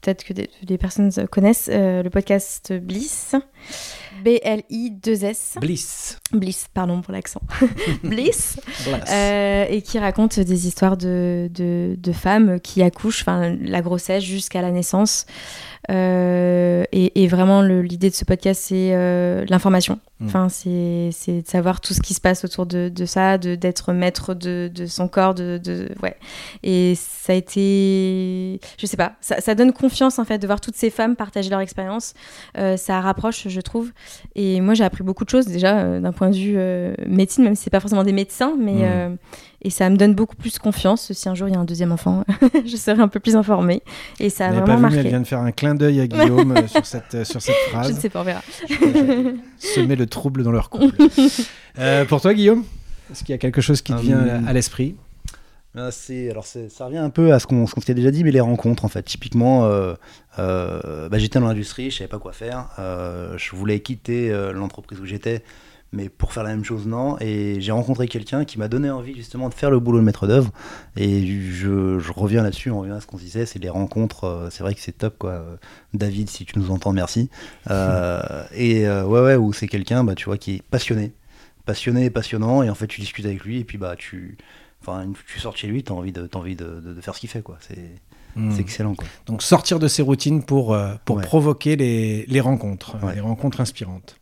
peut-être 0.00 0.24
que 0.24 0.32
des, 0.32 0.48
des 0.62 0.78
personnes 0.78 1.10
connaissent 1.30 1.68
euh, 1.72 2.02
le 2.02 2.10
podcast 2.10 2.72
Bliss. 2.72 3.34
B-L-I-2-S. 4.24 5.56
Bliss. 5.60 6.18
Bliss, 6.32 6.68
pardon 6.72 7.00
pour 7.02 7.12
l'accent. 7.12 7.40
Bliss. 8.04 8.56
Bliss. 8.84 9.10
Et 9.12 9.82
qui 9.84 9.98
raconte 9.98 10.38
des 10.38 10.66
histoires 10.68 10.96
de, 10.96 11.48
de, 11.52 11.96
de 11.98 12.12
femmes 12.12 12.60
qui 12.60 12.82
accouchent, 12.82 13.24
la 13.26 13.80
grossesse 13.82 14.22
jusqu'à 14.22 14.62
la 14.62 14.70
naissance. 14.70 15.26
Euh, 15.90 16.84
et, 16.92 17.22
et 17.22 17.26
vraiment, 17.26 17.60
l'idée 17.62 18.08
de 18.10 18.14
ce 18.14 18.24
podcast, 18.24 18.62
c'est 18.66 18.90
euh, 18.94 19.44
l'information. 19.48 19.98
Mm. 20.20 20.26
Enfin, 20.26 20.48
c'est 20.48 21.10
de 21.42 21.46
savoir 21.46 21.80
tout 21.80 21.92
ce 21.92 22.00
qui 22.00 22.14
se 22.14 22.20
passe 22.20 22.44
autour 22.44 22.66
de, 22.66 22.88
de 22.88 23.04
ça, 23.04 23.36
de- 23.38 23.56
d'être 23.56 23.92
maître 23.92 24.34
de, 24.34 24.70
de 24.72 24.86
son 24.86 25.08
corps. 25.08 25.34
De, 25.34 25.58
de- 25.62 25.88
ouais. 26.02 26.16
Et 26.62 26.94
ça 26.96 27.32
a 27.32 27.36
été. 27.36 28.60
Je 28.78 28.86
sais 28.86 28.96
pas, 28.96 29.14
ça, 29.20 29.40
ça 29.40 29.54
donne 29.56 29.72
confiance 29.72 30.18
en 30.18 30.24
fait 30.24 30.38
de 30.38 30.46
voir 30.46 30.60
toutes 30.60 30.76
ces 30.76 30.90
femmes 30.90 31.16
partager 31.16 31.50
leur 31.50 31.60
expérience. 31.60 32.14
Euh, 32.58 32.76
ça 32.76 33.00
rapproche, 33.00 33.48
je 33.48 33.60
trouve. 33.60 33.90
Et 34.36 34.60
moi, 34.60 34.74
j'ai 34.74 34.84
appris 34.84 35.02
beaucoup 35.02 35.24
de 35.24 35.30
choses 35.30 35.46
déjà 35.46 35.98
d'un 35.98 36.12
point 36.12 36.30
de 36.30 36.36
vue 36.36 36.58
médecine, 37.08 37.42
même 37.44 37.56
si 37.56 37.64
c'est 37.64 37.70
pas 37.70 37.80
forcément 37.80 38.04
des 38.04 38.12
médecins, 38.12 38.54
mais. 38.58 39.08
Mm. 39.08 39.16
Et 39.62 39.70
ça 39.70 39.88
me 39.90 39.96
donne 39.96 40.14
beaucoup 40.14 40.36
plus 40.36 40.58
confiance. 40.58 41.12
Si 41.12 41.28
un 41.28 41.34
jour 41.34 41.48
il 41.48 41.54
y 41.54 41.56
a 41.56 41.60
un 41.60 41.64
deuxième 41.64 41.92
enfant, 41.92 42.24
je 42.66 42.76
serai 42.76 43.00
un 43.00 43.08
peu 43.08 43.20
plus 43.20 43.36
informée. 43.36 43.82
Et 44.20 44.28
ça 44.30 44.46
a 44.48 44.50
vraiment 44.52 44.66
pas 44.66 44.76
vu, 44.76 44.82
mais 44.82 44.88
elle 44.88 44.94
marqué. 44.96 45.08
vient 45.08 45.20
de 45.20 45.26
faire 45.26 45.40
un 45.40 45.52
clin 45.52 45.74
d'œil 45.74 46.00
à 46.00 46.06
Guillaume 46.06 46.56
euh, 46.56 46.66
sur, 46.66 46.84
cette, 46.86 47.14
euh, 47.14 47.24
sur 47.24 47.40
cette 47.40 47.54
Je 47.70 47.76
ne 47.76 47.82
phrase. 47.82 47.98
sais 47.98 48.08
pas, 48.10 48.20
on 48.20 48.24
verra. 48.24 48.42
Semer 49.58 49.96
le 49.96 50.06
trouble 50.06 50.42
dans 50.42 50.52
leur 50.52 50.70
couple. 50.70 50.96
Euh, 51.78 52.04
pour 52.04 52.20
toi, 52.20 52.34
Guillaume 52.34 52.64
Est-ce 53.10 53.20
qu'il 53.24 53.30
y 53.32 53.34
a 53.34 53.38
quelque 53.38 53.62
chose 53.62 53.80
qui 53.80 53.94
te 53.94 54.00
vient 54.02 54.18
Hum. 54.20 54.44
à- 54.46 54.50
à 54.50 54.52
l'esprit 54.52 54.94
c'est 55.90 56.28
alors 56.30 56.44
ça 56.44 56.84
revient 56.84 56.98
un 56.98 57.08
peu 57.08 57.32
à 57.32 57.38
ce 57.38 57.46
qu'on 57.46 57.66
ce 57.66 57.74
qu'on 57.74 57.80
s'était 57.80 57.94
déjà 57.94 58.10
dit 58.10 58.24
mais 58.24 58.30
les 58.30 58.40
rencontres 58.42 58.84
en 58.84 58.88
fait 58.88 59.02
typiquement 59.04 59.64
euh, 59.64 59.94
euh, 60.38 61.08
bah, 61.08 61.16
j'étais 61.16 61.38
dans 61.40 61.46
l'industrie 61.48 61.90
je 61.90 61.96
savais 61.96 62.08
pas 62.08 62.18
quoi 62.18 62.32
faire 62.34 62.68
euh, 62.78 63.38
je 63.38 63.56
voulais 63.56 63.80
quitter 63.80 64.30
euh, 64.30 64.52
l'entreprise 64.52 65.00
où 65.00 65.06
j'étais 65.06 65.42
mais 65.92 66.08
pour 66.08 66.32
faire 66.32 66.42
la 66.42 66.50
même 66.50 66.64
chose 66.64 66.86
non 66.86 67.16
et 67.20 67.60
j'ai 67.60 67.72
rencontré 67.72 68.08
quelqu'un 68.08 68.44
qui 68.44 68.58
m'a 68.58 68.68
donné 68.68 68.90
envie 68.90 69.14
justement 69.14 69.48
de 69.48 69.54
faire 69.54 69.70
le 69.70 69.78
boulot 69.78 69.98
de 69.98 70.04
maître 70.04 70.26
d'œuvre 70.26 70.50
et 70.96 71.26
je, 71.26 71.98
je 71.98 72.12
reviens 72.12 72.42
là-dessus 72.42 72.70
on 72.70 72.80
revient 72.80 72.92
à 72.92 73.00
ce 73.00 73.06
qu'on 73.06 73.18
disait 73.18 73.44
c'est 73.46 73.58
les 73.58 73.68
rencontres 73.68 74.24
euh, 74.24 74.48
c'est 74.50 74.62
vrai 74.62 74.74
que 74.74 74.80
c'est 74.80 74.96
top 74.96 75.16
quoi 75.18 75.44
David 75.94 76.30
si 76.30 76.44
tu 76.46 76.58
nous 76.58 76.70
entends 76.70 76.92
merci 76.92 77.28
Euh, 77.70 78.44
et 78.54 78.86
euh, 78.86 79.04
ouais 79.04 79.20
ouais 79.20 79.36
où 79.36 79.52
c'est 79.52 79.68
quelqu'un 79.68 80.02
bah 80.04 80.14
tu 80.14 80.24
vois 80.24 80.38
qui 80.38 80.54
est 80.56 80.62
passionné 80.62 81.12
passionné 81.66 82.10
passionnant 82.10 82.62
et 82.62 82.70
en 82.70 82.74
fait 82.74 82.86
tu 82.86 83.00
discutes 83.00 83.26
avec 83.26 83.44
lui 83.44 83.58
et 83.60 83.64
puis 83.64 83.78
bah 83.78 83.94
tu 83.96 84.36
Enfin, 84.84 85.04
une 85.04 85.14
fois 85.14 85.22
que 85.24 85.32
tu 85.32 85.38
sors 85.38 85.52
de 85.52 85.58
chez 85.58 85.68
lui, 85.68 85.84
t'as 85.84 85.94
envie 85.94 86.10
de, 86.10 86.26
t'as 86.26 86.40
envie 86.40 86.56
de, 86.56 86.64
de- 86.84 86.92
de 86.92 87.00
faire 87.00 87.14
ce 87.14 87.20
qu'il 87.20 87.28
fait, 87.28 87.40
quoi. 87.40 87.56
C'est, 87.60 87.78
Hmm. 88.34 88.50
C'est 88.50 88.62
excellent, 88.62 88.96
quoi. 88.96 89.06
Donc 89.26 89.40
sortir 89.42 89.78
de 89.78 89.86
ses 89.86 90.02
routines 90.02 90.42
pour, 90.42 90.74
euh, 90.74 90.94
pour 91.04 91.18
Ouais. 91.18 91.22
provoquer 91.22 91.76
les, 91.76 92.26
les 92.26 92.40
rencontres, 92.40 92.96
Ouais. 93.00 93.14
les 93.14 93.20
rencontres 93.20 93.60
inspirantes. 93.60 94.16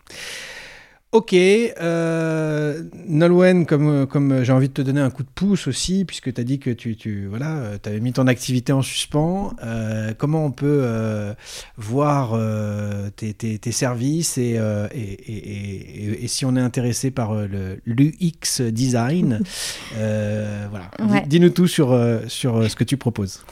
Ok, 1.13 1.33
euh, 1.35 2.85
Nolwenn, 3.09 3.67
comme, 3.67 4.07
comme 4.07 4.45
j'ai 4.45 4.53
envie 4.53 4.69
de 4.69 4.73
te 4.75 4.81
donner 4.83 5.01
un 5.01 5.11
coup 5.11 5.25
de 5.25 5.29
pouce 5.35 5.67
aussi, 5.67 6.05
puisque 6.05 6.33
tu 6.33 6.41
as 6.41 6.45
dit 6.45 6.61
que 6.61 6.71
tu, 6.71 6.95
tu 6.95 7.27
voilà, 7.27 7.73
avais 7.85 7.99
mis 7.99 8.13
ton 8.13 8.29
activité 8.29 8.73
en 8.73 8.81
suspens, 8.81 9.53
euh, 9.65 10.13
comment 10.17 10.45
on 10.45 10.53
peut 10.53 10.83
euh, 10.85 11.35
voir 11.77 12.35
euh, 12.35 13.11
tes, 13.17 13.35
tes- 13.35 13.59
tes 13.59 13.73
services 13.73 14.39
et, 14.39 14.55
euh, 14.57 14.87
et, 14.95 15.01
et- 15.01 16.05
et- 16.13 16.25
et 16.25 16.29
si 16.29 16.45
on 16.45 16.55
est 16.55 16.61
intéressé 16.61 17.11
par 17.11 17.33
euh, 17.35 17.49
le 17.49 17.81
l'UX 17.87 18.61
design, 18.71 19.41
euh, 19.97 20.67
voilà. 20.71 20.93
Ouais. 21.13 21.25
Dis-nous 21.27 21.51
tout 21.51 21.67
sur, 21.67 21.91
euh, 21.91 22.21
sur 22.29 22.57
euh, 22.59 22.69
ce 22.69 22.77
que 22.77 22.85
tu 22.85 22.97
proposes. 22.97 23.43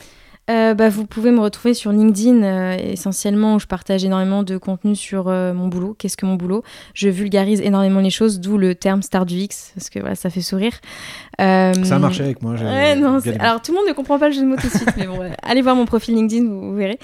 Euh, 0.50 0.72
bah, 0.74 0.88
vous 0.88 1.04
pouvez 1.06 1.30
me 1.30 1.40
retrouver 1.40 1.74
sur 1.74 1.92
LinkedIn 1.92 2.42
euh, 2.42 2.76
essentiellement 2.78 3.56
où 3.56 3.58
je 3.58 3.66
partage 3.66 4.04
énormément 4.04 4.42
de 4.42 4.56
contenu 4.56 4.96
sur 4.96 5.28
euh, 5.28 5.52
mon 5.52 5.68
boulot. 5.68 5.94
Qu'est-ce 5.98 6.16
que 6.16 6.24
mon 6.24 6.36
boulot? 6.36 6.62
Je 6.94 7.08
vulgarise 7.08 7.60
énormément 7.60 8.00
les 8.00 8.10
choses, 8.10 8.40
d'où 8.40 8.56
le 8.56 8.74
terme 8.74 9.02
star 9.02 9.26
du 9.26 9.36
X 9.36 9.72
parce 9.74 9.90
que 9.90 9.98
voilà, 10.00 10.14
ça 10.14 10.30
fait 10.30 10.40
sourire. 10.40 10.72
Euh, 11.40 11.72
Ça 11.84 11.96
a 11.96 11.98
marché 11.98 12.24
avec 12.24 12.42
moi. 12.42 12.54
Ouais, 12.54 12.96
non, 12.96 13.20
alors 13.38 13.62
tout 13.62 13.72
le 13.72 13.78
monde 13.78 13.88
ne 13.88 13.92
comprend 13.92 14.18
pas 14.18 14.28
le 14.28 14.34
jeu 14.34 14.40
de 14.42 14.46
mots 14.46 14.56
tout 14.56 14.66
de 14.66 14.72
suite, 14.72 14.90
mais 14.96 15.06
bon, 15.06 15.20
allez 15.42 15.62
voir 15.62 15.76
mon 15.76 15.84
profil 15.86 16.14
LinkedIn, 16.16 16.48
vous, 16.48 16.60
vous 16.70 16.74
verrez. 16.74 16.98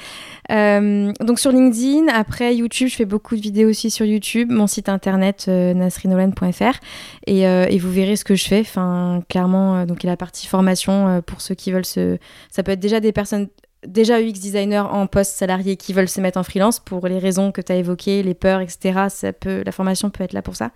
Euh, 0.50 1.12
donc 1.20 1.38
sur 1.38 1.52
LinkedIn, 1.52 2.08
après 2.08 2.54
YouTube, 2.54 2.88
je 2.88 2.96
fais 2.96 3.04
beaucoup 3.04 3.36
de 3.36 3.40
vidéos 3.40 3.68
aussi 3.70 3.90
sur 3.90 4.04
YouTube, 4.04 4.50
mon 4.50 4.66
site 4.66 4.88
internet 4.88 5.46
euh, 5.48 5.72
nasrinolan.fr 5.74 6.78
et, 7.26 7.46
euh, 7.46 7.66
et 7.68 7.78
vous 7.78 7.90
verrez 7.90 8.16
ce 8.16 8.24
que 8.24 8.34
je 8.34 8.44
fais. 8.44 8.60
Enfin, 8.60 9.22
clairement, 9.28 9.76
euh, 9.76 9.86
donc 9.86 10.02
il 10.02 10.06
y 10.06 10.08
a 10.08 10.12
la 10.12 10.16
partie 10.16 10.46
formation 10.46 11.08
euh, 11.08 11.20
pour 11.20 11.40
ceux 11.40 11.54
qui 11.54 11.70
veulent 11.72 11.86
se. 11.86 12.18
Ça 12.50 12.62
peut 12.62 12.72
être 12.72 12.80
déjà 12.80 13.00
des 13.00 13.12
personnes 13.12 13.48
déjà 13.86 14.20
UX 14.20 14.32
designer 14.32 14.92
en 14.92 15.06
poste 15.06 15.36
salarié 15.36 15.76
qui 15.76 15.92
veulent 15.92 16.08
se 16.08 16.20
mettre 16.20 16.38
en 16.38 16.42
freelance 16.42 16.78
pour 16.78 17.06
les 17.06 17.18
raisons 17.18 17.52
que 17.52 17.60
tu 17.60 17.72
as 17.72 17.76
évoquées, 17.76 18.22
les 18.22 18.34
peurs, 18.34 18.60
etc. 18.60 19.06
Ça 19.08 19.32
peut, 19.32 19.62
la 19.64 19.72
formation 19.72 20.10
peut 20.10 20.24
être 20.24 20.32
là 20.32 20.42
pour 20.42 20.56
ça. 20.56 20.70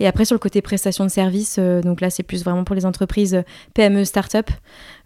Et 0.00 0.06
après, 0.06 0.24
sur 0.24 0.34
le 0.34 0.38
côté 0.38 0.62
prestation 0.62 1.04
de 1.04 1.10
service, 1.10 1.56
euh, 1.58 1.80
donc 1.82 2.00
là, 2.00 2.10
c'est 2.10 2.22
plus 2.22 2.44
vraiment 2.44 2.64
pour 2.64 2.74
les 2.74 2.86
entreprises 2.86 3.34
euh, 3.34 3.42
PME, 3.74 4.04
start-up. 4.04 4.50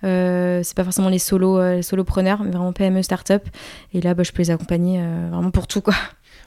Euh, 0.04 0.60
c'est 0.62 0.76
pas 0.76 0.84
forcément 0.84 1.08
les 1.08 1.20
euh, 1.32 1.82
solopreneurs, 1.82 2.42
mais 2.42 2.50
vraiment 2.50 2.72
PME, 2.72 3.02
start-up. 3.02 3.46
Et 3.92 4.00
là, 4.00 4.14
bah, 4.14 4.22
je 4.22 4.32
peux 4.32 4.42
les 4.42 4.50
accompagner 4.50 5.02
vraiment 5.30 5.50
pour 5.50 5.66
tout, 5.66 5.80
quoi. 5.80 5.94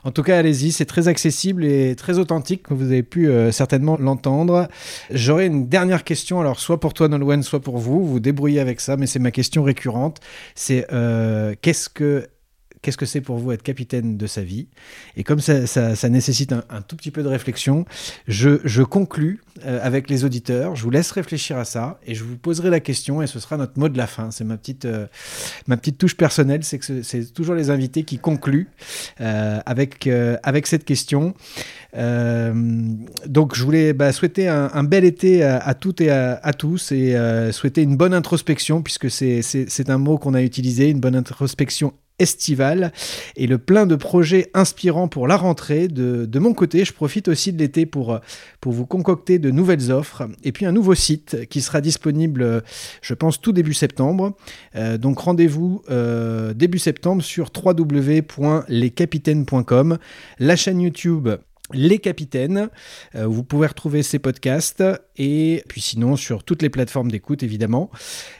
En 0.04 0.12
tout 0.12 0.24
cas, 0.24 0.38
allez-y, 0.38 0.72
c'est 0.72 0.86
très 0.86 1.08
accessible 1.08 1.64
et 1.66 1.96
très 1.96 2.20
authentique, 2.20 2.64
comme 2.64 2.78
vous 2.78 2.92
avez 2.92 3.04
pu 3.04 3.30
euh, 3.30 3.52
certainement 3.52 3.98
l'entendre. 3.98 4.68
J'aurais 5.12 5.48
une 5.48 5.68
dernière 5.68 6.04
question, 6.04 6.40
alors 6.40 6.60
soit 6.60 6.80
pour 6.80 6.94
toi 6.94 7.08
Nolwenn, 7.08 7.44
soit 7.44 7.62
pour 7.62 7.78
vous, 7.78 8.06
vous 8.06 8.20
débrouillez 8.20 8.60
avec 8.60 8.82
ça, 8.82 8.98
mais 8.98 9.08
c'est 9.08 9.20
ma 9.20 9.32
question 9.32 9.64
récurrente. 9.64 10.20
C'est 10.56 10.86
euh, 10.92 11.56
qu'est-ce 11.62 11.90
que 11.90 12.28
qu'est-ce 12.84 12.98
que 12.98 13.06
c'est 13.08 13.22
pour 13.22 13.38
vous 13.38 13.52
être 13.54 13.64
capitaine 13.64 14.18
de 14.18 14.28
sa 14.28 14.42
vie 14.44 14.68
Et 15.18 15.24
comme 15.24 15.40
ça, 15.40 15.66
ça- 15.66 16.10
nécessite 16.10 16.52
un, 16.52 16.82
tout 16.82 16.96
petit 16.96 17.10
peu 17.12 17.24
de 17.24 17.28
réflexion, 17.30 17.86
je, 18.28 18.60
je 18.66 18.84
conclus 18.84 19.42
euh, 19.66 19.80
avec 19.82 20.10
les 20.10 20.26
auditeurs, 20.26 20.76
je 20.76 20.84
vous 20.84 20.90
laisse 20.92 21.10
réfléchir 21.12 21.58
à 21.58 21.66
ça 21.66 22.00
et 22.06 22.14
je 22.14 22.24
vous 22.24 22.36
poserai 22.36 22.70
la 22.70 22.82
question 22.82 23.22
et 23.22 23.28
ce 23.28 23.40
sera 23.40 23.58
notre 23.58 23.80
mot 23.80 23.88
de 23.90 23.98
la 23.98 24.06
fin. 24.06 24.30
C'est 24.32 24.44
ma 24.44 24.58
petite, 24.58 24.86
euh, 24.86 25.08
ma 25.66 25.78
petite 25.78 25.98
touche 25.98 26.16
personnelle, 26.18 26.64
c'est 26.64 26.78
que 26.78 27.02
c'est- 27.02 27.34
toujours 27.34 27.56
les 27.56 27.70
invités 27.70 28.04
qui 28.04 28.20
concluent 28.20 28.68
euh, 29.22 29.60
avec, 29.66 30.08
avec 30.44 30.68
cette 30.68 30.84
question. 30.84 31.34
Donc 31.96 33.56
je 33.56 33.64
voulais 33.64 33.94
bah, 33.94 34.12
souhaiter 34.12 34.48
un, 34.50 34.84
bel 34.84 35.06
été 35.06 35.44
à, 35.44 35.74
toutes 35.74 36.02
et 36.02 36.10
à, 36.10 36.40
à 36.44 36.54
tous 36.54 36.92
et 36.92 37.16
souhaiter 37.52 37.82
une 37.82 37.96
bonne 37.96 38.14
introspection 38.14 38.82
puisque 38.82 39.10
c'est 39.10 39.90
un 39.90 39.98
mot 39.98 40.18
qu'on 40.18 40.34
a 40.34 40.42
utilisé, 40.42 40.90
une 40.90 41.00
bonne 41.00 41.16
introspection 41.16 41.94
estivale 42.24 42.92
et 43.36 43.46
le 43.46 43.60
plein 43.60 43.86
de 43.86 43.96
projets 43.96 44.50
inspirants 44.56 45.08
pour 45.08 45.28
la 45.28 45.38
rentrée. 45.38 45.88
De, 45.88 46.26
de 46.26 46.40
mon 46.40 46.54
côté, 46.54 46.84
je 46.84 46.94
profite 46.94 47.28
aussi 47.28 47.54
de 47.54 47.60
l'été 47.60 47.86
pour, 47.86 48.20
pour 48.60 48.72
vous 48.72 48.88
concocter 48.88 49.38
de 49.38 49.52
nouvelles 49.52 49.92
offres 49.92 50.28
et 50.44 50.52
puis 50.52 50.66
un 50.66 50.72
nouveau 50.72 50.96
site 50.96 51.48
qui 51.50 51.62
sera 51.62 51.80
disponible, 51.82 52.64
je 53.02 53.14
pense, 53.14 53.40
tout 53.40 53.52
début 53.52 53.76
septembre. 53.76 54.36
Euh, 54.76 54.98
donc 54.98 55.20
rendez-vous 55.20 55.84
euh, 55.90 56.54
début 56.54 56.80
septembre 56.80 57.22
sur 57.22 57.52
www.lescapitaines.com, 57.54 59.98
la 60.40 60.56
chaîne 60.56 60.80
YouTube 60.82 61.30
les 61.72 62.00
Capitaines. 62.00 62.70
Euh, 63.16 63.26
vous 63.26 63.44
pouvez 63.44 63.68
retrouver 63.68 64.04
ces 64.04 64.20
podcasts 64.20 64.84
et 65.18 65.64
puis 65.68 65.82
sinon 65.82 66.16
sur 66.16 66.44
toutes 66.44 66.62
les 66.62 66.70
plateformes 66.70 67.12
d'écoute 67.12 67.44
évidemment. 67.44 67.90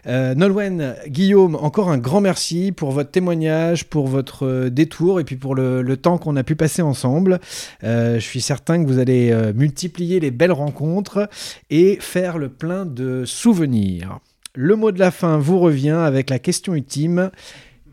Euh, 0.08 0.36
Nolwenn, 0.36 0.96
Guillaume, 1.08 1.56
encore 1.56 1.90
un 1.90 1.98
grand 1.98 2.22
merci 2.22 2.72
pour 2.72 2.92
votre 2.92 3.12
témoignage, 3.12 3.86
pour 3.86 4.08
votre 4.08 4.46
euh, 4.46 4.70
détour 4.70 5.20
et 5.20 5.24
puis 5.24 5.36
pour 5.36 5.56
le, 5.56 5.84
temps 5.96 6.18
qu'on 6.18 6.36
a 6.36 6.44
pu 6.44 6.56
passer 6.56 6.82
ensemble. 6.82 7.40
Euh, 7.84 8.16
je 8.16 8.26
suis 8.26 8.42
certain 8.42 8.84
que 8.84 8.88
vous 8.88 9.00
allez 9.00 9.34
multiplier 9.54 10.20
les 10.20 10.32
belles 10.32 10.52
rencontres 10.52 11.30
et 11.70 11.98
faire 12.02 12.40
le 12.40 12.50
plein 12.50 12.86
de 12.86 13.26
souvenirs. 13.26 14.20
Le 14.56 14.76
mot 14.76 14.92
de 14.92 15.00
la 15.00 15.12
fin 15.12 15.38
vous 15.38 15.60
revient 15.60 15.92
avec 15.92 16.30
la 16.30 16.40
question 16.40 16.74
ultime. 16.74 17.30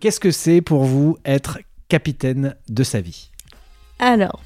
Qu'est-ce 0.01 0.18
que 0.18 0.31
c'est 0.31 0.62
pour 0.62 0.85
vous 0.85 1.18
être 1.24 1.59
capitaine 1.89 2.57
de 2.68 2.83
sa 2.83 3.01
vie? 3.01 3.31
Alors, 3.99 4.43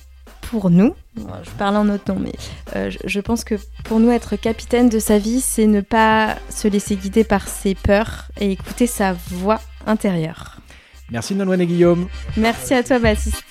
pour 0.51 0.71
nous, 0.71 0.95
je 1.17 1.51
parle 1.59 1.77
en 1.77 1.85
notre 1.85 2.13
nom, 2.13 2.21
mais 2.21 2.33
euh, 2.77 2.91
je, 3.05 3.21
pense 3.21 3.45
que 3.45 3.57
pour 3.85 4.01
nous, 4.01 4.11
être 4.11 4.37
capitaine 4.37 4.89
de 4.89 4.99
sa 4.99 5.19
vie, 5.19 5.41
c'est 5.41 5.67
ne 5.67 5.81
pas 5.81 6.37
se 6.51 6.69
laisser 6.69 6.97
guider 6.97 7.25
par 7.25 7.49
ses 7.49 7.75
peurs 7.75 8.29
et 8.41 8.53
écouter 8.53 8.87
sa 8.87 9.15
voix 9.31 9.61
intérieure. 9.87 10.61
Merci 11.11 11.35
Nolwenn 11.35 11.61
et 11.61 11.67
Guillaume. 11.67 12.09
Merci 12.37 12.75
à 12.75 12.83
toi, 12.83 12.99
Baptiste. 12.99 13.43